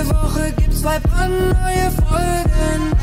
Jede 0.00 0.14
Woche 0.14 0.52
gibt's 0.56 0.80
zwei 0.80 0.98
brandneue 0.98 1.90
Folgen. 2.08 2.96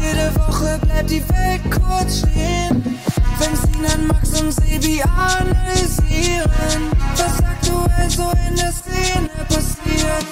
Jede 0.00 0.34
Woche 0.34 0.80
bleibt 0.82 1.08
die 1.08 1.22
Welt 1.28 1.60
kurz 1.70 2.18
stehen. 2.18 2.98
Wenn 3.38 3.56
Sinan, 3.56 4.06
Max 4.08 4.40
und 4.40 4.50
Sebi 4.50 5.00
analysieren, 5.00 6.90
was 7.14 7.38
aktuell 7.38 8.10
so 8.10 8.32
in 8.48 8.56
der 8.56 8.72
Szene 8.72 9.30
passiert. 9.48 10.26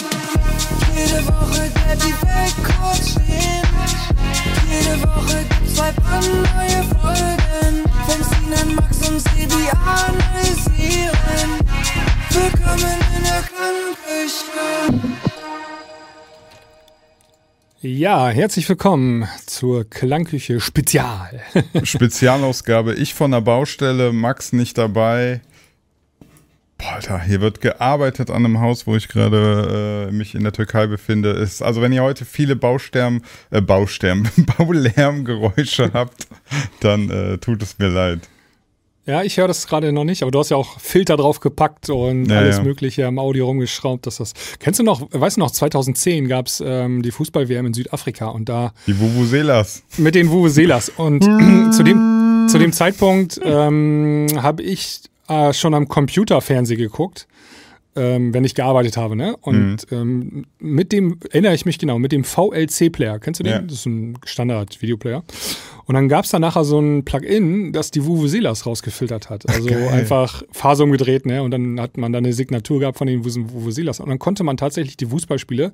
Jede 0.92 1.24
Woche 1.28 1.70
bleibt 1.70 2.02
die 2.02 2.26
Welt 2.26 2.54
kurz 2.64 3.10
stehen. 3.10 3.62
Jede 4.68 5.00
Woche 5.02 5.44
gibt's 5.48 5.74
zwei 5.76 5.92
brandneue 5.92 6.82
Folgen. 7.00 7.84
Wenn 8.08 8.22
Sinan, 8.24 8.74
Max 8.74 9.08
und 9.08 9.20
Sebi 9.20 9.70
analysieren, 9.86 11.10
willkommen 12.30 12.98
in 13.16 13.22
der 13.22 13.42
Klangküche. 13.46 15.27
Ja, 17.80 18.28
herzlich 18.28 18.68
willkommen 18.68 19.28
zur 19.46 19.88
Klangküche 19.88 20.58
Spezial. 20.58 21.40
Spezialausgabe. 21.84 22.94
Ich 22.94 23.14
von 23.14 23.30
der 23.30 23.40
Baustelle, 23.40 24.12
Max 24.12 24.52
nicht 24.52 24.76
dabei. 24.76 25.42
Boah, 26.76 26.94
Alter, 26.94 27.22
hier 27.22 27.40
wird 27.40 27.60
gearbeitet 27.60 28.30
an 28.30 28.44
einem 28.44 28.58
Haus, 28.58 28.88
wo 28.88 28.96
ich 28.96 29.06
gerade 29.06 30.08
äh, 30.08 30.12
mich 30.12 30.34
in 30.34 30.42
der 30.42 30.52
Türkei 30.52 30.88
befinde. 30.88 31.30
Ist, 31.30 31.62
also 31.62 31.80
wenn 31.80 31.92
ihr 31.92 32.02
heute 32.02 32.24
viele 32.24 32.56
Baustern, 32.56 33.22
äh, 33.50 33.60
Baustern, 33.60 34.28
Baulärmgeräusche 34.58 35.92
habt, 35.92 36.26
dann 36.80 37.08
äh, 37.10 37.38
tut 37.38 37.62
es 37.62 37.78
mir 37.78 37.90
leid. 37.90 38.28
Ja, 39.08 39.22
ich 39.22 39.38
höre 39.38 39.48
das 39.48 39.66
gerade 39.66 39.90
noch 39.90 40.04
nicht, 40.04 40.20
aber 40.22 40.30
du 40.30 40.38
hast 40.38 40.50
ja 40.50 40.58
auch 40.58 40.78
Filter 40.78 41.16
drauf 41.16 41.40
gepackt 41.40 41.88
und 41.88 42.26
Ja, 42.26 42.36
alles 42.40 42.58
ja. 42.58 42.62
Mögliche 42.62 43.06
am 43.06 43.18
Audio 43.18 43.46
rumgeschraubt. 43.46 44.06
Dass 44.06 44.18
das 44.18 44.34
Kennst 44.60 44.78
du 44.80 44.84
noch, 44.84 45.08
weißt 45.10 45.38
du 45.38 45.40
noch, 45.40 45.50
2010 45.50 46.28
gab 46.28 46.46
es 46.46 46.62
ähm, 46.64 47.00
die 47.00 47.10
Fußball-WM 47.10 47.64
in 47.64 47.72
Südafrika 47.72 48.28
und 48.28 48.50
da 48.50 48.74
Die 48.86 49.00
Vuvuzelas. 49.00 49.82
mit 49.96 50.14
den 50.14 50.28
Vuvuzelas. 50.30 50.90
Und 50.90 51.22
zu, 51.74 51.82
dem, 51.82 52.46
zu 52.50 52.58
dem 52.58 52.72
Zeitpunkt 52.74 53.40
ähm, 53.42 54.26
habe 54.36 54.62
ich 54.62 55.00
äh, 55.28 55.54
schon 55.54 55.72
am 55.72 55.88
Computer 55.88 56.42
Fernsehen 56.42 56.78
geguckt, 56.78 57.26
ähm, 57.98 58.32
wenn 58.32 58.44
ich 58.44 58.54
gearbeitet 58.54 58.96
habe. 58.96 59.16
Ne? 59.16 59.36
Und 59.40 59.78
ähm, 59.90 60.46
mit 60.58 60.92
dem, 60.92 61.18
erinnere 61.30 61.54
ich 61.54 61.66
mich 61.66 61.78
genau, 61.78 61.98
mit 61.98 62.12
dem 62.12 62.24
VLC-Player. 62.24 63.18
Kennst 63.18 63.40
du 63.40 63.44
den? 63.44 63.52
Ja. 63.52 63.58
Das 63.60 63.72
ist 63.80 63.86
ein 63.86 64.18
Standard-Videoplayer. 64.24 65.24
Und 65.86 65.94
dann 65.94 66.08
gab 66.10 66.26
es 66.26 66.30
da 66.30 66.38
nachher 66.38 66.64
so 66.64 66.78
ein 66.78 67.04
Plugin, 67.04 67.72
das 67.72 67.90
die 67.90 68.04
Vuvuzelas 68.04 68.66
rausgefiltert 68.66 69.30
hat. 69.30 69.48
Also 69.48 69.70
einfach 69.90 70.42
Phase 70.52 70.84
umgedreht, 70.84 71.24
ne? 71.24 71.42
Und 71.42 71.50
dann 71.50 71.80
hat 71.80 71.96
man 71.96 72.12
da 72.12 72.18
eine 72.18 72.34
Signatur 72.34 72.80
gehabt 72.80 72.98
von 72.98 73.06
den 73.06 73.24
Vuvu- 73.24 73.50
Vuvuzelas. 73.50 73.98
Und 73.98 74.10
dann 74.10 74.18
konnte 74.18 74.44
man 74.44 74.58
tatsächlich 74.58 74.98
die 74.98 75.06
Fußballspiele 75.06 75.72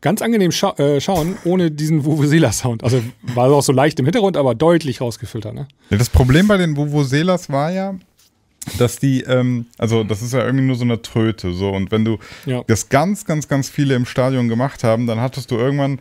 ganz 0.00 0.20
angenehm 0.20 0.50
scha 0.50 0.72
äh, 0.78 1.00
schauen, 1.00 1.36
ohne 1.44 1.70
diesen 1.70 2.04
Vuvuzela-Sound. 2.04 2.82
Also 2.82 3.00
war 3.34 3.52
auch 3.52 3.62
so 3.62 3.72
leicht 3.72 4.00
im 4.00 4.06
Hintergrund, 4.06 4.36
aber 4.36 4.56
deutlich 4.56 5.00
rausgefiltert, 5.00 5.54
ne? 5.54 5.68
Ja, 5.90 5.96
das 5.96 6.10
Problem 6.10 6.48
bei 6.48 6.56
den 6.56 6.76
Vuvuzelas 6.76 7.48
war 7.48 7.70
ja, 7.70 7.94
dass 8.78 8.98
die, 8.98 9.22
ähm, 9.22 9.66
also 9.78 10.04
das 10.04 10.22
ist 10.22 10.32
ja 10.32 10.44
irgendwie 10.44 10.64
nur 10.64 10.76
so 10.76 10.84
eine 10.84 11.02
Tröte, 11.02 11.52
so 11.52 11.70
und 11.70 11.90
wenn 11.90 12.04
du 12.04 12.18
Ja. 12.46 12.62
das 12.66 12.88
ganz, 12.88 13.24
ganz, 13.24 13.48
ganz 13.48 13.68
viele 13.68 13.94
im 13.94 14.06
Stadion 14.06 14.48
gemacht 14.48 14.84
haben, 14.84 15.06
dann 15.06 15.20
hattest 15.20 15.50
du 15.50 15.56
irgendwann 15.56 15.98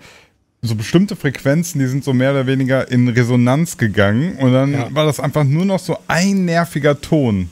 so 0.62 0.76
bestimmte 0.76 1.16
Frequenzen, 1.16 1.80
die 1.80 1.88
sind 1.88 2.04
so 2.04 2.14
mehr 2.14 2.32
oder 2.32 2.45
weniger 2.45 2.89
in 2.92 3.08
Resonanz 3.09 3.78
gegangen 3.78 4.36
und 4.38 4.54
dann 4.54 4.73
Ja. 4.73 4.94
war 4.94 5.06
das 5.06 5.20
einfach 5.20 5.44
nur 5.44 5.66
noch 5.66 5.80
so 5.80 5.98
ein 6.08 6.45
nerviger 6.45 7.02
Ton. 7.02 7.50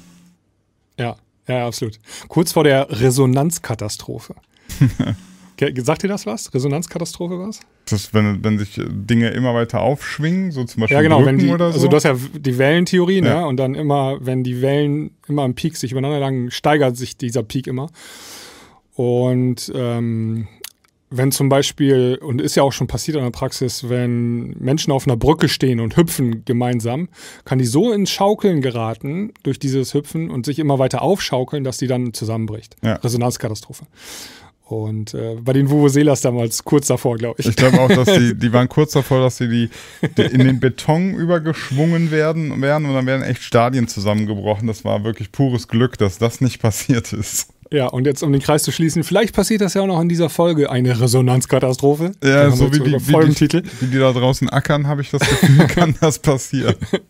Ja, 0.99 1.15
ja, 1.47 1.65
absolut. 1.65 1.99
Kurz 2.27 2.51
vor 2.51 2.63
der 2.63 2.87
Resonanzkatastrophe. 2.91 4.35
Sagt 5.83 6.03
dir 6.03 6.07
das 6.07 6.25
was? 6.25 6.53
Resonanzkatastrophe 6.53 7.39
was? 7.39 7.59
Das, 7.89 8.13
wenn, 8.13 8.43
wenn 8.43 8.57
sich 8.59 8.79
Dinge 8.87 9.29
immer 9.29 9.53
weiter 9.53 9.81
aufschwingen, 9.81 10.51
so 10.51 10.63
zum 10.63 10.81
Beispiel 10.81 10.95
Ja, 10.95 11.01
genau. 11.01 11.17
Brücken 11.17 11.37
Wenn 11.39 11.45
die, 11.45 11.49
oder 11.51 11.69
so. 11.71 11.75
Also 11.75 11.87
du 11.87 11.95
hast 11.95 12.03
ja 12.03 12.15
die 12.33 12.57
Wellentheorie, 12.57 13.21
Ja. 13.23 13.41
ne? 13.41 13.47
Und 13.47 13.57
dann 13.57 13.75
immer, 13.75 14.17
wenn 14.21 14.43
die 14.43 14.61
Wellen 14.61 15.11
immer 15.27 15.45
im 15.45 15.55
Peak 15.55 15.75
sich 15.75 15.91
übereinander 15.91 16.19
lagen, 16.19 16.51
steigert 16.51 16.97
sich 16.97 17.17
dieser 17.17 17.43
Peak 17.43 17.67
immer. 17.67 17.89
Und 18.95 19.71
ähm, 19.75 20.47
wenn 21.11 21.31
zum 21.31 21.49
Beispiel, 21.49 22.19
und 22.21 22.39
ist 22.39 22.55
ja 22.55 22.63
auch 22.63 22.71
schon 22.73 22.87
passiert 22.87 23.17
in 23.17 23.23
der 23.23 23.31
Praxis, 23.31 23.89
wenn 23.89 24.51
Menschen 24.59 24.91
auf 24.91 25.07
einer 25.07 25.17
Brücke 25.17 25.49
stehen 25.49 25.79
und 25.79 25.97
hüpfen 25.97 26.45
gemeinsam, 26.45 27.09
kann 27.45 27.57
die 27.57 27.65
so 27.65 27.91
ins 27.91 28.11
Schaukeln 28.11 28.61
geraten 28.61 29.31
durch 29.43 29.57
dieses 29.57 29.93
Hüpfen 29.93 30.29
und 30.29 30.45
sich 30.45 30.59
immer 30.59 30.77
weiter 30.77 31.01
aufschaukeln, 31.01 31.63
dass 31.63 31.77
die 31.77 31.87
dann 31.87 32.13
zusammenbricht. 32.13 32.75
Ja. 32.83 32.95
Resonanzkatastrophe. 32.95 33.85
Und 34.69 35.15
äh, 35.15 35.35
bei 35.41 35.53
den 35.53 35.69
Vuvuzelas 35.69 36.21
damals 36.21 36.63
kurz 36.63 36.87
davor, 36.87 37.17
glaube 37.17 37.35
ich. 37.39 37.47
Ich 37.47 37.55
glaube 37.55 37.79
auch, 37.79 37.89
dass 37.89 38.07
die, 38.13 38.35
die 38.35 38.53
waren 38.53 38.69
kurz 38.69 38.91
davor, 38.91 39.21
dass 39.21 39.37
sie 39.37 39.47
die, 39.47 39.69
die 40.15 40.21
in 40.21 40.39
den 40.39 40.59
Beton 40.59 41.15
übergeschwungen 41.15 42.11
werden, 42.11 42.61
werden 42.61 42.85
und 42.85 42.93
dann 42.93 43.07
werden 43.07 43.23
echt 43.23 43.41
Stadien 43.41 43.87
zusammengebrochen. 43.87 44.67
Das 44.67 44.85
war 44.85 45.03
wirklich 45.03 45.31
pures 45.31 45.67
Glück, 45.67 45.97
dass 45.97 46.19
das 46.19 46.39
nicht 46.39 46.61
passiert 46.61 47.13
ist. 47.13 47.49
Ja, 47.71 47.87
und 47.87 48.05
jetzt 48.05 48.23
um 48.23 48.31
den 48.31 48.41
Kreis 48.41 48.63
zu 48.63 48.71
schließen, 48.71 49.03
vielleicht 49.03 49.35
passiert 49.35 49.61
das 49.61 49.75
ja 49.75 49.81
auch 49.81 49.87
noch 49.87 50.01
in 50.01 50.09
dieser 50.09 50.29
Folge 50.29 50.71
eine 50.71 50.99
Resonanzkatastrophe. 50.99 52.11
Ja, 52.23 52.49
so 52.51 52.71
wie 52.73 52.79
die, 52.79 52.93
wie, 52.93 53.11
Folgentitel. 53.11 53.61
die, 53.61 53.81
wie 53.81 53.85
die 53.87 53.97
da 53.97 54.11
draußen 54.11 54.49
ackern, 54.49 54.87
habe 54.87 55.01
ich 55.01 55.11
das 55.11 55.21
Gefühl, 55.21 55.67
kann 55.67 55.95
das 55.99 56.19
passieren. 56.19 56.75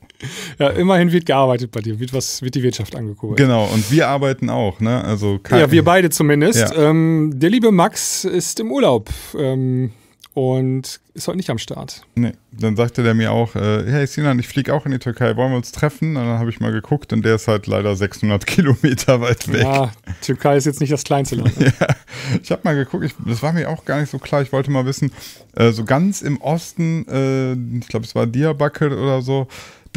Ja, 0.58 0.70
immerhin 0.70 1.12
wird 1.12 1.26
gearbeitet 1.26 1.72
bei 1.72 1.80
dir, 1.82 2.00
wird, 2.00 2.14
was, 2.14 2.42
wird 2.42 2.56
die 2.56 2.64
Wirtschaft 2.64 2.96
angekurbelt. 2.96 3.38
Genau, 3.38 3.66
und 3.66 3.90
wir 3.92 4.08
arbeiten 4.08 4.50
auch, 4.50 4.80
ne? 4.80 5.04
Also 5.04 5.40
Ja, 5.50 5.72
wir 5.72 5.84
beide 5.84 6.10
zumindest. 6.10 6.60
Ja. 6.60 6.90
Ähm, 6.90 7.32
der 7.36 7.50
liebe 7.50 7.72
Max 7.72 8.26
ist 8.26 8.60
im 8.60 8.72
Urlaub 8.72 9.10
ähm, 9.38 9.92
und 10.34 11.00
ist 11.14 11.28
heute 11.28 11.38
nicht 11.38 11.50
am 11.50 11.58
Start. 11.58 12.02
Nee, 12.16 12.32
dann 12.52 12.76
sagte 12.76 13.04
der 13.04 13.14
mir 13.14 13.32
auch, 13.32 13.56
äh, 13.56 13.84
hey 13.86 14.08
Sinan, 14.08 14.40
ich 14.40 14.48
fliege 14.48 14.74
auch 14.74 14.86
in 14.86 14.92
die 14.92 15.00
Türkei, 15.00 15.36
wollen 15.36 15.52
wir 15.52 15.58
uns 15.58 15.72
treffen? 15.72 16.16
Und 16.16 16.24
dann 16.26 16.40
habe 16.40 16.50
ich 16.50 16.60
mal 16.60 16.72
geguckt 16.72 17.12
und 17.14 17.24
der 17.26 17.36
ist 17.36 17.48
halt 17.48 17.68
leider 17.68 17.96
600 17.96 18.46
Kilometer 18.46 19.20
weit 19.22 19.52
weg. 19.52 19.64
Ja, 19.64 19.92
Türkei 20.22 20.58
ist 20.58 20.66
jetzt 20.66 20.80
nicht 20.80 20.94
das 20.94 21.04
kleinste 21.04 21.36
Land. 21.36 21.60
ne? 21.60 21.74
Ja, 21.80 21.88
ich 22.42 22.52
habe 22.52 22.62
mal 22.64 22.76
geguckt, 22.76 23.06
ich, 23.06 23.14
das 23.26 23.42
war 23.42 23.54
mir 23.54 23.70
auch 23.70 23.86
gar 23.86 24.00
nicht 24.00 24.10
so 24.12 24.20
klar. 24.20 24.42
Ich 24.42 24.52
wollte 24.52 24.72
mal 24.72 24.86
wissen, 24.86 25.12
äh, 25.56 25.72
so 25.72 25.84
ganz 25.84 26.22
im 26.22 26.40
Osten, 26.42 27.06
äh, 27.08 27.54
ich 27.80 27.88
glaube, 27.88 28.06
es 28.06 28.14
war 28.16 28.28
Diyarbakir 28.28 28.92
oder 28.92 29.22
so, 29.22 29.48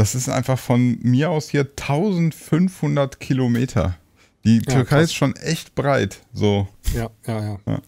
das 0.02 0.16
ist 0.16 0.28
einfach 0.28 0.58
von 0.58 0.98
mir 1.00 1.30
aus 1.30 1.50
hier 1.50 1.60
1500 1.60 3.20
Kilometer. 3.20 3.96
Die 4.44 4.56
Ja, 4.56 4.62
Türkei 4.62 4.96
krass. 4.96 5.04
ist 5.04 5.14
schon 5.14 5.36
echt 5.36 5.76
breit. 5.76 6.18
So, 6.32 6.66
Ja, 6.92 7.08
ja, 7.24 7.40
ja. 7.40 7.58
Ja. 7.66 7.80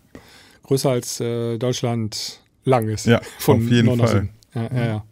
Größer 0.62 0.90
als 0.90 1.18
äh, 1.18 1.58
Deutschland 1.58 2.40
lang 2.64 2.88
ist. 2.88 3.06
Ja, 3.06 3.20
auf 3.48 3.60
jeden 3.62 3.98
Fall. 3.98 4.28
Ja, 4.54 4.70
ja, 4.72 4.86
ja. 4.86 5.04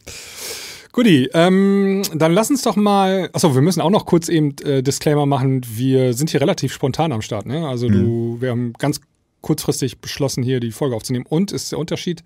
Guti, 0.92 1.28
ähm, 1.34 2.02
dann 2.14 2.34
lass 2.34 2.50
uns 2.50 2.62
doch 2.62 2.76
mal. 2.76 3.30
Achso, 3.32 3.52
wir 3.52 3.62
müssen 3.62 3.80
auch 3.80 3.90
noch 3.90 4.06
kurz 4.06 4.28
eben 4.28 4.54
äh, 4.58 4.84
Disclaimer 4.84 5.26
machen. 5.26 5.62
Wir 5.74 6.14
sind 6.14 6.30
hier 6.30 6.40
relativ 6.40 6.72
spontan 6.72 7.10
am 7.10 7.20
Start. 7.20 7.46
Ne? 7.46 7.66
Also 7.66 7.88
du, 7.88 8.36
wir 8.40 8.50
haben 8.50 8.74
ganz 8.74 9.00
kurzfristig 9.40 10.00
beschlossen, 10.00 10.44
hier 10.44 10.60
die 10.60 10.70
Folge 10.70 10.94
aufzunehmen. 10.94 11.26
Und 11.28 11.50
ist 11.50 11.72
der 11.72 11.80
Unterschied, 11.80 12.22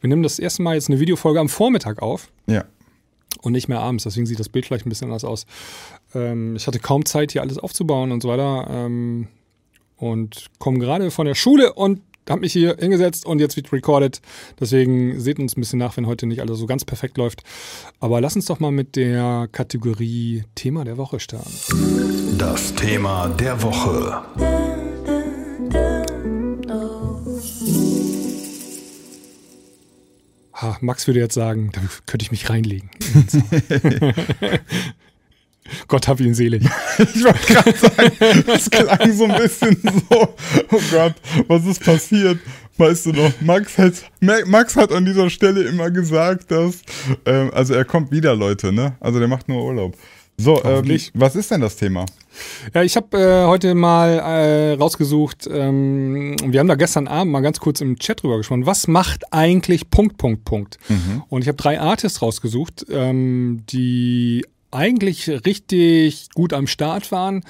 wir 0.00 0.08
nehmen 0.08 0.24
das 0.24 0.40
erste 0.40 0.62
Mal 0.62 0.74
jetzt 0.74 0.88
eine 0.90 0.98
Videofolge 0.98 1.38
am 1.38 1.48
Vormittag 1.48 2.02
auf 2.02 2.28
ja. 2.48 2.64
Und 3.42 3.52
nicht 3.52 3.68
mehr 3.68 3.80
abends. 3.80 4.04
Deswegen 4.04 4.26
sieht 4.26 4.40
das 4.40 4.48
Bild 4.48 4.66
vielleicht 4.66 4.86
ein 4.86 4.90
bisschen 4.90 5.08
anders 5.08 5.24
aus. 5.24 5.46
Ähm, 6.14 6.56
ich 6.56 6.66
hatte 6.66 6.78
kaum 6.78 7.04
Zeit, 7.04 7.32
hier 7.32 7.42
alles 7.42 7.58
aufzubauen 7.58 8.12
und 8.12 8.22
so 8.22 8.28
weiter. 8.28 8.66
Ähm, 8.70 9.28
und 9.96 10.46
komme 10.58 10.78
gerade 10.78 11.10
von 11.10 11.26
der 11.26 11.34
Schule 11.34 11.72
und 11.72 12.00
habe 12.28 12.40
mich 12.40 12.52
hier 12.52 12.76
hingesetzt 12.78 13.24
und 13.24 13.38
jetzt 13.38 13.56
wird 13.56 13.72
recorded. 13.72 14.20
Deswegen 14.58 15.20
seht 15.20 15.38
uns 15.38 15.56
ein 15.56 15.60
bisschen 15.60 15.78
nach, 15.78 15.96
wenn 15.96 16.06
heute 16.06 16.26
nicht 16.26 16.40
alles 16.40 16.58
so 16.58 16.66
ganz 16.66 16.84
perfekt 16.84 17.18
läuft. 17.18 17.42
Aber 18.00 18.20
lass 18.20 18.36
uns 18.36 18.46
doch 18.46 18.60
mal 18.60 18.72
mit 18.72 18.96
der 18.96 19.48
Kategorie 19.52 20.44
Thema 20.54 20.84
der 20.84 20.96
Woche 20.96 21.20
starten. 21.20 21.52
Das 22.38 22.74
Thema 22.74 23.28
der 23.28 23.62
Woche. 23.62 24.22
Ha, 30.54 30.78
Max 30.80 31.06
würde 31.06 31.20
jetzt 31.20 31.34
sagen, 31.34 31.70
da 31.72 31.82
könnte 32.06 32.24
ich 32.24 32.30
mich 32.30 32.48
reinlegen. 32.48 32.90
Gott 35.88 36.06
hab 36.08 36.20
ihn 36.20 36.34
selig. 36.34 36.62
Ich 36.98 37.24
wollte 37.24 37.52
gerade 37.52 37.76
sagen, 37.76 38.44
das 38.46 38.70
klang 38.70 39.12
so 39.12 39.24
ein 39.24 39.36
bisschen 39.36 39.76
so, 39.82 40.34
oh 40.70 40.80
Gott, 40.90 41.14
was 41.48 41.66
ist 41.66 41.84
passiert? 41.84 42.38
Weißt 42.78 43.06
du 43.06 43.12
noch, 43.12 43.32
Max 43.40 43.76
hat, 43.78 43.94
Max 44.20 44.76
hat 44.76 44.92
an 44.92 45.04
dieser 45.04 45.30
Stelle 45.30 45.62
immer 45.62 45.90
gesagt, 45.90 46.50
dass, 46.50 46.82
ähm, 47.24 47.50
also 47.54 47.74
er 47.74 47.84
kommt 47.84 48.12
wieder, 48.12 48.36
Leute, 48.36 48.72
ne? 48.72 48.96
Also 49.00 49.18
der 49.18 49.28
macht 49.28 49.48
nur 49.48 49.64
Urlaub. 49.64 49.96
So, 50.38 50.62
ähm, 50.64 51.00
was 51.14 51.34
ist 51.34 51.50
denn 51.50 51.62
das 51.62 51.76
Thema? 51.76 52.04
Ja, 52.74 52.82
ich 52.82 52.96
habe 52.96 53.18
äh, 53.18 53.46
heute 53.46 53.74
mal 53.74 54.18
äh, 54.18 54.72
rausgesucht, 54.74 55.48
ähm, 55.50 56.36
wir 56.44 56.60
haben 56.60 56.68
da 56.68 56.74
gestern 56.74 57.08
Abend 57.08 57.32
mal 57.32 57.40
ganz 57.40 57.58
kurz 57.58 57.80
im 57.80 57.98
Chat 57.98 58.22
drüber 58.22 58.36
gesprochen, 58.36 58.66
was 58.66 58.86
macht 58.86 59.32
eigentlich 59.32 59.90
Punkt, 59.90 60.18
Punkt, 60.18 60.44
Punkt. 60.44 60.78
Und 61.28 61.42
ich 61.42 61.48
habe 61.48 61.56
drei 61.56 61.80
Artists 61.80 62.20
rausgesucht, 62.20 62.84
ähm, 62.90 63.62
die 63.70 64.44
eigentlich 64.70 65.28
richtig 65.46 66.28
gut 66.34 66.52
am 66.52 66.66
Start 66.66 67.10
waren, 67.12 67.42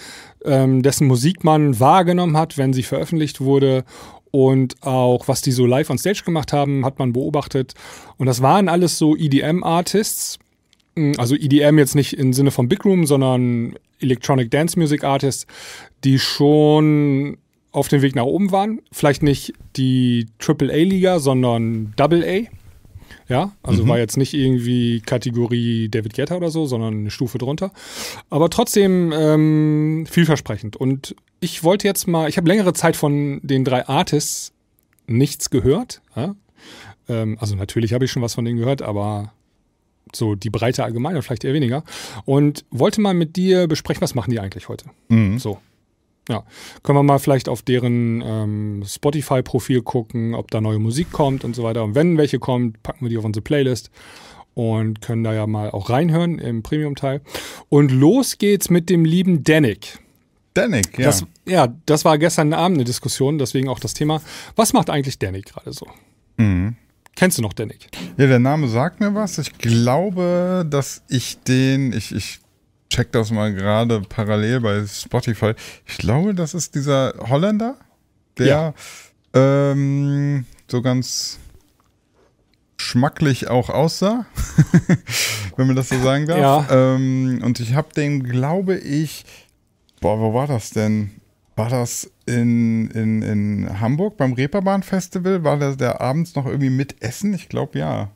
ähm, 0.45 0.83
dessen 0.83 1.09
Musik 1.09 1.43
man 1.43 1.81
wahrgenommen 1.81 2.37
hat, 2.37 2.57
wenn 2.57 2.73
sie 2.73 2.85
veröffentlicht 2.85 3.41
wurde 3.41 3.85
und 4.31 4.83
auch 4.83 5.29
was 5.29 5.41
die 5.41 5.51
so 5.51 5.67
live 5.67 5.91
on 5.91 5.99
Stage 5.99 6.23
gemacht 6.25 6.53
haben, 6.53 6.85
hat 6.85 6.99
man 6.99 7.13
beobachtet. 7.13 7.75
Und 8.17 8.27
das 8.27 8.43
waren 8.43 8.69
alles 8.69 8.99
so 8.99 9.17
EDM-Artists. 9.17 10.39
Also 11.19 11.35
EDM 11.35 11.79
jetzt 11.79 11.95
nicht 11.95 12.15
im 12.15 12.33
Sinne 12.33 12.51
von 12.51 12.69
Big 12.69 12.85
Room, 12.85 13.07
sondern 13.07 13.75
Electronic 14.01 14.51
Dance 14.51 14.79
Music 14.79 15.05
Artists, 15.05 15.47
die 16.05 16.19
schon 16.19 17.39
auf 17.73 17.89
dem 17.89 18.01
Weg 18.03 18.15
nach 18.15 18.25
oben 18.25 18.51
waren. 18.53 18.81
Vielleicht 18.93 19.23
nicht 19.23 19.53
die 19.77 20.27
AAA-Liga, 20.39 21.19
sondern 21.19 21.93
Double 21.97 22.25
A. 22.25 22.49
Ja, 23.29 23.53
also 23.63 23.85
Mhm. 23.85 23.89
war 23.89 23.99
jetzt 23.99 24.17
nicht 24.17 24.35
irgendwie 24.35 25.01
Kategorie 25.01 25.89
David 25.89 26.15
Guetta 26.15 26.37
oder 26.37 26.51
so, 26.51 26.65
sondern 26.67 26.95
eine 27.01 27.11
Stufe 27.11 27.39
drunter. 27.39 27.73
Aber 28.31 28.49
trotzdem 28.51 29.13
ähm, 29.15 30.07
vielversprechend. 30.09 30.77
Und 30.77 31.15
ich 31.41 31.63
wollte 31.65 31.87
jetzt 31.89 32.07
mal, 32.07 32.29
ich 32.29 32.37
habe 32.37 32.49
längere 32.49 32.73
Zeit 32.73 32.97
von 32.97 33.41
den 33.43 33.65
drei 33.65 33.87
Artists 33.87 34.53
nichts 35.07 35.51
gehört. 35.51 36.01
Ja? 36.15 36.35
Ähm, 37.09 37.37
also 37.41 37.55
natürlich 37.57 37.93
habe 37.93 38.05
ich 38.07 38.11
schon 38.13 38.23
was 38.23 38.35
von 38.35 38.45
denen 38.45 38.59
gehört, 38.59 38.81
aber 38.81 39.33
so 40.15 40.35
die 40.35 40.51
breite 40.51 40.85
Allgemeine 40.85 41.23
vielleicht 41.23 41.45
eher 41.45 41.55
weniger. 41.55 41.85
Und 42.25 42.65
wollte 42.71 43.01
mal 43.01 43.15
mit 43.15 43.37
dir 43.37 43.67
besprechen, 43.67 44.03
was 44.03 44.15
machen 44.15 44.31
die 44.31 44.41
eigentlich 44.41 44.69
heute? 44.69 44.87
Mhm. 45.09 45.39
So. 45.39 45.59
Ja, 46.29 46.45
können 46.83 46.99
wir 46.99 47.05
mal 47.05 47.19
vielleicht 47.19 47.49
auf 47.49 47.63
deren 47.63 48.21
ähm, 48.25 48.83
Spotify-Profil 48.85 49.83
gucken, 49.83 50.35
ob 50.35 50.51
da 50.51 50.61
neue 50.61 50.81
Musik 50.81 51.13
kommt 51.13 51.45
und 51.45 51.55
so 51.55 51.63
weiter. 51.63 51.85
Und 51.85 51.95
wenn 51.95 52.19
welche 52.19 52.41
kommt, 52.41 52.83
packen 52.83 53.05
wir 53.05 53.11
die 53.11 53.19
auf 53.19 53.25
unsere 53.25 53.43
Playlist 53.43 53.91
und 54.55 55.03
können 55.03 55.23
da 55.23 55.33
ja 55.35 55.47
mal 55.47 55.71
auch 55.71 55.89
reinhören 55.89 56.41
im 56.41 56.63
Premium-Teil. 56.65 57.21
Und 57.69 57.93
los 57.93 58.39
geht's 58.39 58.71
mit 58.71 58.91
dem 58.91 59.05
lieben 59.05 59.45
Danik. 59.45 60.01
Danik, 60.55 60.99
ja. 60.99 61.05
Das, 61.05 61.27
ja, 61.47 61.69
das 61.85 62.05
war 62.05 62.19
gestern 62.19 62.53
Abend 62.55 62.79
eine 62.79 62.85
Diskussion, 62.85 63.39
deswegen 63.39 63.69
auch 63.69 63.79
das 63.79 63.95
Thema. 63.95 64.23
Was 64.57 64.73
macht 64.73 64.91
eigentlich 64.91 65.19
Danik 65.19 65.47
gerade 65.47 65.73
so? 65.73 65.87
Mhm. 66.39 66.77
Kennst 67.17 67.39
du 67.39 67.43
noch 67.43 67.55
Danik? 67.55 67.89
Ja, 68.19 68.27
der 68.27 68.39
Name 68.39 68.69
sagt 68.69 69.01
mir 69.01 69.15
was. 69.15 69.39
Ich 69.39 69.57
glaube, 69.57 70.67
dass 70.69 71.03
ich 71.09 71.39
den, 71.41 71.93
ich, 71.95 72.15
ich 72.15 72.41
check 72.91 73.11
das 73.11 73.31
mal 73.31 73.53
gerade 73.55 74.03
parallel 74.03 74.61
bei 74.61 74.87
Spotify. 74.87 75.55
Ich 75.87 75.97
glaube, 75.97 76.35
das 76.35 76.53
ist 76.53 76.75
dieser 76.75 77.15
Holländer, 77.19 77.77
der 78.39 78.75
ähm, 79.33 80.45
so 80.71 80.83
ganz 80.83 81.39
schmacklich 82.77 83.49
auch 83.49 83.71
aussah, 83.71 84.27
wenn 85.57 85.67
man 85.67 85.77
das 85.77 85.89
so 85.89 85.99
sagen 86.03 86.27
darf. 86.27 86.69
Ähm, 86.71 87.41
und 87.43 87.61
ich 87.61 87.75
habe 87.75 87.89
den, 87.95 88.25
glaube 88.25 88.77
ich, 88.77 89.25
boah, 90.01 90.21
wo 90.21 90.35
war 90.35 90.47
das 90.47 90.71
denn? 90.71 91.13
War 91.57 91.71
das 91.71 92.11
in, 92.27 92.91
in, 92.91 93.23
in 93.23 93.81
Hamburg 93.81 94.17
beim 94.17 94.33
Reeperbahn 94.33 94.83
Festival? 94.83 95.45
War 95.45 95.59
der, 95.59 95.77
der 95.77 96.01
abends 96.01 96.35
noch 96.35 96.47
irgendwie 96.47 96.71
mit 96.71 97.03
Essen? 97.03 97.35
Ich 97.35 97.49
glaube 97.49 97.79
ja. 97.79 98.11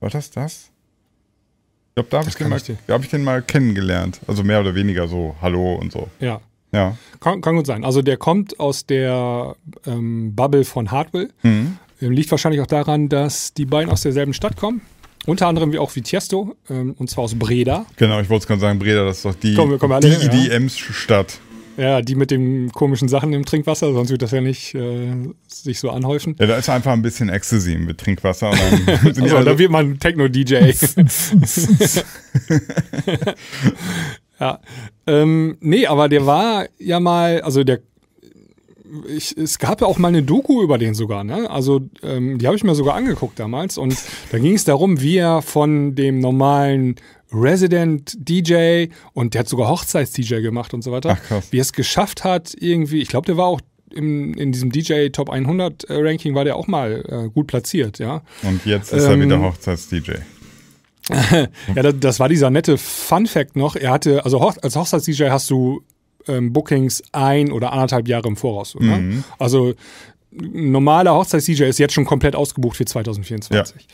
War 0.00 0.10
das 0.10 0.30
das? 0.30 0.70
Ich 1.90 1.94
glaube, 1.96 2.08
da 2.10 2.18
habe 2.18 2.28
ich, 2.28 2.34
den 2.34 2.48
mal- 2.48 2.58
ich 2.60 2.70
hab 2.88 3.02
ich 3.02 3.08
den 3.10 3.22
mal 3.24 3.40
kennengelernt. 3.42 4.20
Also 4.26 4.42
mehr 4.42 4.60
oder 4.60 4.74
weniger 4.74 5.06
so, 5.08 5.36
hallo 5.40 5.74
und 5.76 5.92
so. 5.92 6.08
Ja. 6.20 6.40
Ja. 6.72 6.96
Kann, 7.20 7.40
kann 7.40 7.54
gut 7.54 7.66
sein. 7.66 7.84
Also 7.84 8.02
der 8.02 8.16
kommt 8.16 8.58
aus 8.58 8.84
der 8.84 9.54
ähm, 9.86 10.34
Bubble 10.34 10.64
von 10.64 10.90
Hardwell. 10.90 11.30
Mhm. 11.44 11.78
Ähm, 12.02 12.10
Liegt 12.12 12.30
wahrscheinlich 12.32 12.60
auch 12.60 12.66
daran, 12.66 13.08
dass 13.08 13.54
die 13.54 13.64
beiden 13.64 13.90
aus 13.92 14.02
derselben 14.02 14.34
Stadt 14.34 14.56
kommen. 14.56 14.80
Unter 15.26 15.46
anderem 15.46 15.72
wie 15.72 15.78
auch 15.78 15.94
wie 15.96 16.02
Tiesto, 16.02 16.54
ähm, 16.68 16.94
und 16.98 17.08
zwar 17.08 17.24
aus 17.24 17.34
Breda. 17.38 17.86
Genau, 17.96 18.20
ich 18.20 18.28
wollte 18.28 18.42
es 18.42 18.46
gerade 18.48 18.60
sagen, 18.60 18.78
Breda, 18.80 19.04
das 19.06 19.18
ist 19.18 19.24
doch 19.24 19.34
die, 19.36 19.54
Kommen 19.54 19.70
wir- 19.70 19.78
kommen 19.78 19.92
wir 19.92 19.96
alle 19.96 20.28
die 20.28 20.48
ja. 20.48 20.56
IDM-Stadt. 20.56 21.38
Ja, 21.76 22.02
die 22.02 22.14
mit 22.14 22.30
den 22.30 22.70
komischen 22.72 23.08
Sachen 23.08 23.32
im 23.32 23.44
Trinkwasser, 23.44 23.92
sonst 23.92 24.10
wird 24.10 24.22
das 24.22 24.30
ja 24.30 24.40
nicht 24.40 24.74
äh, 24.74 25.12
sich 25.48 25.80
so 25.80 25.90
anhäufen. 25.90 26.36
Ja, 26.38 26.46
da 26.46 26.56
ist 26.56 26.68
einfach 26.68 26.92
ein 26.92 27.02
bisschen 27.02 27.28
Ecstasy 27.28 27.76
mit 27.76 27.98
Trinkwasser. 27.98 28.50
Und 28.50 28.60
dann 28.86 28.98
sind 29.14 29.22
Also, 29.24 29.36
alle- 29.36 29.44
da 29.46 29.58
wird 29.58 29.70
man 29.70 29.98
Techno-DJ. 29.98 30.54
ja. 34.40 34.60
Ähm, 35.06 35.56
nee, 35.60 35.86
aber 35.86 36.08
der 36.08 36.26
war 36.26 36.66
ja 36.78 37.00
mal, 37.00 37.40
also 37.42 37.64
der 37.64 37.80
ich, 39.08 39.36
es 39.36 39.58
gab 39.58 39.80
ja 39.80 39.88
auch 39.88 39.98
mal 39.98 40.08
eine 40.08 40.22
Doku 40.22 40.62
über 40.62 40.78
den 40.78 40.94
sogar, 40.94 41.24
ne? 41.24 41.50
Also 41.50 41.80
ähm, 42.04 42.38
die 42.38 42.46
habe 42.46 42.56
ich 42.56 42.62
mir 42.62 42.76
sogar 42.76 42.94
angeguckt 42.94 43.40
damals 43.40 43.76
und 43.76 43.96
da 44.30 44.38
ging 44.38 44.54
es 44.54 44.62
darum, 44.64 45.00
wie 45.00 45.16
er 45.16 45.42
von 45.42 45.96
dem 45.96 46.20
normalen 46.20 46.94
Resident 47.34 48.16
DJ 48.18 48.86
und 49.12 49.34
der 49.34 49.40
hat 49.40 49.48
sogar 49.48 49.68
Hochzeits-DJ 49.68 50.40
gemacht 50.40 50.74
und 50.74 50.82
so 50.82 50.92
weiter, 50.92 51.16
Ach, 51.18 51.22
krass. 51.22 51.48
wie 51.50 51.58
er 51.58 51.62
es 51.62 51.72
geschafft 51.72 52.24
hat, 52.24 52.54
irgendwie, 52.58 53.00
ich 53.02 53.08
glaube, 53.08 53.26
der 53.26 53.36
war 53.36 53.46
auch 53.46 53.60
im, 53.92 54.34
in 54.34 54.52
diesem 54.52 54.70
DJ 54.72 55.08
Top 55.08 55.30
100 55.30 55.84
äh, 55.84 55.94
Ranking 55.94 56.34
war 56.34 56.44
der 56.44 56.56
auch 56.56 56.66
mal 56.66 57.04
äh, 57.08 57.28
gut 57.30 57.46
platziert, 57.46 57.98
ja. 57.98 58.22
Und 58.42 58.64
jetzt 58.66 58.92
ist 58.92 59.04
er 59.04 59.12
Ähm, 59.12 59.22
wieder 59.22 59.40
Hochzeits-DJ. 59.40 60.12
Ja, 61.74 61.82
das, 61.82 61.94
das 62.00 62.20
war 62.20 62.30
dieser 62.30 62.48
nette 62.48 62.78
Fun 62.78 63.26
Fact 63.26 63.56
noch. 63.56 63.76
Er 63.76 63.90
hatte, 63.90 64.24
also 64.24 64.40
Hoch, 64.40 64.54
als 64.62 64.74
Hochzeits-DJ 64.74 65.24
hast 65.28 65.50
du 65.50 65.82
ähm, 66.26 66.52
Bookings 66.54 67.02
ein 67.12 67.52
oder 67.52 67.72
anderthalb 67.72 68.08
Jahre 68.08 68.28
im 68.28 68.36
Voraus. 68.36 68.74
Ne? 68.74 68.96
Mhm. 68.98 69.24
Also 69.38 69.74
normaler 70.30 71.14
Hochzeits-DJ 71.14 71.64
ist 71.64 71.78
jetzt 71.78 71.92
schon 71.92 72.06
komplett 72.06 72.34
ausgebucht 72.34 72.76
für 72.78 72.86
2024. 72.86 73.86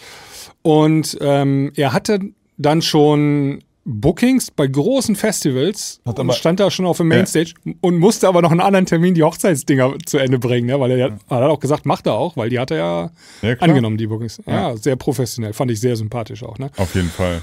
Und 0.62 1.19
ähm, 1.20 1.72
er 1.75 1.92
hatte 1.92 2.20
dann 2.60 2.82
schon 2.82 3.60
Bookings 3.84 4.50
bei 4.50 4.66
großen 4.66 5.16
Festivals 5.16 6.00
Hat 6.04 6.18
und 6.18 6.26
aber- 6.26 6.34
stand 6.34 6.60
da 6.60 6.70
schon 6.70 6.84
auf 6.86 6.98
dem 6.98 7.10
Ja. 7.10 7.16
Mainstage 7.16 7.54
und 7.80 7.98
musste 7.98 8.28
aber 8.28 8.42
noch 8.42 8.50
einen 8.50 8.60
anderen 8.60 8.84
Termin 8.86 9.14
die 9.14 9.22
Hochzeitsdinger 9.22 9.94
zu 10.04 10.18
Ende 10.18 10.38
bringen, 10.38 10.66
ne? 10.66 10.78
weil 10.78 10.90
er, 10.92 10.98
er 10.98 11.36
hat 11.36 11.42
auch 11.50 11.58
gesagt, 11.60 11.86
macht 11.86 12.06
er 12.06 12.14
auch, 12.14 12.36
weil 12.36 12.50
die 12.50 12.58
hat 12.58 12.70
er 12.70 12.76
ja, 12.76 13.10
Ja, 13.42 13.54
angenommen, 13.60 13.96
die 13.96 14.06
Bookings. 14.06 14.40
Ja, 14.46 14.70
Ja. 14.70 14.76
sehr 14.76 14.96
professionell, 14.96 15.54
fand 15.54 15.70
ich 15.70 15.80
sehr 15.80 15.96
sympathisch 15.96 16.42
auch. 16.42 16.58
Ne? 16.58 16.70
Auf 16.76 16.94
jeden 16.94 17.08
Fall. 17.08 17.40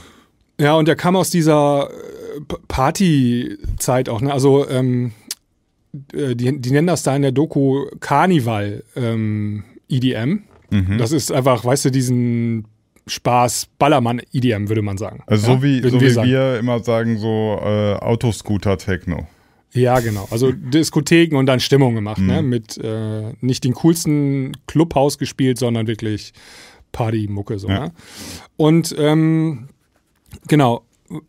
Ja, 0.59 0.75
und 0.75 0.87
der 0.87 0.95
kam 0.95 1.15
aus 1.15 1.29
dieser 1.31 1.89
äh, 1.89 2.53
Partyzeit 2.67 4.09
auch, 4.09 4.21
ne? 4.21 4.31
Also, 4.33 4.67
ähm, 4.69 5.11
äh, 6.13 6.35
die, 6.35 6.59
die 6.59 6.71
nennen 6.71 6.87
das 6.87 7.03
da 7.03 7.15
in 7.15 7.21
der 7.21 7.31
Doku 7.31 7.85
Carnival 7.99 8.83
ähm, 8.95 9.63
EDM. 9.89 10.43
Mhm. 10.69 10.97
Das 10.97 11.11
ist 11.11 11.31
einfach, 11.31 11.63
weißt 11.63 11.85
du, 11.85 11.91
diesen 11.91 12.65
Spaß, 13.07 13.67
Ballermann 13.79 14.21
EDM, 14.33 14.69
würde 14.69 14.81
man 14.81 14.97
sagen. 14.97 15.23
Also 15.25 15.47
ja? 15.47 15.55
so 15.55 15.63
wie, 15.63 15.81
so 15.89 16.01
wie 16.01 16.09
sagen. 16.09 16.29
wir 16.29 16.59
immer 16.59 16.83
sagen, 16.83 17.17
so 17.17 17.59
äh, 17.61 17.95
Autoscooter-Techno. 17.95 19.27
Ja, 19.73 19.99
genau. 19.99 20.27
Also 20.31 20.51
Diskotheken 20.51 21.37
und 21.37 21.45
dann 21.45 21.59
Stimmung 21.59 21.95
gemacht, 21.95 22.19
ne? 22.19 22.41
Mhm. 22.41 22.49
Mit 22.49 22.77
äh, 22.77 23.33
nicht 23.41 23.63
den 23.63 23.73
coolsten 23.73 24.57
Clubhaus 24.65 25.17
gespielt, 25.17 25.57
sondern 25.57 25.87
wirklich 25.87 26.33
Partymucke 26.91 27.59
so, 27.59 27.67
Ja. 27.67 27.87
ne? 27.87 27.91
Und 28.55 28.95
ähm, 28.97 29.69
genau. 30.47 30.83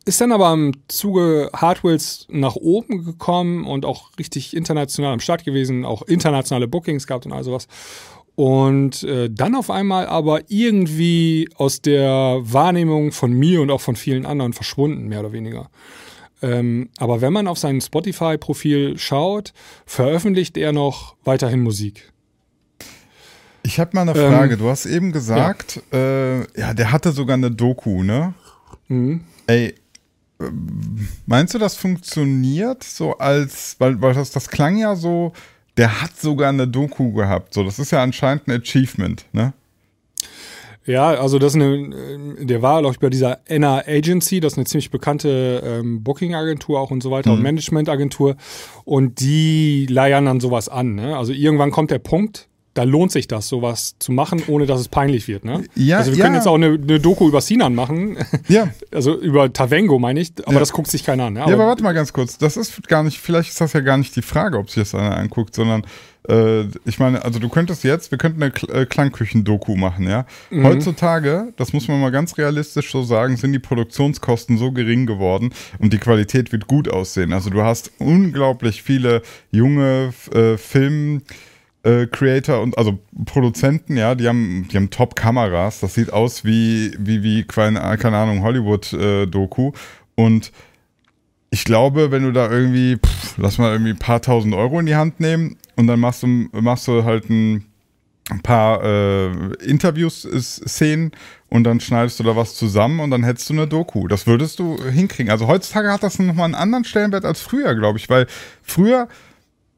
Ist 0.05 0.21
dann 0.21 0.33
aber 0.33 0.53
im 0.53 0.73
Zuge 0.89 1.51
Hardwells 1.55 2.27
nach 2.29 2.57
oben 2.57 3.05
gekommen 3.05 3.65
und 3.65 3.85
auch 3.85 4.11
richtig 4.19 4.57
international 4.57 5.13
am 5.13 5.21
Start 5.21 5.45
gewesen, 5.45 5.85
auch 5.85 6.03
internationale 6.03 6.67
Bookings 6.67 7.07
gehabt 7.07 7.27
und 7.27 7.33
all 7.33 7.45
sowas. 7.45 7.69
Und 8.39 9.03
äh, 9.03 9.29
dann 9.29 9.57
auf 9.57 9.69
einmal 9.69 10.07
aber 10.07 10.43
irgendwie 10.47 11.49
aus 11.57 11.83
der 11.83 12.39
Wahrnehmung 12.43 13.11
von 13.11 13.33
mir 13.33 13.61
und 13.61 13.69
auch 13.73 13.81
von 13.81 13.97
vielen 13.97 14.25
anderen 14.25 14.53
verschwunden, 14.53 15.09
mehr 15.09 15.19
oder 15.19 15.33
weniger. 15.33 15.71
Ähm, 16.41 16.89
aber 16.99 17.21
wenn 17.21 17.33
man 17.33 17.49
auf 17.49 17.59
sein 17.59 17.81
Spotify-Profil 17.81 18.97
schaut, 18.97 19.53
veröffentlicht 19.87 20.57
er 20.57 20.71
noch 20.71 21.17
weiterhin 21.25 21.63
Musik. 21.63 22.13
Ich 23.65 23.81
habe 23.81 23.91
mal 23.95 24.03
eine 24.09 24.13
Ähm, 24.17 24.33
Frage. 24.33 24.57
du 24.57 24.69
hast 24.69 24.87
eben 24.87 25.11
gesagt, 25.11 25.83
ja. 25.93 25.99
Äh, 25.99 26.39
ja, 26.57 26.75
der 26.75 26.93
hatte 26.93 27.11
sogar 27.11 27.35
eine 27.35 27.51
Doku, 27.51 28.05
ne? 28.05 28.35
Mhm. 28.87 29.23
Ey, 29.49 29.75
ähm, 30.41 31.09
meinst 31.27 31.55
du, 31.55 31.59
das 31.59 31.75
funktioniert 31.75 32.85
so 32.85 33.19
als, 33.19 33.75
weil, 33.81 34.01
weil 34.01 34.15
das, 34.15 34.31
das 34.31 34.49
klang 34.49 34.77
ja 34.77 34.95
so, 34.95 35.33
der 35.79 36.03
hat 36.03 36.17
sogar 36.17 36.51
eine 36.51 36.69
Doku 36.69 37.13
gehabt. 37.13 37.55
So, 37.55 37.63
das 37.63 37.79
ist 37.79 37.93
ja 37.93 38.03
anscheinend 38.03 38.49
ein 38.49 38.61
Achievement, 38.61 39.25
ne? 39.33 39.55
Ja, 40.85 41.09
also 41.09 41.39
das 41.39 41.55
ist 41.55 41.63
eine, 41.63 41.75
äh, 42.41 42.47
der 42.47 42.63
war, 42.63 42.81
glaube 42.81 42.95
ich, 42.95 42.99
bei 42.99 43.11
dieser 43.11 43.41
NR 43.45 43.85
Agency, 43.87 44.41
das 44.41 44.55
ist 44.55 44.59
eine 44.59 44.65
ziemlich 44.65 44.91
bekannte 44.91 45.63
ähm, 45.63 46.03
Booking-Agentur 46.03 46.81
auch 46.81 46.91
und 46.91 47.03
so 47.03 47.11
weiter 47.11 47.33
und 47.33 47.43
Management-Agentur. 47.43 48.37
Und 48.85 49.21
die 49.21 49.87
leiern 49.87 50.25
dann 50.25 50.41
sowas 50.41 50.71
an. 50.71 50.95
Ne? 50.95 51.17
Also 51.17 51.33
irgendwann 51.33 51.73
kommt 51.73 51.91
der 51.91 51.99
Punkt, 51.99 52.49
da 52.79 52.85
lohnt 52.85 53.11
sich 53.11 53.27
das, 53.27 53.49
sowas 53.49 53.97
zu 53.99 54.13
machen, 54.13 54.41
ohne 54.47 54.65
dass 54.65 54.81
es 54.81 54.89
peinlich 54.89 55.27
wird. 55.27 55.45
Ne? 55.45 55.65
Ja, 55.75 55.99
also 55.99 56.13
wir 56.13 56.19
ja. 56.19 56.25
können 56.25 56.37
jetzt 56.37 56.47
auch 56.47 56.55
eine, 56.55 56.67
eine 56.81 57.01
Doku 57.01 57.27
über 57.27 57.41
Sinan 57.41 57.75
machen, 57.75 58.17
Ja. 58.49 58.69
also 58.93 59.19
über 59.19 59.53
Tavengo 59.53 59.99
meine 59.99 60.21
ich, 60.21 60.31
aber 60.45 60.55
Ja. 60.55 60.59
das 60.61 60.73
guckt 60.73 60.89
sich 60.89 61.03
keiner 61.03 61.25
an. 61.25 61.33
Ne? 61.33 61.41
Ja, 61.41 61.47
aber 61.47 61.67
warte 61.67 61.83
mal 61.83 61.93
ganz 61.93 62.13
kurz. 62.13 62.39
Das 62.39 62.57
ist 62.57 62.87
gar 62.87 63.03
nicht, 63.03 63.19
vielleicht 63.19 63.51
ist 63.51 63.61
das 63.61 63.73
ja 63.73 63.81
gar 63.81 63.97
nicht 63.97 64.15
die 64.15 64.23
Frage, 64.23 64.59
ob 64.59 64.71
sich 64.71 64.85
das 64.85 64.95
einer 64.95 65.17
anguckt, 65.17 65.57
sondern 65.57 65.83
äh, 66.29 66.67
ich 66.85 67.01
meine, 67.01 67.25
also 67.25 67.41
du 67.41 67.49
könntest 67.49 67.83
jetzt, 67.83 68.13
wir 68.13 68.19
könnten 68.19 68.41
eine 68.41 68.53
Kl 68.53 68.71
äh, 68.71 68.87
Klangküchen-Doku 68.87 69.75
machen, 69.75 70.09
ja. 70.09 70.25
Mhm. 70.51 70.65
Heutzutage, 70.65 71.53
das 71.57 71.73
muss 71.73 71.89
man 71.89 72.01
mal 72.01 72.11
ganz 72.11 72.39
realistisch 72.39 72.93
so 72.93 73.03
sagen, 73.03 73.37
sind 73.37 73.53
die 73.53 73.59
Produktionskosten 73.59 74.57
so 74.57 74.71
gering 74.71 75.07
geworden 75.07 75.53
und 75.81 75.93
die 75.93 75.99
Qualität 75.99 76.53
wird 76.53 76.69
gut 76.69 76.89
aussehen. 76.89 77.33
Also 77.33 77.51
du 77.51 77.63
hast 77.63 77.91
unglaublich 77.99 78.85
viele 78.85 79.23
junge 79.51 80.13
äh, 80.33 80.57
Film 80.57 81.23
äh, 81.83 82.07
Creator 82.07 82.61
und 82.61 82.77
also 82.77 82.99
Produzenten, 83.25 83.97
ja, 83.97 84.15
die 84.15 84.29
haben, 84.29 84.67
die 84.71 84.77
haben 84.77 84.91
Top-Kameras. 84.91 85.81
Das 85.81 85.95
sieht 85.95 86.13
aus 86.13 86.45
wie, 86.45 86.93
wie, 86.99 87.23
wie, 87.23 87.45
keine, 87.45 87.81
keine 87.99 88.17
Ahnung, 88.17 88.43
Hollywood-Doku. 88.43 89.73
und 90.15 90.53
ich 91.51 91.65
glaube, 91.65 92.11
wenn 92.11 92.25
du 92.25 92.33
da 92.33 92.51
irgendwie, 92.51 92.97
pff, 92.97 93.39
lass 93.39 93.59
mal 93.59 93.73
irgendwie 93.73 93.93
ein 93.93 93.99
paar 93.99 94.21
tausend 94.21 94.55
Euro 94.55 94.79
in 94.81 94.87
die 94.87 94.97
Hand 94.97 95.21
nehmen 95.21 95.57
und 95.77 95.87
dann 95.87 95.99
machst 95.99 96.23
du, 96.23 96.27
machst 96.27 96.87
du 96.89 97.05
halt 97.05 97.31
ein, 97.31 97.65
paar 98.43 98.85
äh, 98.85 99.55
Interviews, 99.65 100.23
Szenen 100.23 101.13
und 101.49 101.65
dann 101.65 101.81
schneidest 101.81 102.21
du 102.21 102.25
da 102.25 102.37
was 102.37 102.55
zusammen 102.55 103.01
und 103.01 103.11
dann 103.11 103.25
hättest 103.25 103.49
du 103.49 103.55
eine 103.55 103.67
Doku. 103.67 104.07
Das 104.07 104.27
würdest 104.27 104.59
du 104.59 104.77
hinkriegen. 104.85 105.31
Also 105.31 105.47
heutzutage 105.47 105.91
hat 105.91 106.03
das 106.03 106.19
nochmal 106.19 106.45
einen 106.45 106.55
anderen 106.55 106.85
Stellenwert 106.85 107.25
als 107.25 107.41
früher, 107.41 107.75
glaube 107.75 107.99
ich, 107.99 108.11
weil 108.11 108.27
früher 108.63 109.09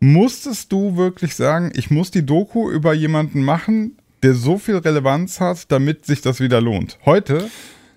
musstest 0.01 0.73
du 0.73 0.97
wirklich 0.97 1.37
sagen, 1.37 1.71
ich 1.75 1.91
muss 1.91 2.11
die 2.11 2.25
Doku 2.25 2.71
über 2.71 2.95
jemanden 2.95 3.43
machen, 3.45 3.97
der 4.23 4.35
so 4.35 4.59
viel 4.59 4.77
Relevanz 4.77 5.41
hat, 5.41 5.71
damit 5.71 6.07
sich 6.07 6.21
das 6.23 6.41
wieder 6.41 6.61
lohnt. 6.61 6.99
Heute, 7.05 7.51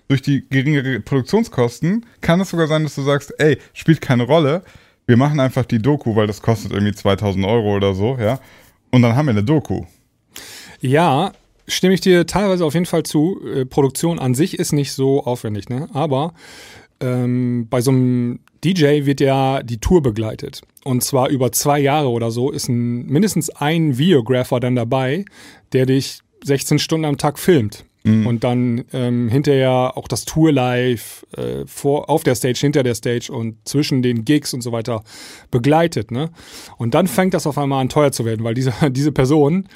durch 0.08 0.22
die 0.22 0.46
geringeren 0.48 1.02
Produktionskosten, 1.02 2.06
kann 2.20 2.40
es 2.40 2.50
sogar 2.50 2.66
sein, 2.66 2.84
dass 2.84 2.94
du 2.94 3.02
sagst, 3.02 3.34
ey, 3.38 3.58
spielt 3.72 4.00
keine 4.00 4.24
Rolle, 4.24 4.62
wir 5.06 5.16
machen 5.16 5.40
einfach 5.40 5.64
die 5.64 5.80
Doku, 5.80 6.14
weil 6.14 6.26
das 6.26 6.40
kostet 6.40 6.72
irgendwie 6.72 6.94
2000 6.94 7.44
Euro 7.44 7.74
oder 7.74 7.94
so, 7.94 8.16
ja, 8.18 8.38
und 8.90 9.02
dann 9.02 9.16
haben 9.16 9.26
wir 9.26 9.32
eine 9.32 9.44
Doku. 9.44 9.84
Ja, 10.80 11.32
stimme 11.66 11.94
ich 11.94 12.00
dir 12.00 12.26
teilweise 12.26 12.64
auf 12.64 12.74
jeden 12.74 12.86
Fall 12.86 13.02
zu. 13.02 13.40
Äh, 13.44 13.64
Produktion 13.64 14.18
an 14.18 14.34
sich 14.34 14.58
ist 14.58 14.72
nicht 14.72 14.92
so 14.92 15.24
aufwendig, 15.24 15.68
ne? 15.68 15.88
aber 15.92 16.34
ähm, 17.00 17.66
bei 17.68 17.80
so 17.80 17.90
einem 17.90 18.40
DJ 18.64 19.04
wird 19.04 19.20
ja 19.20 19.62
die 19.62 19.78
Tour 19.78 20.02
begleitet. 20.02 20.62
Und 20.84 21.02
zwar 21.02 21.28
über 21.28 21.52
zwei 21.52 21.78
Jahre 21.78 22.08
oder 22.08 22.30
so 22.30 22.50
ist 22.50 22.68
ein, 22.68 23.06
mindestens 23.06 23.50
ein 23.50 23.98
Videographer 23.98 24.60
dann 24.60 24.74
dabei, 24.74 25.24
der 25.72 25.86
dich 25.86 26.20
16 26.44 26.78
Stunden 26.78 27.04
am 27.04 27.18
Tag 27.18 27.38
filmt. 27.38 27.84
Mhm. 28.04 28.26
Und 28.26 28.44
dann 28.44 28.84
ähm, 28.92 29.30
hinterher 29.30 29.96
auch 29.96 30.08
das 30.08 30.26
Tour 30.26 30.52
live 30.52 31.24
äh, 31.36 31.66
vor, 31.66 32.10
auf 32.10 32.22
der 32.22 32.34
Stage, 32.34 32.58
hinter 32.60 32.82
der 32.82 32.94
Stage 32.94 33.32
und 33.32 33.56
zwischen 33.66 34.02
den 34.02 34.26
Gigs 34.26 34.52
und 34.52 34.60
so 34.60 34.72
weiter 34.72 35.02
begleitet. 35.50 36.10
Ne? 36.10 36.30
Und 36.76 36.92
dann 36.92 37.06
fängt 37.06 37.32
das 37.32 37.46
auf 37.46 37.56
einmal 37.56 37.80
an 37.80 37.88
teuer 37.88 38.12
zu 38.12 38.26
werden, 38.26 38.44
weil 38.44 38.54
diese, 38.54 38.74
diese 38.90 39.10
Person 39.10 39.68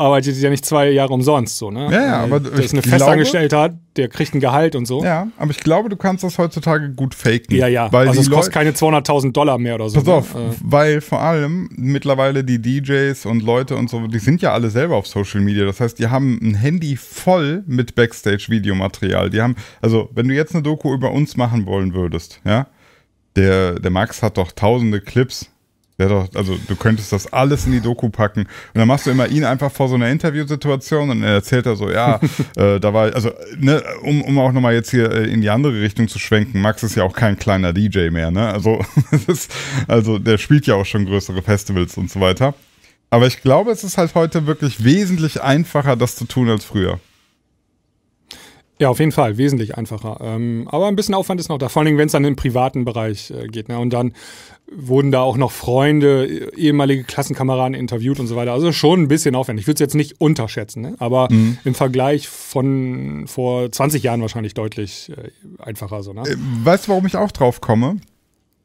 arbeitet 0.00 0.36
ja 0.36 0.50
nicht 0.50 0.64
zwei 0.64 0.90
Jahre 0.90 1.12
umsonst 1.12 1.58
so, 1.58 1.70
ne? 1.70 1.88
Ja, 1.92 2.02
ja, 2.02 2.22
aber 2.22 2.40
der 2.40 2.52
ist 2.64 2.72
eine 2.72 2.82
Festangestellter, 2.82 3.78
der 3.96 4.08
kriegt 4.08 4.34
ein 4.34 4.40
Gehalt 4.40 4.74
und 4.74 4.86
so. 4.86 5.04
Ja, 5.04 5.28
aber 5.36 5.50
ich 5.50 5.60
glaube, 5.60 5.88
du 5.88 5.96
kannst 5.96 6.24
das 6.24 6.38
heutzutage 6.38 6.90
gut 6.90 7.14
faken. 7.14 7.56
Ja, 7.56 7.68
ja. 7.68 7.92
Weil 7.92 8.08
also 8.08 8.20
es 8.20 8.30
kostet 8.30 8.54
keine 8.54 8.70
200.000 8.70 9.32
Dollar 9.32 9.58
mehr 9.58 9.74
oder 9.74 9.90
so. 9.90 10.00
Pass 10.00 10.08
auf, 10.08 10.34
ne? 10.34 10.54
Weil 10.62 11.00
vor 11.00 11.20
allem 11.20 11.68
mittlerweile 11.76 12.42
die 12.42 12.60
DJs 12.60 13.26
und 13.26 13.42
Leute 13.42 13.76
und 13.76 13.90
so, 13.90 14.06
die 14.06 14.18
sind 14.18 14.42
ja 14.42 14.52
alle 14.52 14.70
selber 14.70 14.96
auf 14.96 15.06
Social 15.06 15.40
Media. 15.40 15.64
Das 15.66 15.80
heißt, 15.80 15.98
die 15.98 16.08
haben 16.08 16.38
ein 16.42 16.54
Handy 16.54 16.96
voll 16.96 17.62
mit 17.66 17.94
Backstage-Videomaterial. 17.94 19.30
Die 19.30 19.42
haben, 19.42 19.56
also 19.82 20.08
wenn 20.14 20.28
du 20.28 20.34
jetzt 20.34 20.54
eine 20.54 20.62
Doku 20.62 20.94
über 20.94 21.10
uns 21.12 21.36
machen 21.36 21.66
wollen 21.66 21.94
würdest, 21.94 22.40
ja, 22.44 22.66
der, 23.36 23.78
der 23.78 23.90
Max 23.90 24.22
hat 24.22 24.38
doch 24.38 24.52
tausende 24.52 25.00
Clips 25.00 25.50
doch, 26.08 26.28
also 26.34 26.58
du 26.68 26.76
könntest 26.76 27.12
das 27.12 27.32
alles 27.32 27.66
in 27.66 27.72
die 27.72 27.80
Doku 27.80 28.08
packen. 28.08 28.40
Und 28.40 28.48
dann 28.74 28.88
machst 28.88 29.06
du 29.06 29.10
immer 29.10 29.28
ihn 29.28 29.44
einfach 29.44 29.70
vor 29.70 29.88
so 29.88 29.94
einer 29.94 30.08
Interviewsituation 30.08 31.10
und 31.10 31.22
er 31.22 31.34
erzählt 31.34 31.66
er 31.66 31.76
so, 31.76 31.90
ja, 31.90 32.20
äh, 32.56 32.80
da 32.80 32.94
war, 32.94 33.14
also, 33.14 33.30
ne, 33.58 33.82
um, 34.02 34.22
um 34.22 34.38
auch 34.38 34.52
nochmal 34.52 34.74
jetzt 34.74 34.90
hier 34.90 35.10
äh, 35.10 35.30
in 35.30 35.40
die 35.40 35.50
andere 35.50 35.80
Richtung 35.80 36.08
zu 36.08 36.18
schwenken, 36.18 36.60
Max 36.60 36.82
ist 36.82 36.94
ja 36.94 37.04
auch 37.04 37.14
kein 37.14 37.38
kleiner 37.38 37.72
DJ 37.72 38.10
mehr, 38.10 38.30
ne? 38.30 38.48
Also, 38.48 38.84
ist, 39.26 39.52
also 39.88 40.18
der 40.18 40.38
spielt 40.38 40.66
ja 40.66 40.74
auch 40.74 40.86
schon 40.86 41.06
größere 41.06 41.42
Festivals 41.42 41.96
und 41.96 42.10
so 42.10 42.20
weiter. 42.20 42.54
Aber 43.10 43.26
ich 43.26 43.42
glaube, 43.42 43.72
es 43.72 43.82
ist 43.82 43.98
halt 43.98 44.14
heute 44.14 44.46
wirklich 44.46 44.84
wesentlich 44.84 45.42
einfacher, 45.42 45.96
das 45.96 46.14
zu 46.14 46.26
tun 46.26 46.48
als 46.48 46.64
früher. 46.64 47.00
Ja, 48.80 48.88
auf 48.88 48.98
jeden 48.98 49.12
Fall, 49.12 49.36
wesentlich 49.36 49.76
einfacher. 49.76 50.16
Ähm, 50.22 50.66
aber 50.70 50.88
ein 50.88 50.96
bisschen 50.96 51.14
Aufwand 51.14 51.38
ist 51.38 51.50
noch 51.50 51.58
da, 51.58 51.68
vor 51.68 51.82
allem 51.82 51.98
wenn 51.98 52.06
es 52.06 52.12
dann 52.12 52.24
im 52.24 52.34
privaten 52.34 52.86
Bereich 52.86 53.30
äh, 53.30 53.46
geht. 53.46 53.68
Ne? 53.68 53.78
Und 53.78 53.90
dann 53.90 54.14
wurden 54.72 55.10
da 55.10 55.20
auch 55.20 55.36
noch 55.36 55.50
Freunde, 55.50 56.52
ehemalige 56.56 57.04
Klassenkameraden 57.04 57.74
interviewt 57.74 58.20
und 58.20 58.28
so 58.28 58.36
weiter. 58.36 58.52
Also 58.52 58.72
schon 58.72 59.02
ein 59.02 59.08
bisschen 59.08 59.34
aufwendig. 59.34 59.64
Ich 59.64 59.66
würde 59.66 59.74
es 59.74 59.80
jetzt 59.80 59.94
nicht 59.94 60.20
unterschätzen, 60.20 60.82
ne? 60.82 60.94
aber 60.98 61.28
mhm. 61.30 61.58
im 61.64 61.74
Vergleich 61.74 62.28
von 62.28 63.24
vor 63.26 63.70
20 63.70 64.02
Jahren 64.02 64.22
wahrscheinlich 64.22 64.54
deutlich 64.54 65.10
äh, 65.10 65.30
einfacher. 65.62 66.02
So, 66.02 66.12
ne? 66.12 66.22
Äh, 66.22 66.36
weißt 66.64 66.86
du, 66.86 66.92
warum 66.92 67.06
ich 67.06 67.16
auch 67.16 67.32
drauf 67.32 67.60
komme? 67.60 67.96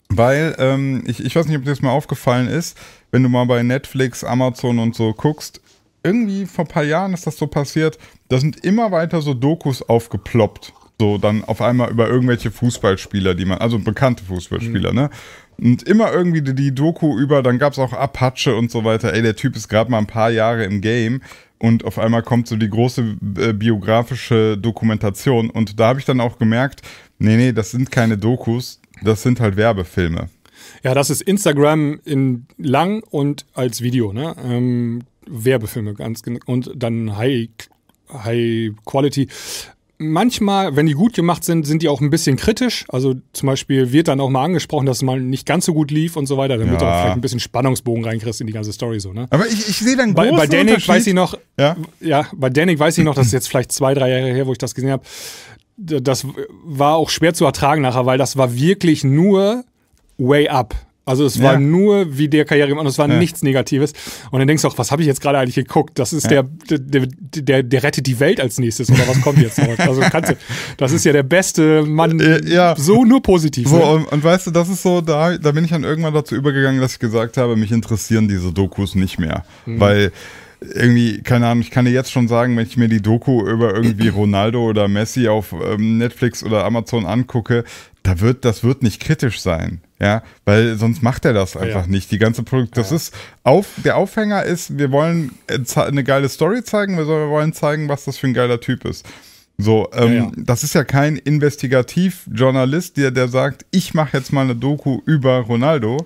Weil, 0.10 0.56
ähm, 0.60 1.04
ich, 1.08 1.24
ich 1.24 1.36
weiß 1.36 1.48
nicht, 1.48 1.58
ob 1.58 1.64
dir 1.64 1.72
das 1.72 1.82
mal 1.82 1.92
aufgefallen 1.92 2.48
ist, 2.48 2.78
wenn 3.12 3.24
du 3.24 3.30
mal 3.30 3.46
bei 3.46 3.64
Netflix, 3.64 4.24
Amazon 4.24 4.78
und 4.78 4.96
so 4.96 5.14
guckst, 5.14 5.62
irgendwie 6.04 6.46
vor 6.46 6.66
ein 6.66 6.70
paar 6.70 6.84
Jahren 6.84 7.14
ist 7.14 7.26
das 7.26 7.38
so 7.38 7.48
passiert, 7.48 7.98
da 8.30 8.38
sind 8.38 8.64
immer 8.64 8.92
weiter 8.92 9.22
so 9.22 9.34
Dokus 9.34 9.82
aufgeploppt. 9.82 10.74
So 11.00 11.18
dann 11.18 11.44
auf 11.44 11.62
einmal 11.62 11.92
über 11.92 12.08
irgendwelche 12.08 12.52
Fußballspieler, 12.52 13.36
die 13.36 13.46
man, 13.46 13.58
also 13.58 13.80
bekannte 13.80 14.24
Fußballspieler, 14.24 14.92
mhm. 14.92 14.96
ne? 14.96 15.10
Und 15.58 15.84
immer 15.84 16.12
irgendwie 16.12 16.42
die, 16.42 16.54
die 16.54 16.76
Doku 16.76 17.18
über, 17.18 17.42
dann 17.42 17.60
gab 17.60 17.74
es 17.74 17.80
auch 17.80 17.94
Apache 17.94 18.56
und 18.56 18.72
so 18.72 18.84
weiter. 18.84 19.14
Ey, 19.14 19.22
der 19.22 19.38
Typ 19.38 19.56
ist 19.56 19.70
gerade 19.70 19.90
mal 19.90 20.00
ein 20.00 20.08
paar 20.08 20.30
Jahre 20.30 20.66
im 20.66 20.82
Game 20.82 21.22
und 21.60 21.86
auf 21.86 21.98
einmal 21.98 22.24
kommt 22.24 22.48
so 22.48 22.58
die 22.58 22.70
große 22.70 23.18
äh, 23.38 23.54
biografische 23.54 24.58
Dokumentation. 24.58 25.50
Und 25.50 25.80
da 25.80 25.88
habe 25.88 26.00
ich 26.00 26.06
dann 26.06 26.20
auch 26.20 26.38
gemerkt, 26.38 26.82
nee, 27.20 27.38
nee, 27.38 27.54
das 27.54 27.72
sind 27.72 27.92
keine 27.92 28.18
Dokus, 28.18 28.82
das 29.02 29.24
sind 29.24 29.40
halt 29.40 29.56
Werbefilme. 29.56 30.30
Ja, 30.84 30.94
das 30.94 31.10
ist 31.10 31.22
Instagram 31.22 32.00
in 32.06 32.48
lang 32.58 33.04
und 33.04 33.46
als 33.54 33.82
Video, 33.82 34.14
ne? 34.14 34.36
Ähm, 34.44 35.04
Werbefilme 35.28 35.94
ganz 35.94 36.22
genau. 36.22 36.40
Und 36.46 36.72
dann 36.76 37.18
High, 37.18 37.50
High 38.12 38.72
Quality 38.86 39.28
manchmal, 39.98 40.76
wenn 40.76 40.86
die 40.86 40.94
gut 40.94 41.14
gemacht 41.14 41.44
sind, 41.44 41.66
sind 41.66 41.82
die 41.82 41.90
auch 41.90 42.02
ein 42.02 42.10
bisschen 42.10 42.36
kritisch. 42.36 42.86
Also 42.90 43.16
zum 43.34 43.48
Beispiel 43.48 43.92
wird 43.92 44.08
dann 44.08 44.20
auch 44.20 44.30
mal 44.30 44.44
angesprochen, 44.44 44.86
dass 44.86 44.98
es 44.98 45.04
mal 45.04 45.20
nicht 45.20 45.46
ganz 45.46 45.66
so 45.66 45.74
gut 45.74 45.92
lief 45.92 46.16
und 46.16 46.26
so 46.26 46.38
weiter. 46.38 46.58
Dann 46.58 46.68
ja. 46.68 46.74
wird 46.74 46.84
auch 46.84 47.02
vielleicht 47.02 47.16
ein 47.16 47.22
bisschen 47.22 47.40
Spannungsbogen 47.40 48.04
reinkriegst 48.04 48.42
in 48.42 48.48
die 48.48 48.54
ganze 48.54 48.74
Story 48.74 49.00
so. 49.00 49.14
Ne? 49.14 49.28
Aber 49.30 49.48
ich, 49.48 49.70
ich 49.70 49.78
sehe 49.78 49.96
dann 49.96 50.14
bei, 50.14 50.32
bei 50.32 50.48
Danik 50.48 50.88
weiß 50.88 51.08
ich 51.08 51.14
noch, 51.14 51.38
ja? 51.58 51.76
ja, 52.00 52.28
bei 52.34 52.50
Danik 52.50 52.80
weiß 52.80 52.98
ich 52.98 53.04
noch, 53.04 53.16
das 53.16 53.28
ist 53.28 53.34
jetzt 53.34 53.48
vielleicht 53.48 53.72
zwei, 53.72 53.94
drei 53.94 54.10
Jahre 54.10 54.34
her, 54.34 54.48
wo 54.48 54.52
ich 54.52 54.58
das 54.58 54.76
gesehen 54.76 54.92
habe. 54.92 55.04
Das 55.78 56.26
war 56.64 56.96
auch 56.96 57.10
schwer 57.10 57.34
zu 57.34 57.46
ertragen 57.46 57.82
nachher, 57.82 58.06
weil 58.06 58.18
das 58.18 58.38
war 58.38 58.56
wirklich 58.56 59.04
nur 59.04 59.66
way 60.18 60.48
up. 60.48 60.76
Also 61.06 61.24
es 61.24 61.42
war 61.42 61.54
ja. 61.54 61.60
nur 61.60 62.18
wie 62.18 62.28
der 62.28 62.46
Karriere 62.46 62.70
gemacht, 62.70 62.88
es 62.88 62.98
war 62.98 63.08
ja. 63.08 63.20
nichts 63.20 63.44
Negatives. 63.44 63.94
Und 64.32 64.40
dann 64.40 64.48
denkst 64.48 64.64
du 64.64 64.68
auch, 64.68 64.78
was 64.78 64.92
habe 64.92 65.04
ich 65.04 65.08
jetzt 65.08 65.22
gerade 65.22 65.38
eigentlich 65.38 65.56
geguckt? 65.56 66.00
Das 66.00 66.14
ist 66.14 66.32
ja. 66.32 66.42
der, 66.42 66.80
der, 66.80 67.08
der, 67.08 67.64
der 67.64 67.84
rettet 67.84 68.08
die 68.08 68.20
Welt 68.20 68.42
als 68.42 68.58
nächstes 68.58 68.90
oder 68.90 69.08
was 69.08 69.22
kommt 69.22 69.40
jetzt 69.40 69.60
noch? 69.60 69.66
Also 69.86 70.02
kannst 70.02 70.32
du, 70.32 70.36
das 70.78 70.92
ist 70.94 71.06
ja 71.06 71.14
der 71.14 71.24
beste 71.24 71.84
Mann, 71.84 72.20
ja. 72.48 72.76
so 72.76 73.06
nur 73.06 73.22
positiv. 73.22 73.68
So, 73.68 73.78
ne? 73.78 73.86
und, 73.86 74.06
und, 74.06 74.24
weißt 74.24 74.48
du, 74.48 74.52
das 74.52 74.68
ist 74.68 74.82
so, 74.82 75.02
da, 75.02 75.38
da 75.38 75.52
bin 75.52 75.64
ich 75.64 75.70
dann 75.70 75.84
irgendwann 75.84 76.14
dazu 76.14 76.36
übergegangen, 76.36 76.82
dass 76.82 76.94
ich 76.94 77.00
gesagt 77.00 77.38
habe, 77.38 77.56
mich 77.56 77.72
interessieren 77.72 78.28
diese 78.28 78.52
Dokus 78.52 78.96
nicht 78.96 79.20
mehr. 79.20 79.46
Mhm. 79.66 79.80
Weil 79.80 80.12
irgendwie, 80.74 81.22
keine 81.22 81.48
Ahnung, 81.48 81.62
ich 81.62 81.72
kann 81.72 81.86
dir 81.86 81.92
jetzt 81.92 82.12
schon 82.12 82.28
sagen, 82.28 82.56
wenn 82.58 82.66
ich 82.66 82.78
mir 82.78 82.88
die 82.88 83.02
Doku 83.02 83.48
über 83.48 83.76
irgendwie 83.76 84.08
Ronaldo 84.10 84.64
oder 84.64 84.88
Messi 84.88 85.28
auf 85.28 85.54
ähm, 85.54 85.98
Netflix 85.98 86.44
oder 86.44 86.66
Amazon 86.66 87.06
angucke, 87.06 87.64
da 88.04 88.20
wird, 88.20 88.46
das 88.46 88.64
wird 88.64 88.84
nicht 88.84 89.02
kritisch 89.02 89.42
sein. 89.42 89.82
Ja, 90.00 90.24
weil 90.44 90.76
sonst 90.78 91.02
macht 91.02 91.24
er 91.24 91.34
das 91.34 91.56
einfach 91.56 91.86
ja. 91.86 91.92
nicht. 91.92 92.12
Die 92.12 92.18
ganze 92.18 92.44
Produkt, 92.44 92.78
das 92.78 92.90
ja. 92.90 92.98
ist 92.98 93.14
auf, 93.44 93.68
der 93.78 93.96
Aufhänger 93.96 94.44
ist, 94.44 94.78
wir 94.78 94.92
wollen 94.92 95.32
äh, 95.48 95.60
eine 95.80 96.04
geile 96.04 96.28
Story 96.28 96.64
zeigen, 96.64 96.98
wir 96.98 97.08
wollen 97.08 97.54
zeigen, 97.54 97.88
was 97.88 98.04
das 98.04 98.18
für 98.18 98.28
ein 98.28 98.34
geiler 98.34 98.60
Typ 98.60 98.84
ist. 98.84 99.06
So, 99.58 99.90
ähm, 99.94 100.14
ja, 100.14 100.32
das 100.36 100.64
ist 100.64 100.76
ja 100.76 100.84
kein 100.84 101.16
Investigativjournalist, 101.16 102.98
der, 102.98 103.12
der 103.12 103.30
sagt, 103.30 103.66
ich 103.72 103.94
mache 103.94 104.18
jetzt 104.18 104.34
mal 104.34 104.42
eine 104.42 104.56
Doku 104.56 105.00
über 105.06 105.40
Ronaldo 105.40 106.06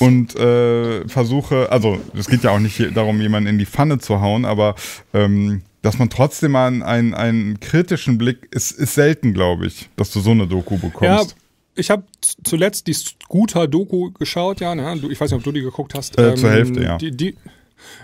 und 0.00 0.34
äh, 0.34 1.06
versuche, 1.06 1.70
also 1.70 2.00
es 2.14 2.26
geht 2.26 2.42
ja 2.42 2.50
auch 2.50 2.58
nicht 2.58 2.96
darum, 2.96 3.20
jemanden 3.20 3.48
in 3.48 3.58
die 3.58 3.66
Pfanne 3.66 3.98
zu 4.00 4.20
hauen, 4.20 4.44
aber 4.44 4.74
ähm, 5.14 5.62
dass 5.82 5.98
man 5.98 6.10
trotzdem 6.10 6.50
mal 6.50 6.66
einen, 6.66 6.82
einen, 6.82 7.14
einen 7.14 7.60
kritischen 7.60 8.18
Blick 8.18 8.48
ist, 8.50 8.72
ist 8.72 8.94
selten, 8.94 9.34
glaube 9.34 9.66
ich, 9.66 9.88
dass 9.94 10.10
du 10.10 10.18
so 10.18 10.32
eine 10.32 10.48
Doku 10.48 10.76
bekommst. 10.76 11.30
Ja 11.30 11.39
ich 11.74 11.90
habe 11.90 12.04
zuletzt 12.44 12.86
die 12.86 12.92
Scooter-Doku 12.92 14.12
geschaut, 14.12 14.60
ja. 14.60 14.74
Ne? 14.74 15.00
Ich 15.10 15.20
weiß 15.20 15.30
nicht, 15.30 15.38
ob 15.38 15.44
du 15.44 15.52
die 15.52 15.62
geguckt 15.62 15.94
hast. 15.94 16.18
Äh, 16.18 16.30
ähm, 16.30 16.36
zur 16.36 16.50
Hälfte, 16.50 16.82
ja. 16.82 16.98
Die, 16.98 17.10
die, 17.16 17.36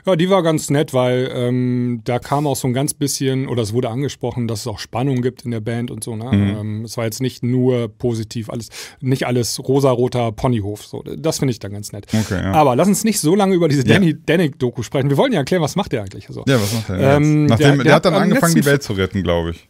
ja, 0.07 0.17
die 0.17 0.31
war 0.31 0.43
ganz 0.43 0.71
nett, 0.71 0.95
weil 0.95 1.31
ähm, 1.35 2.01
da 2.05 2.19
kam 2.19 2.47
auch 2.47 2.57
so 2.57 2.69
ein 2.69 2.73
ganz 2.73 2.95
bisschen, 2.95 3.49
oder 3.49 3.63
es 3.63 3.73
wurde 3.73 3.91
angesprochen, 3.91 4.49
dass 4.49 4.61
es 4.61 4.67
auch 4.67 4.79
Spannung 4.79 5.23
gibt 5.23 5.45
in 5.45 5.51
der 5.51 5.61
Band 5.61 5.91
und 5.91 6.05
so. 6.05 6.17
Ne? 6.17 6.31
Mhm. 6.33 6.57
Ähm, 6.57 6.85
es 6.85 6.97
war 6.97 7.05
jetzt 7.05 7.21
nicht 7.21 7.43
nur 7.43 7.89
positiv, 7.89 8.51
alles, 8.51 8.69
nicht 9.01 9.27
alles 9.27 9.59
rosaroter 9.59 10.33
Ponyhof. 10.33 10.85
So. 10.85 11.03
Das 11.03 11.39
finde 11.39 11.53
ich 11.53 11.59
dann 11.59 11.73
ganz 11.73 11.93
nett. 11.93 12.07
Okay, 12.13 12.43
ja. 12.43 12.53
Aber 12.53 12.77
lass 12.77 12.89
uns 12.89 13.05
nicht 13.05 13.21
so 13.21 13.35
lange 13.35 13.55
über 13.55 13.69
diese 13.69 13.85
Danny 13.85 14.11
ja. 14.11 14.17
Danik-Doku 14.27 14.83
sprechen. 14.83 15.11
Wir 15.11 15.17
wollen 15.17 15.33
ja 15.33 15.41
erklären, 15.41 15.63
was 15.63 15.77
macht 15.77 15.93
der 15.93 16.03
eigentlich? 16.03 16.29
Also, 16.29 16.45
ja, 16.47 16.61
was 16.61 16.73
macht 16.73 16.89
der? 16.89 17.17
Ähm, 17.17 17.47
Nachdem, 17.47 17.67
der, 17.67 17.75
der, 17.77 17.85
der, 17.85 17.95
hat 17.95 18.05
dann 18.05 18.15
angefangen, 18.15 18.55
die 18.55 18.65
Welt 18.65 18.83
zu 18.83 18.95
retten, 18.95 19.23
glaube 19.23 19.51
ich. 19.51 19.69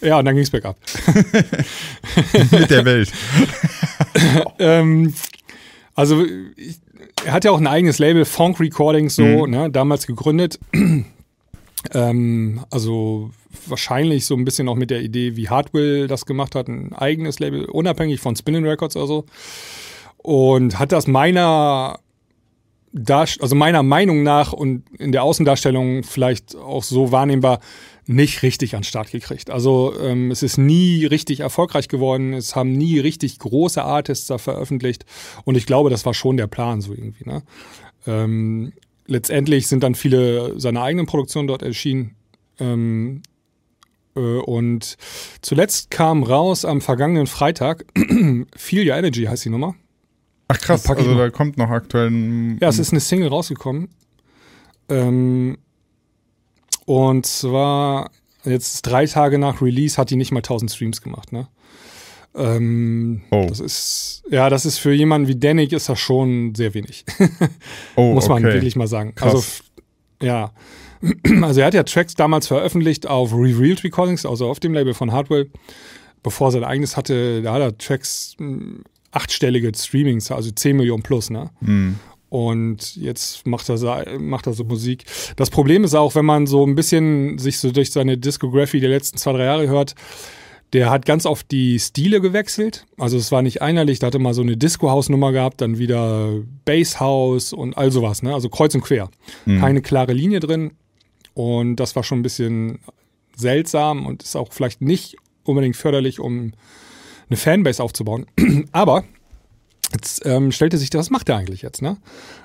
Ja, 0.00 0.18
und 0.18 0.24
dann 0.26 0.34
ging 0.34 0.42
es 0.44 0.50
bergab. 0.50 0.76
Mit 2.50 2.70
der 2.70 2.84
Welt. 2.84 3.10
ähm, 4.58 5.14
Also 5.94 6.24
ich, 6.56 6.78
er 7.24 7.32
hat 7.32 7.44
ja 7.44 7.50
auch 7.50 7.58
ein 7.58 7.66
eigenes 7.66 7.98
Label, 7.98 8.24
Funk 8.24 8.60
Recordings, 8.60 9.16
so, 9.16 9.22
Mhm. 9.46 9.50
ne, 9.50 9.70
damals 9.70 10.06
gegründet. 10.06 10.58
ähm, 11.94 12.64
also 12.70 13.30
wahrscheinlich 13.66 14.26
so 14.26 14.34
ein 14.36 14.44
bisschen 14.44 14.68
auch 14.68 14.74
mit 14.74 14.90
der 14.90 15.00
Idee, 15.00 15.36
wie 15.36 15.48
Hardwill 15.48 16.06
das 16.08 16.26
gemacht 16.26 16.54
hat, 16.54 16.68
ein 16.68 16.92
eigenes 16.92 17.38
Label, 17.38 17.64
unabhängig 17.64 18.20
von 18.20 18.36
Spinning 18.36 18.66
Records 18.66 18.96
oder 18.96 19.06
so. 19.06 19.24
Und 20.18 20.78
hat 20.78 20.92
das 20.92 21.06
meiner 21.06 21.98
Darst 22.92 23.42
also 23.42 23.54
meiner 23.54 23.82
Meinung 23.82 24.22
nach 24.22 24.52
und 24.54 24.84
in 24.98 25.12
der 25.12 25.22
Außendarstellung 25.22 26.02
vielleicht 26.02 26.56
auch 26.56 26.82
so 26.82 27.12
wahrnehmbar 27.12 27.60
nicht 28.06 28.42
richtig 28.42 28.74
an 28.74 28.80
den 28.80 28.84
Start 28.84 29.10
gekriegt. 29.10 29.50
Also 29.50 29.94
ähm, 30.00 30.30
es 30.30 30.42
ist 30.42 30.58
nie 30.58 31.04
richtig 31.04 31.40
erfolgreich 31.40 31.88
geworden, 31.88 32.32
es 32.32 32.54
haben 32.54 32.72
nie 32.72 32.98
richtig 32.98 33.38
große 33.38 33.82
Artists 33.82 34.26
da 34.28 34.38
veröffentlicht 34.38 35.04
und 35.44 35.56
ich 35.56 35.66
glaube, 35.66 35.90
das 35.90 36.06
war 36.06 36.14
schon 36.14 36.36
der 36.36 36.46
Plan 36.46 36.80
so 36.80 36.92
irgendwie. 36.92 37.28
Ne? 37.28 37.42
Ähm, 38.06 38.72
letztendlich 39.06 39.66
sind 39.66 39.82
dann 39.82 39.94
viele 39.94 40.58
seiner 40.58 40.82
eigenen 40.82 41.06
Produktionen 41.06 41.48
dort 41.48 41.62
erschienen. 41.62 42.14
Ähm, 42.58 43.22
äh, 44.14 44.20
und 44.20 44.96
zuletzt 45.42 45.90
kam 45.90 46.22
raus 46.22 46.64
am 46.64 46.80
vergangenen 46.80 47.26
Freitag 47.26 47.84
Feel 48.56 48.88
Your 48.88 48.96
Energy 48.96 49.24
heißt 49.24 49.44
die 49.44 49.50
Nummer. 49.50 49.74
Ach 50.48 50.58
krass, 50.58 50.88
also 50.88 51.10
mal. 51.10 51.16
da 51.16 51.30
kommt 51.30 51.56
noch 51.56 51.70
aktuell 51.70 52.08
ein. 52.08 52.58
Ja, 52.60 52.68
es 52.68 52.78
ist 52.78 52.92
eine 52.92 53.00
Single 53.00 53.28
rausgekommen. 53.28 53.88
Ähm, 54.88 55.58
und 56.86 57.26
zwar 57.26 58.10
jetzt 58.44 58.82
drei 58.82 59.06
Tage 59.06 59.38
nach 59.38 59.60
Release 59.60 59.98
hat 59.98 60.10
die 60.10 60.16
nicht 60.16 60.32
mal 60.32 60.38
1000 60.38 60.70
Streams 60.70 61.02
gemacht, 61.02 61.32
ne? 61.32 61.48
Ähm, 62.34 63.22
Oh. 63.30 63.46
Das 63.48 63.60
ist, 63.60 64.22
ja, 64.30 64.50
das 64.50 64.66
ist 64.66 64.78
für 64.78 64.92
jemanden 64.92 65.28
wie 65.28 65.36
Danik 65.36 65.72
ist 65.72 65.88
das 65.88 65.98
schon 65.98 66.54
sehr 66.54 66.74
wenig. 66.74 67.04
oh, 67.96 68.12
muss 68.14 68.28
man 68.28 68.44
okay. 68.44 68.54
wirklich 68.54 68.76
mal 68.76 68.86
sagen. 68.86 69.14
Krass. 69.14 69.34
Also, 69.34 69.46
ja. 70.22 70.52
Also, 71.42 71.60
er 71.60 71.66
hat 71.66 71.74
ja 71.74 71.82
Tracks 71.82 72.14
damals 72.14 72.46
veröffentlicht 72.46 73.06
auf 73.06 73.32
Revealed 73.32 73.84
Recordings, 73.84 74.24
also 74.24 74.48
auf 74.48 74.60
dem 74.60 74.72
Label 74.72 74.94
von 74.94 75.12
Hardwell. 75.12 75.50
Bevor 76.22 76.48
er 76.48 76.52
sein 76.52 76.64
eigenes 76.64 76.96
hatte, 76.96 77.42
da 77.42 77.52
hat 77.52 77.60
er 77.60 77.78
Tracks 77.78 78.34
mh, 78.38 78.80
achtstellige 79.12 79.70
Streamings, 79.74 80.30
also 80.30 80.50
10 80.50 80.76
Millionen 80.76 81.02
plus, 81.02 81.30
ne? 81.30 81.50
Hm. 81.64 81.96
Und 82.36 82.96
jetzt 82.96 83.46
macht 83.46 83.66
er, 83.70 84.18
macht 84.18 84.46
er 84.46 84.52
so 84.52 84.62
Musik. 84.62 85.06
Das 85.36 85.48
Problem 85.48 85.84
ist 85.84 85.94
auch, 85.94 86.14
wenn 86.14 86.26
man 86.26 86.46
so 86.46 86.66
ein 86.66 86.74
bisschen 86.74 87.38
sich 87.38 87.58
so 87.58 87.70
durch 87.70 87.90
seine 87.90 88.18
Discography 88.18 88.78
der 88.78 88.90
letzten 88.90 89.16
zwei, 89.16 89.32
drei 89.32 89.44
Jahre 89.44 89.68
hört, 89.68 89.94
der 90.74 90.90
hat 90.90 91.06
ganz 91.06 91.24
oft 91.24 91.50
die 91.50 91.78
Stile 91.78 92.20
gewechselt. 92.20 92.84
Also 92.98 93.16
es 93.16 93.32
war 93.32 93.40
nicht 93.40 93.62
einheitlich, 93.62 94.00
da 94.00 94.08
hatte 94.08 94.18
mal 94.18 94.34
so 94.34 94.42
eine 94.42 94.58
Disco-House-Nummer 94.58 95.32
gehabt, 95.32 95.62
dann 95.62 95.78
wieder 95.78 96.42
Bass-House 96.66 97.54
und 97.54 97.78
all 97.78 97.90
sowas, 97.90 98.22
ne? 98.22 98.34
Also 98.34 98.50
kreuz 98.50 98.74
und 98.74 98.82
quer. 98.82 99.08
Keine 99.58 99.80
klare 99.80 100.12
Linie 100.12 100.40
drin. 100.40 100.72
Und 101.32 101.76
das 101.76 101.96
war 101.96 102.02
schon 102.02 102.18
ein 102.18 102.22
bisschen 102.22 102.80
seltsam 103.34 104.04
und 104.04 104.22
ist 104.22 104.36
auch 104.36 104.52
vielleicht 104.52 104.82
nicht 104.82 105.16
unbedingt 105.42 105.76
förderlich, 105.76 106.20
um 106.20 106.52
eine 107.30 107.38
Fanbase 107.38 107.82
aufzubauen. 107.82 108.26
Aber 108.72 109.04
jetzt 109.92 110.24
ähm, 110.26 110.52
stellte 110.52 110.78
sich, 110.78 110.90
das 110.90 111.10
macht 111.10 111.28
er 111.28 111.36
eigentlich 111.36 111.62
jetzt, 111.62 111.82
ne? 111.82 111.96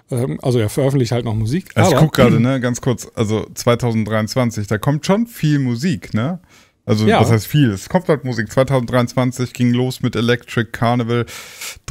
Ähm, 0.09 0.39
also 0.41 0.59
er 0.59 0.69
veröffentlicht 0.69 1.11
halt 1.11 1.25
noch 1.25 1.33
Musik. 1.35 1.71
Also 1.75 1.91
ich 1.91 1.97
aber, 1.97 2.05
guck 2.05 2.15
gerade, 2.15 2.39
ne, 2.39 2.59
ganz 2.59 2.81
kurz, 2.81 3.07
also 3.15 3.45
2023, 3.53 4.67
da 4.67 4.77
kommt 4.77 5.05
schon 5.05 5.27
viel 5.27 5.59
Musik, 5.59 6.13
ne? 6.13 6.39
Also 6.85 7.05
Ja. 7.07 7.19
was 7.21 7.29
heißt 7.31 7.45
viel? 7.47 7.69
Es 7.71 7.89
kommt 7.89 8.09
halt 8.09 8.23
Musik. 8.25 8.51
2023 8.51 9.53
ging 9.53 9.71
los 9.71 10.01
mit 10.01 10.15
Electric 10.15 10.71
Carnival, 10.71 11.25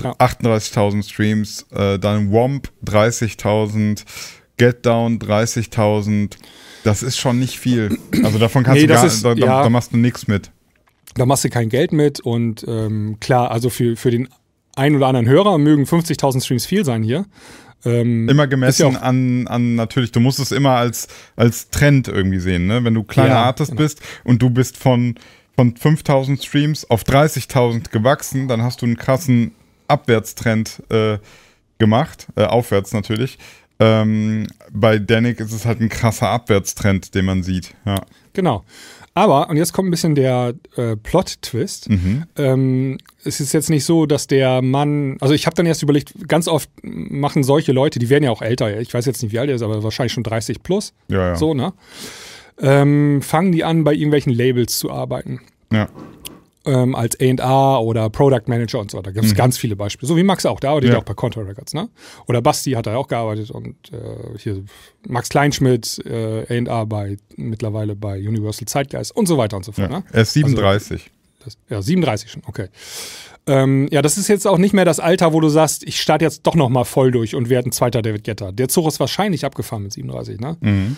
Ja. 0.02 0.12
38.000 0.18 1.04
Streams, 1.08 1.66
äh, 1.70 1.98
dann 1.98 2.32
Womp 2.32 2.68
30.000, 2.84 4.04
Get 4.56 4.84
Down 4.84 5.18
30.000. 5.18 6.36
Das 6.84 7.02
ist 7.02 7.18
schon 7.18 7.38
nicht 7.38 7.58
viel. 7.58 7.96
Also 8.24 8.38
davon 8.38 8.64
kannst 8.64 8.80
Nee, 8.80 8.86
du 8.88 8.94
gar, 8.94 9.04
ist- 9.06 9.24
da, 9.24 9.34
da, 9.34 9.40
ja. 9.46 9.62
da 9.62 9.70
machst 9.70 9.92
du 9.92 9.96
nichts 9.96 10.26
mit. 10.26 10.50
Da 11.14 11.24
machst 11.26 11.44
du 11.44 11.50
kein 11.50 11.68
Geld 11.68 11.92
mit 11.92 12.20
und 12.20 12.64
ähm, 12.68 13.16
klar, 13.20 13.50
also 13.50 13.68
für, 13.70 13.96
für 13.96 14.10
den 14.10 14.28
einen 14.80 14.96
oder 14.96 15.06
anderen 15.06 15.28
Hörer 15.28 15.58
mögen 15.58 15.84
50.000 15.84 16.42
Streams 16.42 16.66
viel 16.66 16.84
sein 16.84 17.02
hier. 17.02 17.26
Ähm, 17.84 18.28
Immer 18.28 18.46
gemessen 18.46 18.92
ja 18.92 18.98
an, 19.00 19.46
an, 19.46 19.74
natürlich, 19.74 20.12
du 20.12 20.20
musst 20.20 20.38
es 20.38 20.52
immer 20.52 20.72
als, 20.72 21.08
als 21.36 21.70
Trend 21.70 22.08
irgendwie 22.08 22.40
sehen, 22.40 22.66
ne? 22.66 22.84
Wenn 22.84 22.94
du 22.94 23.04
kleiner 23.04 23.30
Ja, 23.30 23.44
Artist 23.44 23.70
genau. 23.70 23.82
bist 23.82 24.00
und 24.24 24.42
du 24.42 24.50
bist 24.50 24.76
von, 24.76 25.14
von 25.56 25.76
5000 25.76 26.42
Streams 26.42 26.88
auf 26.90 27.04
30.000 27.04 27.90
gewachsen, 27.90 28.48
dann 28.48 28.62
hast 28.62 28.82
du 28.82 28.86
einen 28.86 28.96
krassen 28.96 29.52
Abwärtstrend 29.88 30.82
äh, 30.90 31.18
gemacht, 31.78 32.26
äh, 32.36 32.44
aufwärts 32.44 32.92
natürlich. 32.92 33.38
Ähm, 33.78 34.46
bei 34.70 34.98
Danik 34.98 35.40
ist 35.40 35.52
es 35.52 35.64
halt 35.64 35.80
ein 35.80 35.88
krasser 35.88 36.28
Abwärtstrend, 36.28 37.14
den 37.14 37.24
man 37.24 37.42
sieht. 37.42 37.74
Ja. 37.86 37.96
Genau. 38.34 38.64
Aber, 39.14 39.50
und 39.50 39.56
jetzt 39.56 39.72
kommt 39.72 39.88
ein 39.88 39.90
bisschen 39.90 40.14
der 40.14 40.54
äh, 40.76 40.96
Plot-Twist. 40.96 41.90
Mhm. 41.90 42.24
Ähm, 42.36 42.98
es 43.24 43.40
ist 43.40 43.52
jetzt 43.52 43.68
nicht 43.68 43.84
so, 43.84 44.06
dass 44.06 44.28
der 44.28 44.62
Mann, 44.62 45.16
also 45.20 45.34
ich 45.34 45.46
habe 45.46 45.56
dann 45.56 45.66
erst 45.66 45.82
überlegt, 45.82 46.28
ganz 46.28 46.46
oft 46.48 46.70
machen 46.82 47.42
solche 47.42 47.72
Leute, 47.72 47.98
die 47.98 48.08
werden 48.08 48.24
ja 48.24 48.30
auch 48.30 48.40
älter, 48.42 48.78
ich 48.80 48.94
weiß 48.94 49.06
jetzt 49.06 49.22
nicht, 49.22 49.32
wie 49.32 49.38
alt 49.40 49.48
er 49.50 49.56
ist, 49.56 49.62
aber 49.62 49.82
wahrscheinlich 49.82 50.12
schon 50.12 50.22
30 50.22 50.62
plus, 50.62 50.92
Ja, 51.08 51.28
ja. 51.30 51.36
so, 51.36 51.54
ne? 51.54 51.72
Ähm, 52.62 53.20
fangen 53.22 53.52
die 53.52 53.64
an, 53.64 53.84
bei 53.84 53.92
irgendwelchen 53.94 54.32
Labels 54.32 54.78
zu 54.78 54.90
arbeiten. 54.90 55.40
ja. 55.72 55.88
Ähm, 56.66 56.94
als 56.94 57.18
A&R 57.20 57.82
oder 57.82 58.10
Product 58.10 58.42
Manager 58.46 58.80
und 58.80 58.90
so 58.90 58.98
weiter. 58.98 59.10
Da 59.10 59.12
gibt 59.12 59.24
es 59.26 59.34
ganz 59.34 59.56
viele 59.56 59.76
Beispiele. 59.76 60.06
So 60.08 60.16
wie 60.16 60.22
Max 60.22 60.44
auch, 60.46 60.60
der 60.60 60.70
arbeitet 60.70 60.90
Mhm. 60.90 60.94
Ja. 60.94 61.00
auch 61.00 61.04
bei 61.04 61.14
Contour 61.14 61.46
Records, 61.46 61.72
ne? 61.74 61.88
Oder 62.28 62.42
Basti 62.42 62.72
hat 62.72 62.86
da 62.86 62.96
auch 62.96 63.08
gearbeitet 63.08 63.50
und 63.50 63.76
äh, 63.92 64.38
hier 64.38 64.62
Max 65.08 65.28
Kleinschmidt, 65.30 66.02
äh, 66.04 66.44
A&R 66.48 66.86
bei 66.86 67.16
mittlerweile 67.36 67.96
bei 67.96 68.18
Universal 68.18 68.66
Zeitgeist 68.66 69.14
und 69.16 69.26
so 69.26 69.38
weiter 69.38 69.56
und 69.56 69.64
so 69.64 69.72
fort, 69.72 69.90
ja. 69.90 69.98
ne? 70.00 70.04
Er 70.12 70.22
ist 70.22 70.32
37. 70.34 71.10
Das, 71.42 71.56
ja, 71.70 71.80
37 71.80 72.30
schon, 72.30 72.42
okay. 72.46 72.68
Ähm, 73.46 73.88
ja, 73.90 74.02
das 74.02 74.18
ist 74.18 74.28
jetzt 74.28 74.46
auch 74.46 74.58
nicht 74.58 74.74
mehr 74.74 74.84
das 74.84 75.00
Alter, 75.00 75.32
wo 75.32 75.40
du 75.40 75.48
sagst, 75.48 75.82
ich 75.84 75.98
starte 76.00 76.26
jetzt 76.26 76.42
doch 76.46 76.54
noch 76.54 76.68
mal 76.68 76.84
voll 76.84 77.10
durch 77.10 77.34
und 77.34 77.48
werde 77.48 77.70
ein 77.70 77.72
zweiter 77.72 78.02
David 78.02 78.24
Getter. 78.24 78.52
Der 78.52 78.68
Zug 78.68 78.86
ist 78.86 79.00
wahrscheinlich 79.00 79.46
abgefahren 79.46 79.84
mit 79.84 79.92
37, 79.94 80.38
ne? 80.38 80.58
Mhm. 80.60 80.96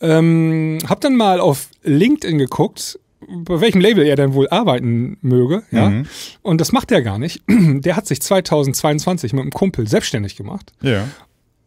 Ähm, 0.00 0.78
hab 0.88 1.00
dann 1.00 1.16
mal 1.16 1.40
auf 1.40 1.68
LinkedIn 1.82 2.38
geguckt, 2.38 2.98
bei 3.44 3.60
welchem 3.60 3.80
Label 3.80 4.04
er 4.06 4.16
denn 4.16 4.34
wohl 4.34 4.48
arbeiten 4.48 5.18
möge, 5.22 5.62
ja. 5.70 5.90
Mhm. 5.90 6.06
Und 6.42 6.60
das 6.60 6.72
macht 6.72 6.90
er 6.92 7.02
gar 7.02 7.18
nicht. 7.18 7.42
Der 7.48 7.96
hat 7.96 8.06
sich 8.06 8.20
2022 8.20 9.32
mit 9.32 9.42
einem 9.42 9.50
Kumpel 9.50 9.86
selbstständig 9.88 10.36
gemacht 10.36 10.72
Ja. 10.82 11.06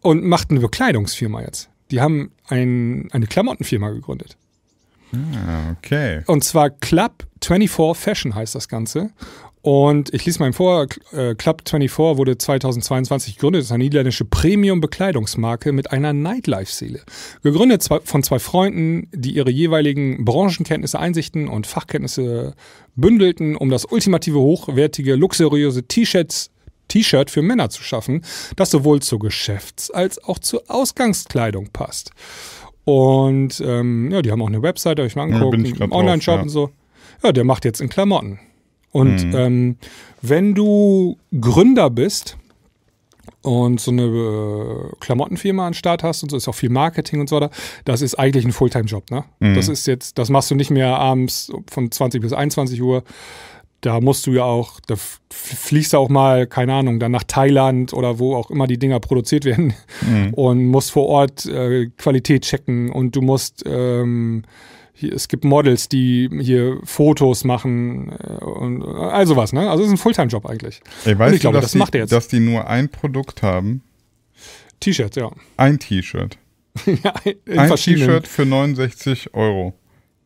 und 0.02 0.24
macht 0.24 0.52
eine 0.52 0.60
Bekleidungsfirma 0.60 1.42
jetzt. 1.42 1.70
Die 1.92 2.02
haben 2.02 2.32
ein, 2.48 3.10
eine 3.12 3.28
Klamottenfirma 3.28 3.90
gegründet. 3.90 4.38
Ah, 5.14 5.72
okay. 5.78 6.22
Und 6.26 6.44
zwar 6.44 6.70
Club 6.72 7.26
24 7.44 7.96
Fashion 7.98 8.36
heißt 8.36 8.56
das 8.56 8.68
Ganze. 8.68 9.12
Und 9.66 10.14
ich 10.14 10.24
lese 10.28 10.38
mal 10.38 10.54
vor, 10.54 10.86
äh, 11.12 11.34
Club 11.34 11.64
24 11.68 12.20
wurde 12.20 12.38
2022 12.38 13.38
gegründet, 13.38 13.62
das 13.62 13.66
ist 13.66 13.72
eine 13.72 13.84
niederländische 13.84 14.24
Premium-Bekleidungsmarke 14.24 15.72
mit 15.72 15.92
einer 15.92 16.14
Nightlife-Seele. 16.14 17.02
Gegründet 17.42 17.84
von 18.04 18.22
zwei 18.22 18.38
Freunden, 18.38 19.10
die 19.12 19.32
ihre 19.32 19.50
jeweiligen 19.50 20.24
Branchenkenntnisse, 20.24 21.00
Einsichten 21.00 21.48
und 21.48 21.66
Fachkenntnisse 21.66 22.54
bündelten, 22.96 23.56
um 23.56 23.72
das 23.72 23.86
ultimative, 23.86 24.38
hochwertige, 24.38 25.16
luxuriöse 25.16 25.82
T-Shirts 25.82 26.52
T-Shirt 26.88 27.32
für 27.32 27.42
Männer 27.42 27.72
zu 27.72 27.82
schaffen, 27.82 28.24
das 28.58 28.70
sowohl 28.70 29.02
zur 29.02 29.18
Geschäfts- 29.18 29.90
als 29.90 30.24
auch 30.24 30.38
zur 30.38 30.62
Ausgangskleidung 30.68 31.70
passt. 31.74 32.12
Und 32.84 33.60
ähm, 33.66 34.12
ja, 34.12 34.22
die 34.22 34.30
haben 34.30 34.44
auch 34.44 34.48
eine 34.48 34.62
Webseite, 34.62 35.02
habe 35.02 35.08
ich 35.08 35.16
mal 35.16 35.28
Ja, 35.28 35.34
angeguckt, 35.38 35.56
einen 35.56 35.74
grad 35.74 35.90
drauf, 35.90 35.98
Online-Shop 35.98 36.36
ja. 36.36 36.42
und 36.44 36.50
so. 36.50 36.70
Ja, 37.24 37.32
der 37.32 37.46
macht 37.46 37.66
jetzt 37.66 37.82
in 37.82 37.90
Klamotten. 37.90 38.40
Und 38.96 39.26
Mhm. 39.26 39.36
ähm, 39.36 39.78
wenn 40.22 40.54
du 40.56 41.18
Gründer 41.42 41.90
bist 41.90 42.38
und 43.42 43.80
so 43.82 43.92
eine 43.92 44.04
äh, 44.04 44.96
Klamottenfirma 45.02 45.68
an 45.68 45.74
Start 45.74 46.02
hast 46.02 46.24
und 46.24 46.30
so 46.30 46.38
ist 46.38 46.48
auch 46.48 46.56
viel 46.56 46.70
Marketing 46.70 47.20
und 47.20 47.28
so 47.28 47.36
weiter, 47.36 47.50
das 47.84 48.02
ist 48.02 48.16
eigentlich 48.16 48.46
ein 48.46 48.54
Fulltime-Job. 48.54 49.12
Ne? 49.12 49.26
Mhm. 49.40 49.56
Das 49.56 49.68
ist 49.68 49.86
jetzt, 49.86 50.18
das 50.18 50.30
machst 50.30 50.50
du 50.50 50.56
nicht 50.56 50.72
mehr 50.72 50.98
abends 50.98 51.52
von 51.70 51.92
20 51.92 52.22
bis 52.22 52.32
21 52.32 52.82
Uhr. 52.82 53.04
Da 53.82 54.00
musst 54.00 54.26
du 54.28 54.32
ja 54.32 54.44
auch, 54.46 54.80
da 54.88 54.96
fliegst 55.30 55.92
du 55.92 55.98
auch 55.98 56.10
mal, 56.10 56.48
keine 56.48 56.74
Ahnung, 56.74 57.00
dann 57.00 57.12
nach 57.12 57.24
Thailand 57.28 57.92
oder 57.94 58.18
wo 58.18 58.34
auch 58.36 58.50
immer 58.50 58.66
die 58.66 58.80
Dinger 58.80 59.02
produziert 59.02 59.44
werden 59.44 59.74
Mhm. 60.08 60.34
und 60.34 60.66
musst 60.68 60.92
vor 60.92 61.06
Ort 61.08 61.46
äh, 61.46 61.88
Qualität 61.98 62.44
checken 62.44 62.90
und 62.92 63.16
du 63.16 63.22
musst, 63.22 63.64
ähm, 63.68 64.44
hier, 64.98 65.14
es 65.14 65.28
gibt 65.28 65.44
Models, 65.44 65.90
die 65.90 66.30
hier 66.42 66.80
Fotos 66.84 67.44
machen 67.44 68.12
äh, 68.12 68.44
und 68.44 68.82
all 68.84 69.28
sowas, 69.28 69.52
ne? 69.54 69.70
Also 69.70 69.84
es 69.84 69.88
ist 69.90 69.94
ein 69.96 69.98
Fulltime-Job 69.98 70.46
eigentlich. 70.46 70.82
Ey, 71.04 71.14
Und 71.14 71.20
weißt 71.20 71.36
ich 71.36 71.42
du, 71.42 71.44
glaube, 71.44 71.56
dass, 71.58 71.66
das 71.66 71.72
die, 71.74 71.78
macht 71.80 71.96
er 71.96 72.02
jetzt. 72.02 72.12
dass 72.12 72.28
die 72.30 72.40
nur 72.40 72.68
ein 72.68 72.90
Produkt 72.90 73.44
haben? 73.44 73.82
T-Shirts, 74.80 75.16
ja. 75.18 75.30
Ein 75.58 75.80
T-Shirt. 75.80 76.38
ja 76.86 77.14
in 77.46 77.60
Ein 77.60 77.76
T-Shirt 77.76 78.28
für 78.28 78.46
69 78.46 79.34
Euro. 79.34 79.74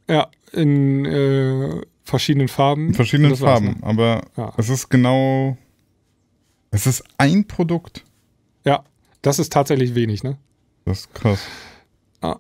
ja, 0.10 0.28
in 0.54 1.06
äh, 1.06 1.82
verschiedenen 2.04 2.48
Farben. 2.48 2.88
In 2.90 2.94
verschiedenen 2.96 3.36
Farben. 3.36 3.66
ne? 3.68 3.76
Aber 3.82 4.22
Ja. 4.38 4.54
es 4.58 4.70
ist 4.70 4.90
genau 4.90 5.58
Es 6.72 6.86
ist 6.88 7.04
ein 7.18 7.46
Produkt. 7.48 8.04
Ja, 8.66 8.84
das 9.22 9.38
ist 9.40 9.52
tatsächlich 9.54 9.94
wenig, 9.96 10.24
ne? 10.24 10.38
Das 10.86 11.02
ist 11.02 11.14
krass. 11.14 11.40
Ah. 12.22 12.38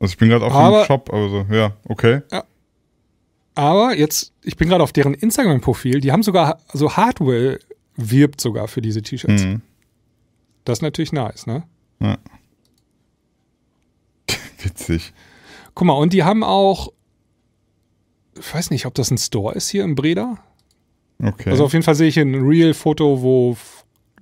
Also 0.00 0.12
ich 0.12 0.18
bin 0.18 0.28
gerade 0.30 0.44
auf 0.44 0.52
Aber- 0.52 0.82
dem 0.82 0.86
Shop, 0.86 1.12
also 1.12 1.46
ja, 1.50 1.76
okay. 1.84 2.22
Aber 3.54 3.94
jetzt, 3.96 4.32
ich 4.42 4.56
bin 4.56 4.68
gerade 4.68 4.82
auf 4.82 4.92
deren 4.92 5.12
Instagram-Profil, 5.14 6.00
die 6.00 6.10
haben 6.12 6.22
sogar, 6.22 6.58
also 6.68 6.96
Hardware 6.96 7.58
wirbt 7.96 8.40
sogar 8.40 8.66
für 8.68 8.80
diese 8.80 9.02
T-Shirts. 9.02 9.44
Mhm. 9.44 9.60
Das 10.64 10.78
ist 10.78 10.82
natürlich 10.82 11.12
nice, 11.12 11.46
ne? 11.46 11.64
Witzig. 14.62 15.12
Guck 15.74 15.86
mal, 15.86 15.94
und 15.94 16.12
die 16.12 16.24
haben 16.24 16.42
auch, 16.42 16.92
ich 18.38 18.54
weiß 18.54 18.70
nicht, 18.70 18.86
ob 18.86 18.94
das 18.94 19.10
ein 19.10 19.18
Store 19.18 19.54
ist 19.54 19.68
hier 19.68 19.84
in 19.84 19.94
Breda. 19.94 20.38
Okay. 21.22 21.50
Also 21.50 21.64
auf 21.64 21.72
jeden 21.72 21.82
Fall 21.82 21.94
sehe 21.94 22.08
ich 22.08 22.18
ein 22.18 22.34
Real-Foto, 22.34 23.20
wo 23.22 23.56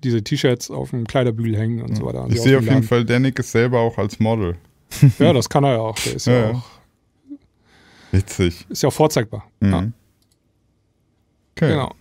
diese 0.02 0.22
T-Shirts 0.22 0.70
auf 0.70 0.90
dem 0.90 1.06
Kleiderbügel 1.06 1.56
hängen 1.56 1.82
und 1.82 1.94
so 1.96 2.04
weiter. 2.06 2.26
ich 2.28 2.40
sehe 2.40 2.58
auf 2.58 2.64
jeden 2.64 2.82
Fall, 2.82 3.04
Danik 3.04 3.38
ist 3.38 3.52
selber 3.52 3.78
auch 3.80 3.98
als 3.98 4.18
Model. 4.20 4.56
Ja, 5.18 5.33
das 5.33 5.48
kann 5.48 5.64
er 5.64 5.72
ja 5.74 5.79
auch. 5.81 5.96
Der 5.98 6.14
ist 6.14 6.27
ja, 6.27 6.33
Ja, 6.33 6.40
ja. 6.51 6.51
auch, 6.57 6.62
Witzig. 8.12 8.66
ist 8.68 8.83
ja 8.83 8.88
auch 8.88 8.92
vorzeigbar. 8.92 9.44
Ja, 9.62 9.81
Mhm. 9.83 9.92
Okay. 11.57 11.70
genau. 11.72 11.92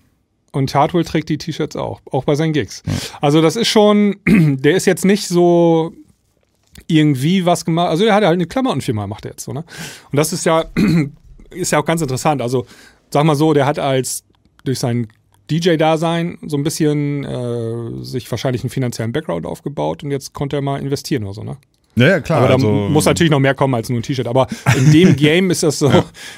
Und 0.51 0.73
Hardwell 0.73 1.03
trägt 1.03 1.29
die 1.29 1.37
T-Shirts 1.37 1.75
auch, 1.75 2.01
auch 2.11 2.23
bei 2.23 2.35
seinen 2.35 2.53
Gigs. 2.53 2.81
Also 3.21 3.41
das 3.41 3.55
ist 3.55 3.67
schon, 3.67 4.15
der 4.27 4.75
ist 4.75 4.85
jetzt 4.85 5.03
nicht 5.05 5.27
so 5.27 5.93
irgendwie 6.87 7.45
was 7.45 7.65
gemacht. 7.65 7.89
Also 7.89 8.05
er 8.05 8.13
hat 8.15 8.23
halt 8.23 8.33
eine 8.33 8.45
Klamottenfirma 8.45 9.07
macht 9.07 9.25
er 9.25 9.31
jetzt 9.31 9.43
so, 9.43 9.51
ne? 9.53 9.65
Und 10.11 10.15
das 10.17 10.31
ist 10.33 10.45
ja, 10.45 10.65
ist 11.49 11.71
ja 11.71 11.79
auch 11.79 11.85
ganz 11.85 12.01
interessant. 12.01 12.41
Also 12.41 12.65
sag 13.11 13.23
mal 13.25 13.35
so, 13.35 13.53
der 13.53 13.65
hat 13.65 13.79
als 13.79 14.23
durch 14.63 14.79
sein 14.79 15.07
DJ-Dasein 15.49 16.37
so 16.45 16.57
ein 16.57 16.63
bisschen 16.63 17.23
äh, 17.23 18.03
sich 18.03 18.29
wahrscheinlich 18.29 18.63
einen 18.63 18.69
finanziellen 18.69 19.11
Background 19.11 19.45
aufgebaut 19.45 20.03
und 20.03 20.11
jetzt 20.11 20.33
konnte 20.33 20.55
er 20.57 20.61
mal 20.61 20.79
investieren 20.79 21.23
oder 21.23 21.33
so, 21.33 21.43
ne? 21.43 21.57
Ja, 21.97 22.07
ja, 22.07 22.19
klar. 22.19 22.39
Aber 22.39 22.47
da 22.49 22.53
also, 22.55 22.71
muss 22.89 23.05
natürlich 23.05 23.31
noch 23.31 23.39
mehr 23.39 23.55
kommen 23.55 23.73
als 23.73 23.89
nur 23.89 23.99
ein 23.99 24.03
T-Shirt. 24.03 24.27
Aber 24.27 24.47
in 24.77 24.91
dem 24.91 25.15
Game 25.17 25.49
ist 25.51 25.63
das 25.63 25.79
so, 25.79 25.91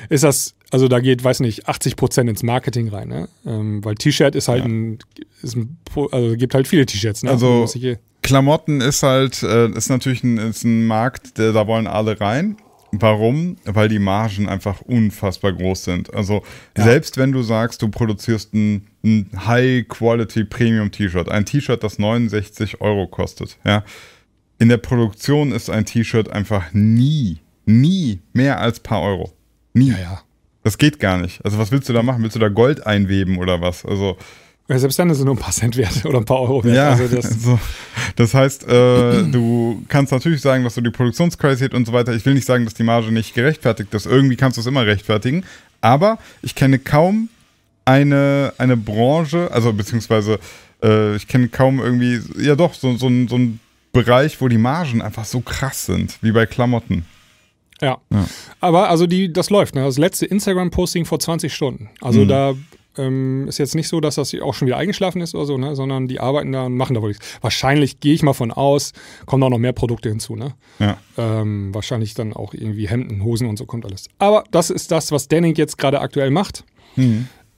ist 0.09 0.23
das, 0.23 0.55
also 0.71 0.87
da 0.87 0.99
geht, 0.99 1.23
weiß 1.23 1.41
nicht, 1.41 1.67
80 1.67 1.95
Prozent 1.95 2.29
ins 2.29 2.43
Marketing 2.43 2.89
rein, 2.89 3.09
ne? 3.09 3.29
Ähm, 3.45 3.83
weil 3.83 3.95
T-Shirt 3.95 4.35
ist 4.35 4.47
halt 4.47 4.63
ein, 4.65 4.99
ist 5.41 5.55
ein, 5.55 5.77
also 6.11 6.35
gibt 6.37 6.53
halt 6.53 6.67
viele 6.67 6.85
T-Shirts, 6.85 7.23
ne? 7.23 7.31
Also- 7.31 7.65
ich 7.65 7.81
hier- 7.81 7.99
Klamotten 8.21 8.81
ist 8.81 9.01
halt, 9.01 9.41
äh, 9.43 9.69
ist 9.69 9.89
natürlich 9.89 10.23
ein, 10.23 10.37
ist 10.37 10.63
ein 10.65 10.85
Markt, 10.85 11.37
der, 11.37 11.53
da 11.53 11.65
wollen 11.67 11.87
alle 11.87 12.19
rein. 12.19 12.57
Warum? 12.91 13.57
Weil 13.65 13.87
die 13.87 13.99
Margen 13.99 14.49
einfach 14.49 14.81
unfassbar 14.81 15.53
groß 15.53 15.83
sind. 15.83 16.13
Also 16.13 16.43
selbst 16.75 17.17
wenn 17.17 17.31
du 17.31 17.43
sagst, 17.43 17.81
du 17.81 17.89
produzierst 17.89 18.53
ein, 18.53 18.87
ein 19.03 19.29
High-Quality-Premium-T-Shirt, 19.45 21.29
ein 21.29 21.45
T-Shirt, 21.45 21.83
das 21.83 21.99
69 21.99 22.81
Euro 22.81 23.07
kostet, 23.07 23.57
ja, 23.65 23.83
in 24.59 24.69
der 24.69 24.77
Produktion 24.77 25.51
ist 25.51 25.69
ein 25.69 25.85
T-Shirt 25.85 26.29
einfach 26.29 26.73
nie, 26.73 27.39
nie 27.65 28.19
mehr 28.33 28.59
als 28.59 28.79
paar 28.79 29.01
Euro. 29.01 29.33
Nie. 29.73 29.89
ja, 29.91 29.97
ja. 29.99 30.21
Das 30.63 30.77
geht 30.77 30.99
gar 30.99 31.17
nicht. 31.17 31.43
Also 31.45 31.57
was 31.57 31.71
willst 31.71 31.87
du 31.87 31.93
da 31.93 32.03
machen? 32.03 32.21
Willst 32.21 32.35
du 32.35 32.39
da 32.39 32.49
Gold 32.49 32.85
einweben 32.85 33.37
oder 33.37 33.61
was? 33.61 33.85
Also 33.85 34.17
Ja, 34.67 34.77
Selbst 34.77 34.99
dann 34.99 35.09
ist 35.09 35.19
es 35.19 35.23
nur 35.23 35.33
ein 35.35 35.39
paar 35.39 35.53
Cent 35.53 35.77
wert 35.77 36.03
oder 36.05 36.17
ein 36.19 36.25
paar 36.25 36.41
Euro 36.41 36.63
wert. 36.65 36.75
ja, 36.75 36.89
Also 36.89 37.07
das, 37.07 37.25
also, 37.25 37.59
das 38.17 38.33
heißt, 38.33 38.63
äh, 38.67 39.23
du 39.31 39.81
kannst 39.87 40.11
natürlich 40.11 40.41
sagen, 40.41 40.65
dass 40.65 40.75
du 40.75 40.81
die 40.81 40.89
Produktionsqualität 40.91 41.73
und 41.73 41.85
so 41.87 41.93
weiter, 41.93 42.13
ich 42.13 42.25
will 42.25 42.33
nicht 42.33 42.45
sagen, 42.45 42.65
dass 42.65 42.73
die 42.73 42.83
Marge 42.83 43.11
nicht 43.11 43.33
gerechtfertigt 43.33 43.93
ist, 43.93 44.05
irgendwie 44.05 44.35
kannst 44.35 44.57
du 44.57 44.61
es 44.61 44.67
immer 44.67 44.85
rechtfertigen, 44.85 45.45
aber 45.79 46.17
ich 46.41 46.53
kenne 46.55 46.77
kaum 46.77 47.29
eine, 47.85 48.53
eine 48.57 48.75
Branche, 48.77 49.49
also 49.51 49.71
beziehungsweise 49.73 50.39
äh, 50.83 51.15
ich 51.15 51.27
kenne 51.27 51.47
kaum 51.47 51.79
irgendwie, 51.79 52.19
ja 52.43 52.55
doch, 52.55 52.73
so, 52.73 52.95
so, 52.97 53.07
ein- 53.07 53.27
so 53.29 53.37
ein 53.37 53.59
Bereich, 53.91 54.39
wo 54.41 54.47
die 54.47 54.57
Margen 54.57 55.01
einfach 55.01 55.25
so 55.25 55.41
krass 55.41 55.85
sind, 55.85 56.17
wie 56.21 56.31
bei 56.31 56.45
Klamotten. 56.45 57.05
ja. 57.81 57.97
Ja. 58.11 58.25
Aber 58.59 58.89
also 58.89 59.07
die, 59.07 59.31
das 59.31 59.49
läuft, 59.49 59.75
ne? 59.75 59.83
Das 59.83 59.97
letzte 59.97 60.25
Instagram-Posting 60.25 61.05
vor 61.05 61.19
20 61.19 61.53
Stunden. 61.53 61.89
Also 62.01 62.25
da 62.25 62.53
ähm, 62.97 63.47
ist 63.47 63.57
jetzt 63.57 63.75
nicht 63.75 63.87
so, 63.87 63.99
dass 64.01 64.15
das 64.15 64.35
auch 64.41 64.53
schon 64.53 64.67
wieder 64.67 64.77
eingeschlafen 64.77 65.21
ist 65.21 65.33
oder 65.33 65.45
so, 65.45 65.57
ne? 65.57 65.75
Sondern 65.75 66.07
die 66.07 66.19
arbeiten 66.19 66.51
da 66.51 66.65
und 66.65 66.75
machen 66.75 66.93
da 66.93 67.01
wohl 67.01 67.09
nichts. 67.09 67.25
Wahrscheinlich 67.41 67.99
gehe 67.99 68.13
ich 68.13 68.21
mal 68.21 68.33
von 68.33 68.51
aus, 68.51 68.91
kommen 69.25 69.41
auch 69.43 69.49
noch 69.49 69.57
mehr 69.57 69.73
Produkte 69.73 70.09
hinzu, 70.09 70.35
ne? 70.35 70.53
Ja. 70.79 70.97
Ähm, 71.17 71.73
wahrscheinlich 71.73 72.13
dann 72.13 72.33
auch 72.33 72.53
irgendwie 72.53 72.87
Hemden, 72.87 73.23
Hosen 73.23 73.47
und 73.47 73.57
so 73.57 73.65
kommt 73.65 73.85
alles. 73.85 74.07
Aber 74.19 74.43
das 74.51 74.69
ist 74.69 74.91
das, 74.91 75.11
was 75.11 75.27
Denning 75.27 75.55
jetzt 75.55 75.77
gerade 75.77 76.01
aktuell 76.01 76.31
macht. 76.31 76.65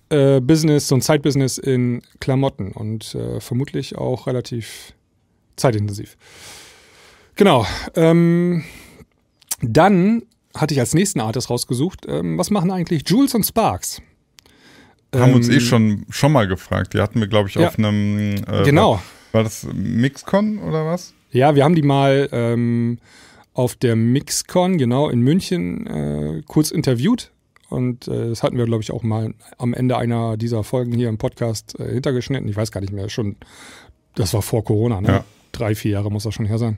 Äh, 0.10 0.40
Business, 0.42 0.88
so 0.88 0.96
ein 0.96 1.02
Side-Business 1.02 1.58
in 1.58 2.02
Klamotten 2.20 2.72
und 2.74 3.16
äh, 3.16 3.40
vermutlich 3.40 3.98
auch 3.98 4.28
relativ 4.28 4.94
zeitintensiv. 5.62 6.18
Genau. 7.36 7.66
Ähm, 7.96 8.64
dann 9.62 10.24
hatte 10.56 10.74
ich 10.74 10.80
als 10.80 10.94
nächsten 10.94 11.20
Artist 11.22 11.50
rausgesucht, 11.50 12.06
ähm, 12.08 12.38
was 12.38 12.50
machen 12.50 12.72
eigentlich 12.72 13.04
Jules 13.08 13.34
und 13.36 13.46
Sparks? 13.46 14.02
Haben 15.16 15.34
uns 15.34 15.48
Ähm, 15.50 15.56
eh 15.56 15.60
schon, 15.60 16.06
schon 16.10 16.32
mal 16.32 16.48
gefragt. 16.48 16.94
Die 16.94 17.00
hatten 17.00 17.20
wir, 17.20 17.28
glaube 17.28 17.50
ich, 17.50 17.56
Ja. 17.56 17.68
auf 17.68 17.78
einem. 17.78 18.36
Äh, 18.48 18.64
Genau. 18.64 18.94
War, 18.94 19.04
war 19.34 19.44
das 19.44 19.68
Mixcon 19.74 20.60
oder 20.60 20.86
was? 20.86 21.14
Ja, 21.32 21.56
wir 21.56 21.64
haben 21.64 21.76
die 21.76 21.82
mal 21.84 22.28
ähm, 22.32 22.98
auf 23.54 23.76
der 23.76 23.96
Mixcon, 23.96 24.78
genau, 24.78 25.10
in 25.10 25.20
München 25.22 25.88
äh, 25.88 26.42
kurz 26.48 26.72
interviewt. 26.72 27.32
Und 27.70 28.08
äh, 28.10 28.30
das 28.30 28.44
hatten 28.44 28.58
wir, 28.58 28.66
glaube 28.66 28.84
ich, 28.84 28.92
auch 28.92 29.04
mal 29.04 29.34
am 29.58 29.74
Ende 29.74 29.98
einer 29.98 30.36
dieser 30.36 30.64
Folgen 30.64 30.92
hier 30.94 31.08
im 31.08 31.18
Podcast 31.18 31.80
äh, 31.80 31.92
hintergeschnitten. 31.94 32.50
Ich 32.50 32.56
weiß 32.58 32.72
gar 32.72 32.82
nicht 32.82 32.92
mehr, 32.92 33.10
schon, 33.10 33.38
das 34.16 34.34
war 34.34 34.42
vor 34.42 34.64
Corona, 34.66 35.00
ne? 35.00 35.08
Ja. 35.08 35.26
Drei, 35.52 35.76
vier 35.76 35.92
Jahre 35.92 36.12
muss 36.12 36.24
das 36.24 36.34
schon 36.34 36.46
her 36.46 36.58
sein. 36.58 36.78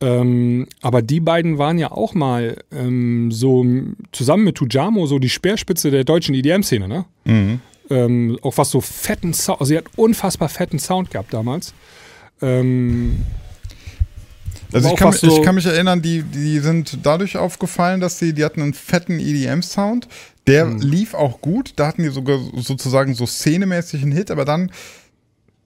Ähm, 0.00 0.66
aber 0.82 1.00
die 1.00 1.20
beiden 1.20 1.56
waren 1.58 1.78
ja 1.78 1.90
auch 1.90 2.12
mal 2.14 2.58
ähm, 2.70 3.30
so 3.32 3.64
zusammen 4.12 4.44
mit 4.44 4.56
Tujamo 4.56 5.06
so 5.06 5.18
die 5.18 5.30
Speerspitze 5.30 5.90
der 5.90 6.04
deutschen 6.04 6.34
EDM-Szene, 6.34 6.86
ne? 6.86 7.04
Mhm. 7.24 7.60
Ähm, 7.88 8.38
auch 8.42 8.58
was 8.58 8.70
so 8.70 8.80
fetten 8.82 9.32
Sound, 9.32 9.60
also 9.60 9.70
sie 9.70 9.78
hat 9.78 9.84
unfassbar 9.96 10.48
fetten 10.50 10.78
Sound 10.78 11.10
gehabt 11.10 11.32
damals. 11.32 11.72
Ähm, 12.42 13.20
Also 14.72 14.90
ich 14.90 14.96
kann, 14.96 15.10
mich- 15.10 15.22
ich 15.22 15.30
so- 15.30 15.42
kann 15.42 15.54
mich 15.54 15.66
erinnern, 15.66 16.02
die, 16.02 16.22
die 16.22 16.58
sind 16.58 16.98
dadurch 17.04 17.36
aufgefallen, 17.36 18.00
dass 18.00 18.18
sie, 18.18 18.32
die 18.34 18.44
hatten 18.44 18.60
einen 18.62 18.74
fetten 18.74 19.18
EDM-Sound. 19.20 20.08
Der 20.46 20.66
Mhm. 20.66 20.80
lief 20.80 21.14
auch 21.14 21.40
gut. 21.40 21.72
Da 21.76 21.86
hatten 21.86 22.02
die 22.02 22.08
sogar 22.10 22.38
sozusagen 22.56 23.14
so 23.14 23.24
szenemäßig 23.26 24.02
einen 24.02 24.12
Hit, 24.12 24.30
aber 24.30 24.44
dann 24.44 24.70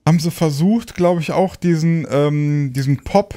haben 0.07 0.19
sie 0.19 0.31
versucht, 0.31 0.95
glaube 0.95 1.21
ich, 1.21 1.33
auch 1.33 1.57
diesen, 1.57 2.07
ähm, 2.11 2.73
diesen 2.75 2.99
Pop. 3.05 3.35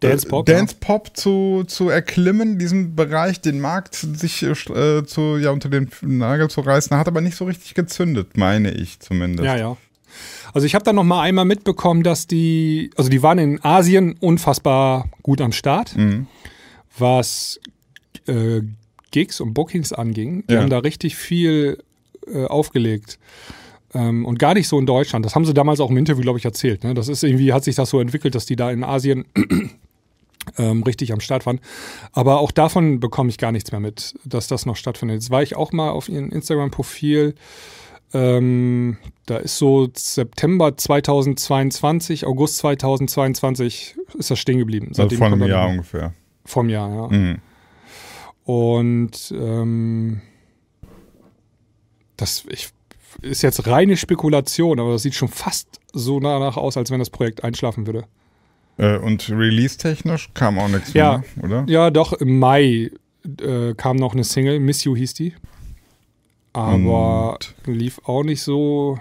Dance 0.00 0.26
Pop, 0.26 0.46
äh, 0.48 0.52
Dance 0.52 0.76
Pop 0.78 1.16
zu, 1.16 1.64
zu 1.66 1.88
erklimmen, 1.88 2.58
diesen 2.58 2.94
Bereich, 2.94 3.40
den 3.40 3.60
Markt 3.60 3.94
sich 3.94 4.42
äh, 4.42 5.04
zu, 5.06 5.38
ja, 5.38 5.50
unter 5.50 5.70
den 5.70 5.88
Nagel 6.02 6.48
zu 6.48 6.60
reißen, 6.60 6.94
hat 6.96 7.08
aber 7.08 7.22
nicht 7.22 7.36
so 7.36 7.46
richtig 7.46 7.72
gezündet, 7.74 8.36
meine 8.36 8.70
ich 8.72 9.00
zumindest. 9.00 9.46
Ja, 9.46 9.56
ja. 9.56 9.76
Also 10.52 10.66
ich 10.66 10.74
habe 10.74 10.84
dann 10.84 10.96
noch 10.96 11.04
mal 11.04 11.22
einmal 11.22 11.44
mitbekommen, 11.46 12.02
dass 12.02 12.26
die, 12.26 12.90
also 12.96 13.08
die 13.10 13.22
waren 13.22 13.38
in 13.38 13.64
Asien 13.64 14.16
unfassbar 14.20 15.08
gut 15.22 15.40
am 15.40 15.52
Start, 15.52 15.96
Mhm. 15.96 16.26
was 16.98 17.58
äh, 18.26 18.60
Gigs 19.12 19.40
und 19.40 19.54
Bookings 19.54 19.92
anging. 19.94 20.44
Die 20.48 20.54
Ja. 20.54 20.60
haben 20.60 20.70
da 20.70 20.78
richtig 20.78 21.16
viel 21.16 21.78
äh, 22.26 22.44
aufgelegt. 22.44 23.18
Ähm, 23.96 24.26
und 24.26 24.38
gar 24.38 24.52
nicht 24.52 24.68
so 24.68 24.78
in 24.78 24.84
Deutschland. 24.84 25.24
Das 25.24 25.34
haben 25.34 25.46
sie 25.46 25.54
damals 25.54 25.80
auch 25.80 25.90
im 25.90 25.96
Interview, 25.96 26.22
glaube 26.22 26.38
ich, 26.38 26.44
erzählt. 26.44 26.84
Ne? 26.84 26.92
Das 26.92 27.08
ist 27.08 27.22
irgendwie, 27.22 27.52
hat 27.52 27.64
sich 27.64 27.76
das 27.76 27.88
so 27.88 28.00
entwickelt, 28.00 28.34
dass 28.34 28.44
die 28.44 28.56
da 28.56 28.70
in 28.70 28.84
Asien 28.84 29.24
ähm, 30.58 30.82
richtig 30.82 31.12
am 31.12 31.20
Start 31.20 31.46
waren. 31.46 31.60
Aber 32.12 32.40
auch 32.40 32.50
davon 32.50 33.00
bekomme 33.00 33.30
ich 33.30 33.38
gar 33.38 33.52
nichts 33.52 33.72
mehr 33.72 33.80
mit, 33.80 34.14
dass 34.24 34.48
das 34.48 34.66
noch 34.66 34.76
stattfindet. 34.76 35.22
Jetzt 35.22 35.30
war 35.30 35.42
ich 35.42 35.56
auch 35.56 35.72
mal 35.72 35.90
auf 35.90 36.10
ihrem 36.10 36.30
Instagram-Profil. 36.30 37.34
Ähm, 38.12 38.98
da 39.24 39.38
ist 39.38 39.56
so 39.56 39.88
September 39.92 40.76
2022, 40.76 42.26
August 42.26 42.58
2022 42.58 43.96
ist 44.18 44.30
das 44.30 44.38
stehen 44.38 44.58
geblieben. 44.58 44.92
Also 44.96 45.08
vor 45.08 45.28
kommt 45.30 45.32
einem 45.32 45.42
er 45.42 45.48
Jahr 45.48 45.68
ungefähr. 45.68 46.14
Vom 46.44 46.68
Jahr, 46.68 47.10
ja. 47.10 47.18
Mhm. 47.18 47.38
Und 48.44 49.34
ähm, 49.36 50.20
das 52.16 52.44
ich, 52.48 52.68
ist 53.22 53.42
jetzt 53.42 53.66
reine 53.66 53.96
Spekulation, 53.96 54.78
aber 54.80 54.92
das 54.92 55.02
sieht 55.02 55.14
schon 55.14 55.28
fast 55.28 55.80
so 55.92 56.20
danach 56.20 56.56
aus, 56.56 56.76
als 56.76 56.90
wenn 56.90 56.98
das 56.98 57.10
Projekt 57.10 57.44
einschlafen 57.44 57.86
würde. 57.86 58.04
Äh, 58.78 58.98
und 58.98 59.28
release-technisch 59.30 60.30
kam 60.34 60.58
auch 60.58 60.68
nichts 60.68 60.92
Ja. 60.92 61.22
mehr, 61.36 61.44
oder? 61.44 61.64
Ja, 61.72 61.90
doch, 61.90 62.12
im 62.12 62.38
Mai 62.38 62.90
äh, 63.40 63.74
kam 63.76 63.96
noch 63.96 64.12
eine 64.12 64.24
Single, 64.24 64.60
Miss 64.60 64.84
You 64.84 64.94
hieß 64.96 65.14
die. 65.14 65.34
Aber 66.52 67.38
lief 67.66 68.00
auch 68.04 68.22
nicht 68.22 68.42
so. 68.42 68.98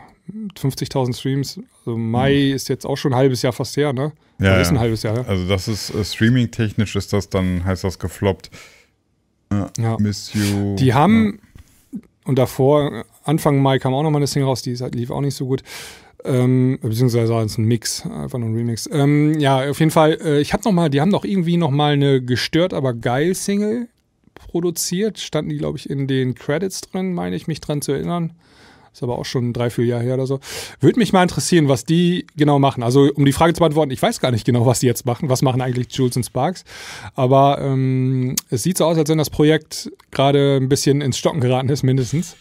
50.000 0.59 1.15
Streams. 1.15 1.59
Also 1.85 1.97
Mai 1.99 2.49
ist 2.49 2.67
jetzt 2.67 2.83
auch 2.85 2.95
schon 2.95 3.13
ein 3.13 3.17
halbes 3.17 3.43
Jahr 3.43 3.53
fast 3.53 3.77
her, 3.77 3.93
ne? 3.93 4.11
Ja, 4.39 4.53
Oder 4.53 4.61
ist 4.61 4.69
ein 4.69 4.75
ja. 4.75 4.81
halbes 4.81 5.03
Jahr 5.03 5.13
her. 5.17 5.25
Also 5.27 5.47
das 5.47 5.67
ist 5.67 5.91
äh, 5.93 6.03
streaming-technisch 6.03 6.95
ist 6.95 7.13
das 7.13 7.29
dann, 7.29 7.63
heißt 7.63 7.83
das 7.83 7.99
gefloppt. 7.99 8.49
Ja, 9.51 9.69
Ja. 9.77 9.97
Miss 9.99 10.33
You. 10.33 10.75
Die 10.77 10.95
haben, 10.95 11.39
und 12.25 12.39
davor, 12.39 13.05
Anfang 13.25 13.61
Mai 13.61 13.79
kam 13.79 13.93
auch 13.93 14.03
noch 14.03 14.11
mal 14.11 14.19
eine 14.19 14.27
Single 14.27 14.47
raus, 14.47 14.61
die 14.61 14.75
halt- 14.77 14.95
lief 14.95 15.11
auch 15.11 15.21
nicht 15.21 15.35
so 15.35 15.45
gut. 15.45 15.63
Ähm, 16.23 16.79
beziehungsweise 16.81 17.33
war 17.33 17.43
es 17.43 17.57
ein 17.57 17.65
Mix, 17.65 18.03
einfach 18.05 18.39
nur 18.39 18.49
ein 18.49 18.55
Remix. 18.55 18.89
Ähm, 18.91 19.37
ja, 19.39 19.69
auf 19.69 19.79
jeden 19.79 19.91
Fall, 19.91 20.17
äh, 20.23 20.39
ich 20.41 20.53
habe 20.53 20.63
noch 20.63 20.71
mal, 20.71 20.89
die 20.89 21.01
haben 21.01 21.11
doch 21.11 21.23
irgendwie 21.25 21.57
noch 21.57 21.69
mal 21.69 21.93
eine 21.93 22.21
gestört, 22.21 22.73
aber 22.73 22.93
geil 22.93 23.35
Single 23.35 23.87
produziert. 24.33 25.19
Standen 25.19 25.49
die, 25.49 25.57
glaube 25.57 25.77
ich, 25.77 25.89
in 25.89 26.07
den 26.07 26.33
Credits 26.33 26.81
drin, 26.81 27.13
meine 27.13 27.35
ich 27.35 27.47
mich 27.47 27.61
dran 27.61 27.81
zu 27.81 27.91
erinnern. 27.91 28.33
Ist 28.91 29.03
aber 29.03 29.19
auch 29.19 29.25
schon 29.25 29.51
drei, 29.51 29.69
vier 29.69 29.83
Jahre 29.85 30.03
her 30.03 30.13
oder 30.13 30.25
so. 30.25 30.39
Würde 30.79 30.99
mich 30.99 31.11
mal 31.11 31.21
interessieren, 31.21 31.67
was 31.67 31.83
die 31.83 32.25
genau 32.37 32.59
machen. 32.59 32.81
Also, 32.81 33.11
um 33.13 33.25
die 33.25 33.33
Frage 33.33 33.53
zu 33.53 33.59
beantworten, 33.59 33.91
ich 33.91 34.01
weiß 34.01 34.21
gar 34.21 34.31
nicht 34.31 34.45
genau, 34.45 34.65
was 34.65 34.79
die 34.79 34.85
jetzt 34.87 35.05
machen. 35.05 35.27
Was 35.27 35.41
machen 35.41 35.59
eigentlich 35.59 35.91
Jules 35.91 36.15
und 36.15 36.23
Sparks? 36.25 36.63
Aber 37.13 37.59
ähm, 37.61 38.35
es 38.49 38.63
sieht 38.63 38.77
so 38.77 38.85
aus, 38.85 38.97
als 38.97 39.09
wenn 39.09 39.17
das 39.17 39.29
Projekt 39.29 39.91
gerade 40.11 40.55
ein 40.61 40.69
bisschen 40.69 41.01
ins 41.01 41.17
Stocken 41.17 41.41
geraten 41.41 41.67
ist, 41.67 41.83
mindestens. 41.83 42.37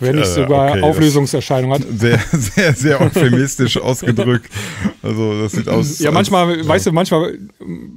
Wenn 0.00 0.16
nicht 0.16 0.28
äh, 0.28 0.34
sogar 0.34 0.70
okay, 0.70 0.82
Auflösungserscheinung 0.82 1.72
hat. 1.72 1.82
Sehr, 1.96 2.18
sehr, 2.32 2.72
sehr 2.74 3.00
euphemistisch 3.02 3.76
ausgedrückt. 3.76 4.50
Also 5.02 5.42
das 5.42 5.52
sieht 5.52 5.68
aus. 5.68 5.98
Ja, 5.98 6.10
manchmal, 6.10 6.58
als, 6.58 6.68
weißt 6.68 6.86
du, 6.86 6.92
manchmal 6.92 7.38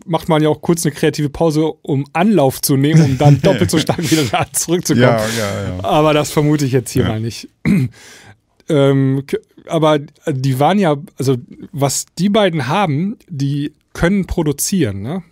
macht 0.06 0.30
man 0.30 0.42
ja 0.42 0.50
auch 0.50 0.62
kurz 0.62 0.86
eine 0.86 0.94
kreative 0.94 1.30
Pause, 1.30 1.72
um 1.82 2.06
Anlauf 2.14 2.62
zu 2.62 2.76
nehmen, 2.78 3.04
um 3.04 3.18
dann 3.18 3.42
doppelt 3.44 3.72
so 3.72 3.78
stark 3.78 4.00
wieder 4.12 4.24
da 4.26 4.46
zurückzukommen. 4.52 5.04
Ja, 5.04 5.18
ja, 5.18 5.78
ja. 5.78 5.84
Aber 5.84 6.14
das 6.14 6.32
vermute 6.32 6.66
ich 6.66 6.72
jetzt 6.72 6.92
hier 6.92 7.04
Ja. 7.04 7.10
mal 7.10 7.20
nicht. 7.20 7.48
ähm, 8.70 9.24
aber 9.68 10.00
die 10.28 10.60
waren 10.60 10.80
ja, 10.80 10.98
also 11.18 11.38
was 11.72 12.06
die 12.18 12.30
beiden 12.30 12.68
haben, 12.68 13.18
die 13.30 13.74
können 13.94 14.26
produzieren, 14.26 15.02
ne? 15.02 15.24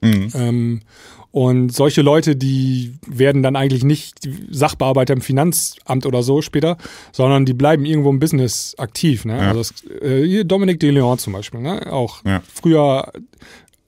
Mhm. 0.00 0.30
Ähm, 0.34 0.80
und 1.30 1.70
solche 1.70 2.02
Leute, 2.02 2.36
die 2.36 2.94
werden 3.06 3.42
dann 3.42 3.54
eigentlich 3.54 3.84
nicht 3.84 4.28
Sachbearbeiter 4.50 5.12
im 5.14 5.20
Finanzamt 5.20 6.06
oder 6.06 6.22
so 6.22 6.40
später, 6.42 6.76
sondern 7.12 7.44
die 7.44 7.52
bleiben 7.54 7.84
irgendwo 7.84 8.10
im 8.10 8.18
Business 8.18 8.74
aktiv. 8.78 9.24
Ne? 9.24 9.36
Ja. 9.38 9.48
Also 9.48 9.58
das, 9.60 9.74
äh, 10.02 10.24
hier 10.26 10.44
Dominic 10.44 10.80
de 10.80 10.90
Leon 10.90 11.18
zum 11.18 11.34
Beispiel, 11.34 11.60
ne? 11.60 11.92
auch 11.92 12.24
Ja. 12.24 12.42
früher 12.52 13.12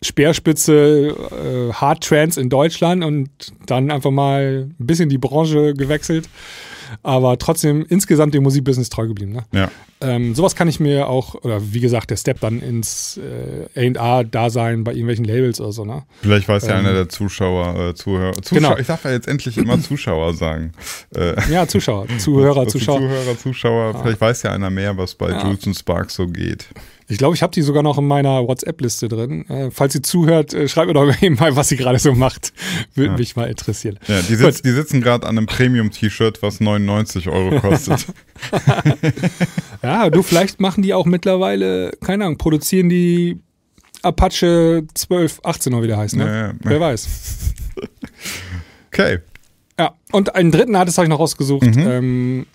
Speerspitze 0.02 1.08
äh, 1.70 1.72
Hard 1.74 2.02
Trance 2.04 2.40
in 2.40 2.48
Deutschland 2.48 3.04
und 3.04 3.28
dann 3.66 3.90
einfach 3.90 4.10
mal 4.10 4.68
ein 4.68 4.86
bisschen 4.86 5.08
die 5.08 5.18
Branche 5.18 5.74
gewechselt, 5.74 6.28
aber 7.02 7.38
trotzdem 7.38 7.84
insgesamt 7.88 8.34
dem 8.34 8.42
Musikbusiness 8.42 8.88
treu 8.88 9.06
geblieben. 9.06 9.32
Ne? 9.32 9.42
Ja. 9.52 9.70
Ähm, 10.02 10.34
sowas 10.34 10.54
kann 10.56 10.66
ich 10.68 10.80
mir 10.80 11.08
auch, 11.08 11.34
oder 11.34 11.60
wie 11.74 11.80
gesagt, 11.80 12.10
der 12.10 12.16
Step 12.16 12.40
dann 12.40 12.60
ins 12.60 13.18
äh, 13.74 13.92
A&R-Dasein 13.98 14.82
bei 14.84 14.92
irgendwelchen 14.92 15.24
Labels 15.26 15.60
oder 15.60 15.72
so, 15.72 15.84
ne? 15.84 16.04
Vielleicht 16.22 16.48
weiß 16.48 16.66
ja 16.66 16.72
Ähm, 16.78 16.86
einer 16.86 16.94
der 16.94 17.08
Zuschauer, 17.10 17.90
äh, 17.90 17.94
Zuhörer. 17.94 18.32
Zuschauer 18.40 18.60
Genau. 18.70 18.78
Ich 18.78 18.86
darf 18.86 19.04
ja 19.04 19.10
jetzt 19.12 19.28
endlich 19.28 19.58
immer 19.58 19.78
Zuschauer 19.82 20.32
sagen. 20.34 20.72
Äh, 21.14 21.34
Ja, 21.52 21.66
Zuschauer, 21.68 22.06
Zuhörer, 22.18 22.56
was 22.64 22.72
die 22.72 22.78
Zuschauer. 22.78 22.98
Zuhörer, 23.00 23.38
Zuschauer. 23.38 24.02
Vielleicht 24.02 24.20
weiß 24.20 24.42
ja 24.44 24.52
einer 24.52 24.70
mehr, 24.70 24.96
was 24.96 25.14
bei 25.14 25.30
Ja. 25.30 25.44
Jules 25.46 25.66
und 25.66 25.74
Sparks 25.74 26.14
so 26.14 26.26
geht. 26.26 26.66
Ich 27.10 27.18
glaube, 27.18 27.34
ich 27.34 27.42
habe 27.42 27.52
die 27.52 27.62
sogar 27.62 27.82
noch 27.82 27.98
in 27.98 28.06
meiner 28.06 28.46
WhatsApp-Liste 28.46 29.08
drin. 29.08 29.44
Äh, 29.50 29.70
falls 29.70 29.92
sie 29.92 30.00
zuhört, 30.02 30.54
äh, 30.54 30.68
schreibt 30.68 30.86
mir 30.86 30.94
doch 30.94 31.20
eben 31.22 31.34
mal, 31.34 31.56
was 31.56 31.68
sie 31.68 31.76
gerade 31.76 31.98
so 31.98 32.14
macht. 32.14 32.52
Würde 32.94 33.12
Ja. 33.12 33.18
mich 33.18 33.34
mal 33.36 33.48
interessieren. 33.50 33.98
Ja, 34.06 34.22
die, 34.22 34.36
sitz, 34.36 34.62
die 34.62 34.70
sitzen 34.70 35.00
gerade 35.00 35.26
an 35.26 35.36
einem 35.36 35.46
Premium-T-Shirt, 35.46 36.40
was 36.42 36.60
99 36.60 37.28
Euro 37.28 37.60
kostet. 37.60 38.06
Ja, 39.82 40.10
du, 40.10 40.22
vielleicht 40.22 40.60
machen 40.60 40.82
die 40.82 40.92
auch 40.94 41.06
mittlerweile, 41.06 41.92
keine 42.02 42.24
Ahnung, 42.26 42.38
produzieren 42.38 42.88
die 42.90 43.38
Apache 44.02 44.84
12, 44.94 45.40
18 45.42 45.72
oder 45.74 45.82
wie 45.82 45.86
der 45.88 45.96
heißt, 45.96 46.16
ne? 46.16 46.24
Ja. 46.26 46.68
Wer 46.70 46.80
weiß. 46.80 47.08
Okay. 48.88 49.18
Ja, 49.78 49.94
und 50.12 50.34
einen 50.34 50.50
dritten 50.52 50.74
Artist 50.76 50.98
habe 50.98 51.06
ich 51.06 51.10
noch 51.10 51.18
rausgesucht. 51.20 51.64
Mhm. 51.76 51.78
Ähm, 51.88 52.46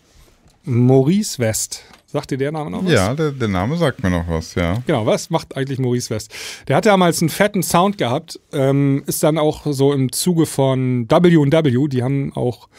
Maurice 0.64 1.40
West. 1.40 1.84
Sagt 2.16 2.32
dir 2.32 2.38
der 2.38 2.54
Name 2.54 2.72
noch 2.72 2.86
was? 2.86 2.94
Ja, 2.94 3.14
der, 3.14 3.32
der 3.32 3.50
Name 3.50 3.76
sagt 3.76 4.02
mir 4.02 4.10
noch 4.10 4.26
was, 4.30 4.56
ja. 4.56 4.82
Genau, 4.88 5.06
was 5.06 5.30
macht 5.30 5.58
eigentlich 5.58 5.80
Maurice 5.80 6.10
West? 6.10 6.34
Der 6.66 6.78
hat 6.78 6.86
damals 6.86 7.22
einen 7.22 7.28
fetten 7.28 7.62
Sound 7.62 7.98
gehabt, 7.98 8.40
ähm, 8.54 9.04
ist 9.06 9.22
dann 9.22 9.38
auch 9.38 9.64
so 9.66 9.92
im 9.92 10.14
Zuge 10.14 10.46
von 10.46 11.12
W&W, 11.12 11.90
die 11.90 12.04
haben 12.04 12.32
auch 12.34 12.70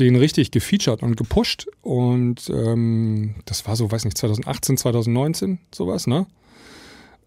den 0.00 0.16
richtig 0.16 0.52
gefeatured 0.52 1.02
und 1.02 1.18
gepusht 1.18 1.66
und 1.82 2.48
ähm, 2.48 3.34
das 3.44 3.66
war 3.66 3.76
so, 3.76 3.92
weiß 3.92 4.06
nicht, 4.06 4.16
2018, 4.16 4.78
2019, 4.78 5.58
sowas, 5.70 6.06
ne? 6.06 6.26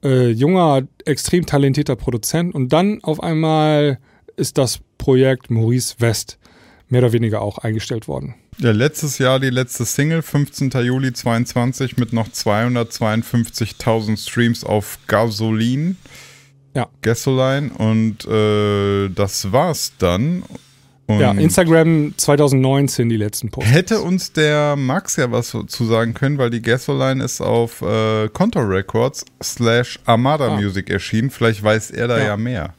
Äh, 0.04 0.30
junger, 0.30 0.82
extrem 1.06 1.46
talentierter 1.46 1.96
Produzent 1.96 2.56
und 2.56 2.74
dann 2.74 3.04
auf 3.04 3.22
einmal 3.22 4.00
ist 4.36 4.58
das 4.58 4.80
Projekt 4.98 5.52
Maurice 5.52 5.98
West 6.00 6.40
mehr 6.90 7.02
oder 7.02 7.14
weniger 7.14 7.44
auch 7.44 7.60
eingestellt 7.60 8.08
worden. 8.08 8.34
Ja, 8.58 8.72
letztes 8.72 9.18
Jahr 9.18 9.40
die 9.40 9.50
letzte 9.50 9.84
Single, 9.86 10.22
15. 10.22 10.70
Juli 10.84 11.12
22 11.12 11.98
mit 11.98 12.14
noch 12.14 12.28
252.000 12.30 14.18
Streams 14.18 14.64
auf 14.64 14.98
Gasolin. 15.08 15.98
Ja. 16.74 16.88
Gasoline 17.02 17.72
und 17.74 18.26
äh, 18.26 19.10
das 19.10 19.52
war's 19.52 19.94
dann. 19.98 20.44
Und 21.08 21.20
Ja, 21.20 21.32
Instagram 21.34 22.14
2019 22.18 23.10
die 23.10 23.18
letzten 23.18 23.50
Posts. 23.52 23.72
Hätte 23.72 24.02
uns 24.02 24.32
der 24.34 24.76
Max 24.76 25.18
ja 25.18 25.32
was 25.32 25.50
zu 25.68 25.86
sagen 25.86 26.14
können, 26.16 26.38
weil 26.38 26.50
die 26.50 26.62
Gasoline 26.62 27.24
ist 27.24 27.42
auf 27.42 27.82
äh, 27.82 28.28
Contour 28.30 28.68
Records 28.70 29.24
slash 29.44 30.00
Armada 30.06 30.48
Ah. 30.48 30.56
Music 30.60 30.90
erschienen. 30.90 31.30
Vielleicht 31.30 31.62
weiß 31.64 31.92
er 31.92 32.08
da 32.08 32.18
ja, 32.18 32.26
Ja. 32.26 32.38
mehr. 32.38 32.74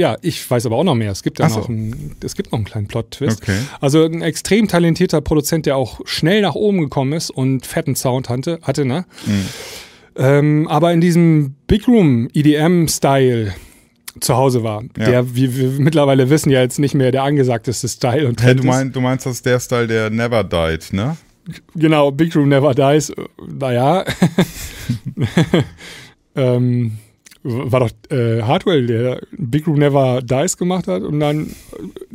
Ja, 0.00 0.16
ich 0.22 0.50
weiß 0.50 0.64
aber 0.64 0.76
auch 0.76 0.84
noch 0.84 0.94
mehr. 0.94 1.10
Es 1.12 1.22
gibt 1.22 1.40
ja 1.40 1.50
so. 1.50 1.58
noch, 1.58 1.68
einen, 1.68 2.16
es 2.24 2.34
gibt 2.34 2.52
noch 2.52 2.58
einen 2.58 2.64
kleinen 2.64 2.86
Plot-Twist. 2.86 3.42
Okay. 3.42 3.58
Also 3.82 4.02
ein 4.02 4.22
extrem 4.22 4.66
talentierter 4.66 5.20
Produzent, 5.20 5.66
der 5.66 5.76
auch 5.76 6.00
schnell 6.06 6.40
nach 6.40 6.54
oben 6.54 6.80
gekommen 6.80 7.12
ist 7.12 7.28
und 7.28 7.66
fetten 7.66 7.94
Sound 7.94 8.30
hatte, 8.30 8.60
hatte 8.62 8.86
ne? 8.86 9.04
Mhm. 9.26 9.44
Ähm, 10.16 10.68
aber 10.68 10.90
in 10.94 11.02
diesem 11.02 11.54
Big 11.66 11.86
Room 11.86 12.30
EDM-Style 12.32 13.52
zu 14.20 14.36
Hause 14.38 14.62
war, 14.62 14.84
Ja. 14.96 15.04
der, 15.04 15.34
wie 15.34 15.54
wir 15.54 15.68
mittlerweile 15.72 16.30
wissen, 16.30 16.48
ja 16.48 16.62
jetzt 16.62 16.78
nicht 16.78 16.94
mehr 16.94 17.12
der 17.12 17.22
angesagteste 17.24 17.86
Style 17.86 18.26
und 18.26 18.40
Hey, 18.40 18.54
Trend 18.54 18.60
du, 18.60 18.66
mein, 18.68 18.92
du 18.92 19.00
meinst, 19.02 19.26
das 19.26 19.34
ist 19.34 19.44
der 19.44 19.60
Style, 19.60 19.86
der 19.86 20.08
never 20.08 20.42
died, 20.44 20.94
ne? 20.94 21.18
Genau, 21.74 22.10
Big 22.10 22.34
Room 22.34 22.48
Never 22.48 22.72
Dies. 22.74 23.10
Äh, 23.10 23.24
Naja. 23.46 24.06
ähm, 26.36 26.92
war 27.42 27.80
doch 27.80 27.90
äh, 28.10 28.42
Hardwell, 28.42 28.86
der 28.86 29.20
Big 29.32 29.66
Room 29.66 29.78
Never 29.78 30.20
Dies 30.22 30.56
gemacht 30.56 30.86
hat 30.86 31.02
und 31.02 31.20
dann 31.20 31.46
äh, 31.46 31.52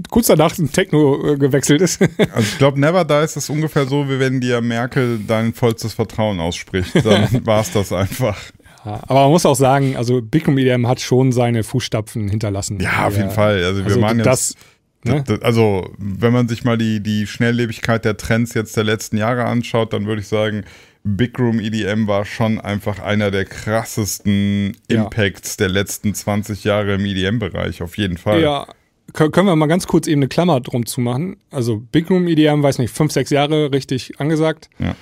kurz 0.10 0.28
danach 0.28 0.58
in 0.60 0.72
Techno 0.72 1.34
äh, 1.34 1.38
gewechselt 1.38 1.82
ist. 1.82 2.00
Also 2.18 2.42
ich 2.42 2.58
glaube, 2.58 2.80
never 2.80 3.06
dies 3.06 3.36
ist 3.36 3.50
ungefähr 3.50 3.86
so, 3.86 4.10
wie 4.10 4.20
wenn 4.20 4.42
dir 4.42 4.62
Merkel 4.62 5.20
dein 5.26 5.54
vollstes 5.54 5.94
Vertrauen 5.94 6.40
ausspricht. 6.40 6.94
Dann 7.04 7.28
war 7.46 7.62
es 7.62 7.72
das 7.72 7.92
einfach. 7.94 8.38
Ja, 8.86 9.02
aber 9.08 9.24
man 9.24 9.32
muss 9.32 9.46
auch 9.46 9.56
sagen, 9.56 9.96
also 9.96 10.22
Big 10.22 10.48
Room 10.48 10.58
EDM 10.58 10.88
hat 10.88 11.02
schon 11.02 11.32
seine 11.32 11.64
Fußstapfen 11.64 12.30
hinterlassen. 12.30 12.80
Ja, 12.80 13.08
auf 13.08 13.18
jeden 13.18 13.32
Fall. 13.32 13.64
Also 13.64 13.80
wir 13.80 13.86
Also 13.86 14.02
waren 14.02 14.18
jetzt 14.18 14.26
das, 14.28 14.56
ne? 15.04 15.24
Also, 15.42 15.90
wenn 15.98 16.34
man 16.34 16.48
sich 16.48 16.64
mal 16.64 16.78
die, 16.78 17.02
die 17.02 17.26
Schnelllebigkeit 17.26 18.06
der 18.06 18.18
Trends 18.18 18.54
jetzt 18.54 18.78
der 18.78 18.84
letzten 18.84 19.18
Jahre 19.18 19.46
anschaut, 19.46 19.94
dann 19.94 20.06
würde 20.06 20.22
ich 20.22 20.28
sagen, 20.28 20.66
Big 21.08 21.38
Room 21.40 21.60
EDM 21.60 22.08
war 22.08 22.26
schon 22.26 22.60
einfach 22.60 23.00
einer 23.00 23.30
der 23.32 23.46
krassesten 23.46 24.76
Ja. 24.90 25.04
Impacts 25.04 25.56
der 25.56 25.70
letzten 25.70 26.14
20 26.16 26.64
Jahre 26.64 26.96
im 26.96 27.06
EDM-Bereich, 27.06 27.82
auf 27.84 27.98
jeden 27.98 28.18
Fall. 28.18 28.42
Ja, 28.42 28.66
Kö- 29.14 29.30
können 29.30 29.48
wir 29.48 29.56
mal 29.56 29.68
ganz 29.68 29.86
kurz 29.86 30.08
eben 30.08 30.20
eine 30.22 30.28
Klammer 30.28 30.60
drum 30.62 30.86
zumachen. 30.88 31.38
Also 31.52 31.78
Big 31.92 32.10
Room 32.10 32.28
EDM, 32.28 32.64
weiß 32.64 32.80
nicht, 32.80 32.92
fünf, 32.94 33.12
sechs 33.12 33.30
Jahre 33.30 33.72
richtig 33.72 34.20
angesagt. 34.20 34.70
Ja. 34.80 34.96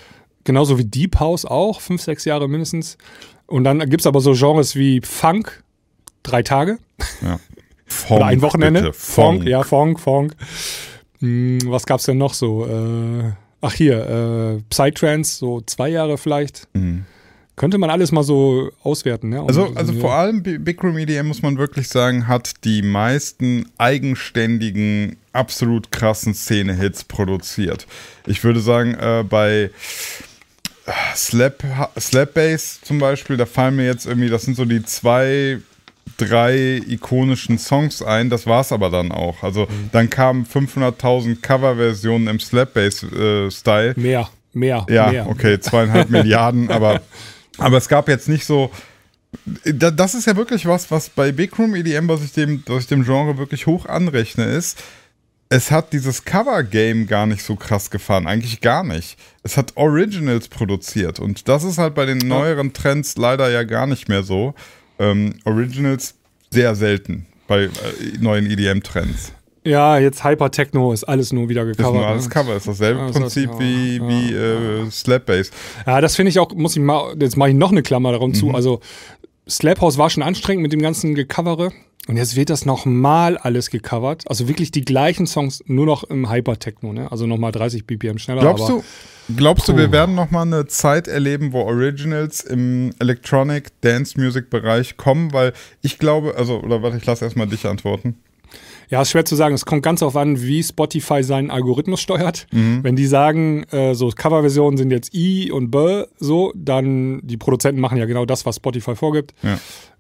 Genauso 0.44 0.78
wie 0.78 0.84
Deep 0.84 1.20
House 1.22 1.46
auch, 1.46 1.80
fünf, 1.80 2.02
sechs 2.02 2.26
Jahre 2.26 2.50
mindestens. 2.50 2.98
Und 3.48 3.64
dann 3.64 3.80
gibt 3.90 4.02
es 4.02 4.06
aber 4.08 4.20
so 4.20 4.34
Genres 4.34 4.76
wie 4.76 5.00
Funk, 5.02 5.64
drei 6.22 6.44
Tage. 6.44 6.80
Funk, 7.86 8.18
Oder 8.20 8.26
ein 8.26 8.42
Wochenende. 8.42 8.82
bitte. 8.82 8.94
Funk, 8.94 9.38
Funk. 9.40 9.48
ja, 9.50 9.64
Funk, 9.64 10.00
Funk. 10.02 10.36
Hm, 11.20 11.60
was 11.66 11.86
gab's 11.86 12.04
denn 12.06 12.18
noch 12.18 12.34
so? 12.34 12.66
Äh, 12.66 13.32
ach 13.64 13.74
hier, 13.74 14.58
äh, 14.58 14.62
Psytrance, 14.70 15.38
so 15.40 15.62
zwei 15.62 15.90
Jahre 15.90 16.18
vielleicht. 16.18 16.68
Mhm. 16.74 17.06
Könnte 17.56 17.78
man 17.78 17.92
alles 17.92 18.12
mal 18.12 18.24
so 18.24 18.72
auswerten, 18.82 19.30
ne? 19.30 19.42
Also, 19.42 19.68
so 19.68 19.76
also 19.76 19.94
vor 19.94 20.14
allem 20.14 20.42
Big 20.42 20.84
Room 20.84 20.98
EDM, 20.98 21.28
muss 21.28 21.44
man 21.44 21.58
wirklich 21.60 21.88
sagen, 21.88 22.28
hat 22.28 22.64
die 22.64 22.82
meisten 22.82 23.70
eigenständigen, 23.78 25.18
absolut 25.34 25.92
krassen 25.92 26.34
Szene-Hits 26.34 27.04
produziert. 27.04 27.86
Ich 28.26 28.44
würde 28.44 28.60
sagen, 28.60 28.96
äh, 28.96 29.24
bei 29.28 29.70
äh, 30.86 30.92
Slap, 31.16 31.64
Slap 32.00 32.34
Bass 32.34 32.82
zum 32.82 32.98
Beispiel, 32.98 33.38
da 33.38 33.46
fallen 33.46 33.76
mir 33.76 33.86
jetzt 33.86 34.08
irgendwie, 34.08 34.30
das 34.30 34.44
sind 34.44 34.58
so 34.58 34.66
die 34.66 34.84
zwei, 34.84 35.60
drei 36.18 36.82
ikonischen 36.88 37.58
Songs 37.58 38.02
ein, 38.02 38.30
das 38.30 38.46
war's 38.46 38.72
aber 38.72 38.90
dann 38.90 39.12
auch. 39.12 39.44
Also 39.44 39.68
dann 39.92 40.10
kamen 40.10 40.46
500.000 40.46 41.42
Coverversionen 41.42 42.28
im 42.28 42.40
Slap 42.40 42.74
Bass 42.74 43.04
äh, 43.04 43.50
Style. 43.50 43.94
Mehr, 43.98 44.30
mehr, 44.54 44.86
Ja, 44.90 45.12
mehr. 45.12 45.28
okay, 45.28 45.60
zweieinhalb 45.60 46.10
Milliarden, 46.10 46.70
aber, 46.70 47.02
aber 47.58 47.78
es 47.78 47.88
gab 47.88 48.08
jetzt 48.08 48.30
nicht 48.30 48.46
so. 48.46 48.70
Da- 49.66 49.90
Das 49.92 50.14
ist 50.14 50.28
ja 50.28 50.36
wirklich 50.36 50.66
was, 50.68 50.92
was 50.92 51.10
bei 51.10 51.32
Big 51.32 51.58
Room 51.58 51.74
EDM, 51.76 52.08
was 52.08 52.24
ich 52.24 52.34
dem, 52.34 52.64
was 52.68 52.84
ich 52.84 52.88
dem 52.90 53.04
Genre 53.04 53.38
wirklich 53.38 53.66
hoch 53.66 53.88
anrechne, 53.88 54.44
ist. 54.46 54.84
es 55.50 55.72
hat 55.72 55.94
dieses 55.94 56.24
Cover-Game 56.26 57.08
gar 57.08 57.26
nicht 57.26 57.44
so 57.44 57.56
krass 57.56 57.90
gefahren. 57.90 58.28
Eigentlich 58.28 58.62
gar 58.62 58.84
nicht. 58.84 59.18
Es 59.42 59.58
hat 59.58 59.72
Originals 59.76 60.48
produziert. 60.48 61.20
Und 61.20 61.48
das 61.48 61.64
ist 61.64 61.78
halt 61.80 61.96
bei 61.96 62.06
den 62.06 62.20
neueren 62.20 62.74
Trends 62.74 63.18
leider 63.18 63.50
ja 63.50 63.64
gar 63.64 63.88
nicht 63.88 64.08
mehr 64.10 64.22
so. 64.24 64.54
Ähm, 65.00 65.36
Originals 65.46 66.16
sehr 66.50 66.76
selten 66.76 67.26
bei 67.48 67.64
äh, 67.64 67.70
neuen 68.20 68.50
EDM-Trends. 68.50 69.34
Ja, 69.66 69.98
jetzt 69.98 70.24
Hyper-Techno 70.26 70.92
ist 70.92 71.06
alles 71.06 71.32
nur 71.32 71.48
wieder 71.48 71.64
Ist 71.64 71.78
gecovert. 71.78 71.96
nur 72.02 72.06
alles 72.08 72.26
ne? 72.26 72.30
Cover, 72.30 72.56
ist 72.58 72.68
dasselbe 72.68 73.00
Ja, 73.00 73.08
das 73.08 73.16
Prinzip 73.18 73.50
ja, 73.50 73.60
wie, 73.60 73.98
ja, 73.98 74.08
wie 74.08 74.34
äh, 74.34 74.92
Slap 74.92 75.26
Bass. 75.26 75.52
Ja, 75.88 76.02
das 76.02 76.16
finde 76.18 76.30
ich 76.32 76.40
auch, 76.40 76.54
muss 76.54 76.76
ich 76.76 76.82
mal, 76.82 77.16
jetzt 77.20 77.38
mache 77.38 77.50
ich 77.50 77.56
noch 77.56 77.72
eine 77.72 77.82
Klammer 77.82 78.12
darum 78.12 78.32
Mhm. 78.32 78.36
zu. 78.36 78.52
Also, 78.52 78.82
Slap 79.50 79.80
House 79.82 79.98
war 79.98 80.10
schon 80.10 80.22
anstrengend 80.24 80.64
mit 80.64 80.74
dem 80.74 80.82
ganzen 80.82 81.16
Gecovere. 81.16 81.72
Und 82.08 82.18
jetzt 82.18 82.36
wird 82.36 82.50
das 82.50 82.66
nochmal 82.66 83.38
alles 83.38 83.70
gecovert. 83.70 84.24
Also 84.28 84.50
wirklich 84.50 84.72
die 84.72 84.84
gleichen 84.84 85.26
Songs, 85.26 85.64
nur 85.68 85.86
noch 85.86 86.04
im 86.04 86.30
Hyper-Techno, 86.30 86.92
ne? 86.92 87.10
Also 87.12 87.28
nochmal 87.28 87.54
30 87.54 87.88
BPM 87.88 88.18
schneller. 88.18 88.42
Glaubst 88.42 88.66
aber 88.66 88.84
du, 89.30 89.36
glaubst 89.38 89.68
du, 89.70 89.78
wir 89.78 89.92
werden 89.94 90.14
noch 90.14 90.30
mal 90.30 90.42
eine 90.42 90.68
Zeit 90.68 91.08
erleben, 91.08 91.54
wo 91.54 91.62
Originals 91.62 92.42
im 92.42 92.92
Electronic 93.00 93.70
Dance 93.82 94.20
Music 94.20 94.50
Bereich 94.50 94.98
kommen? 94.98 95.32
Weil 95.32 95.54
ich 95.82 95.98
glaube, 95.98 96.36
also, 96.38 96.60
oder 96.60 96.82
warte, 96.84 96.98
ich 96.98 97.06
lasse 97.06 97.24
erstmal 97.24 97.48
dich 97.48 97.66
antworten. 97.66 98.18
Ja, 98.90 99.02
ist 99.02 99.12
schwer 99.12 99.26
zu 99.26 99.36
sagen. 99.36 99.56
Es 99.56 99.66
kommt 99.66 99.82
ganz 99.82 100.02
darauf 100.02 100.18
an, 100.18 100.42
wie 100.42 100.62
Spotify 100.62 101.24
seinen 101.24 101.50
Algorithmus 101.52 102.02
steuert. 102.02 102.48
Mhm. 102.52 102.84
Wenn 102.84 102.96
die 102.96 103.08
sagen, 103.08 103.64
äh, 103.72 103.96
so 103.96 104.10
Coverversionen 104.10 104.78
sind 104.78 104.92
jetzt 104.92 105.16
I 105.16 105.52
und 105.52 105.72
B, 105.72 106.04
so, 106.20 106.52
dann 106.56 107.22
die 107.24 107.38
Produzenten 107.38 107.82
machen 107.82 107.98
ja 107.98 108.06
genau 108.06 108.26
das, 108.26 108.46
was 108.46 108.58
Spotify 108.58 108.96
vorgibt. 108.96 109.34
Ja. 109.42 109.58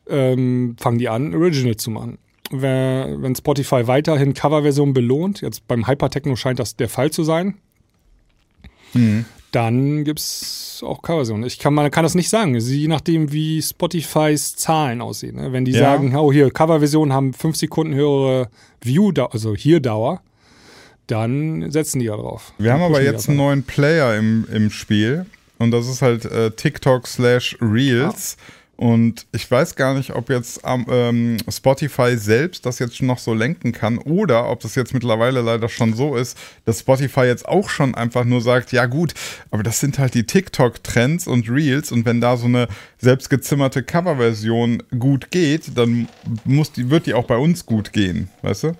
Ähm, 0.10 0.76
fangen 0.80 0.98
die 0.98 1.08
an, 1.10 1.34
Original 1.34 1.76
zu 1.78 1.89
machen. 1.92 2.18
Wer, 2.52 3.16
wenn 3.22 3.36
Spotify 3.36 3.88
weiterhin 3.88 4.34
Coverversionen 4.34 4.94
belohnt, 4.94 5.42
jetzt 5.42 5.68
beim 5.68 5.88
Hypertechno 5.88 6.36
scheint 6.36 6.60
das 6.60 6.76
der 6.76 6.89
Fall 6.89 7.10
zu 7.12 7.24
sein, 7.24 7.56
Mhm. 8.94 9.26
dann 9.52 10.04
gibt's 10.04 10.84
auch 10.86 11.02
Coverversionen. 11.02 11.46
Ich 11.48 11.58
kann, 11.58 11.74
man 11.74 11.89
kann 11.89 12.04
das 12.04 12.16
nicht 12.16 12.30
sagen, 12.30 12.56
je 12.60 12.88
nachdem, 12.88 13.32
wie 13.32 13.62
Spotifys 13.62 14.56
Zahlen 14.56 15.02
aussehen. 15.02 15.36
Ne? 15.38 15.52
Wenn 15.52 15.66
die 15.66 15.72
Ja. 15.72 15.80
sagen, 15.80 16.16
oh 16.16 16.32
hier, 16.32 16.52
Coverversionen 16.52 17.13
haben 17.13 17.34
fünf 17.34 17.56
Sekunden 17.56 17.94
höhere 17.96 18.50
View, 18.82 19.12
also 19.32 19.56
hier 19.56 19.80
Dauer, 19.80 20.22
dann 21.08 21.72
setzen 21.72 22.00
die 22.00 22.06
ja 22.06 22.16
drauf. 22.16 22.54
Wir 22.60 22.74
haben 22.74 22.82
aber 22.84 23.02
jetzt 23.02 23.28
einen 23.30 23.38
neuen 23.38 23.63
Player 23.63 24.16
im, 24.18 24.46
im 24.54 24.70
Spiel 24.70 25.26
und 25.60 25.72
das 25.72 25.88
ist 25.88 26.02
halt 26.02 26.26
äh, 26.26 26.52
TikTok 26.52 27.08
slash 27.08 27.58
Reels. 27.62 28.38
Und 28.76 29.28
ich 29.32 29.50
weiß 29.50 29.76
gar 29.76 29.94
nicht, 29.94 30.16
ob 30.16 30.30
jetzt 30.30 30.62
ähm, 30.66 31.38
Spotify 31.48 32.18
selbst 32.18 32.66
das 32.66 32.80
jetzt 32.80 33.02
noch 33.04 33.20
so 33.20 33.34
lenken 33.34 33.72
kann 33.72 34.00
oder 34.00 34.50
ob 34.50 34.62
das 34.62 34.74
jetzt 34.74 34.94
mittlerweile 34.96 35.42
leider 35.42 35.70
schon 35.70 35.94
so 35.94 36.16
ist, 36.16 36.38
dass 36.66 36.80
Spotify 36.80 37.22
jetzt 37.22 37.48
auch 37.48 37.70
schon 37.70 37.94
einfach 37.94 38.26
nur 38.26 38.42
sagt, 38.42 38.72
ja 38.72 38.88
gut, 38.88 39.14
aber 39.52 39.62
das 39.62 39.80
sind 39.80 40.00
halt 40.00 40.16
die 40.16 40.26
TikTok-Trends 40.26 41.28
und 41.28 41.50
Reels 41.50 41.92
und 41.92 42.06
wenn 42.06 42.20
da 42.20 42.36
so 42.36 42.46
eine 42.46 42.68
selbstgezimmerte 42.98 43.84
Coverversion 43.84 44.82
gut 44.98 45.30
geht, 45.30 45.78
dann 45.78 46.08
muss 46.44 46.72
die, 46.72 46.90
wird 46.90 47.06
die 47.06 47.14
auch 47.14 47.26
bei 47.26 47.38
uns 47.38 47.68
gut 47.68 47.94
gehen, 47.94 48.30
weißt 48.42 48.64
du? 48.64 48.72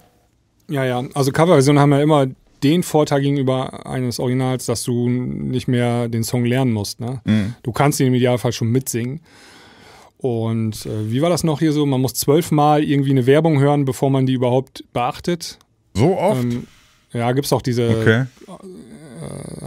Ja, 0.70 0.86
ja. 0.86 1.04
Also 1.14 1.32
Coverversionen 1.32 1.80
haben 1.80 1.92
ja 1.92 2.02
immer 2.02 2.28
den 2.64 2.82
Vorteil 2.82 3.22
gegenüber 3.22 3.86
eines 3.86 4.20
Originals, 4.20 4.66
dass 4.66 4.84
du 4.84 5.10
nicht 5.10 5.68
mehr 5.68 6.08
den 6.08 6.24
Song 6.24 6.46
lernen 6.46 6.72
musst. 6.72 7.00
Ne? 7.00 7.22
Mhm. 7.26 7.56
Du 7.62 7.72
kannst 7.72 8.00
ihn 8.00 8.08
im 8.08 8.14
Idealfall 8.16 8.54
schon 8.54 8.70
mitsingen. 8.70 9.20
Und 10.24 10.86
äh, 10.86 11.12
wie 11.12 11.22
war 11.22 11.30
das 11.30 11.44
noch 11.44 11.60
hier 11.60 11.74
so? 11.74 11.86
Man 11.86 12.00
muss 12.00 12.14
zwölfmal 12.14 12.82
irgendwie 12.82 13.12
eine 13.12 13.26
Werbung 13.26 13.60
hören, 13.60 13.84
bevor 13.84 14.10
man 14.10 14.26
die 14.26 14.32
überhaupt 14.32 14.86
beachtet. 14.94 15.60
So 15.94 16.18
oft? 16.18 16.42
Ähm, 16.42 16.66
ja, 17.12 17.30
gibt 17.34 17.46
es 17.46 17.52
auch 17.52 17.62
diese, 17.62 17.90
okay. 17.90 18.26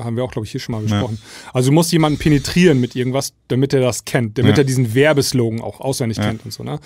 haben 0.03 0.17
wir 0.17 0.25
auch, 0.25 0.31
glaube 0.33 0.47
ich, 0.47 0.53
hier 0.53 0.61
schon 0.61 0.75
mal 0.75 0.81
gesprochen. 0.83 1.19
Also 1.53 1.69
du 1.71 1.75
musst 1.75 1.93
jemanden 1.93 2.19
penetrieren 2.19 2.81
mit 2.81 2.97
irgendwas, 2.97 3.35
damit 3.49 3.75
er 3.75 3.81
das 3.81 4.07
kennt, 4.07 4.39
damit 4.39 4.53
Ja. 4.53 4.63
er 4.63 4.65
diesen 4.65 4.95
Werbeslogan 4.95 5.61
auch 5.61 5.81
auswendig 5.81 6.17
Ja. 6.17 6.25
kennt 6.25 6.45
und 6.47 6.53
so. 6.53 6.63
Ne? 6.65 6.79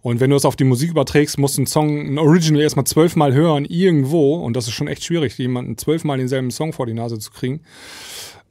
Und 0.00 0.20
wenn 0.20 0.30
du 0.30 0.36
es 0.36 0.46
auf 0.46 0.56
die 0.56 0.64
Musik 0.64 0.90
überträgst, 0.90 1.36
musst 1.38 1.58
du 1.58 1.60
einen 1.60 1.66
Song, 1.66 2.14
ein 2.14 2.18
Original 2.18 2.62
erstmal 2.62 2.86
zwölfmal 2.86 3.34
hören, 3.34 3.66
irgendwo. 3.66 4.36
Und 4.36 4.54
das 4.56 4.66
ist 4.68 4.72
schon 4.72 4.88
echt 4.88 5.04
schwierig, 5.04 5.36
jemanden 5.36 5.76
zwölfmal 5.76 6.16
denselben 6.16 6.50
Song 6.50 6.72
vor 6.72 6.86
die 6.86 6.94
Nase 6.94 7.18
zu 7.18 7.30
kriegen, 7.30 7.60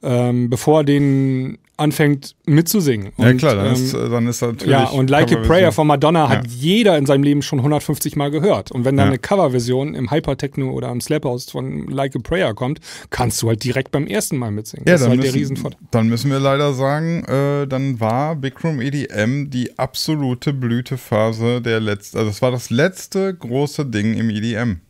ähm, 0.02 0.48
bevor 0.50 0.80
er 0.80 0.84
den 0.84 1.58
anfängt 1.76 2.34
mitzusingen. 2.44 3.12
Ja 3.18 3.28
Und, 3.30 3.36
klar, 3.38 3.54
dann, 3.54 3.66
ähm, 3.68 3.72
ist, 3.74 3.94
äh, 3.94 4.08
dann 4.08 4.26
ist 4.26 4.40
natürlich. 4.42 4.66
ja, 4.72 4.88
und 4.88 5.10
Like 5.10 5.30
a. 5.30 5.36
Prayer 5.42 5.70
von 5.70 5.86
Madonna 5.86 6.28
hat 6.28 6.44
Ja. 6.44 6.50
jeder 6.52 6.98
in 6.98 7.06
seinem 7.06 7.22
Leben 7.22 7.40
schon 7.40 7.60
150 7.62 8.16
Mal 8.16 8.32
gehört. 8.32 8.72
Und 8.72 8.84
wenn 8.84 8.96
dann 8.96 9.06
Ja. 9.06 9.10
eine 9.10 9.18
Coverversion 9.20 9.94
im 9.94 10.10
Hypertechno 10.10 10.72
oder 10.72 10.90
im 10.90 11.00
Slap 11.00 11.24
House 11.24 11.48
von 11.48 11.86
Like 11.86 12.16
a 12.16 12.18
Prayer 12.20 12.52
kommt, 12.54 12.80
kannst 13.10 13.40
du 13.42 13.48
halt 13.48 13.62
direkt 13.62 13.92
beim 13.92 14.08
ersten 14.08 14.38
Mal 14.38 14.50
mitsingen. 14.50 14.86
Ja, 14.88 14.94
das 14.94 15.02
ist 15.02 15.04
dann 15.04 15.10
halt 15.12 15.22
der 15.22 15.26
müssen, 15.30 15.38
Riesenvorteil. 15.38 15.80
dann 15.92 16.08
müssen 16.08 16.30
wir 16.32 16.40
leider 16.40 16.72
sagen, 16.74 17.22
äh, 17.26 17.68
dann 17.68 18.00
war 18.00 18.34
Big 18.34 18.64
Room 18.64 18.80
EDM 18.80 19.48
die 19.48 19.78
absolute 19.78 20.52
Blütephase 20.52 21.60
der 21.62 21.78
letzten, 21.78 22.18
also 22.18 22.30
es 22.30 22.42
war 22.42 22.50
das 22.50 22.70
letzte 22.70 23.32
große 23.34 23.86
Ding 23.86 24.14
im 24.14 24.30
EDM. 24.30 24.80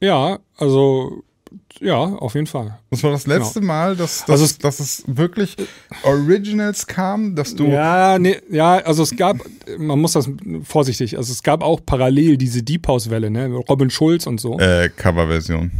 Ja, 0.00 0.38
also 0.56 1.22
ja, 1.80 1.96
auf 1.98 2.34
jeden 2.34 2.46
Fall. 2.46 2.78
Das 2.90 3.02
war 3.02 3.10
das 3.10 3.26
letzte 3.26 3.60
Mal, 3.60 3.96
dass, 3.96 4.20
dass, 4.20 4.30
Also 4.30 4.44
es- 4.44 4.58
dass 4.58 4.80
es 4.80 5.04
wirklich 5.06 5.56
Originals 6.02 6.86
kam, 6.86 7.34
dass 7.34 7.54
du. 7.54 7.66
Ja, 7.68 8.18
nee, 8.18 8.36
ja, 8.50 8.74
also 8.78 9.02
es 9.02 9.16
gab, 9.16 9.38
man 9.78 10.00
muss 10.00 10.12
das 10.12 10.28
vorsichtig, 10.62 11.16
also 11.16 11.32
es 11.32 11.42
gab 11.42 11.62
auch 11.62 11.80
parallel 11.84 12.36
diese 12.36 12.62
Deep 12.62 12.86
House 12.88 13.10
Welle, 13.10 13.30
ne, 13.30 13.46
Robin 13.68 13.90
Schulz 13.90 14.26
und 14.26 14.40
so. 14.40 14.58
Äh, 14.58 14.88
Coverversion. 14.96 15.70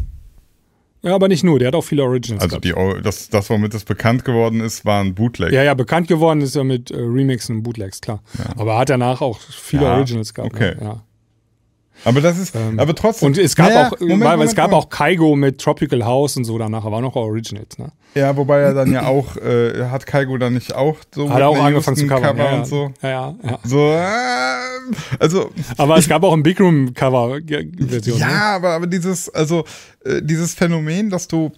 Ja, 1.02 1.14
aber 1.14 1.28
nicht 1.28 1.44
nur, 1.44 1.58
der 1.58 1.68
hat 1.68 1.74
auch 1.74 1.84
viele 1.84 2.02
Originals 2.02 2.42
Also 2.44 2.58
die, 2.58 2.72
das, 3.02 3.28
das, 3.28 3.50
womit 3.50 3.74
das 3.74 3.84
bekannt 3.84 4.24
geworden 4.24 4.60
ist, 4.60 4.86
war 4.86 5.02
ein 5.02 5.14
Bootleg. 5.14 5.52
Ja, 5.52 5.62
ja, 5.62 5.74
bekannt 5.74 6.08
geworden 6.08 6.40
ist 6.40 6.56
er 6.56 6.64
mit 6.64 6.90
äh, 6.90 6.96
Remixen 6.96 7.56
und 7.56 7.62
Bootlegs, 7.62 8.00
klar. 8.00 8.22
Aber 8.56 8.72
er 8.72 8.78
hat 8.78 8.88
danach 8.88 9.20
auch 9.20 9.38
viele 9.38 9.84
Ja, 9.84 9.96
Originals 9.96 10.32
gehabt. 10.32 10.54
okay. 10.54 10.74
Ne? 10.76 10.82
Ja. 10.82 11.02
Aber 12.04 12.20
das 12.20 12.38
ist, 12.38 12.54
Ähm, 12.54 12.78
aber 12.78 12.94
trotzdem. 12.94 13.28
Und 13.28 13.38
es 13.38 13.56
gab 13.56 13.68
Naja, 13.68 13.88
auch, 13.88 14.00
Moment, 14.00 14.20
weil 14.20 14.30
Moment, 14.32 14.50
es 14.50 14.56
gab 14.56 14.70
Moment. 14.70 14.86
auch 14.86 14.90
Kaigo 14.90 15.36
mit 15.36 15.60
Tropical 15.60 16.04
House 16.04 16.36
und 16.36 16.44
so 16.44 16.58
danach, 16.58 16.84
aber 16.84 16.96
auch 16.96 17.00
noch 17.00 17.16
Originals, 17.16 17.78
ne? 17.78 17.92
Ja, 18.14 18.36
wobei 18.36 18.60
er 18.60 18.74
dann 18.74 18.92
ja 18.92 19.06
auch, 19.06 19.36
äh, 19.36 19.86
hat 19.90 20.06
Kaigo 20.06 20.38
dann 20.38 20.54
nicht 20.54 20.74
auch 20.74 20.96
so 21.14 21.28
Hat 21.30 21.40
er 21.40 21.48
auch 21.48 21.58
angefangen 21.62 21.96
zu 21.96 22.06
covern. 22.06 22.36
Cover 22.36 22.44
ja, 22.50 22.58
und 22.58 22.66
so. 22.66 22.92
Ja, 23.02 23.08
ja, 23.08 23.34
ja. 23.42 23.58
So, 23.64 23.90
äh, 23.90 24.04
also 25.18 25.50
Aber 25.76 25.96
es 25.96 26.08
gab 26.08 26.22
auch 26.22 26.32
ein 26.32 26.42
Big 26.42 26.60
Room 26.60 26.94
Cover 26.94 27.40
Version. 27.46 28.18
Ne? 28.18 28.24
Ja, 28.24 28.56
aber, 28.56 28.70
aber 28.70 28.86
dieses, 28.86 29.28
also 29.30 29.64
äh, 30.04 30.20
dieses 30.22 30.54
Phänomen, 30.54 31.10
dass 31.10 31.26
du 31.26 31.50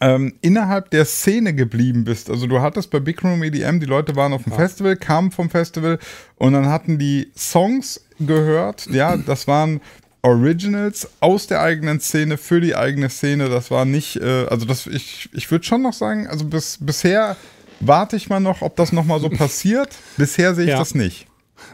ähm, 0.00 0.34
innerhalb 0.40 0.90
der 0.90 1.04
Szene 1.04 1.54
geblieben 1.54 2.04
bist. 2.04 2.30
Also 2.30 2.46
du 2.46 2.60
hattest 2.60 2.90
bei 2.90 3.00
Big 3.00 3.22
Room 3.22 3.42
EDM, 3.42 3.80
die 3.80 3.86
Leute 3.86 4.16
waren 4.16 4.32
auf 4.32 4.44
dem 4.44 4.52
Festival, 4.52 4.96
kamen 4.96 5.30
vom 5.30 5.50
Festival 5.50 5.98
und 6.36 6.52
dann 6.52 6.66
hatten 6.68 6.98
die 6.98 7.30
Songs 7.36 8.03
gehört. 8.20 8.86
Ja, 8.90 9.16
das 9.16 9.46
waren 9.46 9.80
Originals 10.22 11.08
aus 11.20 11.46
der 11.46 11.60
eigenen 11.60 12.00
Szene 12.00 12.38
für 12.38 12.60
die 12.60 12.74
eigene 12.74 13.10
Szene. 13.10 13.48
Das 13.48 13.70
war 13.70 13.84
nicht, 13.84 14.16
äh, 14.16 14.46
also 14.48 14.64
das, 14.66 14.86
ich, 14.86 15.28
ich 15.32 15.50
würde 15.50 15.64
schon 15.64 15.82
noch 15.82 15.92
sagen, 15.92 16.26
also 16.26 16.44
bis, 16.46 16.78
bisher 16.80 17.36
warte 17.80 18.16
ich 18.16 18.28
mal 18.30 18.40
noch, 18.40 18.62
ob 18.62 18.76
das 18.76 18.92
nochmal 18.92 19.20
so 19.20 19.28
passiert. 19.30 19.90
Bisher 20.16 20.54
sehe 20.54 20.64
ich 20.64 20.70
Ja. 20.70 20.78
das 20.78 20.94
nicht. 20.94 21.26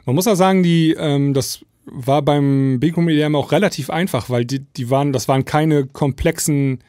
Man 0.05 0.15
muss 0.17 0.27
auch 0.27 0.35
sagen, 0.35 0.63
die, 0.63 0.93
ähm, 0.99 1.33
das 1.35 1.61
war 1.85 2.23
beim 2.23 2.81
Room 2.97 3.09
EDM 3.09 3.35
auch 3.37 3.53
relativ 3.53 3.89
einfach, 3.91 4.31
weil 4.31 4.45
die, 4.45 4.61
die 4.77 4.91
waren, 4.91 5.13
das 5.13 5.29
waren 5.29 5.45
keine 5.45 5.87
komplexen 5.87 6.81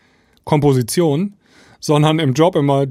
Kompositionen, 0.44 1.36
sondern 1.82 2.20
im 2.20 2.34
Job 2.34 2.56
immer 2.56 2.86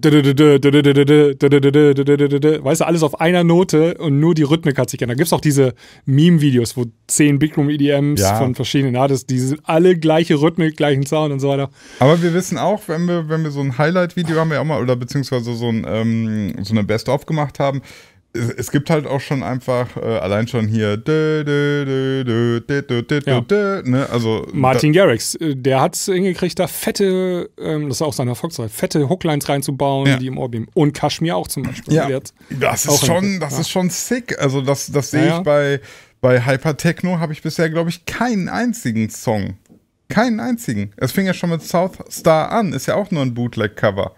weißt 2.65 2.81
du, 2.81 2.87
alles 2.87 3.03
auf 3.03 3.21
einer 3.21 3.45
Note 3.45 3.95
und 3.99 4.21
nur 4.21 4.35
die 4.35 4.43
Rhythmik 4.43 4.77
hat 4.79 4.91
sich 4.91 4.99
geändert. 4.99 5.17
Da 5.17 5.19
gibt 5.21 5.29
es 5.29 5.33
auch 5.33 5.41
diese 5.41 5.75
Meme-Videos, 6.05 6.77
wo 6.77 6.85
zehn 7.07 7.39
Big 7.39 7.57
Room 7.57 7.71
EDMs 7.71 8.21
Ja. 8.21 8.37
von 8.37 8.55
verschiedenen 8.55 8.97
Artists, 8.97 9.27
die 9.27 9.39
sind 9.39 9.61
alle 9.65 9.97
gleiche 9.97 10.41
Rhythmik, 10.41 10.77
gleichen 10.77 11.07
Sound 11.07 11.33
und 11.33 11.41
so 11.41 11.49
weiter. 11.49 11.71
Aber 12.01 12.21
wir 12.23 12.35
wissen 12.35 12.59
auch, 12.59 12.83
wenn 12.89 13.07
wir, 13.07 13.29
wenn 13.29 13.45
wir 13.45 13.51
so 13.51 13.61
ein 13.61 13.79
Highlight-Video 13.79 14.37
haben 14.37 14.51
wir 14.51 14.61
auch 14.61 14.65
mal, 14.65 14.83
oder 14.83 14.97
beziehungsweise 14.97 15.55
so, 15.55 15.69
ein, 15.69 15.87
ähm, 15.89 16.53
so 16.63 16.73
eine 16.75 16.85
Best-of 16.85 17.27
gemacht 17.27 17.59
haben, 17.61 17.83
es, 18.33 18.71
gibt 18.71 18.91
halt 18.91 19.07
auch 19.07 19.21
schon 19.21 19.43
einfach, 19.43 19.97
äh, 19.97 20.01
allein 20.01 20.47
schon 20.47 20.69
hier, 20.69 20.97
dö, 20.97 21.43
dö, 21.45 22.25
dö, 22.25 23.21
Ja. 23.27 23.43
ne, 23.83 24.09
also 24.11 24.47
Martin 24.53 24.93
Garrix, 24.93 25.35
äh, 25.35 25.57
der 25.57 25.81
hat 25.81 25.97
es 25.97 26.05
hingekriegt, 26.05 26.59
da 26.59 26.69
fette, 26.69 27.51
ähm, 27.59 27.89
das 27.89 27.99
ist 27.99 28.03
auch 28.03 28.13
sein 28.13 28.29
Erfolgsreich, 28.29 28.71
fette 28.71 29.09
Hooklines 29.09 29.49
reinzubauen, 29.49 30.07
Ja. 30.07 30.17
die 30.17 30.29
im 30.29 30.39
Ohr 30.39 30.49
blieben. 30.49 30.69
Und 30.75 30.93
Kashmir 30.93 31.37
auch 31.37 31.49
zum 31.49 31.65
Beispiel. 31.65 31.95
Ja, 31.95 32.09
das 32.51 32.87
ist 32.87 33.05
schon, 33.05 33.41
das 33.41 33.55
ja. 33.55 33.61
ist 33.61 33.71
schon 33.71 33.91
sick. 33.91 34.39
Also 34.39 34.61
das, 34.61 34.93
das 34.93 35.11
sehe 35.11 35.37
ich 35.37 35.43
bei, 35.43 35.81
bei 36.21 36.45
Hypertechno 36.47 37.19
habe 37.19 37.33
ich 37.33 37.43
bisher, 37.43 37.69
glaube 37.69 37.91
ich, 37.91 38.07
keinen 38.07 38.49
einzigen 38.49 39.11
Song. 39.11 39.55
Keinen 40.09 40.41
einzigen. 40.41 40.93
Es 40.97 41.13
fing 41.13 41.27
ja 41.27 41.35
schon 41.35 41.51
mit 41.51 41.63
South 41.63 41.99
Star 42.11 42.51
an, 42.51 42.73
ist 42.73 42.87
ja 42.87 42.97
auch 42.97 43.11
nur 43.11 43.23
ein 43.23 43.33
Bootleg-Cover. 43.35 44.13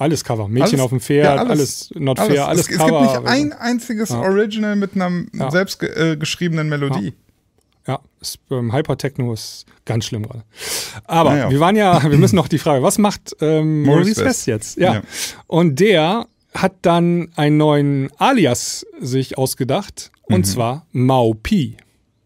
Alles 0.00 0.24
Cover. 0.24 0.48
Mädchen 0.48 0.62
Alles- 0.74 0.80
auf 0.80 0.90
dem 0.90 1.00
Pferd, 1.00 1.24
ja, 1.24 1.36
alles, 1.36 1.50
alles- 1.50 1.90
not 1.94 2.18
fair, 2.18 2.48
alles 2.48 2.68
es, 2.70 2.76
Cover. 2.78 3.02
es 3.02 3.12
gibt 3.12 3.22
nicht 3.24 3.32
ein 3.32 3.52
einziges 3.52 4.08
Ja. 4.08 4.20
Original 4.20 4.74
mit 4.76 4.94
einer 4.94 5.10
Ja. 5.34 5.50
selbst 5.50 5.78
ge 5.78 5.90
äh, 6.12 6.16
geschriebenen 6.16 6.68
Melodie. 6.68 7.12
Ja, 7.86 8.00
ist, 8.20 8.38
ähm, 8.50 8.72
Hypertechno 8.74 9.32
ist 9.32 9.66
ganz 9.84 10.04
schlimm 10.06 10.22
gerade. 10.22 10.44
Aber 11.04 11.30
Naja. 11.30 11.50
wir 11.50 11.60
waren 11.60 11.76
ja, 11.76 12.02
wir 12.10 12.18
müssen 12.18 12.36
noch 12.36 12.48
die 12.48 12.58
Frage, 12.58 12.82
was 12.82 12.98
macht 12.98 13.36
ähm, 13.40 13.82
Maurice 13.82 14.24
West. 14.24 14.46
Jetzt? 14.46 14.78
Ja. 14.78 14.94
Ja. 14.94 15.02
Und 15.46 15.80
der 15.80 16.26
hat 16.54 16.72
dann 16.82 17.28
einen 17.36 17.56
neuen 17.58 18.10
Alias 18.18 18.86
sich 19.00 19.38
ausgedacht, 19.38 20.10
Mhm. 20.28 20.34
und 20.36 20.44
zwar 20.44 20.86
Mau 20.92 21.34
Pi. 21.34 21.76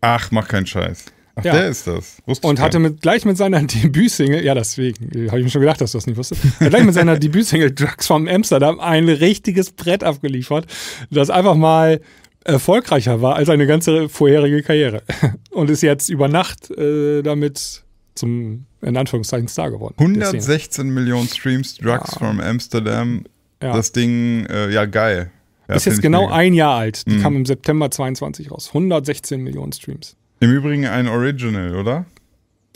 Ach, 0.00 0.30
mach 0.30 0.48
keinen 0.48 0.66
Scheiß. 0.66 1.06
Ach, 1.36 1.44
Ja. 1.44 1.52
der 1.52 1.68
ist 1.68 1.86
das. 1.86 2.18
Wusste 2.26 2.46
Und 2.46 2.60
hatte 2.60 2.78
mit, 2.78 3.00
gleich 3.02 3.24
mit 3.24 3.36
seiner 3.36 3.62
Debütsingle, 3.64 4.44
ja 4.44 4.54
deswegen, 4.54 5.10
äh, 5.12 5.28
habe 5.28 5.38
ich 5.40 5.44
mir 5.44 5.50
schon 5.50 5.60
gedacht, 5.62 5.80
dass 5.80 5.92
du 5.92 5.98
das 5.98 6.06
nicht 6.06 6.16
wusstest, 6.16 6.42
hat 6.60 6.70
gleich 6.70 6.84
mit 6.84 6.94
seiner 6.94 7.18
Debütsingle 7.18 7.72
Drugs 7.72 8.06
from 8.06 8.28
Amsterdam 8.28 8.78
ein 8.80 9.08
richtiges 9.08 9.72
Brett 9.72 10.04
abgeliefert, 10.04 10.66
das 11.10 11.30
einfach 11.30 11.54
mal 11.56 12.00
erfolgreicher 12.44 13.22
war 13.22 13.36
als 13.36 13.46
seine 13.46 13.66
ganze 13.66 14.08
vorherige 14.08 14.62
Karriere. 14.62 15.02
Und 15.50 15.70
ist 15.70 15.82
jetzt 15.82 16.08
über 16.10 16.28
Nacht 16.28 16.70
äh, 16.70 17.22
damit 17.22 17.82
zum, 18.14 18.66
in 18.82 18.96
Anführungszeichen, 18.96 19.48
Star 19.48 19.70
geworden. 19.70 19.94
nicht. 19.98 20.20
der 20.20 20.26
Szene. 20.26 20.42
116 20.42 20.88
Millionen 20.90 21.26
Streams, 21.28 21.76
Drugs 21.76 22.12
Ja. 22.12 22.18
from 22.18 22.40
Amsterdam. 22.40 23.24
Ja. 23.62 23.72
Das 23.72 23.92
Ding, 23.92 24.44
äh, 24.46 24.70
ja, 24.70 24.84
geil. 24.84 25.30
Ja, 25.68 25.74
ist 25.76 25.86
jetzt 25.86 26.02
genau 26.02 26.28
ein 26.28 26.52
Jahr 26.52 26.76
alt. 26.76 27.06
Die 27.06 27.14
Mhm. 27.14 27.22
kam 27.22 27.36
im 27.36 27.46
September 27.46 27.90
22 27.90 28.50
raus. 28.50 28.68
116 28.74 29.40
Millionen 29.40 29.72
Streams. 29.72 30.14
Im 30.40 30.50
Übrigen 30.50 30.86
ein 30.86 31.08
Original, 31.08 31.74
oder? 31.76 32.04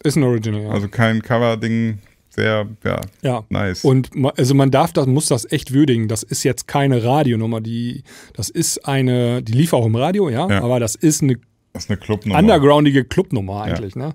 Ist 0.04 0.16
ein 0.16 0.22
Original, 0.22 0.62
ja. 0.62 0.70
Also 0.70 0.88
kein 0.88 1.22
Cover-Ding. 1.22 1.98
Sehr, 2.30 2.68
ja, 2.84 3.00
ja. 3.22 3.44
nice. 3.48 3.84
Und 3.84 4.10
also 4.36 4.54
man 4.54 4.70
darf 4.70 4.92
das, 4.92 5.06
muss 5.06 5.26
das 5.26 5.50
echt 5.50 5.72
würdigen. 5.72 6.06
Das 6.06 6.22
ist 6.22 6.44
jetzt 6.44 6.68
keine 6.68 7.02
Radionummer, 7.02 7.60
die, 7.60 8.04
das 8.34 8.48
ist 8.48 8.86
eine, 8.86 9.42
die 9.42 9.52
lief 9.52 9.72
auch 9.72 9.84
im 9.84 9.96
Radio, 9.96 10.28
ja, 10.28 10.48
Ja. 10.48 10.62
aber 10.62 10.78
das 10.78 10.94
ist 10.94 11.22
eine 11.22 11.38
das 11.72 11.84
ist 11.84 11.90
eine 11.90 11.96
Clubnummer. 11.98 12.38
undergroundige 12.38 13.04
Clubnummer 13.04 13.62
eigentlich, 13.62 13.96
ne? 13.96 14.14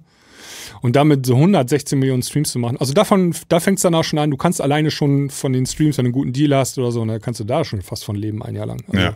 Und 0.82 0.96
damit 0.96 1.26
so 1.26 1.36
116 1.36 2.00
Millionen 2.00 2.24
Streams 2.24 2.52
zu 2.52 2.60
machen. 2.60 2.78
Also 2.78 2.94
davon, 2.94 3.36
da 3.50 3.60
fängt 3.60 3.78
es 3.80 3.84
dann 3.84 3.96
auch 3.96 4.04
schon 4.04 4.20
an, 4.20 4.32
du 4.32 4.38
kannst 4.38 4.62
alleine 4.62 4.90
schon 4.92 5.30
von 5.30 5.52
den 5.54 5.66
Streams, 5.66 5.98
wenn 5.98 6.06
du 6.06 6.08
einen 6.08 6.14
guten 6.14 6.34
Deal 6.34 6.56
hast 6.56 6.78
oder 6.78 6.92
so, 6.92 7.02
und 7.02 7.10
da 7.10 7.20
kannst 7.20 7.40
du 7.42 7.44
da 7.44 7.64
schon 7.66 7.82
fast 7.82 8.06
von 8.06 8.16
leben 8.16 8.42
ein 8.42 8.56
Jahr 8.56 8.66
lang. 8.68 8.82
Also 8.88 9.00
Ja. 9.02 9.16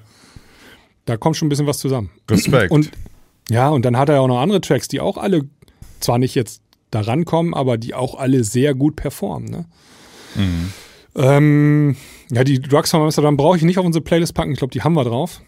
Da 1.05 1.15
kommt 1.17 1.37
schon 1.37 1.45
ein 1.47 1.49
bisschen 1.49 1.67
was 1.67 1.77
zusammen. 1.77 2.09
Respekt. 2.29 2.71
Und 2.71 2.91
ja, 3.49 3.69
und 3.69 3.85
dann 3.85 3.97
hat 3.97 4.09
er 4.09 4.15
ja 4.15 4.21
auch 4.21 4.27
noch 4.27 4.39
andere 4.39 4.61
Tracks, 4.61 4.87
die 4.87 4.99
auch 4.99 5.17
alle 5.17 5.43
zwar 5.99 6.17
nicht 6.17 6.35
jetzt 6.35 6.61
da 6.91 7.01
rankommen, 7.01 7.53
aber 7.53 7.77
die 7.77 7.93
auch 7.93 8.15
alle 8.15 8.43
sehr 8.43 8.73
gut 8.73 8.95
performen. 8.95 9.49
Ne? 9.49 9.65
Mhm. 10.35 10.73
Ähm, 11.15 11.95
ja, 12.31 12.43
die 12.43 12.61
Drugs 12.61 12.91
von 12.91 13.01
Amsterdam 13.01 13.37
brauche 13.37 13.57
ich 13.57 13.63
nicht 13.63 13.77
auf 13.77 13.85
unsere 13.85 14.03
Playlist 14.03 14.33
packen. 14.33 14.51
Ich 14.51 14.57
glaube, 14.59 14.71
die 14.71 14.81
haben 14.81 14.93
wir 14.93 15.03
drauf. 15.03 15.41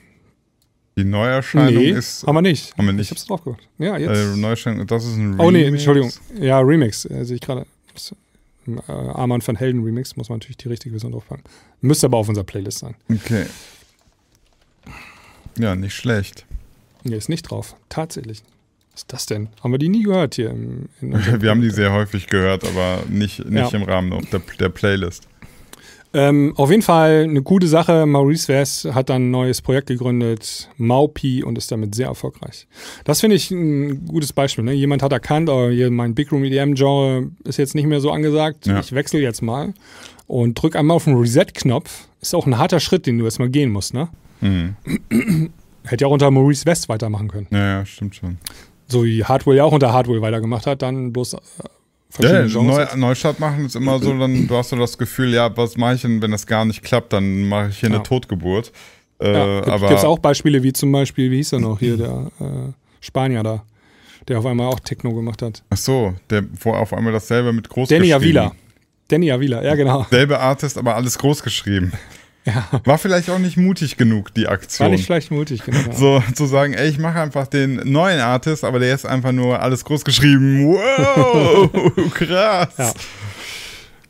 die 0.97 1.03
Neuerscheinung 1.03 1.75
nee, 1.75 1.91
ist. 1.91 2.25
haben 2.25 2.35
wir 2.35 2.41
nicht. 2.41 2.75
Haben 2.77 2.87
wir 2.87 2.93
nicht. 2.93 3.05
Ich 3.05 3.11
hab's 3.11 3.25
drauf 3.25 3.43
gemacht. 3.43 3.67
Ja, 3.77 3.97
jetzt. 3.97 4.17
Äh, 4.17 4.35
Neuerscheinung, 4.37 4.87
das 4.87 5.05
ist 5.05 5.15
ein 5.15 5.39
oh 5.39 5.51
nee, 5.51 5.65
Remix. 5.65 5.85
Entschuldigung. 5.85 6.11
Ja, 6.39 6.59
Remix. 6.59 7.05
Äh, 7.05 7.23
sehe 7.25 7.35
ich 7.35 7.41
gerade. 7.41 7.65
Äh, 8.67 8.91
Arman 8.91 9.45
van 9.45 9.55
Helden 9.55 9.83
Remix, 9.83 10.15
muss 10.15 10.29
man 10.29 10.37
natürlich 10.37 10.57
die 10.57 10.67
richtige 10.67 10.91
Version 10.93 11.11
draufpacken. 11.11 11.43
Müsste 11.81 12.07
aber 12.07 12.17
auf 12.17 12.29
unserer 12.29 12.45
Playlist 12.45 12.79
sein. 12.79 12.95
Okay. 13.11 13.45
Ja, 15.57 15.75
nicht 15.75 15.93
schlecht. 15.93 16.45
Nee, 17.03 17.15
ist 17.15 17.29
nicht 17.29 17.43
drauf. 17.43 17.75
Tatsächlich. 17.89 18.43
Was 18.93 19.01
ist 19.03 19.13
das 19.13 19.25
denn? 19.27 19.49
Haben 19.63 19.71
wir 19.71 19.77
die 19.79 19.89
nie 19.89 20.03
gehört 20.03 20.35
hier 20.35 20.49
im, 20.49 20.89
Wir 21.01 21.49
haben 21.49 21.61
die 21.61 21.69
sehr 21.69 21.93
häufig 21.93 22.27
gehört, 22.27 22.65
aber 22.65 23.03
nicht, 23.09 23.45
nicht 23.45 23.71
Ja. 23.71 23.77
im 23.77 23.83
Rahmen 23.83 24.27
der, 24.31 24.41
der 24.59 24.69
Playlist. 24.69 25.27
Ähm, 26.11 26.53
auf 26.57 26.71
jeden 26.71 26.81
Fall 26.81 27.25
eine 27.25 27.43
gute 27.43 27.67
Sache. 27.67 28.07
Maurice 28.07 28.47
West 28.47 28.85
hat 28.95 29.09
dann 29.11 29.27
ein 29.27 29.31
neues 29.31 29.61
Projekt 29.61 29.87
gegründet, 29.89 30.67
Maupi, 30.77 31.43
und 31.43 31.55
ist 31.55 31.71
damit 31.71 31.93
sehr 31.93 32.07
erfolgreich. 32.07 32.67
Das 33.03 33.21
finde 33.21 33.35
ich 33.35 33.51
ein 33.51 34.07
gutes 34.07 34.33
Beispiel. 34.33 34.63
Ne? 34.63 34.73
Jemand 34.73 35.03
hat 35.03 35.11
erkannt, 35.11 35.49
oh, 35.49 35.69
hier 35.69 35.91
mein 35.91 36.15
Big 36.15 36.31
Room 36.31 36.43
EDM-Genre 36.43 37.29
ist 37.43 37.57
jetzt 37.57 37.75
nicht 37.75 37.85
mehr 37.85 38.01
so 38.01 38.09
angesagt. 38.11 38.65
Ja. 38.65 38.79
Ich 38.79 38.91
wechsle 38.93 39.19
jetzt 39.19 39.43
mal 39.43 39.75
und 40.25 40.55
drück 40.55 40.75
einmal 40.75 40.95
auf 40.95 41.03
den 41.03 41.15
Reset-Knopf. 41.15 42.07
Ist 42.21 42.33
auch 42.33 42.47
ein 42.47 42.57
harter 42.57 42.79
Schritt, 42.79 43.05
den 43.05 43.19
du 43.19 43.25
jetzt 43.25 43.37
mal 43.37 43.49
gehen 43.49 43.69
musst. 43.69 43.93
Ne? 43.93 44.09
Mhm. 44.41 44.75
Hätte 45.89 46.03
ja 46.03 46.07
auch 46.07 46.11
unter 46.13 46.29
Maurice 46.31 46.65
West 46.65 46.89
weitermachen 46.89 47.27
können. 47.29 47.47
Ja, 47.51 47.79
ja, 47.79 47.85
stimmt 47.85 48.15
schon. 48.15 48.37
So 48.87 49.03
wie 49.05 49.23
Hardwell 49.23 49.57
ja 49.57 49.63
auch 49.65 49.71
unter 49.71 49.93
Hardwell 49.93 50.21
weitergemacht 50.21 50.65
hat, 50.67 50.81
dann 50.81 51.11
bloß 51.13 51.33
äh, 51.33 51.37
Ja. 52.21 52.43
Neu, 52.61 52.85
Neustart 52.95 53.39
machen 53.39 53.65
ist 53.65 53.75
immer 53.75 53.99
so, 53.99 54.17
dann 54.17 54.47
du 54.47 54.55
hast 54.55 54.69
so 54.69 54.75
das 54.75 54.97
Gefühl, 54.97 55.33
ja, 55.33 55.55
was 55.55 55.77
mache 55.77 55.95
ich 55.95 56.01
denn, 56.01 56.21
wenn 56.21 56.31
das 56.31 56.47
gar 56.47 56.65
nicht 56.65 56.81
klappt, 56.83 57.13
dann 57.13 57.47
mache 57.47 57.69
ich 57.69 57.79
hier 57.79 57.89
Ja. 57.89 57.95
eine 57.95 58.03
Totgeburt. 58.03 58.71
Äh, 59.21 59.33
Ja, 59.33 59.77
gibt 59.77 59.91
es 59.91 60.03
auch 60.05 60.19
Beispiele 60.19 60.63
wie 60.63 60.73
zum 60.73 60.91
Beispiel, 60.91 61.29
wie 61.29 61.37
hieß 61.37 61.53
er 61.53 61.59
noch 61.59 61.79
hier, 61.79 61.97
der 61.97 62.31
äh, 62.39 62.71
Spanier 63.01 63.43
da, 63.43 63.63
der 64.27 64.39
auf 64.39 64.45
einmal 64.45 64.67
auch 64.67 64.79
Techno 64.79 65.13
gemacht 65.13 65.41
hat. 65.41 65.63
ach 65.69 65.77
so, 65.77 66.13
der 66.29 66.43
wo 66.63 66.71
auf 66.71 66.93
einmal 66.93 67.13
dasselbe 67.13 67.51
mit 67.53 67.67
groß 67.69 67.89
Danny. 67.89 68.13
Avila. 68.13 68.53
Danny 69.09 69.31
Avila, 69.31 69.63
ja 69.63 69.75
genau. 69.75 70.05
Selbe 70.09 70.39
Artist, 70.39 70.77
aber 70.77 70.95
alles 70.95 71.17
groß 71.17 71.41
geschrieben. 71.43 71.91
Ja, 72.53 72.81
War 72.85 72.97
vielleicht 72.97 73.29
auch 73.29 73.39
nicht 73.39 73.57
mutig 73.57 73.97
genug, 73.97 74.33
die 74.33 74.45
war 74.45 74.51
Aktion. 74.53 74.91
nicht 74.91 75.05
schlecht 75.05 75.31
mutig, 75.31 75.61
ja. 75.67 75.93
So 75.93 76.23
zu 76.33 76.45
sagen, 76.45 76.73
ey, 76.73 76.89
ich 76.89 76.97
mache 76.99 77.19
einfach 77.19 77.47
den 77.47 77.75
neuen 77.91 78.19
Artist, 78.19 78.63
aber 78.63 78.79
der 78.79 78.93
ist 78.95 79.05
einfach 79.05 79.31
nur 79.31 79.61
alles 79.61 79.83
groß 79.85 80.03
geschrieben. 80.05 80.65
Wow, 80.65 81.69
krass. 82.13 82.73
Ja. 82.77 82.93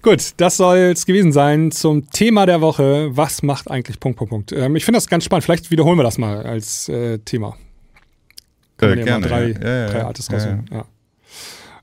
Gut, 0.01 0.31
das 0.37 0.55
soll 0.57 0.77
es 0.77 1.05
gewesen 1.05 1.33
sein 1.33 1.71
zum 1.71 2.09
Thema 2.09 2.45
der 2.45 2.61
Woche. 2.61 3.09
Was 3.17 3.43
macht 3.43 3.69
eigentlich 3.69 3.99
Punkt, 3.99 4.17
Punkt, 4.17 4.29
Punkt? 4.31 4.51
Ähm, 4.53 4.75
ich 4.77 4.85
finde 4.85 4.97
das 4.97 5.07
ganz 5.07 5.25
spannend. 5.25 5.43
Vielleicht 5.43 5.71
wiederholen 5.71 5.97
wir 5.99 6.03
das 6.03 6.17
mal 6.17 6.43
als 6.43 6.87
äh, 6.87 7.17
Thema. 7.19 7.57
Kann 8.77 8.91
Äh, 8.91 8.95
mal 8.95 9.03
gerne, 9.03 9.27
drei, 9.27 9.47
ja. 9.49 9.59
Ja, 9.59 9.87
drei. 9.89 10.03
Artists 10.05 10.31
Ja, 10.31 10.37
raussuchen. 10.37 10.65
Ja. 10.71 10.85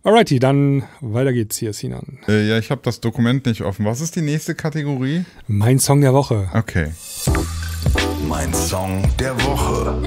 Alrighty, 0.07 0.38
dann 0.38 0.84
weiter 1.00 1.32
geht's 1.32 1.57
hier, 1.57 1.72
Sinan. 1.72 2.20
Äh, 2.28 2.48
ja, 2.48 2.59
ich 2.59 2.70
habe 2.70 2.80
das 2.84 3.00
Dokument 3.00 3.44
nicht 3.44 3.62
offen. 3.62 3.84
Was 3.86 4.00
ist 4.00 4.14
die 4.14 4.20
nächste 4.20 4.54
Kategorie? 4.54 5.24
Mein 5.48 5.80
Song 5.80 6.00
der 6.00 6.14
Woche. 6.14 6.48
Okay. 6.54 6.92
Mein 8.28 8.54
Song 8.54 9.02
der 9.18 9.34
Woche. 9.42 10.00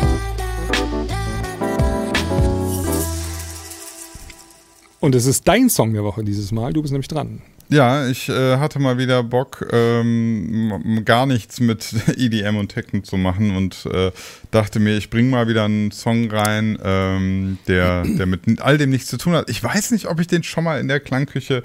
Und 5.01 5.15
es 5.15 5.25
ist 5.25 5.45
dein 5.49 5.69
Song 5.69 5.91
der 5.91 6.05
Woche 6.05 6.23
dieses 6.23 6.53
Mal. 6.53 6.71
Du 6.71 6.81
bist 6.81 6.93
nämlich 6.93 7.09
dran. 7.09 7.41
Ja, 7.71 8.07
ich 8.07 8.29
äh, 8.29 8.57
hatte 8.57 8.79
mal 8.79 8.97
wieder 8.97 9.21
Bock, 9.21 9.63
ähm, 9.71 11.03
gar 11.05 11.27
nichts 11.27 11.59
mit 11.59 11.93
EDM 12.17 12.57
und 12.57 12.69
Techno 12.69 13.01
zu 13.01 13.15
machen 13.15 13.55
und 13.55 13.85
äh, 13.85 14.11
dachte 14.49 14.79
mir, 14.79 14.97
ich 14.97 15.11
bringe 15.11 15.29
mal 15.29 15.47
wieder 15.47 15.65
einen 15.65 15.91
Song 15.91 16.31
rein, 16.31 16.79
ähm, 16.83 17.59
der, 17.67 18.03
der 18.03 18.25
mit 18.25 18.59
all 18.59 18.79
dem 18.79 18.89
nichts 18.89 19.07
zu 19.07 19.17
tun 19.17 19.33
hat. 19.33 19.51
Ich 19.51 19.63
weiß 19.63 19.91
nicht, 19.91 20.07
ob 20.07 20.19
ich 20.19 20.25
den 20.25 20.41
schon 20.41 20.63
mal 20.63 20.79
in 20.79 20.87
der 20.87 20.99
Klangküche 20.99 21.61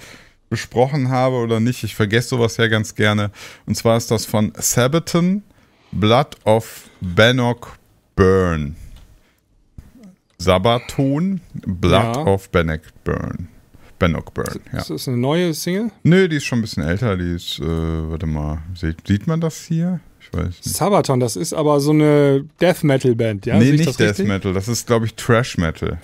besprochen 0.50 1.08
habe 1.08 1.36
oder 1.36 1.58
nicht. 1.58 1.84
Ich 1.84 1.94
vergesse 1.94 2.28
sowas 2.28 2.58
ja 2.58 2.66
ganz 2.68 2.94
gerne. 2.94 3.30
Und 3.64 3.74
zwar 3.74 3.96
ist 3.96 4.10
das 4.10 4.26
von 4.26 4.52
Sabaton, 4.58 5.42
Blood 5.90 6.36
of 6.44 6.82
Bannock 7.00 7.78
Burn. 8.14 8.76
Sabaton, 10.36 11.40
Blood 11.66 12.16
Ja. 12.16 12.22
of 12.26 12.50
Bannock 12.50 12.82
Burn. 13.04 13.48
Bannock 13.98 14.34
Burn, 14.34 14.60
ja. 14.72 14.78
Ist 14.80 14.90
das 14.90 15.08
eine 15.08 15.16
neue 15.16 15.54
Single? 15.54 15.90
Nö, 16.02 16.28
die 16.28 16.36
ist 16.36 16.44
schon 16.44 16.58
ein 16.58 16.62
bisschen 16.62 16.82
älter. 16.82 17.16
Die 17.16 17.34
ist, 17.34 17.58
äh, 17.60 17.64
warte 17.64 18.26
mal, 18.26 18.58
sieht, 18.74 19.06
sieht 19.06 19.26
man 19.26 19.40
das 19.40 19.64
hier? 19.64 20.00
Ich 20.20 20.32
weiß 20.32 20.46
nicht. 20.46 20.64
Sabaton, 20.64 21.20
das 21.20 21.36
ist 21.36 21.52
aber 21.52 21.80
so 21.80 21.90
eine 21.90 22.44
Death 22.60 22.82
Metal 22.84 23.14
Band, 23.14 23.46
ja? 23.46 23.58
nee, 23.58 23.72
nicht 23.72 23.98
Death 23.98 24.10
richtig? 24.10 24.26
Metal. 24.26 24.52
Das 24.52 24.68
ist, 24.68 24.86
glaube 24.86 25.06
ich, 25.06 25.14
Trash 25.14 25.58
Metal. 25.58 25.98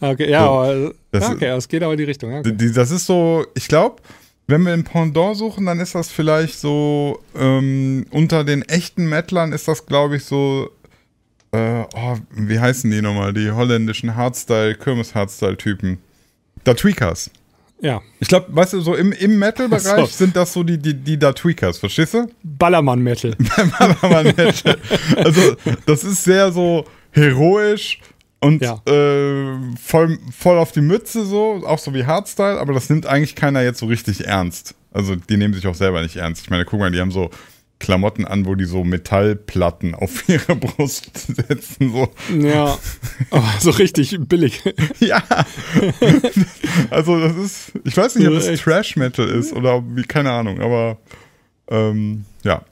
Okay, 0.00 0.30
ja, 0.30 0.44
So, 0.44 0.50
aber, 0.50 0.92
das 1.10 1.28
okay, 1.30 1.46
das 1.46 1.68
geht 1.68 1.82
aber 1.82 1.92
in 1.92 1.98
die 1.98 2.04
Richtung. 2.04 2.30
Ja, 2.30 2.38
okay. 2.38 2.52
Die, 2.52 2.72
das 2.72 2.90
ist 2.90 3.06
so, 3.06 3.44
ich 3.54 3.66
glaube, 3.68 3.96
wenn 4.46 4.62
wir 4.62 4.72
ein 4.72 4.84
Pendant 4.84 5.36
suchen, 5.36 5.66
dann 5.66 5.80
ist 5.80 5.94
das 5.94 6.10
vielleicht 6.10 6.58
so, 6.58 7.20
ähm, 7.36 8.06
unter 8.10 8.44
den 8.44 8.62
echten 8.62 9.08
Metlern 9.08 9.52
ist 9.52 9.68
das, 9.68 9.86
glaube 9.86 10.16
ich, 10.16 10.24
so, 10.24 10.70
äh, 11.52 11.82
oh, 11.94 12.16
wie 12.32 12.58
heißen 12.58 12.90
die 12.90 13.02
nochmal? 13.02 13.32
Die 13.34 13.50
holländischen 13.50 14.14
Hardstyle, 14.14 14.74
Kirmes-Hardstyle-Typen. 14.74 15.98
Da 16.64 16.74
Tweakers. 16.74 17.30
ja. 17.80 18.00
Ich 18.20 18.28
glaube, 18.28 18.46
weißt 18.54 18.72
du, 18.74 18.80
so 18.80 18.94
im, 18.94 19.12
im 19.12 19.38
Metal-Bereich 19.38 19.82
so. 19.82 20.06
sind 20.06 20.34
das 20.36 20.52
so 20.52 20.62
die, 20.62 20.78
die, 20.78 20.94
die 20.94 21.18
da 21.18 21.32
Tweakers, 21.32 21.78
verstehst 21.78 22.14
du? 22.14 22.28
Ballermann-Metal. 22.42 23.34
Ballermann 23.78 24.34
Metal. 24.36 24.76
Also, 25.16 25.56
das 25.86 26.04
ist 26.04 26.24
sehr 26.24 26.50
so 26.52 26.84
heroisch 27.12 28.00
und 28.40 28.62
Ja. 28.62 28.80
äh, 28.86 29.56
voll, 29.82 30.18
voll 30.36 30.58
auf 30.58 30.72
die 30.72 30.80
Mütze 30.80 31.24
so, 31.24 31.62
auch 31.66 31.78
so 31.78 31.92
wie 31.94 32.04
Hardstyle, 32.04 32.58
aber 32.60 32.72
das 32.72 32.88
nimmt 32.90 33.06
eigentlich 33.06 33.34
keiner 33.34 33.62
jetzt 33.62 33.78
so 33.80 33.86
richtig 33.86 34.26
ernst. 34.26 34.74
Also, 34.92 35.16
die 35.16 35.36
nehmen 35.36 35.54
sich 35.54 35.66
auch 35.66 35.74
selber 35.74 36.02
nicht 36.02 36.16
ernst. 36.16 36.42
Ich 36.42 36.50
meine, 36.50 36.64
guck 36.64 36.78
mal, 36.80 36.90
die 36.90 37.00
haben 37.00 37.10
so 37.12 37.30
Klamotten 37.78 38.24
an, 38.24 38.46
wo 38.46 38.54
die 38.54 38.64
so 38.64 38.84
Metallplatten 38.84 39.94
auf 39.94 40.28
ihre 40.28 40.56
Brust 40.56 41.10
setzen. 41.36 41.92
So. 41.92 42.08
ja, 42.36 42.78
aber 43.30 43.54
so 43.60 43.70
richtig 43.70 44.16
billig. 44.20 44.62
Ja. 45.00 45.22
also, 46.90 47.20
das 47.20 47.36
ist, 47.36 47.72
ich 47.84 47.96
weiß 47.96 48.16
nicht, 48.16 48.26
ob 48.26 48.34
Ja, 48.34 48.38
es 48.40 48.48
echt. 48.48 48.64
Trash 48.64 48.96
Metal 48.96 49.28
ist 49.28 49.52
oder 49.52 49.82
wie, 49.94 50.02
keine 50.02 50.32
Ahnung, 50.32 50.60
aber 50.60 50.98
ähm, 51.70 52.24
ja. 52.42 52.62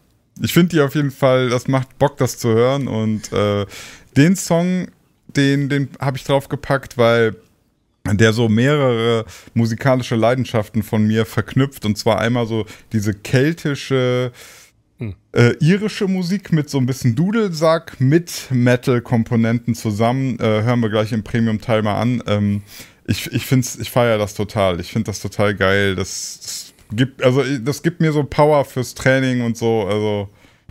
Ich 0.43 0.53
finde 0.53 0.77
die 0.77 0.81
auf 0.83 0.95
jeden 0.95 1.13
Fall, 1.13 1.49
das 1.49 1.67
macht 1.67 1.99
Bock, 1.99 2.19
das 2.19 2.37
zu 2.37 2.49
hören 2.51 2.89
und 2.89 3.33
äh, 3.33 3.65
den 4.17 4.37
Song 4.37 4.89
den, 5.37 5.69
den 5.69 5.89
habe 6.01 6.17
ich 6.17 6.25
draufgepackt, 6.25 6.99
weil 6.99 7.37
der 8.05 8.33
so 8.33 8.49
mehrere 8.49 9.25
musikalische 9.55 10.15
Leidenschaften 10.15 10.83
von 10.83 11.07
mir 11.07 11.27
verknüpft. 11.27 11.85
Und 11.85 11.99
zwar 11.99 12.21
einmal 12.21 12.47
so 12.47 12.67
diese 12.93 13.13
keltische, 13.13 14.33
äh, 15.33 15.55
irische 15.61 16.09
Musik 16.09 16.53
mit 16.53 16.71
so 16.71 16.79
ein 16.79 16.87
bisschen 16.87 17.15
Dudelsack 17.15 18.01
mit 18.01 18.49
Metal-Komponenten 18.51 19.75
zusammen. 19.75 20.39
Äh, 20.41 20.63
hören 20.63 20.81
wir 20.81 20.89
gleich 20.89 21.13
im 21.13 21.23
Premium-Teil 21.23 21.83
mal 21.83 22.01
an. 22.01 22.23
Ähm, 22.27 22.63
ich 23.07 23.31
ich, 23.33 23.45
find's, 23.45 23.77
ich 23.77 23.91
feiere 23.91 24.19
das 24.19 24.35
total. 24.35 24.81
Ich 24.81 24.93
finde 24.93 25.07
das 25.07 25.21
total 25.21 25.55
geil. 25.55 25.95
Das, 25.95 26.41
das, 26.43 26.97
gibt, 26.97 27.23
also, 27.23 27.43
das 27.59 27.83
gibt 27.83 28.01
mir 28.01 28.13
so 28.13 28.25
Power 28.25 28.65
fürs 28.65 28.95
Training 28.95 29.43
und 29.43 29.57
so. 29.57 29.87
Also, 29.87 30.29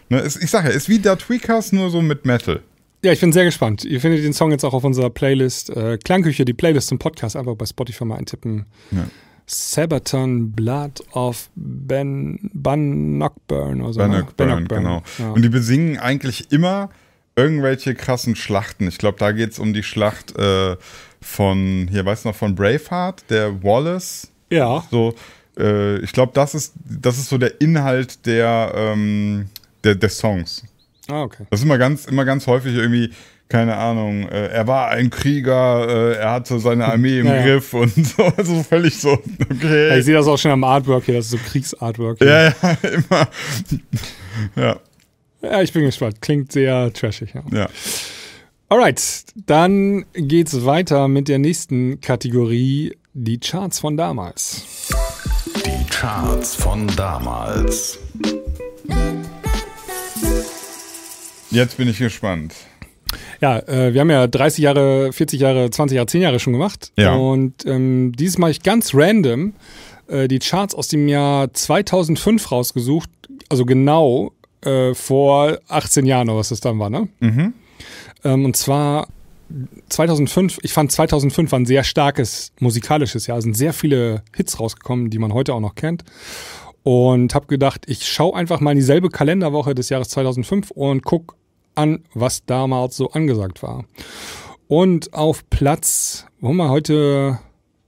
ne, 0.10 0.20
es, 0.20 0.36
ich 0.36 0.50
sage 0.50 0.70
ja, 0.70 0.76
ist 0.76 0.90
wie 0.90 1.00
der 1.00 1.18
Tweakers, 1.18 1.72
nur 1.72 1.90
so 1.90 2.02
mit 2.02 2.26
Metal. 2.26 2.62
Ja, 3.04 3.12
ich 3.12 3.20
bin 3.20 3.32
sehr 3.32 3.46
gespannt. 3.46 3.86
Ihr 3.86 4.02
findet 4.02 4.24
den 4.24 4.34
Song 4.34 4.50
jetzt 4.50 4.64
auch 4.64 4.74
auf 4.74 4.84
unserer 4.84 5.12
Playlist 5.12 5.70
äh, 5.70 6.00
Klangküche, 6.04 6.44
die 6.44 6.54
Playlist 6.54 6.92
im 6.92 6.98
Podcast, 6.98 7.36
einfach 7.36 7.56
bei 7.56 7.68
Spotify 7.68 8.04
mal 8.04 8.18
eintippen. 8.18 8.66
Ja. 8.90 9.06
Sabaton 9.48 10.52
Blood 10.52 11.02
of 11.14 11.50
Ben 11.56 12.50
Bannockburn 12.54 13.82
oder 13.82 13.94
so. 13.94 14.00
ne? 14.02 14.08
Bannockburn, 14.08 14.50
Bannockburn, 14.50 14.84
genau. 14.84 15.04
Ja. 15.20 15.32
Und 15.32 15.42
die 15.42 15.50
besingen 15.50 16.00
eigentlich 16.00 16.52
immer 16.52 16.90
irgendwelche 17.36 17.96
krassen 17.96 18.36
Schlachten. 18.36 18.88
Ich 18.88 18.98
glaube, 18.98 19.18
da 19.20 19.32
geht 19.32 19.52
es 19.52 19.60
um 19.60 19.74
die 19.74 19.84
Schlacht 19.84 20.38
äh, 20.38 20.78
von, 21.22 21.88
hier 21.92 22.06
weißt 22.06 22.26
du 22.26 22.30
noch, 22.30 22.36
von 22.36 22.56
Braveheart, 22.56 23.30
der 23.30 23.62
Wallace. 23.64 24.30
ja. 24.50 24.84
So, 24.90 25.14
äh, 25.58 26.00
ich 26.00 26.12
glaube, 26.12 26.32
das 26.34 26.56
ist, 26.56 26.74
das 26.84 27.18
ist 27.18 27.30
so 27.30 27.38
der 27.38 27.62
Inhalt 27.62 28.26
der, 28.26 28.72
ähm, 28.76 29.50
der, 29.84 29.96
des 29.96 30.18
Songs. 30.18 30.64
Ah, 31.08 31.24
okay. 31.24 31.46
Das 31.50 31.60
ist 31.60 31.66
immer 31.66 31.78
ganz, 31.78 32.06
immer 32.06 32.26
ganz 32.26 32.48
häufig 32.48 32.76
irgendwie, 32.76 33.12
keine 33.48 33.78
Ahnung, 33.78 34.28
äh, 34.28 34.48
er 34.48 34.68
war 34.68 34.90
ein 34.90 35.10
Krieger, 35.10 35.88
äh, 35.88 36.16
er 36.18 36.32
hatte 36.32 36.60
seine 36.60 36.86
Armee 36.92 37.20
im 37.20 37.28
Ja, 37.28 37.36
ja. 37.36 37.42
Griff 37.44 37.74
und 37.74 37.94
so, 38.08 38.24
also 38.24 38.64
völlig 38.64 38.98
so, 38.98 39.12
okay. 39.52 39.90
Ja, 39.90 39.98
ich 39.98 40.06
sehe 40.06 40.16
das 40.16 40.28
auch 40.28 40.38
schon 40.38 40.52
am 40.52 40.64
Artwork 40.64 41.06
hier, 41.06 41.16
das 41.16 41.26
ist 41.26 41.32
so 41.32 41.38
Kriegsartwork. 41.38 42.18
hier. 42.20 42.28
ja, 42.28 42.44
ja, 42.62 42.78
immer. 42.90 43.28
ja, 44.56 44.80
ja, 45.42 45.62
ich 45.62 45.72
bin 45.72 45.84
gespannt. 45.84 46.22
Klingt 46.22 46.52
sehr 46.52 46.92
trashig, 46.92 47.36
ja. 47.36 47.44
ja. 47.52 47.70
Alright, 48.68 49.26
dann 49.46 50.06
geht's 50.16 50.66
weiter 50.66 51.08
mit 51.08 51.28
der 51.28 51.38
nächsten 51.38 52.02
Kategorie, 52.02 52.98
die 53.14 53.40
Charts 53.40 53.78
von 53.80 53.96
damals. 53.96 54.64
Die 55.64 55.86
Charts 55.92 56.56
von 56.56 56.88
damals. 56.96 58.00
Jetzt 61.52 61.78
bin 61.78 61.88
ich 61.88 62.00
gespannt. 62.00 62.56
Ja, 63.46 63.60
äh, 63.60 63.94
wir 63.94 64.02
haben 64.02 64.10
ja 64.10 64.26
30 64.26 64.64
Jahre, 64.64 65.14
40 65.14 65.40
Jahre, 65.40 65.70
20 65.70 65.96
Jahre, 65.98 66.08
10 66.08 66.22
Jahre 66.24 66.40
schon 66.40 66.54
gemacht. 66.54 66.92
Ja. 66.98 67.14
Und 67.14 67.64
ähm, 67.68 68.12
dieses 68.18 68.40
Mal 68.40 68.50
ich 68.50 68.64
ganz 68.64 68.96
random 68.96 69.54
äh, 70.08 70.28
die 70.28 70.40
Charts 70.40 70.74
aus 70.74 70.88
dem 70.88 71.08
Jahr 71.08 71.54
2005 71.54 72.52
rausgesucht, 72.52 73.08
also 73.48 73.66
genau 73.66 74.32
äh, 74.62 74.96
vor 74.96 75.60
18 75.68 76.08
Jahren 76.08 76.28
oder 76.30 76.40
was 76.40 76.50
das 76.50 76.60
dann 76.60 76.80
war, 76.80 76.90
ne? 76.90 77.08
Mhm. 77.20 77.54
Ähm, 78.24 78.46
und 78.46 78.58
zwar 78.58 79.10
2005, 79.90 80.58
ich 80.64 80.74
fand 80.74 80.92
2005 80.92 81.52
war 81.52 81.60
ein 81.60 81.68
sehr 81.68 81.84
starkes 81.84 82.52
musikalisches 82.60 83.28
Jahr. 83.28 83.38
Es 83.38 83.44
sind 83.44 83.56
sehr 83.56 83.74
viele 83.74 84.24
Hits 84.36 84.60
rausgekommen, 84.60 85.12
die 85.12 85.20
man 85.20 85.36
heute 85.36 85.54
auch 85.54 85.60
noch 85.60 85.76
kennt. 85.76 86.04
Und 86.82 87.36
habe 87.36 87.46
gedacht, 87.46 87.84
ich 87.86 88.08
schaue 88.08 88.36
einfach 88.36 88.60
mal 88.60 88.72
in 88.72 88.78
dieselbe 88.78 89.10
Kalenderwoche 89.10 89.76
des 89.76 89.90
Jahres 89.90 90.10
2005 90.10 90.72
und 90.72 91.04
guck 91.04 91.36
an, 91.76 92.04
was 92.14 92.46
damals 92.46 92.98
so 92.98 93.12
angesagt 93.12 93.64
war. 93.64 93.86
Und 94.68 95.14
auf 95.14 95.48
Platz, 95.50 96.26
wo 96.40 96.50
haben 96.50 96.58
wir 96.58 96.70
heute, 96.70 97.40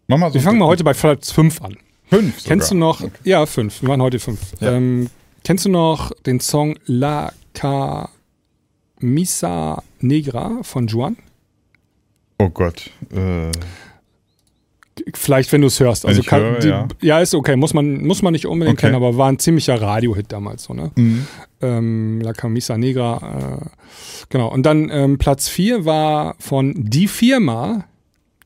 Mach 0.07 0.17
mal 0.17 0.29
so 0.29 0.35
wir 0.35 0.41
fangen 0.41 0.59
mal 0.59 0.67
heute 0.67 0.83
bei 0.83 0.93
Platz 0.93 1.31
5 1.31 1.61
an. 1.61 1.77
fünf. 2.09 2.39
Sogar. 2.39 2.47
Kennst 2.47 2.71
du 2.71 2.75
noch, 2.75 3.01
ja, 3.23 3.45
5, 3.45 3.81
wir 3.81 3.89
waren 3.89 4.01
heute 4.01 4.19
5. 4.19 4.61
Ja. 4.61 4.73
Ähm, 4.73 5.09
kennst 5.43 5.65
du 5.65 5.69
noch 5.69 6.11
den 6.25 6.39
Song 6.39 6.77
La 6.85 7.33
Camisa 7.53 8.13
Negra 9.99 10.59
von 10.61 10.87
Juan? 10.87 11.17
Oh 12.39 12.49
Gott. 12.49 12.91
Äh, 13.11 13.51
Vielleicht, 15.13 15.51
wenn 15.51 15.61
du 15.61 15.67
es 15.67 15.79
hörst. 15.79 16.05
Also 16.05 16.21
kann, 16.23 16.41
höre, 16.41 16.59
die, 16.59 16.67
ja. 16.69 16.87
ja. 17.01 17.19
ist 17.19 17.33
okay. 17.35 17.55
Muss 17.55 17.73
man, 17.73 18.03
muss 18.05 18.21
man 18.21 18.33
nicht 18.33 18.45
unbedingt 18.45 18.77
Okay. 18.77 18.87
kennen, 18.87 18.95
aber 18.95 19.17
war 19.17 19.29
ein 19.29 19.39
ziemlicher 19.39 19.81
Radio-Hit 19.81 20.31
damals. 20.31 20.63
So, 20.63 20.73
ne? 20.73 20.91
mhm. 20.95 21.27
ähm, 21.61 22.21
La 22.21 22.33
Camisa 22.33 22.77
Negra. 22.77 23.61
Äh, 23.61 23.65
genau. 24.29 24.47
Und 24.49 24.63
dann 24.65 24.89
ähm, 24.91 25.17
Platz 25.17 25.47
4 25.49 25.85
war 25.85 26.35
von 26.39 26.73
Die 26.77 27.07
Firma, 27.07 27.85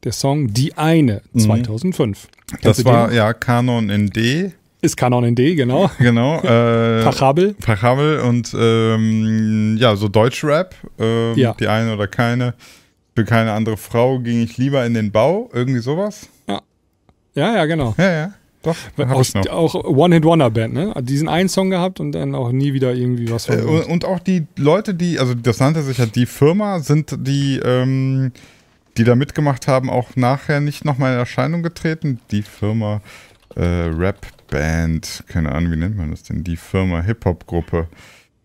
der 0.03 0.11
Song 0.11 0.53
Die 0.53 0.77
Eine 0.77 1.21
2005. 1.37 2.27
Kennst 2.49 2.65
Das 2.65 2.85
war 2.85 3.07
den? 3.07 3.17
ja 3.17 3.33
Kanon 3.33 3.89
in 3.89 4.07
D, 4.09 4.51
Ist 4.81 4.97
Kanon 4.97 5.23
in 5.23 5.35
D, 5.35 5.55
genau. 5.55 5.89
genau. 5.99 6.39
Äh, 6.39 7.03
Pachabel. 7.03 7.53
Pachabel 7.53 8.19
und 8.21 8.53
ähm, 8.59 9.77
ja, 9.79 9.95
so 9.95 10.07
Deutschrap. 10.07 10.75
Ähm, 10.99 11.35
Ja. 11.37 11.53
Die 11.59 11.67
eine 11.67 11.93
oder 11.93 12.07
keine. 12.07 12.55
Für 13.15 13.25
keine 13.25 13.51
andere 13.51 13.75
Frau 13.77 14.19
ging 14.19 14.41
ich 14.41 14.57
lieber 14.57 14.85
in 14.85 14.93
den 14.93 15.11
Bau. 15.11 15.49
Irgendwie 15.53 15.81
sowas. 15.81 16.29
Ja, 17.34 17.55
ja, 17.55 17.65
genau. 17.65 17.95
Ja, 17.97 18.11
ja. 18.11 18.34
Doch, 18.63 18.75
noch. 18.95 19.47
auch 19.47 19.73
One-Hit-Wonder-Band, 19.73 20.73
ne? 20.73 20.93
Diesen 21.01 21.27
einen 21.27 21.49
Song 21.49 21.71
gehabt 21.71 21.99
und 21.99 22.11
dann 22.11 22.36
auch 22.36 22.51
nie 22.51 22.73
wieder 22.73 22.93
irgendwie 22.93 23.32
was 23.32 23.47
von. 23.47 23.57
Äh, 23.57 23.63
und, 23.63 23.86
und 23.88 24.05
auch 24.05 24.19
die 24.19 24.45
Leute, 24.55 24.93
die, 24.93 25.17
also 25.17 25.34
das 25.34 25.59
nannte 25.59 25.82
sich 25.82 25.97
ja 25.97 26.05
die 26.05 26.27
Firma, 26.27 26.79
sind 26.79 27.15
die, 27.25 27.57
ähm, 27.57 28.32
die 28.97 29.03
da 29.03 29.15
mitgemacht 29.15 29.67
haben, 29.67 29.89
auch 29.89 30.15
nachher 30.15 30.59
nicht 30.59 30.86
nochmal 30.86 31.13
in 31.13 31.19
Erscheinung 31.19 31.63
getreten. 31.63 32.19
Die 32.29 32.43
Firma 32.43 33.01
äh, 33.55 33.63
Rap-Band, 33.63 35.23
keine 35.27 35.51
Ahnung, 35.53 35.71
wie 35.71 35.77
nennt 35.77 35.97
man 35.97 36.11
das 36.11 36.21
denn? 36.21 36.43
Die 36.43 36.57
Firma 36.57 37.01
Hip-Hop-Gruppe. 37.01 37.88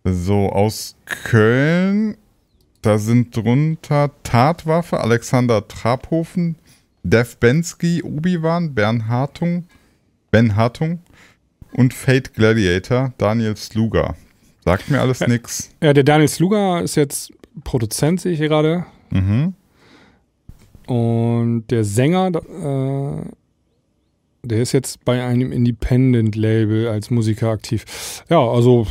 So 0.05 0.49
aus 0.49 0.97
Köln, 1.05 2.17
da 2.81 2.97
sind 2.97 3.37
drunter 3.37 4.13
Tatwaffe, 4.23 5.01
Alexander 5.01 5.67
Trabhofen, 5.67 6.57
Dev 7.11 7.37
Bensky, 7.39 8.03
Obi-Wan, 8.03 8.75
Bern 8.75 9.07
Hartung, 9.07 9.65
Ben 10.33 10.57
Hartung 10.57 10.99
und 11.73 11.95
Fate 11.95 12.35
Gladiator, 12.35 13.13
Daniel 13.17 13.57
Sluga. 13.57 14.17
Sagt 14.65 14.91
mir 14.91 15.01
alles 15.01 15.21
nix. 15.21 15.71
ja, 15.83 15.93
der 15.93 16.03
Daniel 16.03 16.29
Sluga 16.29 16.81
ist 16.81 16.97
jetzt 16.97 17.33
Produzent, 17.63 18.21
sehe 18.21 18.33
ich 18.33 18.39
hier 18.39 18.49
gerade. 18.49 18.87
Mhm. 19.11 19.55
Und 20.87 21.67
der 21.71 21.85
Sänger, 21.85 22.29
äh, 22.29 23.31
der 24.43 24.61
ist 24.61 24.73
jetzt 24.73 25.05
bei 25.05 25.25
einem 25.25 25.53
Independent-Label 25.53 26.89
als 26.89 27.11
Musiker 27.11 27.51
aktiv. 27.51 28.25
Ja, 28.29 28.41
also 28.41 28.87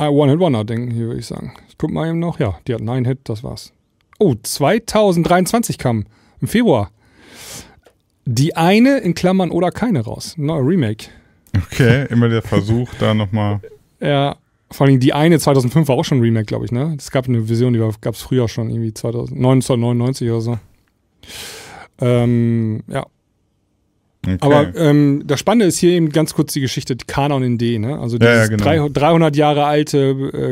I 0.00 0.04
One 0.06 0.30
Hit 0.30 0.40
Wonder, 0.40 0.64
denken 0.64 0.92
hier, 0.92 1.06
würde 1.06 1.18
ich 1.18 1.26
sagen. 1.26 1.54
Ich 1.68 1.78
guck 1.78 1.90
mal 1.90 2.08
eben 2.08 2.20
noch. 2.20 2.38
Ja, 2.38 2.60
die 2.66 2.74
hat 2.74 2.80
einen 2.80 3.04
Hit, 3.04 3.20
das 3.24 3.42
war's. 3.42 3.72
Oh, 4.20 4.36
2023 4.40 5.78
kam 5.78 6.04
im 6.40 6.46
Februar. 6.46 6.92
Die 8.30 8.54
eine 8.56 8.98
in 8.98 9.14
Klammern 9.14 9.50
oder 9.50 9.70
keine 9.70 10.00
raus. 10.00 10.34
Neuer 10.36 10.66
Remake. 10.66 11.06
Okay, 11.56 12.06
immer 12.10 12.28
der 12.28 12.42
Versuch, 12.42 12.90
da 12.98 13.14
nochmal. 13.14 13.60
Ja, 14.00 14.36
vor 14.70 14.86
allem 14.86 15.00
die 15.00 15.14
eine 15.14 15.38
2005 15.38 15.88
war 15.88 15.96
auch 15.96 16.04
schon 16.04 16.18
ein 16.18 16.20
Remake, 16.20 16.44
glaube 16.44 16.66
ich, 16.66 16.72
ne? 16.72 16.94
Es 16.98 17.10
gab 17.10 17.26
eine 17.26 17.44
Version, 17.44 17.72
die 17.72 17.78
gab 17.78 18.14
es 18.14 18.20
früher 18.20 18.46
schon, 18.48 18.68
irgendwie 18.68 18.92
2000, 18.92 19.38
1999 19.38 20.30
oder 20.30 20.40
so. 20.42 20.58
Ähm, 22.00 22.82
ja, 22.86 23.06
Okay. 24.26 24.36
Aber 24.40 24.76
ähm, 24.76 25.22
das 25.26 25.40
Spannende 25.40 25.66
ist 25.66 25.78
hier 25.78 25.92
eben 25.92 26.10
ganz 26.10 26.34
kurz 26.34 26.52
die 26.52 26.60
Geschichte 26.60 26.96
Kanon 27.06 27.42
in 27.42 27.56
D, 27.56 27.78
ne? 27.78 27.98
Also 27.98 28.18
Ja, 28.18 28.34
ja, 28.34 28.46
genau. 28.46 28.62
300 28.62 28.96
300 28.96 29.36
Jahre 29.36 29.64
alte 29.64 29.98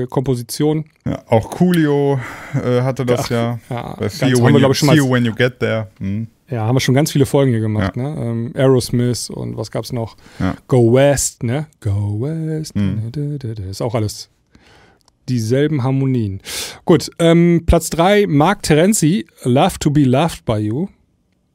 äh, 0.05 0.07
Komposition. 0.07 0.87
ja, 1.05 1.23
auch 1.29 1.51
Coolio 1.51 2.19
äh, 2.55 2.81
hatte 2.83 3.05
das 3.05 3.29
ja. 3.29 3.59
Ja, 3.69 3.97
Bei 3.99 4.09
See, 4.09 4.29
you 4.29 4.43
when 4.43 4.55
you, 4.55 4.61
glaube 4.61 4.73
ich, 4.73 4.79
schon 4.79 4.89
see 4.89 4.97
you 4.97 5.11
when 5.11 5.25
you 5.25 5.35
get 5.35 5.59
there. 5.59 5.89
Mhm. 5.99 6.29
Ja, 6.49 6.67
haben 6.67 6.77
wir 6.77 6.81
schon 6.81 6.95
ganz 6.95 7.11
viele 7.13 7.27
Folgen 7.27 7.51
hier 7.51 7.61
gemacht, 7.61 7.97
ne? 7.97 8.17
Ähm, 8.19 8.53
Aerosmith 8.55 9.31
und 9.31 9.57
was 9.57 9.71
gab's 9.71 9.93
noch? 9.93 10.17
Ja. 10.39 10.55
Go 10.69 10.93
West, 10.95 11.43
ne? 11.43 11.67
Go 11.81 12.21
West. 12.21 12.77
Mhm. 12.77 13.11
Ist 13.69 13.83
auch 13.83 13.95
alles 13.95 14.31
dieselben 15.29 15.83
Harmonien. 15.83 16.41
Gut, 16.85 17.11
ähm, 17.19 17.65
Platz 17.67 17.91
3, 17.91 18.27
Mark 18.29 18.63
Terenzi, 18.63 19.27
Love 19.43 19.79
to 19.81 19.91
be 19.91 20.05
Loved 20.05 20.45
by 20.45 20.59
You. 20.59 20.89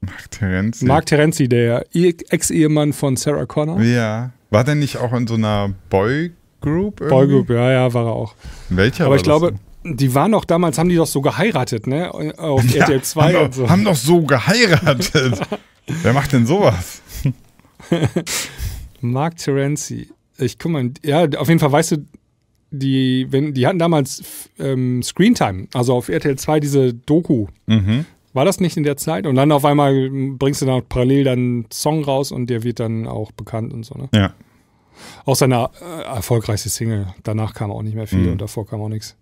Mark 0.02 0.32
Terenzi. 0.32 0.86
Mark 0.86 1.06
Terenzi, 1.06 1.48
der 1.48 1.86
Ex-Ehemann 1.94 2.92
von 2.92 3.16
Sarah 3.16 3.46
Connor. 3.46 3.82
Ja. 3.82 4.32
War 4.50 4.64
der 4.64 4.76
nicht 4.76 4.98
auch 4.98 5.14
in 5.14 5.28
so 5.28 5.36
einer 5.36 5.74
Boygroup? 5.90 7.00
irgendwie? 7.00 7.08
Boygroup, 7.10 7.50
ja, 7.50 7.72
ja, 7.72 7.94
war 7.94 8.08
er 8.08 8.12
auch. 8.12 8.36
Welcher 8.70 9.06
Aber 9.06 9.16
ich 9.16 9.24
glaube, 9.24 9.52
das 9.52 9.62
die 9.84 10.14
waren 10.14 10.32
doch 10.32 10.46
damals, 10.46 10.78
haben 10.78 10.90
die 10.90 10.96
doch 10.96 11.08
so 11.08 11.22
geheiratet, 11.22 11.88
ne? 11.88 12.14
Auf 12.38 12.62
denn? 12.66 12.82
RTL 12.82 13.02
2 13.02 13.22
haben, 13.34 13.36
und 13.46 13.52
doch, 13.52 13.54
so. 13.54 13.70
haben 13.70 13.84
doch 13.86 13.96
so 13.96 14.22
geheiratet. 14.22 15.40
Wer 15.88 16.14
macht 16.14 16.34
denn 16.34 16.46
sowas? 16.46 17.02
Mark 19.02 19.38
Terenzi. 19.38 20.10
Ich 20.38 20.58
guck 20.60 20.72
mal, 20.72 20.92
ja, 21.04 21.28
auf 21.38 21.48
jeden 21.48 21.60
Fall 21.60 21.72
weißt 21.72 21.92
du, 21.94 22.06
die, 22.72 23.28
wenn, 23.30 23.54
die 23.54 23.68
hatten 23.68 23.80
damals 23.80 24.50
ähm, 24.58 25.04
Screentime, 25.04 25.68
also 25.74 25.94
auf 25.96 26.08
RTL 26.10 26.38
2 26.38 26.60
diese 26.60 26.94
Doku. 26.94 27.48
Mhm. 27.66 28.06
War 28.34 28.46
das 28.46 28.62
nicht 28.62 28.78
in 28.78 28.84
der 28.84 28.96
Zeit? 28.96 29.28
Und 29.28 29.36
dann 29.36 29.52
auf 29.52 29.66
einmal 29.66 30.10
bringst 30.10 30.62
du 30.62 30.66
dann 30.66 30.84
parallel 30.88 31.26
dann 31.26 31.40
einen 31.40 31.66
Song 31.72 32.04
raus 32.06 32.32
und 32.32 32.48
der 32.50 32.64
wird 32.64 32.80
dann 32.80 33.08
auch 33.08 33.32
bekannt 33.34 33.74
und 33.74 33.84
so, 33.86 33.96
ne? 33.96 34.08
Ja. 34.14 34.34
Auch 35.26 35.36
seine 35.36 35.70
äh, 35.82 36.04
erfolgreichste 36.04 36.70
Single. 36.70 37.08
Danach 37.24 37.54
kam 37.54 37.72
auch 37.72 37.82
nicht 37.82 37.96
mehr 37.96 38.08
viel 38.08 38.20
Mhm. 38.20 38.32
und 38.34 38.42
davor 38.42 38.66
kam 38.66 38.80
auch 38.82 38.88
nichts. 38.90 39.18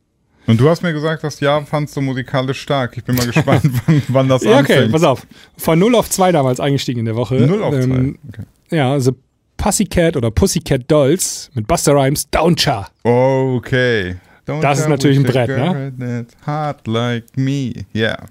Und 0.50 0.60
du 0.60 0.68
hast 0.68 0.82
mir 0.82 0.94
gesagt, 0.94 1.24
das 1.24 1.40
Jahr 1.40 1.64
fandst 1.66 1.96
du 1.96 2.02
musikalisch 2.02 2.60
stark. 2.62 2.98
Ich 2.98 3.04
bin 3.04 3.16
mal 3.16 3.28
gespannt, 3.28 3.62
wann, 3.86 4.02
wann 4.08 4.28
das 4.28 4.44
Ja, 4.44 4.60
okay, 4.60 4.74
anfängt. 4.74 4.92
pass 4.92 5.04
auf. 5.04 5.28
Von 5.58 5.78
0 5.78 5.94
auf 5.96 6.10
2 6.10 6.32
damals 6.32 6.60
eingestiegen 6.60 7.00
in 7.02 7.06
der 7.06 7.16
Woche. 7.16 7.36
0 7.36 7.64
auf 7.64 7.74
2. 7.76 7.82
Ähm, 7.82 8.18
okay. 8.28 8.44
Ja, 8.72 9.00
The 9.00 9.12
Pussycat 9.58 10.18
oder 10.18 10.32
Pussycat 10.32 10.90
Dolls 10.90 11.52
mit 11.54 11.68
Buster 11.68 11.94
Rhymes 11.94 12.30
Downcha. 12.32 12.88
okay. 13.04 14.16
Don't 14.48 14.62
Das 14.62 14.80
ist 14.80 14.90
natürlich 14.90 15.18
ein 15.18 15.24
Brett, 15.24 15.50
ne? 15.50 16.26
Hard 16.46 16.88
like 16.88 17.26
me. 17.36 17.74
Yeah. 17.94 18.26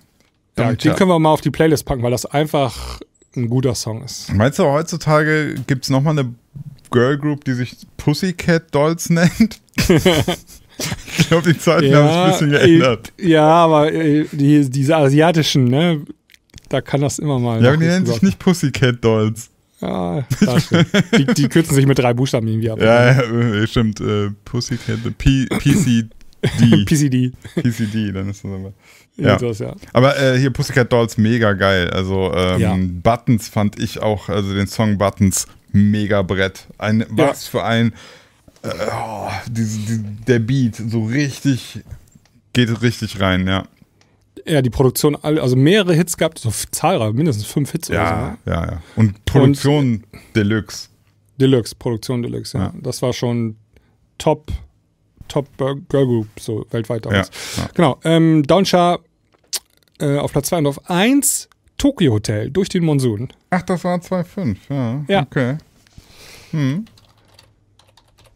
Ja, 0.59 0.73
den 0.73 0.97
können 0.97 1.11
wir 1.11 1.19
mal 1.21 1.31
auf 1.31 1.41
die 1.41 1.51
Playlist 1.51 1.85
packen, 1.85 2.03
weil 2.03 2.11
das 2.11 2.27
einfach 2.27 2.99
ein 3.37 3.49
guter 3.49 3.77
Song 3.77 4.03
ist. 4.03 4.33
Meinst 4.35 4.59
du, 4.59 4.65
heutzutage 4.65 5.55
gibt 5.69 5.85
es 5.85 5.91
nochmal 5.91 6.19
eine 6.19 6.35
Girl 6.91 7.17
Group, 7.17 7.45
die 7.45 7.53
sich 7.53 7.77
Pussycat 7.97 8.75
Dolls 8.75 9.09
nennt? 9.11 9.61
ich 11.19 11.29
glaube, 11.29 11.53
die 11.53 11.59
Zeiten 11.59 11.95
haben 11.95 12.09
sich 12.09 12.17
ein 12.17 12.31
bisschen 12.31 12.51
geändert. 12.51 13.13
Ja, 13.19 13.47
aber 13.47 13.93
äh, 13.93 14.27
die, 14.33 14.69
diese 14.71 14.97
asiatischen, 14.97 15.65
ne? 15.65 16.05
Da 16.69 16.81
kann 16.81 17.01
das 17.01 17.19
immer 17.19 17.39
mal. 17.39 17.63
Ja, 17.63 17.71
aber 17.71 17.79
die 17.79 17.87
nennen 17.87 18.07
sich 18.07 18.23
nicht 18.23 18.39
Pussycat 18.39 19.03
Dolls. 19.03 19.51
Ja, 19.81 20.25
die, 21.17 21.27
die 21.27 21.49
kürzen 21.49 21.75
sich 21.75 21.87
mit 21.87 21.99
drei 21.99 22.13
Buchstaben 22.13 22.49
irgendwie 22.49 22.71
ab. 22.71 22.81
Ja, 22.81 23.13
ja 23.13 23.21
äh, 23.23 23.67
stimmt. 23.67 24.01
Äh, 24.01 24.31
Pussycat, 24.45 24.99
P 25.17 25.47
PCD. 25.47 26.09
PCD. 26.85 27.33
PCD, 27.55 28.13
dann 28.13 28.29
ist 28.29 28.45
das 28.45 28.51
aber. 28.51 28.73
Ja. 29.17 29.29
Ja. 29.29 29.37
Das, 29.37 29.59
ja. 29.59 29.75
Aber 29.93 30.19
äh, 30.19 30.39
hier 30.39 30.51
Pussycat 30.51 30.93
Dolls 30.93 31.17
mega 31.17 31.53
geil. 31.53 31.91
Also 31.91 32.33
ähm, 32.35 32.61
Ja. 32.61 32.77
Buttons 32.79 33.49
fand 33.49 33.79
ich 33.79 34.01
auch, 34.01 34.29
also 34.29 34.53
den 34.55 34.67
Song 34.67 34.99
Buttons 34.99 35.47
mega 35.73 36.23
Brett. 36.23 36.67
Ein, 36.79 37.05
was 37.11 37.47
für 37.47 37.65
ein 37.65 37.93
äh, 38.63 38.69
oh, 38.93 39.29
diese, 39.51 39.79
die, 39.79 40.03
der 40.27 40.39
Beat 40.39 40.77
so 40.77 41.05
richtig 41.05 41.81
geht 42.53 42.83
richtig 42.83 43.21
rein, 43.21 43.47
ja. 43.47 43.65
ja, 44.47 44.63
die 44.63 44.71
Produktion, 44.71 45.17
also 45.17 45.55
mehrere 45.57 45.95
Hits 45.95 46.17
gehabt, 46.17 46.39
so 46.39 46.51
zahlreich, 46.71 47.13
mindestens 47.13 47.47
fünf 47.47 47.71
Hits 47.73 47.91
oder 47.91 48.39
so. 48.45 48.51
Ja, 48.51 48.55
ja, 48.55 48.71
ja. 48.73 48.83
Und 48.97 49.25
Produktion 49.25 50.05
Deluxe. 50.35 50.89
Deluxe, 51.41 51.75
Produktion 51.77 52.23
Deluxe, 52.23 52.59
ja. 52.59 52.65
Ja. 52.65 52.73
Das 52.81 53.01
war 53.03 53.13
schon 53.13 53.57
Top, 54.19 54.51
Top 55.29 55.47
Girl 55.57 56.07
Group, 56.07 56.27
so 56.41 56.67
weltweit 56.71 57.05
Ja, 57.05 57.11
damals. 57.13 57.31
ja. 57.57 57.69
Genau. 57.75 58.01
Ähm, 58.05 58.43
Downsha 58.43 58.99
äh, 60.01 60.17
auf 60.19 60.33
Platz 60.33 60.49
2 60.49 60.59
und 60.59 60.67
auf 60.67 60.91
1 60.91 61.49
Tokyo 61.77 62.15
Hotel 62.15 62.51
durch 62.51 62.69
den 62.69 62.85
Monsun. 62.85 63.29
Ach, 63.51 63.63
das 63.63 63.85
war 63.85 63.99
2,5, 63.99 64.57
ja. 64.69 65.05
Ja. 65.07 65.23
Okay. 65.23 65.59
Hm. 66.51 66.87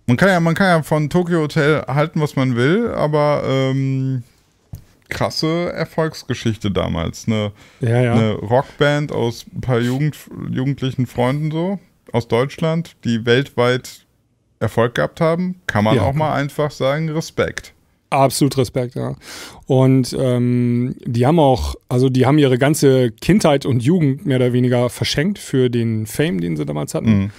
Man 0.07 0.16
kann 0.16 0.28
ja, 0.28 0.40
man 0.40 0.55
kann 0.55 0.66
ja 0.66 0.82
von 0.82 1.09
Tokyo 1.11 1.40
Hotel 1.42 1.82
halten, 1.86 2.20
was 2.20 2.34
man 2.36 2.57
will, 2.57 2.88
aber 2.92 3.42
ähm, 3.46 4.22
krasse 5.09 5.72
Erfolgsgeschichte 5.72 6.70
damals. 6.70 7.26
Eine, 7.26 7.53
Ja, 7.80 8.03
ja. 8.03 8.12
eine 8.14 8.32
Rockband 8.34 9.12
aus 9.12 9.44
ein 9.55 9.61
paar 9.61 9.78
Jugend, 9.80 10.16
jugendlichen 10.50 11.07
Freunden 11.07 11.50
so 11.50 11.78
aus 12.12 12.28
Deutschland, 12.28 12.96
die 13.05 13.24
weltweit 13.26 14.05
Erfolg 14.59 14.94
gehabt 14.96 15.20
haben, 15.20 15.57
kann 15.66 15.84
man 15.84 15.96
Ja. 15.96 16.03
auch 16.03 16.14
mal 16.14 16.34
einfach 16.34 16.70
sagen, 16.70 17.09
Respekt. 17.11 17.72
Absolut 18.11 18.59
Respekt, 18.59 18.94
ja. 18.94 19.16
Und 19.66 20.14
ähm, 20.18 20.96
die 21.07 21.24
haben 21.26 21.38
auch, 21.38 21.74
also 21.88 22.11
die 22.11 22.26
haben 22.26 22.36
ihre 22.38 22.59
ganze 22.59 23.11
Kindheit 23.11 23.64
und 23.64 23.82
Jugend 23.82 24.26
mehr 24.26 24.36
oder 24.36 24.53
weniger 24.53 24.90
verschenkt 24.90 25.38
für 25.38 25.70
den 25.70 26.07
Fame, 26.07 26.40
den 26.40 26.57
sie 26.59 26.66
damals 26.66 26.94
hatten. 26.94 27.11
Mhm. 27.18 27.30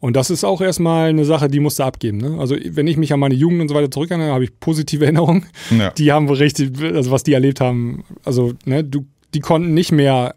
Und 0.00 0.14
das 0.14 0.30
ist 0.30 0.44
auch 0.44 0.60
erstmal 0.60 1.08
eine 1.08 1.24
Sache, 1.24 1.48
die 1.48 1.58
musst 1.60 1.78
du 1.80 1.82
abgeben. 1.82 2.18
Ne? 2.18 2.36
Also 2.38 2.56
wenn 2.70 2.86
ich 2.86 2.96
mich 2.96 3.12
an 3.12 3.18
meine 3.20 3.34
Jugend 3.34 3.60
und 3.62 3.68
so 3.68 3.74
weiter 3.74 3.90
zurückerinnere, 3.90 4.32
habe 4.32 4.44
ich 4.44 4.60
positive 4.60 5.04
Erinnerungen. 5.04 5.46
Ja. 5.76 5.90
Die 5.90 6.12
haben 6.12 6.28
richtig, 6.30 6.80
also 6.82 7.10
was 7.10 7.24
die 7.24 7.32
erlebt 7.32 7.60
haben, 7.60 8.04
also 8.24 8.52
ne, 8.64 8.84
du, 8.84 9.06
die 9.34 9.40
konnten 9.40 9.74
nicht 9.74 9.90
mehr 9.92 10.34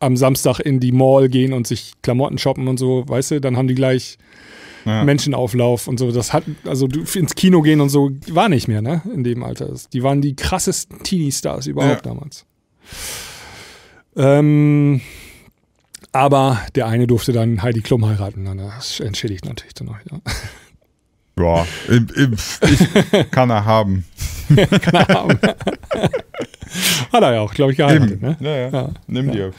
am 0.00 0.16
Samstag 0.16 0.60
in 0.60 0.80
die 0.80 0.92
Mall 0.92 1.28
gehen 1.28 1.52
und 1.52 1.66
sich 1.66 1.92
Klamotten 2.02 2.38
shoppen 2.38 2.66
und 2.68 2.78
so, 2.78 3.04
weißt 3.06 3.32
du, 3.32 3.40
dann 3.40 3.56
haben 3.56 3.68
die 3.68 3.74
gleich 3.74 4.18
Ja. 4.86 5.02
Menschenauflauf 5.04 5.88
und 5.88 5.98
so. 5.98 6.10
Das 6.10 6.32
hat, 6.34 6.44
also 6.66 6.86
du 6.86 7.00
ins 7.18 7.34
Kino 7.34 7.62
gehen 7.62 7.80
und 7.80 7.88
so 7.88 8.10
war 8.28 8.48
nicht 8.50 8.68
mehr, 8.68 8.82
ne? 8.82 9.00
In 9.14 9.24
dem 9.24 9.42
Alter. 9.42 9.72
Die 9.94 10.02
waren 10.02 10.20
die 10.20 10.36
krassesten 10.36 11.02
Teenie-Stars 11.02 11.66
überhaupt 11.68 12.04
Ja. 12.04 12.12
damals. 12.12 12.44
Ähm, 14.16 15.00
aber 16.14 16.60
der 16.74 16.86
eine 16.86 17.06
durfte 17.06 17.32
dann 17.32 17.62
Heidi 17.62 17.80
Klum 17.80 18.06
heiraten. 18.06 18.44
Das 18.56 19.00
entschädigt 19.00 19.44
natürlich 19.44 19.74
dann 19.74 19.88
auch 19.88 19.98
wieder. 20.04 20.20
Ja, 21.36 21.66
ich 21.90 23.30
kann 23.32 23.50
er 23.50 23.64
haben. 23.64 24.04
Keine 24.82 25.08
Ahnung. 25.08 25.38
Hat 27.12 27.22
er 27.22 27.32
ja 27.32 27.40
auch, 27.40 27.52
glaube 27.54 27.72
ich, 27.72 27.78
geheiratet, 27.78 28.22
ne? 28.22 28.36
Ja, 28.40 28.56
ja. 28.56 28.68
Ja. 28.68 28.90
Nimm 29.08 29.32
dir. 29.32 29.52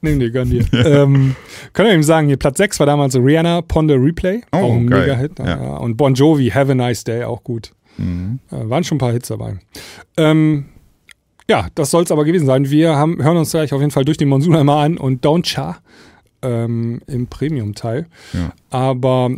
Nimm 0.00 0.18
dir, 0.18 0.30
gönn 0.30 0.50
dir. 0.50 0.66
ähm, 0.72 1.36
können 1.72 1.88
wir 1.88 1.94
ihm 1.94 2.02
sagen, 2.02 2.26
hier 2.26 2.36
Platz 2.36 2.58
6 2.58 2.80
war 2.80 2.86
damals 2.86 3.14
Rihanna, 3.14 3.62
Ponde 3.62 3.94
Replay. 3.94 4.42
Oh, 4.52 4.56
auch 4.56 4.74
ein. 4.74 4.86
Mega-Hit. 4.86 5.38
Und 5.38 5.96
Bon 5.96 6.14
Jovi, 6.14 6.50
Have 6.50 6.72
a 6.72 6.74
Nice 6.74 7.04
Day, 7.04 7.22
auch 7.24 7.44
gut. 7.44 7.72
Mhm. 7.96 8.40
Äh, 8.50 8.68
waren 8.68 8.82
schon 8.82 8.96
ein 8.96 8.98
paar 8.98 9.12
Hits 9.12 9.28
dabei. 9.28 9.58
Ähm, 10.16 10.66
ja, 11.48 11.68
das 11.74 11.90
soll 11.90 12.04
es 12.04 12.10
aber 12.10 12.24
gewesen 12.24 12.46
sein. 12.46 12.70
Wir 12.70 12.96
haben, 12.96 13.22
hören 13.22 13.36
uns 13.36 13.50
gleich 13.50 13.72
auf 13.72 13.80
jeden 13.80 13.90
Fall 13.90 14.04
durch 14.04 14.16
den 14.16 14.28
Monsun 14.28 14.56
einmal 14.56 14.86
an 14.86 14.96
und 14.96 15.24
Don't 15.24 15.42
Cha 15.42 15.78
ähm, 16.42 17.00
im 17.06 17.26
Premium-Teil. 17.26 18.06
Ja. 18.32 18.52
Aber 18.70 19.30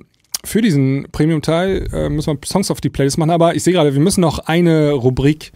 für 0.44 0.62
diesen 0.62 1.08
Premium-Teil 1.10 1.88
äh, 1.92 2.08
müssen 2.08 2.34
wir 2.34 2.38
Songs 2.46 2.70
auf 2.70 2.80
die 2.80 2.90
Playlist 2.90 3.18
machen. 3.18 3.30
Aber 3.30 3.56
ich 3.56 3.64
sehe 3.64 3.72
gerade, 3.72 3.92
wir 3.92 4.00
müssen 4.00 4.20
noch 4.20 4.38
eine 4.40 4.92
Rubrik 4.92 5.52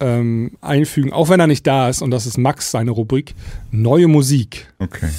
ähm, 0.00 0.52
einfügen, 0.62 1.12
auch 1.12 1.28
wenn 1.28 1.40
er 1.40 1.46
nicht 1.46 1.66
da 1.66 1.90
ist. 1.90 2.00
Und 2.00 2.10
das 2.10 2.24
ist 2.24 2.38
Max, 2.38 2.70
seine 2.70 2.92
Rubrik 2.92 3.34
Neue 3.70 4.08
Musik. 4.08 4.72
Okay. 4.78 5.10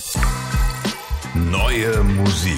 Neue 1.52 2.04
Musik. 2.04 2.58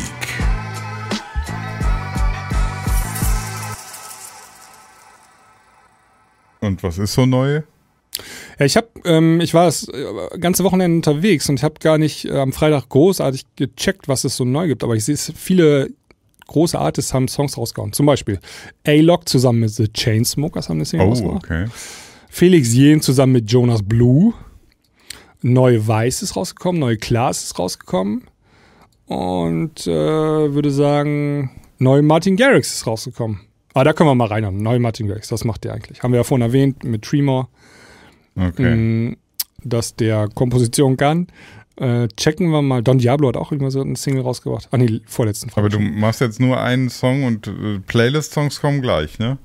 Und 6.62 6.82
was 6.82 6.98
ist 6.98 7.14
so 7.14 7.26
neu? 7.26 7.64
Ja, 8.60 8.66
ich 8.66 8.78
habe, 8.78 8.88
ähm, 9.06 9.40
ich 9.42 9.54
war 9.54 9.66
das 9.66 9.88
äh, 9.88 10.38
ganze 10.40 10.64
Wochenende 10.64 10.96
unterwegs 10.98 11.50
und 11.50 11.56
ich 11.56 11.64
habe 11.64 11.76
gar 11.82 11.98
nicht 11.98 12.26
äh, 12.26 12.38
am 12.38 12.54
Freitag 12.54 12.90
großartig 12.90 13.44
gecheckt, 13.56 14.08
was 14.08 14.24
es 14.24 14.36
so 14.38 14.46
neu 14.46 14.68
gibt. 14.68 14.84
Aber 14.84 14.96
ich 14.96 15.06
sehe, 15.06 15.16
es- 15.16 15.32
viele 15.36 15.90
große 16.48 16.78
Artists 16.78 17.14
haben 17.14 17.28
Songs 17.28 17.58
rausgehauen. 17.58 17.94
Zum 17.94 18.06
Beispiel 18.06 18.40
A-Lock 18.86 19.28
zusammen 19.28 19.62
mit 19.62 19.72
The 19.72 19.88
Chainsmokers 19.92 20.70
haben 20.70 20.78
eine 20.78 20.86
Single 20.86 21.08
Oh, 21.08 21.10
rausgebracht. 21.12 21.44
okay. 21.46 21.66
Felix 22.30 22.74
Jen 22.74 23.02
zusammen 23.02 23.34
mit 23.34 23.52
Jonas 23.52 23.82
Blue. 23.84 24.34
Neue 25.42 25.86
Weiß 25.88 26.22
ist 26.22 26.36
rausgekommen, 26.36 26.80
neue 26.80 26.98
Klaas 26.98 27.44
ist 27.44 27.60
rausgekommen. 27.60 28.24
Und 29.08 29.86
äh, 29.88 29.90
würde 30.54 30.72
sagen, 30.72 31.52
neue 31.80 32.02
Martin 32.02 32.38
Garrix 32.38 32.74
ist 32.74 32.88
rausgekommen. 32.88 33.42
Ah, 33.74 33.84
da 33.84 33.92
können 33.94 34.10
wir 34.10 34.16
mal 34.16 34.28
reinhauen. 34.28 34.58
Neue 34.58 34.80
Martin 34.80 35.08
Garrix, 35.08 35.28
das 35.30 35.44
macht 35.44 35.64
der 35.64 35.74
eigentlich. 35.74 36.02
Haben 36.04 36.14
wir 36.14 36.18
ja 36.20 36.24
vorhin 36.24 36.44
erwähnt 36.46 36.84
mit 36.84 37.02
Tremor 37.02 37.50
Okay. 38.36 38.76
mh, 38.76 39.16
dass 39.64 39.96
der 39.96 40.28
Komposition 40.34 40.98
kann. 40.98 41.28
Äh, 41.78 42.08
checken 42.18 42.50
wir 42.52 42.62
mal. 42.62 42.84
Don 42.84 42.98
Diablo 43.00 43.28
hat 43.30 43.38
auch 43.38 43.52
irgendwann 43.52 43.72
so 43.72 43.82
eine 43.82 43.96
Single 43.96 44.22
rausgebracht. 44.22 44.68
Ah, 44.72 44.78
nee, 44.78 45.02
vorletzten 45.08 45.50
Aber 45.54 45.70
Folge. 45.70 45.78
du 45.78 45.80
machst 45.80 46.22
jetzt 46.22 46.40
nur 46.40 46.60
einen 46.62 46.90
Song 46.90 47.24
und 47.24 47.48
äh, 47.48 47.80
Playlist-Songs 47.80 48.62
kommen 48.62 48.82
gleich, 48.82 49.18
ne? 49.20 49.38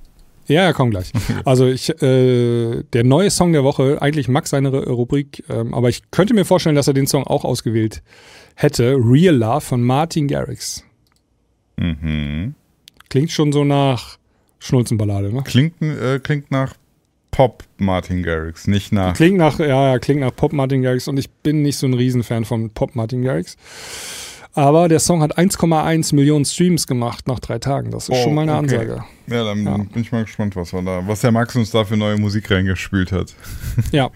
Ja, 0.47 0.62
ja, 0.64 0.72
komm 0.72 0.91
gleich. 0.91 1.12
Also 1.45 1.66
ich, 1.66 1.91
äh, 2.03 2.82
der 2.93 3.05
neue 3.05 3.30
Song 3.30 3.53
der 3.53 3.64
Woche, 3.64 4.01
eigentlich 4.03 4.28
Max 4.28 4.51
seine 4.51 4.70
Ru- 4.70 4.89
Rubrik, 4.91 5.45
ähm, 5.49 5.72
aber 5.74 5.89
ich 5.89 6.11
könnte 6.11 6.34
mir 6.34 6.45
vorstellen, 6.45 6.76
dass 6.76 6.86
er 6.89 6.95
den 6.95 7.07
Song 7.07 7.24
auch 7.26 7.45
ausgewählt 7.45 8.03
hätte. 8.57 8.97
Real 8.99 9.34
Love 9.34 9.61
von 9.62 9.82
Martin 9.82 10.26
Garrix. 10.28 10.84
Mhm. 11.76 12.55
Klingt 13.09 13.30
schon 13.30 13.53
so 13.53 13.64
nach 13.64 14.18
Schnulzenballade, 14.59 15.32
ne? 15.32 15.43
Klingt, 15.45 15.80
äh, 15.80 16.18
klingt 16.18 16.51
nach 16.51 16.74
Pop 17.31 17.64
Martin 17.76 18.22
Garrix, 18.22 18.66
nicht 18.66 18.93
nach. 18.93 19.14
Klingt 19.14 19.37
nach, 19.39 19.59
ja, 19.61 19.66
ja, 19.93 19.99
klingt 19.99 20.20
nach 20.20 20.35
Pop 20.35 20.53
Martin 20.53 20.83
Garrix 20.83 21.07
und 21.09 21.18
ich 21.18 21.31
bin 21.31 21.62
nicht 21.62 21.76
so 21.76 21.87
ein 21.87 21.95
Riesenfan 21.95 22.45
von 22.45 22.70
Pop 22.70 22.95
Martin 22.97 23.22
Garrix. 23.22 23.57
Aber 24.55 24.89
der 24.89 24.99
Song 24.99 25.22
hat 25.22 25.39
1,1 25.39 26.14
Millionen 26.16 26.45
Streams 26.45 26.87
gemacht 26.89 27.29
nach 27.29 27.39
drei 27.39 27.59
Tagen. 27.61 27.91
Das 27.93 28.05
ist 28.09 28.11
Oh, 28.11 28.22
schon 28.24 28.35
mal 28.35 28.43
eine 28.43 28.57
okay. 28.57 28.76
Ansage. 28.79 29.05
Ja, 29.29 29.45
dann 29.45 29.64
Ja. 29.64 29.76
bin 29.76 30.03
ich 30.03 30.11
mal 30.11 30.24
gespannt, 30.24 30.57
was, 30.57 30.72
wir 30.72 30.83
da, 30.83 31.07
was 31.07 31.20
der 31.20 31.31
Max 31.31 31.55
uns 31.55 31.70
da 31.70 31.85
für 31.85 31.97
neue 31.97 32.16
Musik 32.18 32.51
reingespült 32.51 33.12
hat. 33.12 33.35
Ja. 33.93 34.11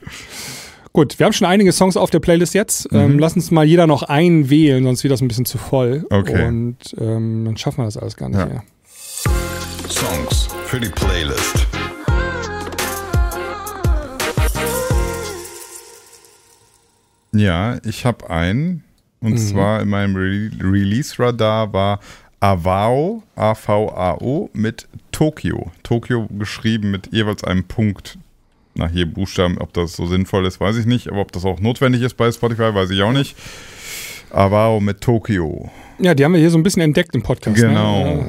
Gut, 0.95 1.19
wir 1.19 1.25
haben 1.27 1.33
schon 1.33 1.47
einige 1.47 1.73
Songs 1.73 1.97
auf 1.97 2.11
der 2.11 2.19
Playlist 2.21 2.55
jetzt. 2.55 2.91
Mhm. 2.93 2.99
Ähm, 2.99 3.19
lass 3.19 3.35
uns 3.37 3.51
mal 3.51 3.65
jeder 3.65 3.87
noch 3.87 4.03
einen 4.03 4.51
wählen, 4.51 4.83
sonst 4.85 5.05
wird 5.05 5.13
das 5.13 5.23
ein 5.23 5.29
bisschen 5.29 5.47
zu 5.47 5.59
voll. 5.59 6.05
Okay. 6.11 6.47
Und 6.47 6.77
ähm, 7.01 7.45
dann 7.45 7.57
schaffen 7.57 7.79
wir 7.79 7.85
das 7.85 7.97
alles 7.97 8.17
gar 8.17 8.29
nicht 8.29 8.39
Ja. 8.39 8.47
mehr. 8.47 8.63
Songs 9.89 10.49
für 10.67 10.81
die 10.81 10.89
Playlist. 10.91 11.67
Ja, 17.33 17.78
ich 17.85 18.05
habe 18.05 18.30
einen. 18.30 18.85
Und 19.20 19.39
zwar 19.39 19.80
in 19.80 19.89
meinem 19.89 20.16
Re 20.16 20.51
Release-Radar 20.61 21.72
war 21.72 22.01
Avao, 22.41 23.22
A-V-A-O, 23.37 24.51
mit 24.53 24.89
Tokio. 25.12 25.70
Tokio 25.85 26.26
geschrieben 26.39 26.91
mit 26.91 27.12
jeweils 27.12 27.45
einem 27.45 27.62
Punkt 27.62 28.18
nach 28.74 28.91
jedem 28.91 29.12
Buchstaben. 29.14 29.59
Ob 29.59 29.72
das 29.74 29.93
so 29.93 30.07
sinnvoll 30.07 30.45
ist, 30.45 30.59
weiß 30.59 30.76
ich 30.76 30.87
nicht. 30.87 31.09
Aber 31.09 31.20
ob 31.20 31.30
das 31.30 31.45
auch 31.45 31.61
notwendig 31.61 32.03
ist 32.03 32.16
bei 32.16 32.33
Spotify, 32.33 32.74
weiß 32.74 32.91
ich 32.91 33.03
auch 33.03 33.12
nicht. 33.12 33.37
Avao 34.30 34.80
mit 34.80 35.01
Tokio. 35.01 35.70
Ja, 35.99 36.14
die 36.14 36.24
haben 36.24 36.33
wir 36.33 36.41
hier 36.41 36.51
so 36.51 36.59
ein 36.59 36.64
bisschen 36.64 36.83
entdeckt 36.83 37.14
im 37.14 37.22
Podcast. 37.22 37.57
Genau. 37.57 38.05
Ne? 38.05 38.18
Ja. 38.18 38.26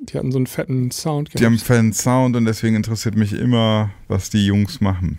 Die 0.00 0.18
hatten 0.18 0.32
so 0.32 0.38
einen 0.38 0.46
fetten 0.46 0.90
Sound. 0.90 1.30
Die 1.38 1.44
haben 1.44 1.58
Fan 1.58 1.92
Sound 1.92 2.36
und 2.36 2.44
deswegen 2.44 2.74
interessiert 2.74 3.16
mich 3.16 3.32
immer, 3.32 3.90
was 4.08 4.28
die 4.28 4.44
Jungs 4.44 4.80
machen. 4.80 5.18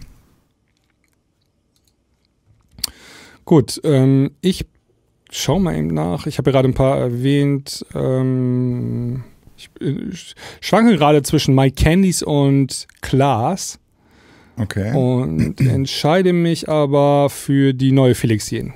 Gut, 3.48 3.80
ähm, 3.86 4.32
ich 4.42 4.66
schau 5.32 5.58
mal 5.58 5.76
eben 5.78 5.88
nach. 5.88 6.28
Ich 6.28 6.38
habe 6.38 6.50
ja 6.50 6.52
gerade 6.52 6.68
ein 6.68 6.74
paar 6.74 6.98
erwähnt. 6.98 7.86
Ähm, 7.96 9.24
ich, 9.58 9.70
ich 9.80 10.36
schwanke 10.60 10.98
gerade 10.98 11.24
zwischen 11.24 11.56
My 11.56 11.72
Candies 11.72 12.22
und 12.24 12.88
Klaas 13.02 13.80
Okay. 14.60 14.92
und 14.94 15.62
entscheide 15.66 16.34
mich 16.34 16.68
aber 16.68 17.30
für 17.30 17.74
die 17.74 17.94
neue 17.94 18.16
Felix 18.16 18.50
Jen. 18.52 18.74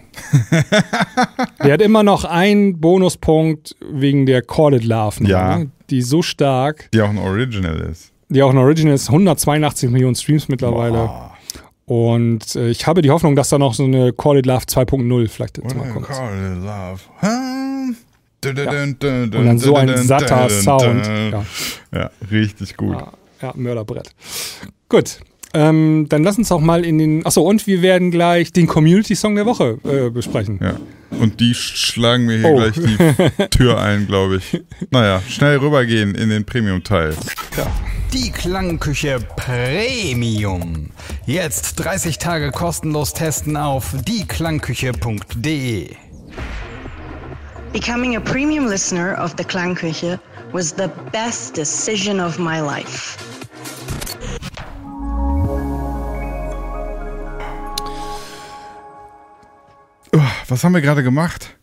Der 1.63 1.73
hat 1.73 1.81
immer 1.81 2.03
noch 2.03 2.23
einen 2.23 2.79
Bonuspunkt 2.79 3.75
wegen 3.91 4.25
der 4.25 4.41
Corded 4.41 4.83
Love, 4.85 5.23
Ja. 5.27 5.57
ne? 5.59 5.71
die 5.89 6.01
so 6.01 6.21
stark, 6.21 6.89
Die 6.93 7.01
auch 7.01 7.09
ein 7.09 7.17
Original 7.17 7.77
ist. 7.91 8.11
die 8.29 8.41
auch 8.41 8.51
ein 8.51 8.57
Original 8.57 8.93
ist, 8.95 9.09
182 9.09 9.89
Millionen 9.89 10.15
Streams 10.15 10.47
mittlerweile. 10.47 10.93
Boah. 10.97 11.30
Und 11.91 12.55
äh, 12.55 12.69
ich 12.69 12.87
habe 12.87 13.01
die 13.01 13.11
Hoffnung, 13.11 13.35
dass 13.35 13.49
da 13.49 13.57
noch 13.57 13.73
so 13.73 13.83
eine 13.83 14.13
Corded 14.13 14.45
Love 14.45 14.63
2.0 14.63 15.27
vielleicht 15.27 15.57
jetzt 15.57 15.75
mal 15.75 15.89
kommt. 15.89 16.07
Call 16.07 16.53
love. 16.63 17.01
Huh? 17.21 17.93
Und 18.45 19.03
Und 19.03 19.45
dann 19.45 19.59
so 19.59 19.75
ein 19.75 19.97
satter 19.97 20.49
Sound. 20.49 21.05
Ja. 21.05 21.45
Ja, 21.93 22.11
richtig 22.31 22.77
gut. 22.77 22.97
Ja, 22.97 23.11
ja, 23.41 23.51
Mörderbrett. 23.57 24.15
Gut. 24.87 25.19
Ähm, 25.53 26.05
dann 26.09 26.23
lass 26.23 26.37
uns 26.37 26.51
auch 26.51 26.61
mal 26.61 26.85
in 26.85 26.97
den. 26.97 27.25
Achso, 27.25 27.41
und 27.41 27.67
wir 27.67 27.81
werden 27.81 28.09
gleich 28.11 28.53
den 28.53 28.67
Community-Song 28.67 29.35
der 29.35 29.45
Woche 29.45 29.77
äh, 29.83 30.09
besprechen. 30.09 30.59
Ja. 30.61 30.75
Und 31.19 31.39
die 31.41 31.53
schlagen 31.53 32.25
mir 32.25 32.37
hier 32.37 32.47
Oh. 32.49 32.55
gleich 32.55 32.73
die 32.75 33.47
Tür 33.49 33.79
ein, 33.81 34.07
glaube 34.07 34.37
ich. 34.37 34.61
Naja, 34.91 35.21
schnell 35.27 35.57
rübergehen 35.57 36.15
in 36.15 36.29
den 36.29 36.45
Premium-Teil. 36.45 37.15
Die 38.13 38.31
Klangküche 38.31 39.19
Premium. 39.35 40.89
Jetzt 41.25 41.75
30 41.75 42.17
Tage 42.17 42.51
kostenlos 42.51 43.13
testen 43.13 43.57
auf 43.57 43.93
dieklangküche.de. 44.07 45.89
Becoming 47.73 48.15
a 48.17 48.19
premium 48.19 48.67
listener 48.67 49.17
of 49.23 49.33
the 49.37 49.43
Klangküche 49.43 50.19
was 50.53 50.69
the 50.77 50.87
best 51.11 51.55
decision 51.57 52.19
of 52.19 52.37
my 52.37 52.59
life. 52.59 53.17
Was 60.47 60.63
haben 60.63 60.73
wir 60.73 60.81
gerade 60.81 61.03
gemacht? 61.03 61.55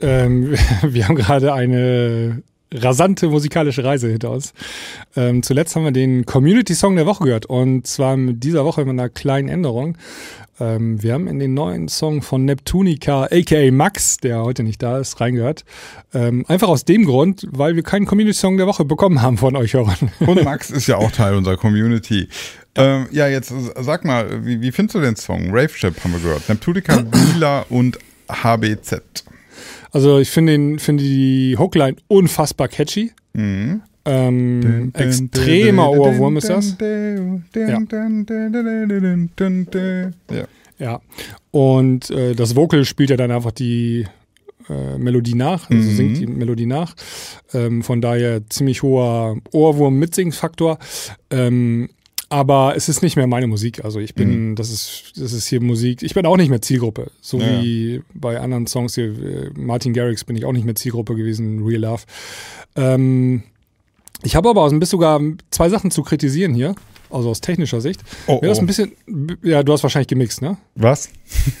Ähm, 0.00 0.54
wir 0.82 1.08
haben 1.08 1.16
gerade 1.16 1.52
eine 1.52 2.42
rasante 2.72 3.28
musikalische 3.28 3.84
Reise 3.84 4.08
hinter 4.08 4.30
uns. 4.30 4.52
Ähm, 5.14 5.42
zuletzt 5.42 5.76
haben 5.76 5.84
wir 5.84 5.92
den 5.92 6.26
Community-Song 6.26 6.96
der 6.96 7.06
Woche 7.06 7.24
gehört 7.24 7.46
und 7.46 7.86
zwar 7.86 8.16
mit 8.16 8.42
dieser 8.42 8.64
Woche 8.64 8.84
mit 8.84 8.90
einer 8.90 9.08
kleinen 9.08 9.48
Änderung. 9.48 9.96
Ähm, 10.58 11.02
wir 11.02 11.14
haben 11.14 11.28
in 11.28 11.38
den 11.38 11.54
neuen 11.54 11.88
Song 11.88 12.22
von 12.22 12.44
Neptunica, 12.44 13.24
aka 13.24 13.70
Max, 13.70 14.16
der 14.18 14.42
heute 14.42 14.62
nicht 14.62 14.82
da 14.82 14.98
ist, 14.98 15.20
reingehört. 15.20 15.64
Ähm, 16.12 16.44
einfach 16.48 16.68
aus 16.68 16.84
dem 16.84 17.04
Grund, 17.04 17.46
weil 17.50 17.76
wir 17.76 17.82
keinen 17.82 18.06
Community-Song 18.06 18.56
der 18.56 18.66
Woche 18.66 18.84
bekommen 18.84 19.22
haben 19.22 19.38
von 19.38 19.54
euch 19.56 19.74
Hörern. 19.74 20.10
Und 20.20 20.44
Max 20.44 20.70
ist 20.70 20.86
ja 20.86 20.96
auch 20.96 21.10
Teil 21.10 21.34
unserer 21.34 21.56
Community. 21.56 22.28
Ähm, 22.76 23.06
ja, 23.10 23.28
jetzt 23.28 23.52
sag 23.80 24.04
mal, 24.04 24.44
wie, 24.44 24.60
wie 24.60 24.72
findest 24.72 24.94
du 24.96 25.00
den 25.00 25.16
Song? 25.16 25.48
Rave 25.50 25.68
Ship 25.70 25.94
haben 26.02 26.12
wir 26.12 26.20
gehört. 26.20 26.48
Neptunica, 26.48 26.96
Bila 27.02 27.64
und 27.68 27.98
HBZ. 28.30 29.24
Also 29.92 30.18
ich 30.18 30.30
finde 30.30 30.78
finde 30.78 31.02
die 31.02 31.56
Hookline 31.58 31.96
unfassbar 32.08 32.68
catchy. 32.68 33.12
Mhm. 33.32 33.80
Ähm, 34.04 34.92
extremer 34.94 35.90
Ohrwurm 35.90 36.36
ist 36.36 36.48
das. 36.48 36.76
Ja. 36.80 37.80
ja. 40.30 40.44
Ja. 40.78 41.00
Und 41.50 42.10
äh, 42.10 42.34
das 42.34 42.54
Vocal 42.54 42.84
spielt 42.84 43.10
ja 43.10 43.16
dann 43.16 43.30
einfach 43.30 43.52
die 43.52 44.06
äh, 44.68 44.98
Melodie 44.98 45.34
nach, 45.34 45.70
also 45.70 45.82
Mhm. 45.82 45.96
singt 45.96 46.18
die 46.18 46.26
Melodie 46.26 46.66
nach. 46.66 46.94
Ähm, 47.54 47.82
von 47.82 48.00
daher 48.00 48.46
ziemlich 48.48 48.82
hoher 48.82 49.36
Ohrwurm-Mitsingfaktor. 49.52 50.78
Ähm, 51.30 51.88
aber 52.28 52.74
es 52.76 52.88
ist 52.88 53.02
nicht 53.02 53.16
mehr 53.16 53.26
meine 53.26 53.46
Musik. 53.46 53.84
Also 53.84 54.00
ich 54.00 54.14
bin, 54.14 54.56
das 54.56 54.70
ist, 54.70 55.12
das 55.16 55.32
ist 55.32 55.46
hier 55.46 55.60
Musik. 55.60 56.02
Ich 56.02 56.14
bin 56.14 56.26
auch 56.26 56.36
nicht 56.36 56.48
mehr 56.48 56.60
Zielgruppe. 56.60 57.10
So 57.20 57.38
Ja. 57.38 57.62
wie 57.62 58.02
bei 58.14 58.40
anderen 58.40 58.66
Songs 58.66 58.94
hier, 58.96 59.06
äh, 59.06 59.50
Martin 59.54 59.92
Garrix 59.92 60.24
bin 60.24 60.34
ich 60.36 60.44
auch 60.44 60.52
nicht 60.52 60.64
mehr 60.64 60.74
Zielgruppe 60.74 61.14
gewesen, 61.14 61.64
Real 61.64 61.82
Love. 61.82 62.02
Ähm, 62.74 63.44
ich 64.22 64.34
habe 64.34 64.48
aber 64.48 64.62
auch 64.62 64.72
ein 64.72 64.80
bisschen 64.80 64.98
sogar 64.98 65.20
zwei 65.50 65.68
Sachen 65.68 65.90
zu 65.90 66.02
kritisieren 66.02 66.54
hier, 66.54 66.74
also 67.10 67.30
aus 67.30 67.40
technischer 67.40 67.80
Sicht. 67.80 68.00
Oh, 68.26 68.40
Mir 68.40 68.48
das 68.48 68.58
oh. 68.58 68.62
ein 68.62 68.66
bisschen, 68.66 68.92
ja, 69.42 69.62
du 69.62 69.72
hast 69.72 69.82
wahrscheinlich 69.82 70.08
gemixt, 70.08 70.42
ne? 70.42 70.56
Was? 70.74 71.10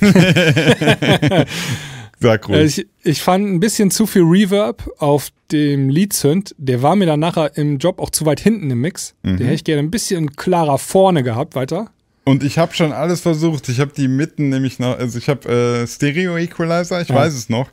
Sag 2.20 2.48
Äh, 2.48 2.52
ruhig. 2.56 2.78
Ich, 2.78 2.86
ich 3.04 3.22
fand 3.22 3.46
ein 3.46 3.60
bisschen 3.60 3.90
zu 3.90 4.06
viel 4.06 4.22
Reverb 4.22 4.88
auf 4.98 5.28
dem 5.52 5.88
Lead-Synth. 5.88 6.54
Der 6.58 6.82
war 6.82 6.96
mir 6.96 7.06
dann 7.06 7.20
nachher 7.20 7.56
im 7.56 7.78
Job 7.78 8.00
auch 8.00 8.10
zu 8.10 8.26
weit 8.26 8.40
hinten 8.40 8.70
im 8.70 8.80
Mix. 8.80 9.14
Den 9.22 9.38
hätte 9.38 9.52
ich 9.54 9.64
gerne 9.64 9.82
ein 9.82 9.90
bisschen 9.90 10.34
klarer 10.34 10.78
vorne 10.78 11.22
gehabt, 11.22 11.54
weiter. 11.54 11.90
Und 12.24 12.42
ich 12.42 12.58
habe 12.58 12.74
schon 12.74 12.92
alles 12.92 13.20
versucht. 13.20 13.68
Ich 13.68 13.78
habe 13.78 13.92
die 13.96 14.08
mitten 14.08 14.48
nämlich 14.48 14.78
noch, 14.80 14.98
also 14.98 15.18
ich 15.18 15.28
habe 15.28 15.48
äh, 15.48 15.86
Stereo 15.86 16.36
Equalizer, 16.36 17.00
ich 17.00 17.08
Ja. 17.08 17.14
weiß 17.14 17.34
es 17.34 17.48
noch. 17.48 17.70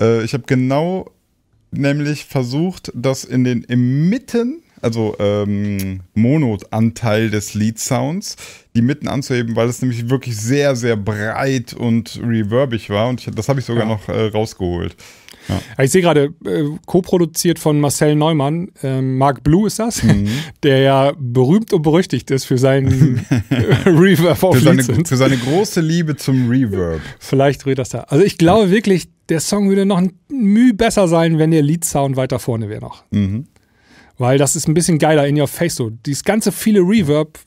Äh, 0.00 0.22
ich 0.24 0.32
habe 0.32 0.44
genau 0.46 1.10
nämlich 1.70 2.24
versucht, 2.24 2.90
das 2.94 3.24
in 3.24 3.44
den 3.44 3.62
im 3.64 4.08
Mitten, 4.08 4.62
also 4.82 5.14
ähm, 5.18 6.00
Mono-Anteil 6.14 7.30
des 7.30 7.54
Lead-Sounds, 7.54 8.36
die 8.74 8.82
mitten 8.82 9.08
anzuheben, 9.08 9.56
weil 9.56 9.68
es 9.68 9.80
nämlich 9.82 10.08
wirklich 10.10 10.36
sehr, 10.36 10.76
sehr 10.76 10.96
breit 10.96 11.74
und 11.74 12.20
reverbig 12.24 12.90
war. 12.90 13.08
Und 13.08 13.20
ich, 13.26 13.34
das 13.34 13.48
habe 13.48 13.60
ich 13.60 13.66
sogar 13.66 13.84
Ja. 13.84 13.88
noch 13.90 14.08
äh, 14.08 14.26
rausgeholt. 14.28 14.96
Ja, 15.48 15.60
Ich 15.84 15.90
sehe 15.90 16.02
gerade, 16.02 16.32
äh, 16.44 16.64
co-produziert 16.86 17.58
von 17.58 17.80
Marcel 17.80 18.14
Neumann. 18.14 18.68
Ähm, 18.82 19.16
Mark 19.18 19.42
Blue 19.42 19.66
ist 19.66 19.78
das, 19.78 20.02
der 20.62 20.78
ja 20.80 21.12
berühmt 21.18 21.72
und 21.72 21.82
berüchtigt 21.82 22.30
ist 22.30 22.44
für 22.44 22.58
seinen 22.58 23.24
äh, 23.50 23.88
Reverb 23.88 24.42
auf 24.44 24.56
Für 24.56 24.62
seine, 24.62 24.82
für 24.84 25.16
seine 25.16 25.36
große 25.36 25.80
Liebe 25.80 26.16
zum 26.16 26.48
Reverb. 26.48 27.00
Vielleicht 27.18 27.64
dreht 27.64 27.78
das 27.78 27.88
da. 27.88 28.00
Also 28.02 28.24
ich 28.24 28.38
glaube 28.38 28.70
wirklich, 28.70 29.08
der 29.28 29.40
Song 29.40 29.68
würde 29.68 29.86
noch 29.86 29.98
ein 29.98 30.12
Mühe 30.28 30.74
besser 30.74 31.08
sein, 31.08 31.38
wenn 31.38 31.50
der 31.50 31.62
Lead-Sound 31.62 32.16
weiter 32.16 32.38
vorne 32.38 32.68
wäre 32.68 32.80
noch. 32.80 33.04
Mhm. 33.10 33.46
Weil 34.20 34.36
das 34.36 34.54
ist 34.54 34.68
ein 34.68 34.74
bisschen 34.74 34.98
geiler 34.98 35.26
in 35.26 35.40
your 35.40 35.48
face 35.48 35.76
so. 35.76 35.88
Dieses 36.04 36.24
ganze 36.24 36.52
viele 36.52 36.80
Reverb, 36.80 37.38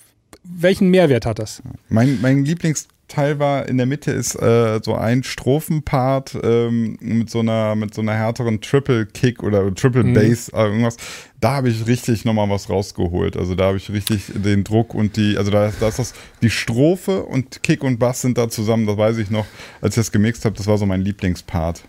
welchen 0.43 0.89
Mehrwert 0.89 1.24
hat 1.24 1.38
das? 1.38 1.61
Mein, 1.88 2.19
mein 2.19 2.43
Lieblingsteil 2.45 3.38
war 3.38 3.69
in 3.69 3.78
der 3.78 3.86
Mitte 3.86 4.09
ist 4.11 4.34
äh, 4.41 4.80
so 4.84 4.95
ein 4.95 5.21
Strophenpart 5.21 6.36
ähm, 6.43 6.97
mit 6.99 7.30
so 7.30 7.41
einer 7.41 7.76
mit 7.76 7.93
so 7.93 8.01
einer 8.01 8.15
härteren 8.15 8.59
Triple 8.59 9.05
Kick 9.05 9.43
oder 9.43 9.71
Triple 9.76 10.03
Mhm. 10.03 10.13
Bass 10.15 10.49
äh, 10.49 10.63
irgendwas. 10.63 10.97
Da 11.39 11.57
habe 11.57 11.69
ich 11.69 11.86
richtig 11.86 12.26
nochmal 12.26 12.49
was 12.49 12.71
rausgeholt. 12.71 13.38
Also 13.38 13.53
da 13.53 13.65
habe 13.65 13.78
ich 13.78 13.91
richtig 13.91 14.32
den 14.34 14.63
Druck 14.63 14.95
und 14.95 15.15
die 15.15 15.38
also 15.38 15.51
da, 15.51 15.71
da 15.80 15.88
ist 15.89 15.99
das 15.99 16.13
die 16.41 16.49
Strophe 16.49 17.21
und 17.24 17.61
Kick 17.61 17.84
und 17.84 17.99
Bass 17.99 18.21
sind 18.21 18.39
da 18.39 18.49
zusammen. 18.49 18.88
Das 18.88 18.97
weiß 18.97 19.19
ich 19.19 19.30
noch, 19.30 19.45
als 19.80 19.95
ich 19.95 20.01
das 20.01 20.11
gemixt 20.11 20.43
habe. 20.43 20.55
Das 20.57 20.65
war 20.65 20.80
so 20.80 20.88
mein 20.88 21.01
Lieblingspart. 21.01 21.84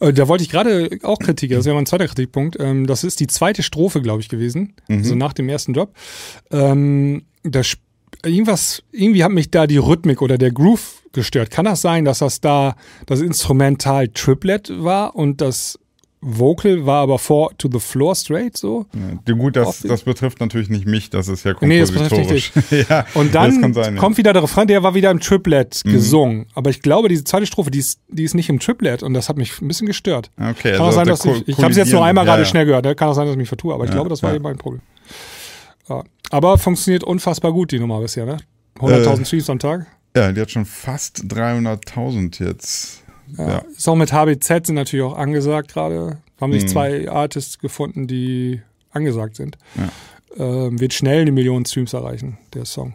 Äh, 0.00 0.12
Da 0.12 0.28
wollte 0.28 0.42
ich 0.44 0.50
gerade 0.50 0.90
auch 1.02 1.18
Kritik, 1.18 1.50
das 1.52 1.64
wäre 1.64 1.76
mein 1.76 1.86
zweiter 1.86 2.06
Kritikpunkt. 2.06 2.56
Ähm, 2.58 2.86
das 2.86 3.04
ist 3.04 3.20
die 3.20 3.26
zweite 3.26 3.62
Strophe, 3.62 4.02
glaube 4.02 4.20
ich, 4.20 4.28
gewesen. 4.28 4.74
Also 4.88 5.14
nach 5.14 5.32
dem 5.32 5.48
ersten 5.48 5.72
Job. 5.74 5.94
Ähm, 6.50 7.22
da 7.42 7.62
irgendwas, 8.24 8.82
irgendwie 8.92 9.24
hat 9.24 9.32
mich 9.32 9.50
da 9.50 9.66
die 9.66 9.76
Rhythmik 9.78 10.20
oder 10.22 10.36
der 10.38 10.50
Groove 10.50 11.02
gestört. 11.12 11.50
Kann 11.50 11.64
das 11.64 11.80
sein, 11.80 12.04
dass 12.04 12.18
das 12.18 12.40
da 12.40 12.76
das 13.06 13.20
Instrumental 13.20 14.08
Triplet 14.08 14.70
war 14.82 15.16
und 15.16 15.40
das 15.40 15.78
Vocal 16.22 16.84
war 16.84 17.02
aber 17.02 17.18
vor 17.18 17.56
To 17.56 17.68
the 17.72 17.80
Floor 17.80 18.14
Straight 18.14 18.56
so. 18.56 18.84
Ja, 19.26 19.34
gut, 19.34 19.56
das, 19.56 19.80
das 19.80 20.02
betrifft 20.02 20.38
natürlich 20.40 20.68
nicht 20.68 20.84
mich, 20.86 21.08
das 21.08 21.28
ist 21.28 21.44
ja 21.44 21.54
Nee, 21.62 21.80
das 21.80 21.92
betrifft 21.92 22.10
kompositorisch. 22.14 22.52
ja, 22.90 23.06
Und 23.14 23.34
das 23.34 23.52
dann 23.54 23.60
kann 23.62 23.74
sein, 23.74 23.94
ja. 23.94 24.00
kommt 24.00 24.18
wieder 24.18 24.32
der 24.34 24.42
Refrain, 24.42 24.66
der 24.68 24.82
war 24.82 24.94
wieder 24.94 25.10
im 25.10 25.20
Triplet 25.20 25.80
Mhm. 25.84 25.92
gesungen. 25.92 26.46
Aber 26.54 26.68
ich 26.68 26.82
glaube, 26.82 27.08
diese 27.08 27.24
zweite 27.24 27.46
Strophe, 27.46 27.70
die 27.70 27.78
ist, 27.78 28.00
die 28.08 28.24
ist 28.24 28.34
nicht 28.34 28.50
im 28.50 28.58
Triplet 28.60 29.02
und 29.02 29.14
das 29.14 29.28
hat 29.30 29.38
mich 29.38 29.60
ein 29.62 29.68
bisschen 29.68 29.86
gestört. 29.86 30.30
Okay, 30.38 30.72
Kann 30.72 30.80
auch 30.82 30.86
also 30.86 30.98
sein, 30.98 31.06
dass 31.06 31.24
ich, 31.24 31.48
ich 31.48 31.56
habe 31.58 31.70
es 31.70 31.76
jetzt 31.78 31.92
nur 31.92 32.04
einmal 32.04 32.26
Ja, 32.26 32.32
gerade 32.32 32.42
ja. 32.42 32.48
schnell 32.48 32.66
gehört. 32.66 32.84
ne? 32.84 32.94
Kann 32.94 33.08
auch 33.08 33.14
sein, 33.14 33.24
dass 33.24 33.32
ich 33.32 33.38
mich 33.38 33.48
vertue, 33.48 33.72
aber 33.72 33.84
ich 33.84 33.90
Ja, 33.90 33.94
glaube, 33.96 34.10
das 34.10 34.22
war 34.22 34.30
ja. 34.30 34.36
eben 34.36 34.42
mein 34.42 34.58
Problem. 34.58 34.82
Ja. 35.88 36.04
Aber 36.30 36.58
funktioniert 36.58 37.02
unfassbar 37.02 37.52
gut, 37.52 37.72
die 37.72 37.78
Nummer 37.80 37.98
bisher, 38.00 38.26
ne? 38.26 38.36
100.000 38.78 39.22
Äh, 39.22 39.24
Streams 39.24 39.50
am 39.50 39.58
Tag. 39.58 39.86
Ja, 40.16 40.32
die 40.32 40.40
hat 40.40 40.50
schon 40.50 40.64
fast 40.66 41.22
300.000 41.28 42.44
jetzt. 42.44 42.99
Ja. 43.38 43.48
Ja. 43.48 43.58
Ist 43.76 43.88
auch 43.88 43.96
mit 43.96 44.12
HBZ 44.12 44.66
sind 44.66 44.74
natürlich 44.76 45.04
auch 45.04 45.16
angesagt 45.16 45.72
gerade. 45.72 46.18
Haben 46.40 46.52
sich 46.52 46.64
Mhm. 46.64 46.68
zwei 46.68 47.10
Artists 47.10 47.58
gefunden, 47.58 48.06
die 48.06 48.62
angesagt 48.92 49.36
sind. 49.36 49.58
Ähm, 50.36 50.80
wird 50.80 50.94
schnell 50.94 51.22
eine 51.22 51.32
Million 51.32 51.64
Streams 51.66 51.92
erreichen, 51.92 52.38
der 52.54 52.64
Song. 52.64 52.94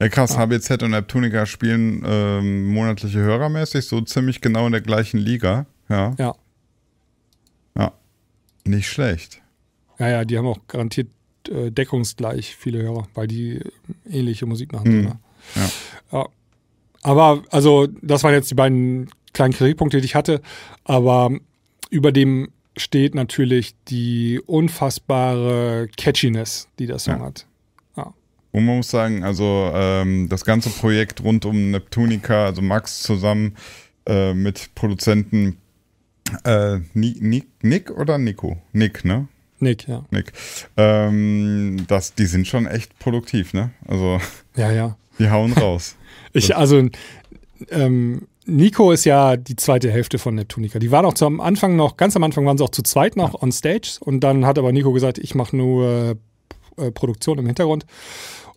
Ja, 0.00 0.08
krass, 0.08 0.36
HBZ 0.36 0.82
und 0.82 0.90
Neptunica 0.90 1.46
spielen 1.46 2.02
ähm, 2.06 2.66
monatliche 2.72 3.18
Hörermäßig 3.20 3.86
so 3.86 4.00
ziemlich 4.00 4.40
genau 4.40 4.66
in 4.66 4.72
der 4.72 4.80
gleichen 4.80 5.18
Liga. 5.18 5.66
Ja, 5.88 6.14
Ja. 6.18 6.34
ja. 7.76 7.92
Nicht 8.64 8.88
schlecht. 8.88 9.40
Ja, 9.98 10.08
ja, 10.08 10.24
die 10.24 10.36
haben 10.38 10.46
auch 10.46 10.58
garantiert 10.68 11.08
äh, 11.48 11.70
deckungsgleich 11.70 12.56
viele 12.56 12.82
Hörer, 12.82 13.06
weil 13.14 13.26
die 13.28 13.56
äh, 13.58 13.70
ähnliche 14.10 14.46
Musik 14.46 14.72
machen. 14.72 14.96
Mhm. 14.98 15.04
Ne? 15.04 15.18
Ja. 16.12 16.26
Aber, 17.02 17.42
also, 17.50 17.86
das 18.02 18.24
waren 18.24 18.32
jetzt 18.32 18.50
die 18.50 18.54
beiden 18.54 19.10
kleinen 19.34 19.52
Kritikpunkte, 19.52 20.00
die 20.00 20.06
ich 20.06 20.14
hatte. 20.14 20.40
Aber 20.84 21.30
über 21.90 22.10
dem 22.12 22.48
steht 22.76 23.14
natürlich 23.14 23.74
die 23.88 24.40
unfassbare 24.46 25.88
Catchiness, 25.96 26.68
die 26.78 26.86
der 26.86 26.98
Song 26.98 27.18
Ja. 27.18 27.26
hat. 27.26 27.46
Und 28.52 28.66
man 28.66 28.76
muss 28.76 28.88
sagen, 28.88 29.24
also 29.24 29.72
ähm, 29.74 30.28
das 30.28 30.44
ganze 30.44 30.70
Projekt 30.70 31.24
rund 31.24 31.44
um 31.44 31.72
Neptunica, 31.72 32.44
also 32.46 32.62
Max 32.62 33.02
zusammen 33.02 33.56
äh, 34.06 34.32
mit 34.32 34.72
Produzenten 34.76 35.56
äh, 36.44 36.76
Ni- 36.92 37.16
Nick, 37.18 37.46
Nick 37.62 37.90
oder 37.90 38.16
Nico? 38.16 38.56
Nick, 38.72 39.04
ne? 39.04 39.26
Nick, 39.58 39.88
ja. 39.88 40.04
Nick. 40.12 40.32
Ähm, 40.76 41.84
das, 41.88 42.14
die 42.14 42.26
sind 42.26 42.46
schon 42.46 42.66
echt 42.68 42.96
produktiv, 43.00 43.54
ne? 43.54 43.70
Also 43.88 44.20
Ja, 44.54 44.70
ja. 44.70 44.96
die 45.18 45.30
hauen 45.30 45.52
raus. 45.54 45.96
Ich, 46.32 46.54
also, 46.56 46.88
ähm, 47.70 48.22
Nico 48.46 48.92
ist 48.92 49.04
ja 49.04 49.36
die 49.36 49.56
zweite 49.56 49.90
Hälfte 49.90 50.18
von 50.18 50.34
Neptunica. 50.34 50.78
Die 50.78 50.90
waren 50.90 51.06
auch 51.06 51.14
zum 51.14 51.40
Anfang 51.40 51.76
noch, 51.76 51.96
ganz 51.96 52.14
am 52.16 52.24
Anfang 52.24 52.44
waren 52.44 52.58
sie 52.58 52.64
auch 52.64 52.70
zu 52.70 52.82
zweit 52.82 53.16
noch 53.16 53.40
on 53.40 53.52
stage 53.52 53.98
und 54.00 54.20
dann 54.20 54.44
hat 54.44 54.58
aber 54.58 54.72
Nico 54.72 54.92
gesagt, 54.92 55.18
ich 55.18 55.34
mache 55.34 55.56
nur 55.56 56.16
äh, 56.76 56.90
Produktion 56.90 57.38
im 57.38 57.46
Hintergrund. 57.46 57.86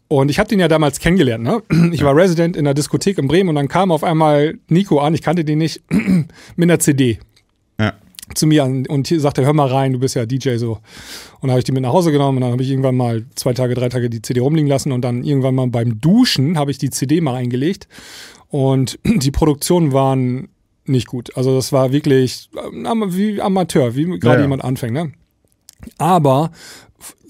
Und 0.09 0.29
ich 0.29 0.39
habe 0.39 0.47
den 0.47 0.59
ja 0.59 0.67
damals 0.67 0.99
kennengelernt. 0.99 1.43
Ne? 1.43 1.61
Ich 1.91 2.03
war 2.03 2.15
Resident 2.15 2.55
in 2.55 2.65
der 2.65 2.73
Diskothek 2.73 3.17
in 3.17 3.27
Bremen 3.27 3.49
und 3.49 3.55
dann 3.55 3.67
kam 3.67 3.91
auf 3.91 4.03
einmal 4.03 4.57
Nico 4.69 4.99
an, 4.99 5.13
ich 5.13 5.21
kannte 5.21 5.45
den 5.45 5.59
nicht, 5.59 5.81
mit 5.89 6.27
einer 6.57 6.79
CD. 6.79 7.19
Zu 8.35 8.47
mir 8.47 8.63
und 8.65 9.07
sagte, 9.07 9.45
hör 9.45 9.53
mal 9.53 9.67
rein, 9.67 9.93
du 9.93 9.99
bist 9.99 10.15
ja 10.15 10.25
DJ 10.25 10.57
so. 10.57 10.73
Und 10.73 11.43
dann 11.43 11.51
habe 11.51 11.59
ich 11.59 11.65
die 11.65 11.71
mit 11.71 11.83
nach 11.83 11.93
Hause 11.93 12.11
genommen 12.11 12.37
und 12.37 12.41
dann 12.41 12.51
habe 12.51 12.63
ich 12.63 12.69
irgendwann 12.69 12.95
mal 12.97 13.25
zwei 13.35 13.53
Tage, 13.53 13.73
drei 13.75 13.89
Tage 13.89 14.09
die 14.09 14.21
CD 14.21 14.39
rumliegen 14.39 14.67
lassen 14.69 14.91
und 14.91 15.01
dann 15.01 15.23
irgendwann 15.23 15.55
mal 15.55 15.67
beim 15.67 15.99
Duschen 16.01 16.57
habe 16.57 16.71
ich 16.71 16.77
die 16.77 16.89
CD 16.89 17.21
mal 17.21 17.35
eingelegt 17.35 17.87
und 18.49 18.99
die 19.05 19.31
Produktionen 19.31 19.93
waren 19.93 20.49
nicht 20.85 21.07
gut. 21.07 21.35
Also 21.35 21.55
das 21.55 21.71
war 21.71 21.91
wirklich 21.91 22.49
ähm, 22.73 23.03
wie 23.07 23.41
Amateur, 23.41 23.95
wie 23.95 24.05
gerade 24.05 24.25
Ja, 24.25 24.33
ja. 24.35 24.41
jemand 24.41 24.63
anfängt. 24.63 24.93
Ne? 24.93 25.11
Aber 25.97 26.51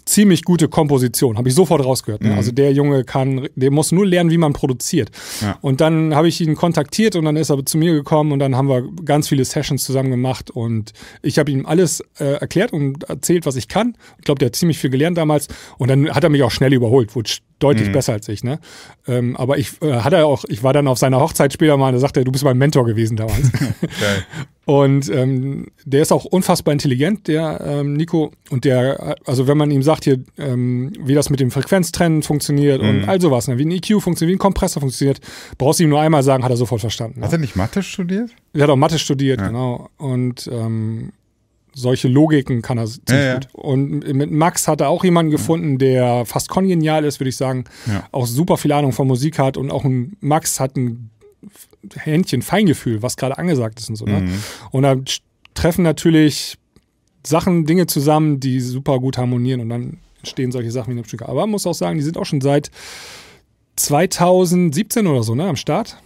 ziemlich 0.07 0.43
gute 0.43 0.67
Komposition, 0.67 1.37
habe 1.37 1.49
ich 1.49 1.55
sofort 1.55 1.83
rausgehört. 1.83 2.23
Ne? 2.23 2.35
Also 2.35 2.51
der 2.51 2.71
Junge 2.71 3.03
kann, 3.03 3.47
der 3.55 3.71
muss 3.71 3.91
nur 3.91 4.05
lernen, 4.05 4.31
wie 4.31 4.37
man 4.37 4.53
produziert. 4.53 5.11
Ja. 5.41 5.57
Und 5.61 5.81
dann 5.81 6.15
habe 6.15 6.27
ich 6.27 6.41
ihn 6.41 6.55
kontaktiert 6.55 7.15
und 7.15 7.25
dann 7.25 7.35
ist 7.35 7.49
er 7.49 7.65
zu 7.65 7.77
mir 7.77 7.93
gekommen 7.93 8.31
und 8.31 8.39
dann 8.39 8.55
haben 8.55 8.69
wir 8.69 8.83
ganz 9.03 9.27
viele 9.27 9.45
Sessions 9.45 9.83
zusammen 9.83 10.09
gemacht 10.09 10.49
und 10.49 10.93
ich 11.21 11.37
habe 11.39 11.51
ihm 11.51 11.65
alles 11.65 12.01
äh, 12.19 12.39
erklärt 12.39 12.73
und 12.73 13.03
erzählt, 13.03 13.45
was 13.45 13.55
ich 13.55 13.67
kann. 13.67 13.95
Ich 14.17 14.25
glaube, 14.25 14.39
der 14.39 14.47
hat 14.47 14.55
ziemlich 14.55 14.79
viel 14.79 14.89
gelernt 14.89 15.17
damals 15.17 15.47
und 15.77 15.89
dann 15.89 16.09
hat 16.09 16.23
er 16.23 16.29
mich 16.29 16.43
auch 16.43 16.51
schnell 16.51 16.73
überholt, 16.73 17.15
wurde 17.15 17.29
deutlich 17.59 17.91
besser 17.91 18.13
als 18.13 18.29
ich. 18.29 18.43
Ne? 18.43 18.59
Ähm, 19.07 19.35
aber 19.35 19.57
ich 19.57 19.81
äh, 19.81 19.91
hat 19.91 20.13
er 20.13 20.25
auch, 20.27 20.45
ich 20.47 20.63
war 20.63 20.73
dann 20.73 20.87
auf 20.87 20.97
seiner 20.97 21.19
Hochzeit 21.19 21.53
später 21.53 21.75
mal, 21.77 21.91
da 21.91 21.99
sagte 21.99 22.21
er, 22.21 22.23
du 22.23 22.31
bist 22.31 22.43
mein 22.43 22.57
Mentor 22.57 22.85
gewesen 22.85 23.17
damals. 23.17 23.51
Und 24.67 25.09
ähm, 25.09 25.67
der 25.85 26.01
ist 26.01 26.11
auch 26.11 26.25
unfassbar 26.25 26.73
intelligent, 26.73 27.29
der 27.29 27.61
ähm, 27.65 27.93
Nico. 27.93 28.31
Und 28.49 28.65
der, 28.65 29.15
also 29.25 29.47
wenn 29.47 29.57
man 29.57 29.71
ihm 29.71 29.81
sagt 29.81 30.03
hier, 30.03 30.19
ähm, 30.37 30.91
wie 30.99 31.13
das 31.13 31.29
mit 31.29 31.39
dem 31.39 31.51
Frequenztrennen 31.51 32.21
funktioniert 32.21 32.81
und 32.81 33.05
all 33.07 33.21
sowas, 33.21 33.47
ne, 33.47 33.57
wie 33.57 33.63
ein 33.63 33.71
EQ 33.71 34.01
funktioniert, 34.01 34.33
wie 34.33 34.35
ein 34.35 34.39
Kompressor 34.39 34.81
funktioniert, 34.81 35.21
brauchst 35.57 35.79
du 35.79 35.85
ihm 35.85 35.89
nur 35.89 36.01
einmal 36.01 36.21
sagen, 36.21 36.43
hat 36.43 36.51
er 36.51 36.57
sofort 36.57 36.81
verstanden. 36.81 37.21
Hat 37.23 37.31
Ne? 37.31 37.37
er 37.37 37.39
nicht 37.39 37.55
Mathe 37.55 37.81
studiert? 37.81 38.31
Er 38.53 38.63
hat 38.63 38.69
auch 38.69 38.75
Mathe 38.75 38.99
studiert, 38.99 39.39
genau. 39.39 39.89
Und 39.95 40.49
ähm, 40.51 41.13
solche 41.73 42.09
Logiken 42.09 42.61
kann 42.61 42.77
er 42.77 42.87
ziemlich 42.87 43.05
Ja, 43.09 43.23
ja. 43.23 43.33
gut. 43.35 43.47
Und 43.53 44.13
mit 44.13 44.31
Max 44.31 44.67
hat 44.67 44.81
er 44.81 44.89
auch 44.89 45.05
jemanden 45.05 45.31
gefunden, 45.31 45.77
der 45.77 46.25
fast 46.25 46.49
kongenial 46.49 47.05
ist, 47.05 47.21
würde 47.21 47.29
ich 47.29 47.37
sagen. 47.37 47.63
Ja. 47.85 48.05
Auch 48.11 48.25
super 48.27 48.57
viel 48.57 48.73
Ahnung 48.73 48.91
von 48.91 49.07
Musik 49.07 49.39
hat 49.39 49.55
und 49.55 49.71
auch 49.71 49.85
ein 49.85 50.17
Max 50.19 50.59
hat 50.59 50.75
ein 50.75 51.09
Händchen 51.95 52.41
Feingefühl, 52.41 53.01
was 53.01 53.17
gerade 53.17 53.37
angesagt 53.37 53.79
ist 53.79 53.89
und 53.89 53.95
so. 53.95 54.05
Ne? 54.05 54.21
Mhm. 54.21 54.43
Und 54.71 54.83
da 54.83 54.95
treffen 55.53 55.83
natürlich 55.83 56.57
Sachen, 57.25 57.65
Dinge 57.65 57.87
zusammen, 57.87 58.39
die 58.39 58.59
super 58.59 58.99
gut 58.99 59.17
harmonieren 59.17 59.61
und 59.61 59.69
dann 59.69 59.97
entstehen 60.19 60.51
solche 60.51 60.71
Sachen 60.71 60.93
wie 60.93 60.97
eine 60.99 61.07
Stücke. 61.07 61.27
Aber 61.27 61.41
man 61.41 61.51
muss 61.51 61.67
auch 61.67 61.73
sagen, 61.73 61.97
die 61.97 62.03
sind 62.03 62.17
auch 62.17 62.25
schon 62.25 62.41
seit 62.41 62.71
2017 63.75 65.07
oder 65.07 65.23
so, 65.23 65.35
ne, 65.35 65.47
am 65.47 65.55
Start. 65.55 65.97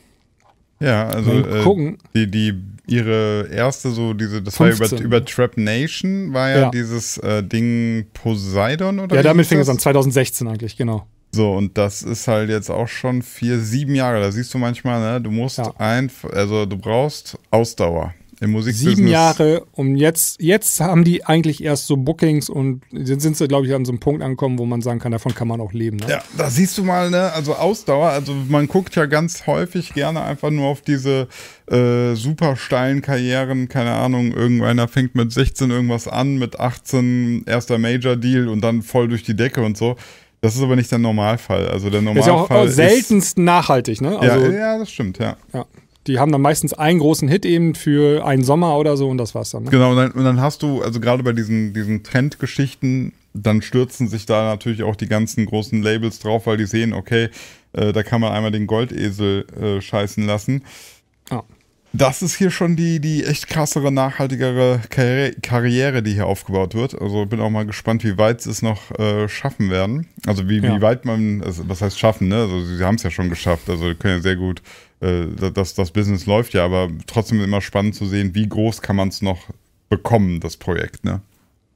Ja, 0.79 1.07
also 1.07 1.31
äh, 1.31 1.63
gucken. 1.63 1.97
die, 2.15 2.29
die 2.29 2.53
ihre 2.87 3.47
erste 3.51 3.91
so 3.91 4.13
diese, 4.13 4.41
das 4.41 4.57
15. 4.57 4.79
war 4.79 4.99
über, 4.99 5.05
über 5.05 5.25
Trap 5.25 5.57
Nation, 5.57 6.33
war 6.33 6.49
ja, 6.49 6.59
Ja. 6.61 6.69
dieses 6.71 7.17
äh, 7.19 7.43
Ding 7.43 8.07
Poseidon 8.13 8.99
oder 8.99 9.15
Ja, 9.15 9.21
damit 9.23 9.45
fing 9.45 9.59
es 9.59 9.69
an, 9.69 9.77
2016 9.79 10.47
eigentlich, 10.47 10.75
genau. 10.77 11.05
So, 11.33 11.53
und 11.53 11.77
das 11.77 12.03
ist 12.03 12.27
halt 12.27 12.49
jetzt 12.49 12.69
auch 12.69 12.87
schon 12.87 13.21
vier, 13.21 13.59
sieben 13.59 13.95
Jahre. 13.95 14.19
Da 14.19 14.31
siehst 14.31 14.53
du 14.53 14.57
manchmal, 14.57 14.99
ne, 14.99 15.21
du 15.21 15.31
musst 15.31 15.59
Ja. 15.59 15.73
einfach, 15.77 16.29
also 16.31 16.65
du 16.65 16.77
brauchst 16.77 17.37
Ausdauer 17.51 18.13
im 18.41 18.51
Musikbusiness. 18.51 18.95
Sieben 18.97 19.07
Jahre 19.07 19.65
und 19.73 19.95
jetzt, 19.97 20.41
jetzt 20.41 20.79
haben 20.81 21.03
die 21.03 21.23
eigentlich 21.23 21.63
erst 21.63 21.85
so 21.85 21.95
Bookings 21.95 22.49
und 22.49 22.81
jetzt 22.91 23.21
sind 23.21 23.37
sie, 23.37 23.47
glaube 23.47 23.67
ich, 23.67 23.73
an 23.75 23.85
so 23.85 23.91
einem 23.91 23.99
Punkt 23.99 24.23
angekommen, 24.23 24.57
wo 24.57 24.65
man 24.65 24.81
sagen 24.81 24.99
kann, 24.99 25.11
davon 25.11 25.33
kann 25.35 25.47
man 25.47 25.61
auch 25.61 25.73
leben. 25.73 25.97
Ne? 25.97 26.07
Ja, 26.09 26.23
da 26.37 26.49
siehst 26.49 26.75
du 26.79 26.83
mal, 26.83 27.11
ne, 27.11 27.31
also 27.33 27.53
Ausdauer, 27.53 28.09
also 28.09 28.33
man 28.49 28.67
guckt 28.67 28.95
ja 28.95 29.05
ganz 29.05 29.45
häufig 29.45 29.93
gerne 29.93 30.23
einfach 30.23 30.49
nur 30.49 30.65
auf 30.67 30.81
diese 30.81 31.27
äh, 31.71 32.15
super 32.15 32.55
steilen 32.55 33.01
Karrieren, 33.03 33.69
keine 33.69 33.91
Ahnung, 33.91 34.31
irgendeiner 34.33 34.87
fängt 34.87 35.13
mit 35.13 35.31
16 35.31 35.69
irgendwas 35.69 36.07
an, 36.07 36.37
mit 36.37 36.59
18 36.59 37.43
erster 37.45 37.77
Major-Deal 37.77 38.47
und 38.49 38.61
dann 38.61 38.81
voll 38.81 39.07
durch 39.07 39.21
die 39.23 39.35
Decke 39.35 39.61
und 39.61 39.77
so. 39.77 39.95
Das 40.41 40.55
ist 40.55 40.61
aber 40.63 40.75
nicht 40.75 40.91
der 40.91 40.97
Normalfall. 40.97 41.67
Also 41.67 41.89
der 41.91 42.01
Das 42.01 42.17
ist 42.17 42.25
ja 42.25 42.33
auch 42.33 42.49
Normalfall 42.49 42.69
seltenst 42.69 43.37
nachhaltig, 43.37 44.01
ne? 44.01 44.15
Ist, 44.15 44.23
ja, 44.23 44.31
Also, 44.33 44.51
ja, 44.51 44.77
das 44.79 44.91
stimmt, 44.91 45.19
ja. 45.19 45.37
ja. 45.53 45.65
Die 46.07 46.17
haben 46.17 46.31
dann 46.31 46.41
meistens 46.41 46.73
einen 46.73 46.97
großen 46.97 47.27
Hit 47.27 47.45
eben 47.45 47.75
für 47.75 48.25
einen 48.25 48.43
Sommer 48.43 48.75
oder 48.77 48.97
so 48.97 49.07
und 49.07 49.19
das 49.19 49.35
war's 49.35 49.51
dann. 49.51 49.63
Ne? 49.63 49.69
Genau, 49.69 49.91
und 49.91 49.97
dann, 49.97 50.11
und 50.11 50.23
dann 50.23 50.41
hast 50.41 50.63
du, 50.63 50.81
also 50.81 50.99
gerade 50.99 51.21
bei 51.21 51.31
diesen, 51.31 51.73
diesen 51.75 52.01
Trendgeschichten, 52.01 53.13
dann 53.35 53.61
stürzen 53.61 54.07
sich 54.07 54.25
da 54.25 54.45
natürlich 54.45 54.81
auch 54.81 54.95
die 54.95 55.07
ganzen 55.07 55.45
großen 55.45 55.83
Labels 55.83 56.17
drauf, 56.19 56.47
weil 56.47 56.57
die 56.57 56.65
sehen, 56.65 56.93
okay, 56.93 57.29
äh, 57.73 57.93
da 57.93 58.01
kann 58.01 58.19
man 58.19 58.31
einmal 58.31 58.51
den 58.51 58.65
Goldesel 58.65 59.45
äh, 59.61 59.79
scheißen 59.79 60.25
lassen. 60.25 60.63
Ja. 61.29 61.43
Das 61.93 62.21
ist 62.21 62.35
hier 62.35 62.51
schon 62.51 62.77
die, 62.77 62.99
die 63.01 63.25
echt 63.25 63.47
krassere, 63.47 63.91
nachhaltigere 63.91 64.79
Karriere, 64.89 65.33
Karriere, 65.41 66.01
die 66.01 66.13
hier 66.13 66.25
aufgebaut 66.25 66.73
wird. 66.73 66.99
Also 66.99 67.25
bin 67.25 67.41
auch 67.41 67.49
mal 67.49 67.65
gespannt, 67.65 68.03
wie 68.05 68.17
weit 68.17 68.41
sie 68.41 68.49
es 68.49 68.61
noch 68.61 68.97
äh, 68.97 69.27
schaffen 69.27 69.69
werden. 69.69 70.07
Also 70.25 70.47
wie, 70.47 70.59
Ja. 70.59 70.75
wie 70.77 70.81
weit 70.81 71.03
man, 71.03 71.43
also 71.43 71.67
was 71.67 71.81
heißt 71.81 71.99
schaffen, 71.99 72.29
ne? 72.29 72.35
Also 72.37 72.63
sie 72.63 72.81
haben 72.83 72.95
es 72.95 73.03
ja 73.03 73.11
schon 73.11 73.29
geschafft. 73.29 73.69
Also 73.69 73.93
können 73.95 74.15
ja 74.17 74.21
sehr 74.21 74.37
gut, 74.37 74.61
äh, 75.01 75.25
das, 75.53 75.73
das 75.73 75.91
Business 75.91 76.25
läuft 76.25 76.53
ja, 76.53 76.63
aber 76.63 76.89
trotzdem 77.07 77.41
immer 77.43 77.59
spannend 77.59 77.95
zu 77.95 78.05
sehen, 78.05 78.33
wie 78.35 78.47
groß 78.47 78.81
kann 78.81 78.95
man 78.95 79.09
es 79.09 79.21
noch 79.21 79.47
bekommen, 79.89 80.39
das 80.39 80.55
Projekt, 80.55 81.03
ne? 81.03 81.19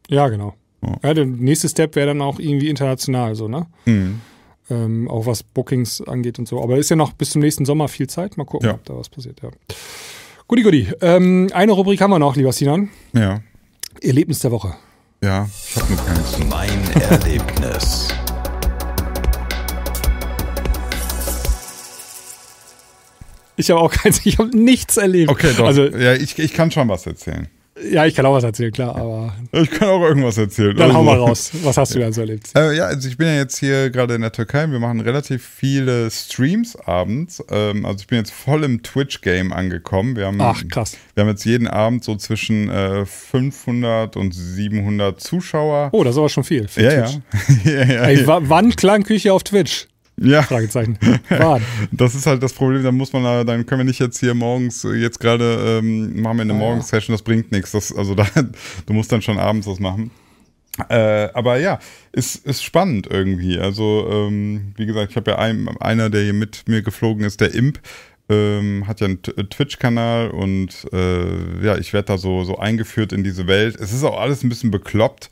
Ja, 0.08 0.30
genau. 0.30 0.56
Ja. 0.82 0.96
Ja, 1.04 1.14
der 1.14 1.26
nächste 1.26 1.68
Step 1.68 1.96
wäre 1.98 2.08
dann 2.08 2.22
auch 2.22 2.40
irgendwie 2.40 2.70
international 2.70 3.36
so, 3.36 3.50
ne? 3.50 3.66
Mhm. 3.86 4.22
Ähm, 4.70 5.08
auch 5.10 5.26
was 5.28 5.44
Bookings 5.44 6.02
angeht 6.02 6.40
und 6.40 6.48
so. 6.48 6.62
Aber 6.64 6.78
ist 6.78 6.90
ja 6.90 6.96
noch 6.96 7.14
bis 7.14 7.30
zum 7.32 7.42
nächsten 7.42 7.66
Sommer 7.66 7.88
viel 7.88 8.08
Zeit. 8.08 8.36
Mal 8.38 8.46
gucken, 8.46 8.68
Ja. 8.70 8.76
ob 8.76 8.84
da 8.86 8.96
was 8.98 9.10
passiert, 9.10 9.42
ja. 9.44 9.50
Guti, 10.48 10.64
guti. 10.64 10.88
Ähm, 11.02 11.50
eine 11.54 11.72
Rubrik 11.72 12.02
haben 12.02 12.12
wir 12.12 12.20
noch, 12.20 12.36
lieber 12.36 12.52
Sinan. 12.52 12.90
Ja, 13.14 13.42
Erlebnis 14.02 14.40
der 14.40 14.52
Woche. 14.52 14.76
ja, 15.22 15.48
ich 15.70 15.76
habe 15.76 15.94
nur 15.94 16.04
keins. 16.06 16.38
Mein 16.50 17.02
Erlebnis. 17.10 18.08
Ich 23.58 23.70
habe 23.72 23.80
auch 23.80 23.92
keins, 23.92 24.26
ich 24.26 24.38
habe 24.38 24.56
nichts 24.58 24.98
erlebt. 24.98 25.32
Okay, 25.32 25.54
doch. 25.58 25.66
Also, 25.66 25.86
ja, 25.86 26.14
ich, 26.14 26.38
ich 26.40 26.54
kann 26.54 26.72
schon 26.72 26.90
was 26.90 27.06
erzählen. 27.06 27.48
Ja, 27.92 28.06
ich 28.06 28.16
kann 28.16 28.26
auch 28.26 28.34
was 28.34 28.44
erzählen, 28.44 28.72
klar, 28.72 28.96
aber 28.96 29.34
Ich 29.52 29.70
kann 29.72 29.90
auch 29.90 30.02
irgendwas 30.02 30.38
erzählen. 30.38 30.76
dann 30.76 30.94
hau 30.94 31.00
Also- 31.00 31.04
mal 31.12 31.18
raus. 31.20 31.52
Was 31.64 31.78
hast 31.78 31.94
du 31.96 32.00
da 32.00 32.12
so 32.12 32.22
erlebt? 32.22 32.50
Äh, 32.56 32.76
ja, 32.78 32.86
also 32.86 33.08
ich 33.08 33.18
bin 33.18 33.28
ja 33.28 33.36
jetzt 33.36 33.58
hier 33.58 33.90
gerade 33.90 34.16
in 34.16 34.22
der 34.22 34.32
Türkei. 34.32 34.68
Wir 34.70 34.80
machen 34.80 35.00
relativ 35.02 35.44
viele 35.46 36.10
Streams 36.12 36.76
abends. 36.76 37.44
Ähm, 37.50 37.86
also 37.86 38.00
ich 38.02 38.08
bin 38.08 38.18
jetzt 38.18 38.32
voll 38.32 38.64
im 38.64 38.82
Twitch-Game 38.84 39.54
angekommen. 39.54 40.16
Wir 40.16 40.26
haben, 40.28 40.42
Ach, 40.42 40.62
krass. 40.70 40.98
Wir 41.14 41.22
haben 41.24 41.30
jetzt 41.30 41.46
jeden 41.46 41.68
Abend 41.68 42.04
so 42.04 42.16
zwischen 42.16 42.70
äh, 42.70 43.06
500 43.06 44.16
und 44.18 44.34
700 44.34 45.20
Zuschauer. 45.20 45.90
Oh, 45.92 46.04
das 46.04 46.16
ist 46.16 46.18
aber 46.20 46.30
schon 46.30 46.44
viel. 46.44 46.68
ja, 46.76 46.92
ja. 46.94 47.06
Ja, 47.64 47.72
ja, 47.72 48.04
Ey, 48.06 48.22
ja. 48.22 48.28
wa- 48.28 48.42
wann 48.44 48.76
Klangküche 48.76 49.32
auf 49.34 49.44
Twitch? 49.44 49.88
Ja. 50.18 50.42
Fragezeichen. 50.44 50.98
Wann? 51.30 51.62
Das 51.92 52.16
ist 52.16 52.26
halt 52.26 52.42
das 52.44 52.54
Problem, 52.54 52.84
dann 52.84 52.96
muss 52.96 53.12
man, 53.14 53.24
da- 53.24 53.44
dann 53.44 53.66
können 53.66 53.80
wir 53.82 53.86
nicht 53.86 54.00
jetzt 54.00 54.20
hier 54.20 54.34
morgens, 54.34 54.84
äh, 54.86 54.94
jetzt 54.94 55.20
gerade 55.20 55.80
ähm, 55.84 56.22
machen 56.22 56.38
wir 56.38 56.42
eine 56.44 56.54
Ah. 56.54 56.58
Morgensession, 56.58 57.14
das 57.14 57.22
bringt 57.22 57.52
nichts. 57.52 57.72
Das, 57.72 57.94
also 57.96 58.16
da, 58.16 58.26
du 58.86 58.94
musst 58.94 59.12
dann 59.12 59.22
schon 59.22 59.38
abends 59.40 59.68
was 59.68 59.80
machen. 59.80 60.12
Äh, 60.90 61.30
aber 61.34 61.58
ja, 61.60 61.80
ist, 62.12 62.46
ist 62.46 62.62
spannend 62.64 63.08
irgendwie. 63.10 63.58
Also, 63.60 64.08
ähm, 64.12 64.74
wie 64.76 64.86
gesagt, 64.86 65.12
ich 65.12 65.16
habe 65.16 65.32
ja 65.32 65.38
ein, 65.40 65.70
einer, 65.80 66.10
der 66.10 66.24
hier 66.24 66.34
mit 66.34 66.64
mir 66.68 66.82
geflogen 66.82 67.24
ist, 67.24 67.40
der 67.40 67.54
Imp, 67.54 67.80
ähm, 68.28 68.86
hat 68.86 69.00
ja 69.00 69.06
einen 69.08 69.22
T- 69.22 69.32
Twitch-Kanal 69.32 70.32
und 70.32 70.86
äh, 70.92 71.64
ja, 71.66 71.78
ich 71.78 71.94
werde 71.94 72.08
da 72.08 72.18
so, 72.18 72.44
so 72.44 72.58
eingeführt 72.58 73.14
in 73.14 73.24
diese 73.24 73.48
Welt. 73.48 73.78
Es 73.80 73.94
ist 73.94 74.04
auch 74.04 74.20
alles 74.20 74.44
ein 74.44 74.50
bisschen 74.50 74.70
bekloppt. 74.72 75.30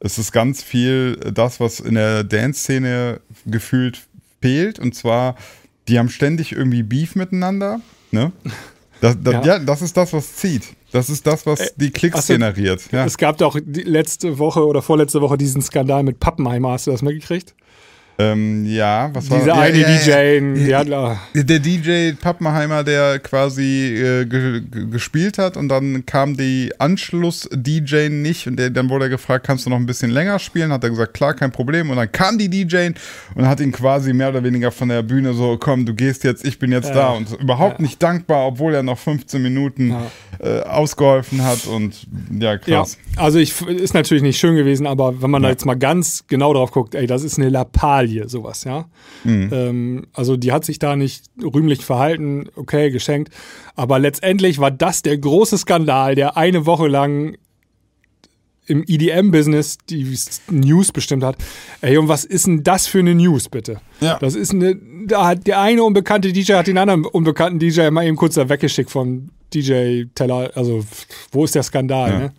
Es 0.00 0.16
ist 0.16 0.32
ganz 0.32 0.62
viel 0.62 1.16
das, 1.16 1.60
was 1.60 1.80
in 1.80 1.94
der 1.96 2.22
Dance-Szene 2.24 3.20
gefühlt 3.46 4.05
fehlt. 4.40 4.78
Und 4.78 4.94
zwar, 4.94 5.36
die 5.88 5.98
haben 5.98 6.08
ständig 6.08 6.52
irgendwie 6.52 6.82
Beef 6.82 7.14
miteinander. 7.14 7.80
Ne? 8.10 8.32
Das, 9.00 9.16
das, 9.22 9.34
ja. 9.34 9.44
Ja. 9.44 9.58
das 9.58 9.82
ist 9.82 9.96
das, 9.96 10.12
was 10.12 10.36
zieht. 10.36 10.74
Das 10.92 11.10
ist 11.10 11.26
das, 11.26 11.44
was 11.44 11.74
die 11.76 11.90
Klicks 11.90 12.16
ach 12.18 12.22
so, 12.22 12.32
generiert. 12.32 12.90
Ja. 12.92 13.04
Es 13.04 13.18
gab 13.18 13.38
doch 13.38 13.58
die 13.62 13.82
letzte 13.82 14.38
Woche 14.38 14.64
oder 14.64 14.80
vorletzte 14.82 15.20
Woche 15.20 15.36
diesen 15.36 15.60
Skandal 15.60 16.02
mit 16.02 16.20
Pappenheimer. 16.20 16.70
Hast 16.70 16.86
du 16.86 16.92
das 16.92 17.02
mitgekriegt? 17.02 17.54
Ähm, 18.18 18.64
ja, 18.64 19.10
was 19.12 19.28
war 19.30 19.38
Diese 19.40 19.52
eine 19.54 19.78
ja, 19.78 19.88
DJ, 19.98 20.68
ja, 20.70 20.84
da- 20.84 21.20
Der 21.34 21.58
DJ 21.58 22.12
Pappenheimer, 22.12 22.82
der 22.82 23.18
quasi 23.18 23.94
äh, 23.94 24.24
ge 24.24 24.62
ge 24.62 24.86
gespielt 24.90 25.36
hat 25.36 25.58
und 25.58 25.68
dann 25.68 26.06
kam 26.06 26.34
die 26.34 26.72
Anschluss-DJ 26.78 28.08
nicht 28.08 28.46
und 28.46 28.56
der, 28.56 28.70
dann 28.70 28.88
wurde 28.88 29.06
er 29.06 29.08
gefragt, 29.10 29.46
kannst 29.46 29.66
du 29.66 29.70
noch 29.70 29.76
ein 29.76 29.86
bisschen 29.86 30.10
länger 30.10 30.38
spielen? 30.38 30.72
Hat 30.72 30.82
er 30.84 30.90
gesagt, 30.90 31.14
klar, 31.14 31.34
kein 31.34 31.52
Problem. 31.52 31.90
Und 31.90 31.96
dann 31.96 32.10
kam 32.10 32.38
die 32.38 32.48
DJ 32.48 32.88
und 33.34 33.46
hat 33.46 33.60
ihn 33.60 33.72
quasi 33.72 34.12
mehr 34.12 34.30
oder 34.30 34.42
weniger 34.42 34.70
von 34.70 34.88
der 34.88 35.02
Bühne 35.02 35.34
so, 35.34 35.56
komm, 35.58 35.84
du 35.84 35.94
gehst 35.94 36.24
jetzt, 36.24 36.44
ich 36.46 36.58
bin 36.58 36.72
jetzt 36.72 36.88
Ja. 36.88 36.94
da 36.94 37.08
und 37.10 37.30
überhaupt 37.40 37.78
Ja. 37.80 37.82
nicht 37.82 38.02
dankbar, 38.02 38.46
obwohl 38.46 38.74
er 38.74 38.82
noch 38.82 38.98
15 38.98 39.42
Minuten 39.42 39.94
äh, 40.38 40.60
ausgeholfen 40.60 41.42
hat 41.44 41.66
und 41.66 42.06
ja, 42.38 42.58
krass. 42.58 42.98
Ja, 43.16 43.22
also 43.22 43.38
ich, 43.38 43.60
ist 43.66 43.94
natürlich 43.94 44.22
nicht 44.22 44.38
schön 44.38 44.54
gewesen, 44.56 44.86
aber 44.86 45.20
wenn 45.22 45.30
man 45.30 45.42
da 45.42 45.48
Ja. 45.48 45.52
jetzt 45.52 45.64
mal 45.66 45.76
ganz 45.78 46.24
genau 46.28 46.52
drauf 46.52 46.72
guckt, 46.72 46.94
ey, 46.94 47.06
das 47.06 47.22
ist 47.22 47.38
eine 47.38 47.48
Lappalie, 48.06 48.28
sowas, 48.28 48.64
ja. 48.64 48.86
Mhm. 49.24 49.50
Ähm, 49.52 50.06
also 50.12 50.36
die 50.36 50.52
hat 50.52 50.64
sich 50.64 50.78
da 50.78 50.96
nicht 50.96 51.24
rühmlich 51.42 51.84
verhalten, 51.84 52.48
okay, 52.56 52.90
geschenkt. 52.90 53.32
Aber 53.74 53.98
letztendlich 53.98 54.58
war 54.58 54.70
das 54.70 55.02
der 55.02 55.18
große 55.18 55.58
Skandal, 55.58 56.14
der 56.14 56.36
eine 56.36 56.66
Woche 56.66 56.88
lang 56.88 57.36
im 58.68 58.82
EDM-Business 58.86 59.78
die 59.88 60.18
News 60.50 60.90
bestimmt 60.90 61.22
hat. 61.22 61.36
Ey, 61.82 61.96
und 61.98 62.08
was 62.08 62.24
ist 62.24 62.46
denn 62.48 62.64
das 62.64 62.88
für 62.88 62.98
eine 62.98 63.14
News, 63.14 63.48
bitte? 63.48 63.80
Ja. 64.00 64.18
Das 64.18 64.34
ist 64.34 64.52
eine, 64.52 64.76
da 65.06 65.26
hat 65.28 65.46
der 65.46 65.60
eine 65.60 65.84
unbekannte 65.84 66.32
DJ 66.32 66.54
hat 66.54 66.66
den 66.66 66.78
anderen 66.78 67.04
unbekannten 67.04 67.60
DJ 67.60 67.90
mal 67.90 68.04
eben 68.04 68.16
kurz 68.16 68.34
da 68.34 68.48
weggeschickt 68.48 68.90
vom 68.90 69.30
DJ-Teller. 69.54 70.50
Also, 70.56 70.84
wo 71.30 71.44
ist 71.44 71.54
der 71.54 71.62
Skandal, 71.62 72.10
Ja. 72.10 72.18
ne? 72.18 72.32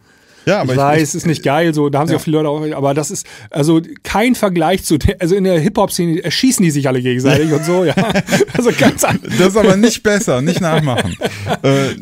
Ja, 0.47 0.61
aber 0.61 0.71
ich 0.73 0.79
weiß, 0.79 1.01
es 1.09 1.15
ist 1.15 1.25
nicht 1.27 1.43
geil, 1.43 1.73
so, 1.73 1.89
da 1.89 1.99
haben 1.99 2.07
sich 2.07 2.13
Ja. 2.13 2.19
auch 2.19 2.23
viele 2.23 2.41
Leute 2.41 2.49
auch, 2.49 2.77
aber 2.77 2.93
das 2.93 3.11
ist, 3.11 3.27
also 3.51 3.81
kein 4.03 4.33
Vergleich 4.33 4.83
zu, 4.83 4.97
also 5.19 5.35
in 5.35 5.43
der 5.43 5.59
Hip-Hop-Szene 5.59 6.23
erschießen 6.23 6.63
die 6.63 6.71
sich 6.71 6.87
alle 6.87 7.01
gegenseitig 7.01 7.51
und 7.51 7.65
so, 7.65 7.83
ja. 7.83 7.93
Also 8.57 8.71
ganz 8.77 9.03
anders. 9.03 9.33
Das 9.37 9.49
ist 9.49 9.57
aber 9.57 9.75
nicht 9.77 10.01
besser, 10.03 10.41
nicht 10.41 10.61
nachmachen. 10.61 11.15
äh, 11.63 11.91
äh, 11.91 11.95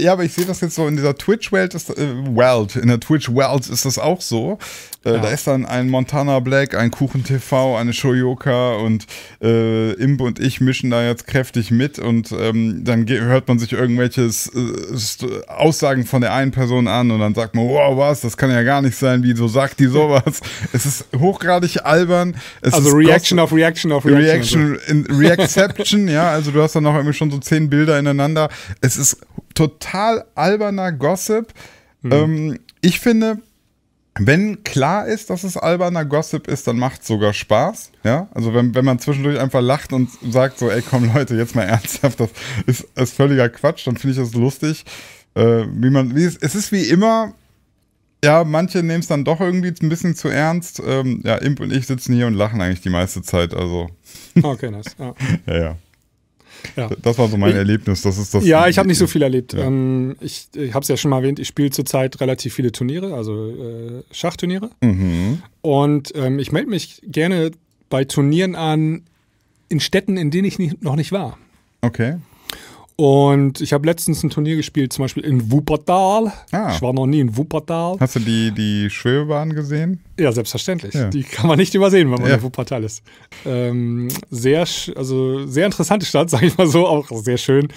ja, 0.00 0.12
aber 0.14 0.24
ich 0.24 0.32
sehe 0.32 0.44
das 0.46 0.60
jetzt 0.60 0.74
so 0.74 0.86
in 0.88 0.96
dieser 0.96 1.14
Twitch-Welt, 1.16 1.74
ist, 1.74 1.90
äh, 1.90 1.96
Welt, 2.34 2.76
in 2.76 2.88
der 2.88 2.98
Twitch-Welt 2.98 3.68
ist 3.68 3.84
das 3.84 3.98
auch 3.98 4.20
so. 4.20 4.58
Äh, 5.04 5.12
Da 5.12 5.28
ist 5.30 5.46
dann 5.46 5.64
ein 5.66 5.88
Montana 5.88 6.40
Black, 6.40 6.74
ein 6.74 6.90
Kuchen 6.90 7.24
TV, 7.24 7.76
eine 7.76 7.92
Shoyoka 7.92 8.74
und 8.76 9.06
äh, 9.42 9.92
Imp 9.94 10.20
und 10.20 10.38
ich 10.38 10.60
mischen 10.60 10.90
da 10.90 11.02
jetzt 11.06 11.26
kräftig 11.26 11.70
mit 11.70 11.98
und 11.98 12.32
ähm, 12.32 12.82
dann 12.84 13.06
hört 13.08 13.48
man 13.48 13.58
sich 13.58 13.72
irgendwelche 13.72 14.22
äh, 14.22 15.48
Aussagen 15.48 16.04
von 16.04 16.20
der 16.20 16.32
einen 16.34 16.50
Person 16.50 16.88
an 16.88 17.10
und 17.10 17.20
dann 17.20 17.34
sagt 17.34 17.54
man, 17.54 17.66
wow, 17.68 17.89
was, 17.96 18.20
das 18.20 18.36
kann 18.36 18.50
ja 18.50 18.62
gar 18.62 18.82
nicht 18.82 18.96
sein, 18.96 19.22
wieso 19.22 19.48
sagt 19.48 19.80
die 19.80 19.86
sowas? 19.86 20.40
es 20.72 20.86
ist 20.86 21.06
hochgradig 21.16 21.84
albern. 21.84 22.36
Es 22.60 22.74
Also 22.74 22.90
Reaction 22.90 23.38
auf 23.38 23.52
Reaction 23.52 23.92
auf 23.92 24.04
Reaction. 24.04 24.72
Reaction, 24.72 25.06
in 25.08 25.16
Reacception, 25.16 26.08
ja, 26.08 26.30
also 26.30 26.50
du 26.50 26.62
hast 26.62 26.74
dann 26.74 26.84
noch 26.84 26.94
irgendwie 26.94 27.14
schon 27.14 27.30
so 27.30 27.38
zehn 27.38 27.70
Bilder 27.70 27.98
ineinander. 27.98 28.48
Es 28.80 28.96
ist 28.96 29.18
total 29.54 30.24
alberner 30.34 30.92
Gossip. 30.92 31.52
Mhm. 32.02 32.12
Ähm, 32.12 32.58
ich 32.80 33.00
finde, 33.00 33.38
wenn 34.18 34.64
klar 34.64 35.06
ist, 35.06 35.30
dass 35.30 35.44
es 35.44 35.56
alberner 35.56 36.04
Gossip 36.04 36.48
ist, 36.48 36.66
dann 36.66 36.78
macht 36.78 37.02
es 37.02 37.08
sogar 37.08 37.32
Spaß. 37.32 37.92
Ja, 38.04 38.28
also 38.34 38.52
wenn, 38.54 38.74
wenn 38.74 38.84
man 38.84 38.98
zwischendurch 38.98 39.38
einfach 39.38 39.62
lacht 39.62 39.92
und 39.92 40.10
sagt 40.30 40.58
so, 40.58 40.70
ey, 40.70 40.82
komm 40.82 41.12
Leute, 41.14 41.36
jetzt 41.36 41.54
mal 41.54 41.62
ernsthaft, 41.68 42.20
das 42.20 42.30
ist, 42.66 42.86
ist 42.96 43.14
völliger 43.14 43.48
Quatsch, 43.48 43.86
dann 43.86 43.96
finde 43.96 44.12
ich 44.12 44.28
das 44.28 44.34
lustig. 44.34 44.84
Äh, 45.34 45.64
wie 45.72 45.90
man, 45.90 46.16
wie 46.16 46.24
es, 46.24 46.36
es 46.36 46.54
ist 46.54 46.72
wie 46.72 46.82
immer, 46.82 47.34
ja, 48.24 48.44
manche 48.44 48.82
nehmen 48.82 49.00
es 49.00 49.06
dann 49.08 49.24
doch 49.24 49.40
irgendwie 49.40 49.72
ein 49.82 49.88
bisschen 49.88 50.14
zu 50.14 50.28
ernst. 50.28 50.82
Ähm, 50.86 51.20
ja, 51.24 51.36
Imp 51.36 51.60
und 51.60 51.72
ich 51.72 51.86
sitzen 51.86 52.14
hier 52.14 52.26
und 52.26 52.34
lachen 52.34 52.60
eigentlich 52.60 52.80
die 52.82 52.90
meiste 52.90 53.22
Zeit, 53.22 53.54
also. 53.54 53.88
So. 54.36 54.42
Okay, 54.48 54.70
nice. 54.70 54.96
Ja. 54.98 55.14
Ja, 55.46 55.58
ja. 55.58 55.76
Ja. 56.76 56.90
Das 57.00 57.16
war 57.16 57.26
so 57.28 57.38
mein 57.38 57.50
Ich- 57.52 57.56
Erlebnis. 57.56 58.02
Das 58.02 58.18
ist 58.18 58.34
das. 58.34 58.44
Ja, 58.44 58.68
ich 58.68 58.76
habe 58.76 58.86
nicht 58.86 58.98
so 58.98 59.06
viel 59.06 59.22
erlebt. 59.22 59.54
Ja. 59.54 59.60
Ähm, 59.64 60.16
ich 60.20 60.48
ich 60.54 60.74
habe 60.74 60.82
es 60.82 60.88
ja 60.88 60.96
schon 60.98 61.10
mal 61.10 61.18
erwähnt, 61.18 61.38
ich 61.38 61.48
spiele 61.48 61.70
zurzeit 61.70 62.20
relativ 62.20 62.52
viele 62.52 62.70
Turniere, 62.70 63.14
also 63.14 63.48
äh, 63.48 64.02
Schachturniere. 64.10 64.68
Mhm. 64.82 65.42
Und 65.62 66.12
ähm, 66.14 66.38
ich 66.38 66.52
melde 66.52 66.68
mich 66.68 67.00
gerne 67.06 67.52
bei 67.88 68.04
Turnieren 68.04 68.56
an 68.56 69.02
in 69.70 69.80
Städten, 69.80 70.18
in 70.18 70.30
denen 70.30 70.44
ich 70.46 70.58
nicht, 70.58 70.82
noch 70.82 70.96
nicht 70.96 71.12
war. 71.12 71.38
Okay. 71.80 72.16
Und 73.00 73.62
ich 73.62 73.72
habe 73.72 73.86
letztens 73.86 74.22
ein 74.22 74.28
Turnier 74.28 74.56
gespielt, 74.56 74.92
zum 74.92 75.04
Beispiel 75.04 75.24
in 75.24 75.50
Wuppertal. 75.50 76.32
Ah. 76.52 76.70
Ich 76.74 76.82
war 76.82 76.92
noch 76.92 77.06
nie 77.06 77.20
in 77.20 77.34
Wuppertal. 77.34 77.96
Hast 77.98 78.16
du 78.16 78.20
die, 78.20 78.52
die 78.52 78.90
Schwebebahn 78.90 79.54
gesehen? 79.54 80.00
Ja, 80.18 80.30
selbstverständlich. 80.32 80.92
Ja. 80.92 81.08
Die 81.08 81.22
kann 81.22 81.46
man 81.48 81.56
nicht 81.58 81.74
übersehen, 81.74 82.10
wenn 82.12 82.20
man 82.20 82.28
Ja. 82.28 82.36
in 82.36 82.42
Wuppertal 82.42 82.84
ist. 82.84 83.02
Ähm, 83.46 84.08
sehr, 84.30 84.66
also 84.96 85.46
sehr 85.46 85.64
interessante 85.64 86.04
Stadt, 86.04 86.28
sage 86.30 86.44
ich 86.44 86.58
mal 86.58 86.66
so, 86.66 86.86
auch 86.86 87.08
sehr 87.10 87.38
schön. 87.38 87.68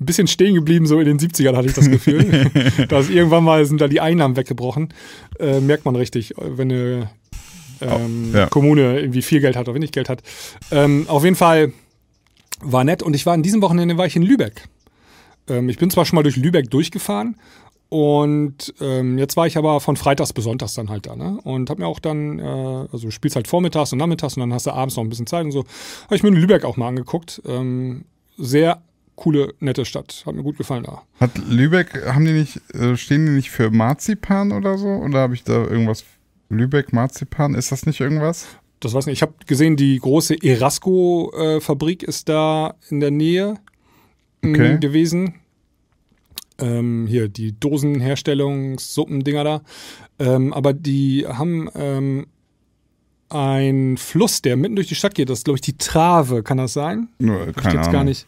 Ein 0.00 0.04
bisschen 0.04 0.26
stehen 0.26 0.56
geblieben, 0.56 0.86
so 0.86 0.98
in 0.98 1.06
den 1.06 1.20
70ern 1.20 1.54
hatte 1.54 1.68
ich 1.68 1.74
das 1.74 1.88
Gefühl. 1.88 2.50
da 2.88 2.98
ist 2.98 3.08
irgendwann 3.10 3.44
mal 3.44 3.64
sind 3.64 3.80
da 3.80 3.86
die 3.86 4.00
Einnahmen 4.00 4.34
weggebrochen. 4.36 4.92
Äh, 5.38 5.60
merkt 5.60 5.84
man 5.84 5.94
richtig, 5.94 6.34
wenn 6.36 6.72
eine 6.72 7.10
ähm, 7.82 8.32
Ja. 8.34 8.46
Kommune 8.46 8.98
irgendwie 8.98 9.22
viel 9.22 9.38
Geld 9.40 9.54
hat 9.54 9.68
oder 9.68 9.76
wenig 9.76 9.92
Geld 9.92 10.08
hat. 10.08 10.24
Ähm, 10.72 11.04
auf 11.06 11.22
jeden 11.22 11.36
Fall 11.36 11.72
war 12.60 12.82
nett 12.82 13.04
und 13.04 13.14
ich 13.14 13.26
war 13.26 13.34
in 13.36 13.44
diesem 13.44 13.62
Wochenende 13.62 13.96
war 13.96 14.06
ich 14.06 14.16
in 14.16 14.22
Lübeck. 14.22 14.64
Ähm, 15.48 15.68
ich 15.68 15.78
bin 15.78 15.90
zwar 15.90 16.04
schon 16.04 16.16
mal 16.16 16.22
durch 16.22 16.36
Lübeck 16.36 16.70
durchgefahren 16.70 17.36
und 17.92 18.72
ähm, 18.80 19.18
jetzt 19.18 19.36
war 19.36 19.46
ich 19.46 19.58
aber 19.58 19.78
von 19.80 19.96
Freitags 19.96 20.32
bis 20.32 20.44
Sonntags 20.44 20.72
dann 20.72 20.88
halt 20.88 21.06
da, 21.06 21.14
ne? 21.14 21.38
Und 21.44 21.68
hab 21.68 21.78
mir 21.78 21.86
auch 21.86 21.98
dann, 21.98 22.38
äh, 22.38 22.42
also 22.42 23.00
du 23.00 23.10
spielst 23.10 23.36
halt 23.36 23.48
vormittags 23.48 23.92
und 23.92 23.98
nachmittags 23.98 24.34
und 24.34 24.40
dann 24.40 24.54
hast 24.54 24.66
du 24.66 24.70
abends 24.70 24.96
noch 24.96 25.04
ein 25.04 25.10
bisschen 25.10 25.26
Zeit 25.26 25.44
und 25.44 25.52
so. 25.52 25.66
Habe 26.04 26.16
ich 26.16 26.22
mir 26.22 26.30
in 26.30 26.36
Lübeck 26.36 26.64
auch 26.64 26.78
mal 26.78 26.88
angeguckt. 26.88 27.42
Ähm, 27.44 28.06
sehr 28.38 28.80
coole, 29.14 29.52
nette 29.60 29.84
Stadt. 29.84 30.22
Hat 30.24 30.34
mir 30.34 30.42
gut 30.42 30.56
gefallen 30.56 30.84
da. 30.84 31.02
Hat 31.20 31.32
Lübeck, 31.50 32.06
haben 32.06 32.24
die 32.24 32.32
nicht, 32.32 32.62
äh, 32.74 32.96
stehen 32.96 33.26
die 33.26 33.32
nicht 33.32 33.50
für 33.50 33.70
Marzipan 33.70 34.52
oder 34.52 34.78
so? 34.78 34.88
Oder 34.88 35.18
habe 35.18 35.34
ich 35.34 35.44
da 35.44 35.52
irgendwas? 35.52 36.04
Lübeck, 36.48 36.94
Marzipan, 36.94 37.54
ist 37.54 37.72
das 37.72 37.84
nicht 37.84 38.00
irgendwas? 38.00 38.46
Das 38.80 38.94
weiß 38.94 39.04
nicht. 39.04 39.18
Ich 39.18 39.22
habe 39.22 39.34
gesehen, 39.46 39.76
die 39.76 39.98
große 39.98 40.42
Erasco-Fabrik 40.42 42.02
ist 42.02 42.30
da 42.30 42.74
in 42.88 43.00
der 43.00 43.10
Nähe 43.10 43.58
Okay. 44.44 44.78
gewesen. 44.78 45.34
Ähm, 46.58 47.06
hier 47.08 47.28
die 47.28 47.58
Dosenherstellungssuppen-Dinger 47.58 49.44
da. 49.44 49.62
Ähm, 50.18 50.52
aber 50.52 50.72
die 50.72 51.26
haben 51.26 51.68
ähm, 51.74 52.26
einen 53.28 53.96
Fluss, 53.96 54.42
der 54.42 54.56
mitten 54.56 54.76
durch 54.76 54.88
die 54.88 54.94
Stadt 54.94 55.14
geht. 55.14 55.30
Das 55.30 55.38
ist, 55.38 55.44
glaube 55.44 55.56
ich, 55.56 55.62
die 55.62 55.76
Trave. 55.78 56.42
Kann 56.42 56.58
das 56.58 56.72
sein? 56.72 57.08
Nur, 57.18 57.40
Hab 57.40 57.48
ich 57.48 57.54
keine 57.56 57.74
jetzt 57.74 57.80
Ahnung. 57.84 57.92
gar 57.92 58.04
nicht. 58.04 58.26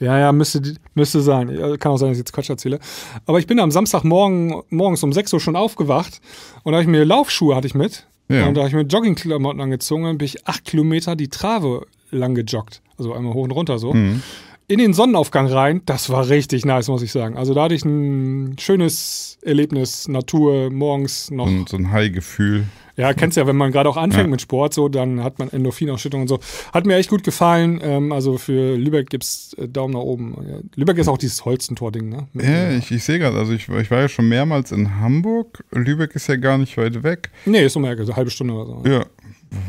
Ja, 0.00 0.18
ja, 0.18 0.32
müsste, 0.32 0.60
müsste 0.94 1.20
sein. 1.20 1.48
Kann 1.78 1.92
auch 1.92 1.96
sein, 1.96 2.08
dass 2.10 2.16
ich 2.18 2.22
jetzt 2.22 2.32
Quatsch 2.32 2.50
erzähle. 2.50 2.78
Aber 3.26 3.38
ich 3.38 3.46
bin 3.46 3.60
am 3.60 3.70
Samstagmorgen 3.70 4.62
morgens 4.70 5.02
um 5.02 5.12
6 5.12 5.32
Uhr 5.32 5.40
schon 5.40 5.56
aufgewacht 5.56 6.20
und 6.62 6.72
da 6.72 6.76
habe 6.78 6.82
ich 6.82 6.88
mir 6.88 7.04
Laufschuhe 7.04 7.54
hatte 7.54 7.66
ich 7.66 7.74
mit. 7.74 8.06
Ja. 8.28 8.48
Und 8.48 8.54
da 8.54 8.62
habe 8.62 8.68
ich 8.68 8.74
mir 8.74 8.82
Joggingklamotten 8.82 9.60
angezogen 9.60 10.06
und 10.06 10.18
bin 10.18 10.26
ich 10.26 10.46
acht 10.46 10.64
Kilometer 10.64 11.14
die 11.14 11.28
Trave 11.28 11.86
lang 12.10 12.34
gejoggt. 12.34 12.82
Also 12.98 13.12
einmal 13.12 13.34
hoch 13.34 13.44
und 13.44 13.50
runter 13.52 13.78
so. 13.78 13.92
Mhm. 13.92 14.22
In 14.66 14.78
den 14.78 14.94
Sonnenaufgang 14.94 15.46
rein, 15.46 15.82
das 15.86 16.08
war 16.10 16.28
richtig 16.28 16.64
nice, 16.64 16.88
muss 16.88 17.02
ich 17.02 17.12
sagen. 17.12 17.36
Also 17.36 17.52
da 17.54 17.64
hatte 17.64 17.74
ich 17.74 17.84
ein 17.84 18.56
schönes 18.58 19.38
Erlebnis, 19.42 20.08
Natur, 20.08 20.70
morgens 20.70 21.30
noch. 21.30 21.46
Und 21.46 21.68
so 21.68 21.76
ein 21.76 21.90
High-Gefühl. 21.92 22.64
Ja, 22.96 23.12
kennst 23.12 23.36
ja, 23.36 23.46
wenn 23.48 23.56
man 23.56 23.72
gerade 23.72 23.88
auch 23.88 23.96
anfängt 23.96 24.26
Ja. 24.26 24.30
mit 24.30 24.40
Sport, 24.40 24.72
so, 24.72 24.88
dann 24.88 25.22
hat 25.24 25.40
man 25.40 25.50
Endorphinausschüttung 25.50 26.22
und 26.22 26.28
so. 26.28 26.38
Hat 26.72 26.86
mir 26.86 26.94
echt 26.96 27.10
gut 27.10 27.24
gefallen. 27.24 27.80
Ähm, 27.82 28.12
also 28.12 28.38
für 28.38 28.76
Lübeck 28.76 29.10
gibt's 29.10 29.52
äh, 29.58 29.66
Daumen 29.68 29.94
nach 29.94 30.00
oben. 30.00 30.62
Lübeck 30.76 30.96
ist 30.98 31.08
auch 31.08 31.18
dieses 31.18 31.44
Holzentor-Ding, 31.44 32.08
ne? 32.08 32.28
Mit- 32.32 32.46
Ja, 32.46 32.70
ich, 32.70 32.92
ich 32.92 33.02
sehe 33.02 33.18
gerade, 33.18 33.36
also 33.36 33.52
ich, 33.52 33.68
ich 33.68 33.90
war 33.90 34.00
ja 34.00 34.08
schon 34.08 34.28
mehrmals 34.28 34.70
in 34.70 35.00
Hamburg. 35.00 35.64
Lübeck 35.72 36.14
ist 36.14 36.28
ja 36.28 36.36
gar 36.36 36.56
nicht 36.56 36.76
weit 36.76 37.02
weg. 37.02 37.30
Nee, 37.46 37.64
ist 37.66 37.74
um 37.76 37.84
eine 37.84 37.96
halbe 38.14 38.30
Stunde 38.30 38.54
oder 38.54 38.66
so. 38.66 38.82
Ja, 38.88 39.04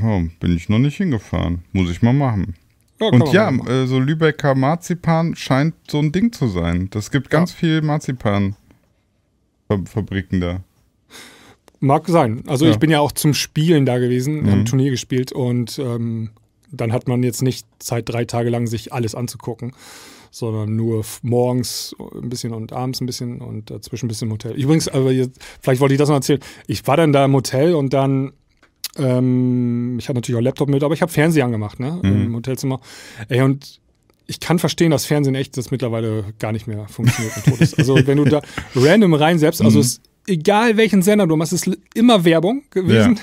ja, 0.04 0.24
bin 0.40 0.56
ich 0.56 0.70
noch 0.70 0.80
nicht 0.80 0.98
hingefahren. 0.98 1.64
Muss 1.74 1.90
ich 1.90 2.04
mal 2.04 2.14
machen. 2.14 2.54
Kann 3.00 3.22
Und 3.22 3.34
ja, 3.34 3.52
machen. 3.52 3.68
äh, 3.70 3.88
so 3.88 4.00
Lübecker 4.00 4.56
Marzipan 4.56 5.36
scheint 5.36 5.76
so 5.90 6.00
ein 6.00 6.12
Ding 6.12 6.32
zu 6.32 6.48
sein. 6.48 6.88
Das 6.92 7.12
gibt 7.12 7.30
ganz 7.30 7.52
viel 7.52 7.82
Marzipan-Fabriken 9.70 10.42
da. 10.42 10.62
Mag 11.80 12.08
sein. 12.08 12.44
Also 12.48 12.66
Ja. 12.66 12.72
ich 12.72 12.80
bin 12.80 12.90
ja 12.90 13.00
auch 13.00 13.12
zum 13.12 13.34
Spielen 13.34 13.86
da 13.86 13.98
gewesen, 14.00 14.44
Mhm. 14.44 14.50
am 14.50 14.66
Turnier 14.66 14.92
gespielt 14.92 15.32
und 15.32 15.78
ähm, 15.80 16.30
dann 16.72 16.92
hat 16.94 17.08
man 17.08 17.22
jetzt 17.24 17.42
nicht 17.42 17.66
Zeit, 17.80 18.10
drei 18.10 18.26
Tage 18.26 18.50
lang 18.50 18.66
sich 18.68 18.92
alles 18.94 19.14
anzugucken, 19.14 19.74
sondern 20.32 20.76
nur 20.76 21.04
morgens 21.22 21.96
ein 22.22 22.30
bisschen 22.30 22.54
und 22.54 22.74
abends 22.74 23.02
ein 23.02 23.06
bisschen 23.06 23.40
und 23.42 23.70
dazwischen 23.70 24.06
ein 24.06 24.10
bisschen 24.10 24.28
im 24.30 24.34
Hotel. 24.34 24.54
Übrigens, 24.54 24.88
aber 24.88 25.12
jetzt, 25.12 25.40
vielleicht 25.62 25.80
wollte 25.82 25.94
ich 25.94 26.00
das 26.00 26.10
noch 26.10 26.16
erzählen. 26.16 26.40
Ich 26.68 26.86
war 26.88 26.98
dann 26.98 27.14
da 27.14 27.26
im 27.26 27.34
Hotel 27.34 27.76
und 27.76 27.94
dann, 27.94 28.34
ähm, 28.98 29.98
ich 30.00 30.08
hatte 30.08 30.18
natürlich 30.18 30.38
auch 30.40 30.44
Laptop 30.44 30.70
mit, 30.70 30.84
aber 30.84 30.94
ich 30.94 31.02
habe 31.02 31.12
Fernseher 31.12 31.46
angemacht, 31.46 31.80
ne, 31.80 32.00
im 32.04 32.36
Hotelzimmer. 32.36 32.80
Ey, 33.30 33.42
und 33.42 33.80
ich 34.28 34.40
kann 34.40 34.60
verstehen, 34.60 34.92
dass 34.92 35.06
Fernsehen 35.06 35.36
echt 35.36 35.58
das 35.58 35.72
mittlerweile 35.72 36.34
gar 36.40 36.52
nicht 36.52 36.68
mehr 36.68 36.88
funktioniert 36.88 37.36
und 37.38 37.46
tot 37.46 37.62
ist. 37.62 37.78
Also 37.78 37.96
wenn 38.08 38.18
du 38.18 38.26
da 38.26 38.42
random 38.76 39.14
rein 39.14 39.38
selbst, 39.40 39.62
also 39.62 39.80
es, 39.80 40.02
egal 40.28 40.78
welchen 40.78 41.02
Sender 41.02 41.28
du 41.28 41.36
machst, 41.36 41.54
es 41.54 41.68
ist 41.68 41.78
immer 41.94 42.26
Werbung 42.26 42.64
gewesen. 42.72 43.16
Ja. 43.16 43.22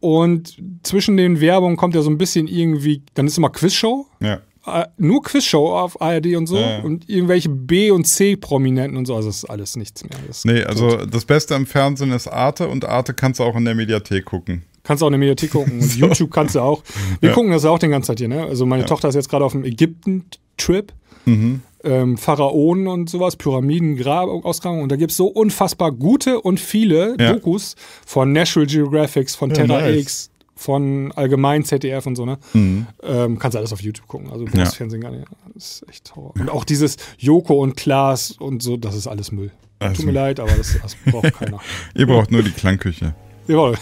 Und 0.00 0.56
zwischen 0.84 1.16
den 1.16 1.40
Werbungen 1.40 1.76
kommt 1.76 1.94
ja 1.94 2.02
so 2.02 2.10
ein 2.10 2.18
bisschen 2.18 2.46
irgendwie, 2.46 3.02
dann 3.14 3.26
ist 3.26 3.36
immer 3.36 3.50
Quizshow, 3.50 4.06
Ja. 4.20 4.40
Äh, 4.74 4.86
nur 4.98 5.22
Quizshow 5.22 5.76
auf 5.78 6.00
ARD 6.00 6.36
und 6.36 6.46
so 6.46 6.58
Ja. 6.58 6.80
und 6.80 7.08
irgendwelche 7.08 7.48
B- 7.48 7.90
und 7.90 8.04
C-Prominenten 8.06 8.96
und 8.96 9.06
so, 9.06 9.14
also 9.16 9.28
das 9.28 9.38
ist 9.38 9.44
alles 9.46 9.76
nichts 9.76 10.02
mehr. 10.04 10.18
Das 10.26 10.44
Nee, 10.44 10.60
tot. 10.62 10.68
also 10.68 10.96
das 11.06 11.24
Beste 11.24 11.54
am 11.54 11.66
Fernsehen 11.66 12.12
ist 12.12 12.28
Arte 12.28 12.68
und 12.68 12.84
Arte 12.84 13.14
kannst 13.14 13.40
du 13.40 13.44
auch 13.44 13.56
in 13.56 13.64
der 13.64 13.74
Mediathek 13.74 14.24
gucken. 14.24 14.62
Kannst 14.84 15.02
auch 15.02 15.08
in 15.08 15.12
der 15.12 15.18
Mediathek 15.18 15.50
gucken 15.52 15.80
und 15.80 15.96
YouTube 15.96 16.30
kannst 16.30 16.54
du 16.54 16.60
auch. 16.60 16.82
Wir 17.20 17.30
Ja. 17.30 17.34
gucken 17.34 17.50
das 17.50 17.64
auch 17.64 17.78
den 17.78 17.90
ganze 17.90 18.08
Zeit 18.08 18.18
hier, 18.20 18.28
ne? 18.28 18.44
Also 18.44 18.64
meine 18.66 18.84
Tochter 18.86 19.08
ist 19.08 19.14
jetzt 19.16 19.28
gerade 19.28 19.44
auf 19.44 19.54
einem 19.54 19.64
Ägypten-Trip. 19.64 20.92
Mhm. 21.26 21.60
Ähm, 21.84 22.16
Pharaonen 22.16 22.88
und 22.88 23.08
sowas, 23.08 23.36
Pyramiden, 23.36 23.96
Grabaustragung. 23.96 24.82
Und 24.82 24.90
da 24.90 24.96
gibt 24.96 25.10
es 25.12 25.16
so 25.16 25.26
unfassbar 25.28 25.92
gute 25.92 26.40
und 26.40 26.58
viele 26.58 27.14
Ja. 27.20 27.34
Dokus 27.34 27.76
von 28.06 28.32
National 28.32 28.66
Geographics, 28.66 29.36
von 29.36 29.50
Ja, 29.50 29.56
Terra 29.56 29.80
nice. 29.82 30.00
X, 30.00 30.30
von 30.58 31.12
Allgemein 31.12 31.64
ZDF 31.64 32.04
und 32.06 32.16
so, 32.16 32.26
ne? 32.26 32.36
Ähm, 32.52 33.38
kannst 33.38 33.56
alles 33.56 33.72
auf 33.72 33.80
YouTube 33.80 34.08
gucken. 34.08 34.30
Also 34.32 34.44
du 34.44 34.50
brauchst 34.50 34.72
Ja. 34.72 34.76
Fernsehen 34.78 35.00
gar 35.00 35.12
nicht. 35.12 35.24
Das 35.54 35.82
ist 35.82 35.88
echt 35.88 36.16
Horror. 36.16 36.34
Und 36.36 36.50
auch 36.50 36.64
dieses 36.64 36.96
Joko 37.16 37.62
und 37.62 37.76
Klaas 37.76 38.32
und 38.32 38.60
so, 38.62 38.76
das 38.76 38.96
ist 38.96 39.06
alles 39.06 39.30
Müll. 39.30 39.52
Also- 39.78 39.94
Tut 39.98 40.06
mir 40.06 40.12
leid, 40.12 40.40
aber 40.40 40.50
das, 40.50 40.76
das 40.82 40.96
braucht 40.96 41.32
keiner. 41.34 41.60
Ihr 41.94 42.06
braucht 42.08 42.32
nur 42.32 42.42
die 42.42 42.50
Klangküche. 42.50 43.14
Jawohl. 43.46 43.76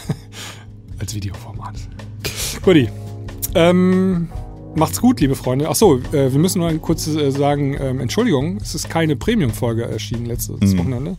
Als 0.99 1.14
Videoformat. 1.14 1.77
Guti. 2.62 2.91
Ähm, 3.55 4.29
macht's 4.74 5.01
gut, 5.01 5.20
liebe 5.20 5.35
Freunde. 5.35 5.70
Achso, 5.70 5.97
äh, 6.12 6.31
wir 6.31 6.39
müssen 6.39 6.59
noch 6.61 6.70
kurz 6.83 7.07
äh, 7.07 7.31
sagen, 7.31 7.74
ähm, 7.81 8.01
Entschuldigung, 8.01 8.59
es 8.59 8.74
ist 8.74 8.91
keine 8.91 9.16
Premium-Folge 9.16 9.85
erschienen 9.85 10.27
letztes 10.27 10.61
Mhm. 10.74 10.79
Wochenende. 10.79 11.16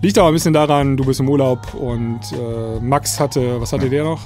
Liegt 0.00 0.16
aber 0.16 0.28
ein 0.28 0.34
bisschen 0.34 0.54
daran, 0.54 0.96
du 0.96 1.04
bist 1.04 1.20
im 1.20 1.28
Urlaub 1.28 1.74
und 1.74 2.20
äh, 2.32 2.80
Max 2.80 3.20
hatte, 3.20 3.60
was 3.60 3.72
hatte 3.74 3.90
der 3.90 4.04
noch? 4.04 4.20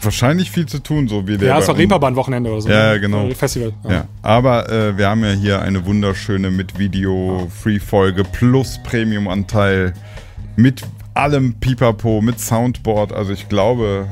Wahrscheinlich 0.00 0.50
viel 0.50 0.66
zu 0.66 0.78
tun, 0.82 1.08
so 1.08 1.26
wie 1.26 1.36
der. 1.38 1.48
ja, 1.48 1.58
es 1.58 1.66
bei 1.66 1.72
war. 1.72 1.78
Reeperbahn-Wochenende 1.78 2.50
oder 2.50 2.60
so. 2.60 2.68
Ja, 2.68 2.92
ne? 2.92 3.00
genau. 3.00 3.28
Festival. 3.30 3.72
Ja, 3.88 4.06
aber 4.22 4.68
äh, 4.70 4.96
wir 4.98 5.08
haben 5.08 5.22
ja 5.24 5.30
hier 5.32 5.62
eine 5.62 5.84
wunderschöne 5.86 6.50
mit 6.50 6.78
Video-Free-Folge 6.78 8.24
plus 8.24 8.78
Premium-Anteil 8.84 9.92
mit 10.56 10.82
allem 11.14 11.54
Pipapo, 11.54 12.20
mit 12.20 12.40
Soundboard. 12.40 13.12
Also 13.12 13.32
ich 13.32 13.48
glaube, 13.48 14.06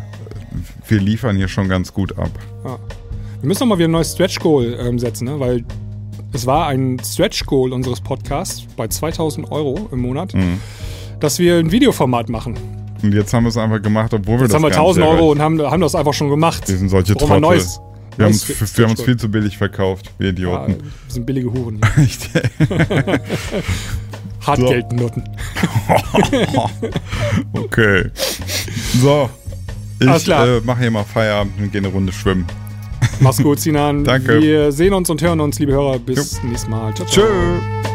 wir 0.89 1.01
liefern 1.01 1.37
hier 1.37 1.49
schon 1.49 1.69
ganz 1.69 1.93
gut 1.93 2.17
ab. 2.19 2.31
Ja. 2.65 2.79
Wir 3.41 3.49
müssen 3.49 3.61
noch 3.61 3.69
mal 3.75 3.79
wieder 3.79 3.89
ein 3.89 3.93
neues 3.93 4.13
Stretch 4.13 4.39
Goal 4.41 4.77
ähm, 4.81 4.99
setzen, 4.99 5.27
ne? 5.27 5.39
weil 5.39 5.65
es 6.33 6.47
war 6.47 6.67
ein 6.69 6.99
Stretch 7.05 7.45
Goal 7.47 7.73
unseres 7.73 8.01
Podcasts 8.01 8.65
bei 8.77 8.89
2000 8.89 9.53
Euro 9.53 9.89
im 9.93 10.01
Monat, 10.01 10.33
Mhm. 10.35 10.61
dass 11.21 11.39
wir 11.39 11.59
ein 11.59 11.71
Videoformat 11.71 12.29
machen. 12.31 12.55
Und 13.05 13.13
jetzt 13.13 13.33
haben 13.35 13.45
wir 13.45 13.51
es 13.51 13.57
einfach 13.57 13.83
gemacht, 13.83 14.15
obwohl 14.15 14.37
wir 14.37 14.41
Jetzt 14.43 14.51
das 14.51 14.55
haben 14.57 14.63
wir 14.63 14.71
gar 14.71 14.79
nicht 14.79 14.89
1000 14.89 15.05
selber- 15.05 15.19
Euro 15.19 15.33
und 15.33 15.41
haben, 15.41 15.61
haben 15.63 15.81
das 15.83 15.95
einfach 15.95 16.15
schon 16.15 16.31
gemacht. 16.31 16.67
Wir 16.67 16.77
sind 16.77 16.89
solche 16.89 17.11
wir 17.15 17.17
Trottel. 17.17 17.41
neues. 17.41 17.81
Wir 18.17 18.27
haben, 18.27 18.31
neues 18.33 18.49
uns, 18.49 18.79
wir 18.79 18.85
haben 18.85 18.91
uns 18.93 19.03
viel 19.03 19.17
zu 19.17 19.29
billig 19.29 19.59
verkauft, 19.59 20.11
wir 20.19 20.33
Goal. 20.33 20.45
Ja, 20.45 20.65
Idioten. 20.67 20.85
wir 20.85 21.13
sind 21.13 21.27
billige 21.27 21.53
Huren. 21.53 21.81
Echt? 21.99 22.31
Hartgeldnoten. 24.47 25.25
okay. 27.53 28.05
So. 29.01 29.31
Ich 30.01 30.29
äh, 30.29 30.61
mache 30.65 30.81
hier 30.81 30.91
mal 30.91 31.05
Feierabend 31.05 31.55
und 31.59 31.73
gehe 31.73 31.81
eine 31.81 31.89
Runde 31.89 32.13
schwimmen. 32.13 32.47
Mach's 33.21 33.43
gut, 33.43 33.61
Sinan. 33.61 34.05
Danke. 34.05 34.41
Wir 34.41 34.73
sehen 34.73 34.93
uns 34.93 35.09
und 35.09 35.23
hören 35.23 35.41
uns, 35.41 35.59
liebe 35.59 35.73
Hörer. 35.73 35.99
Bis 35.99 36.43
nächstes 36.43 36.69
Mal. 36.69 36.93
Ciao, 36.95 37.07
ciao. 37.07 37.27
Tschö. 37.27 37.94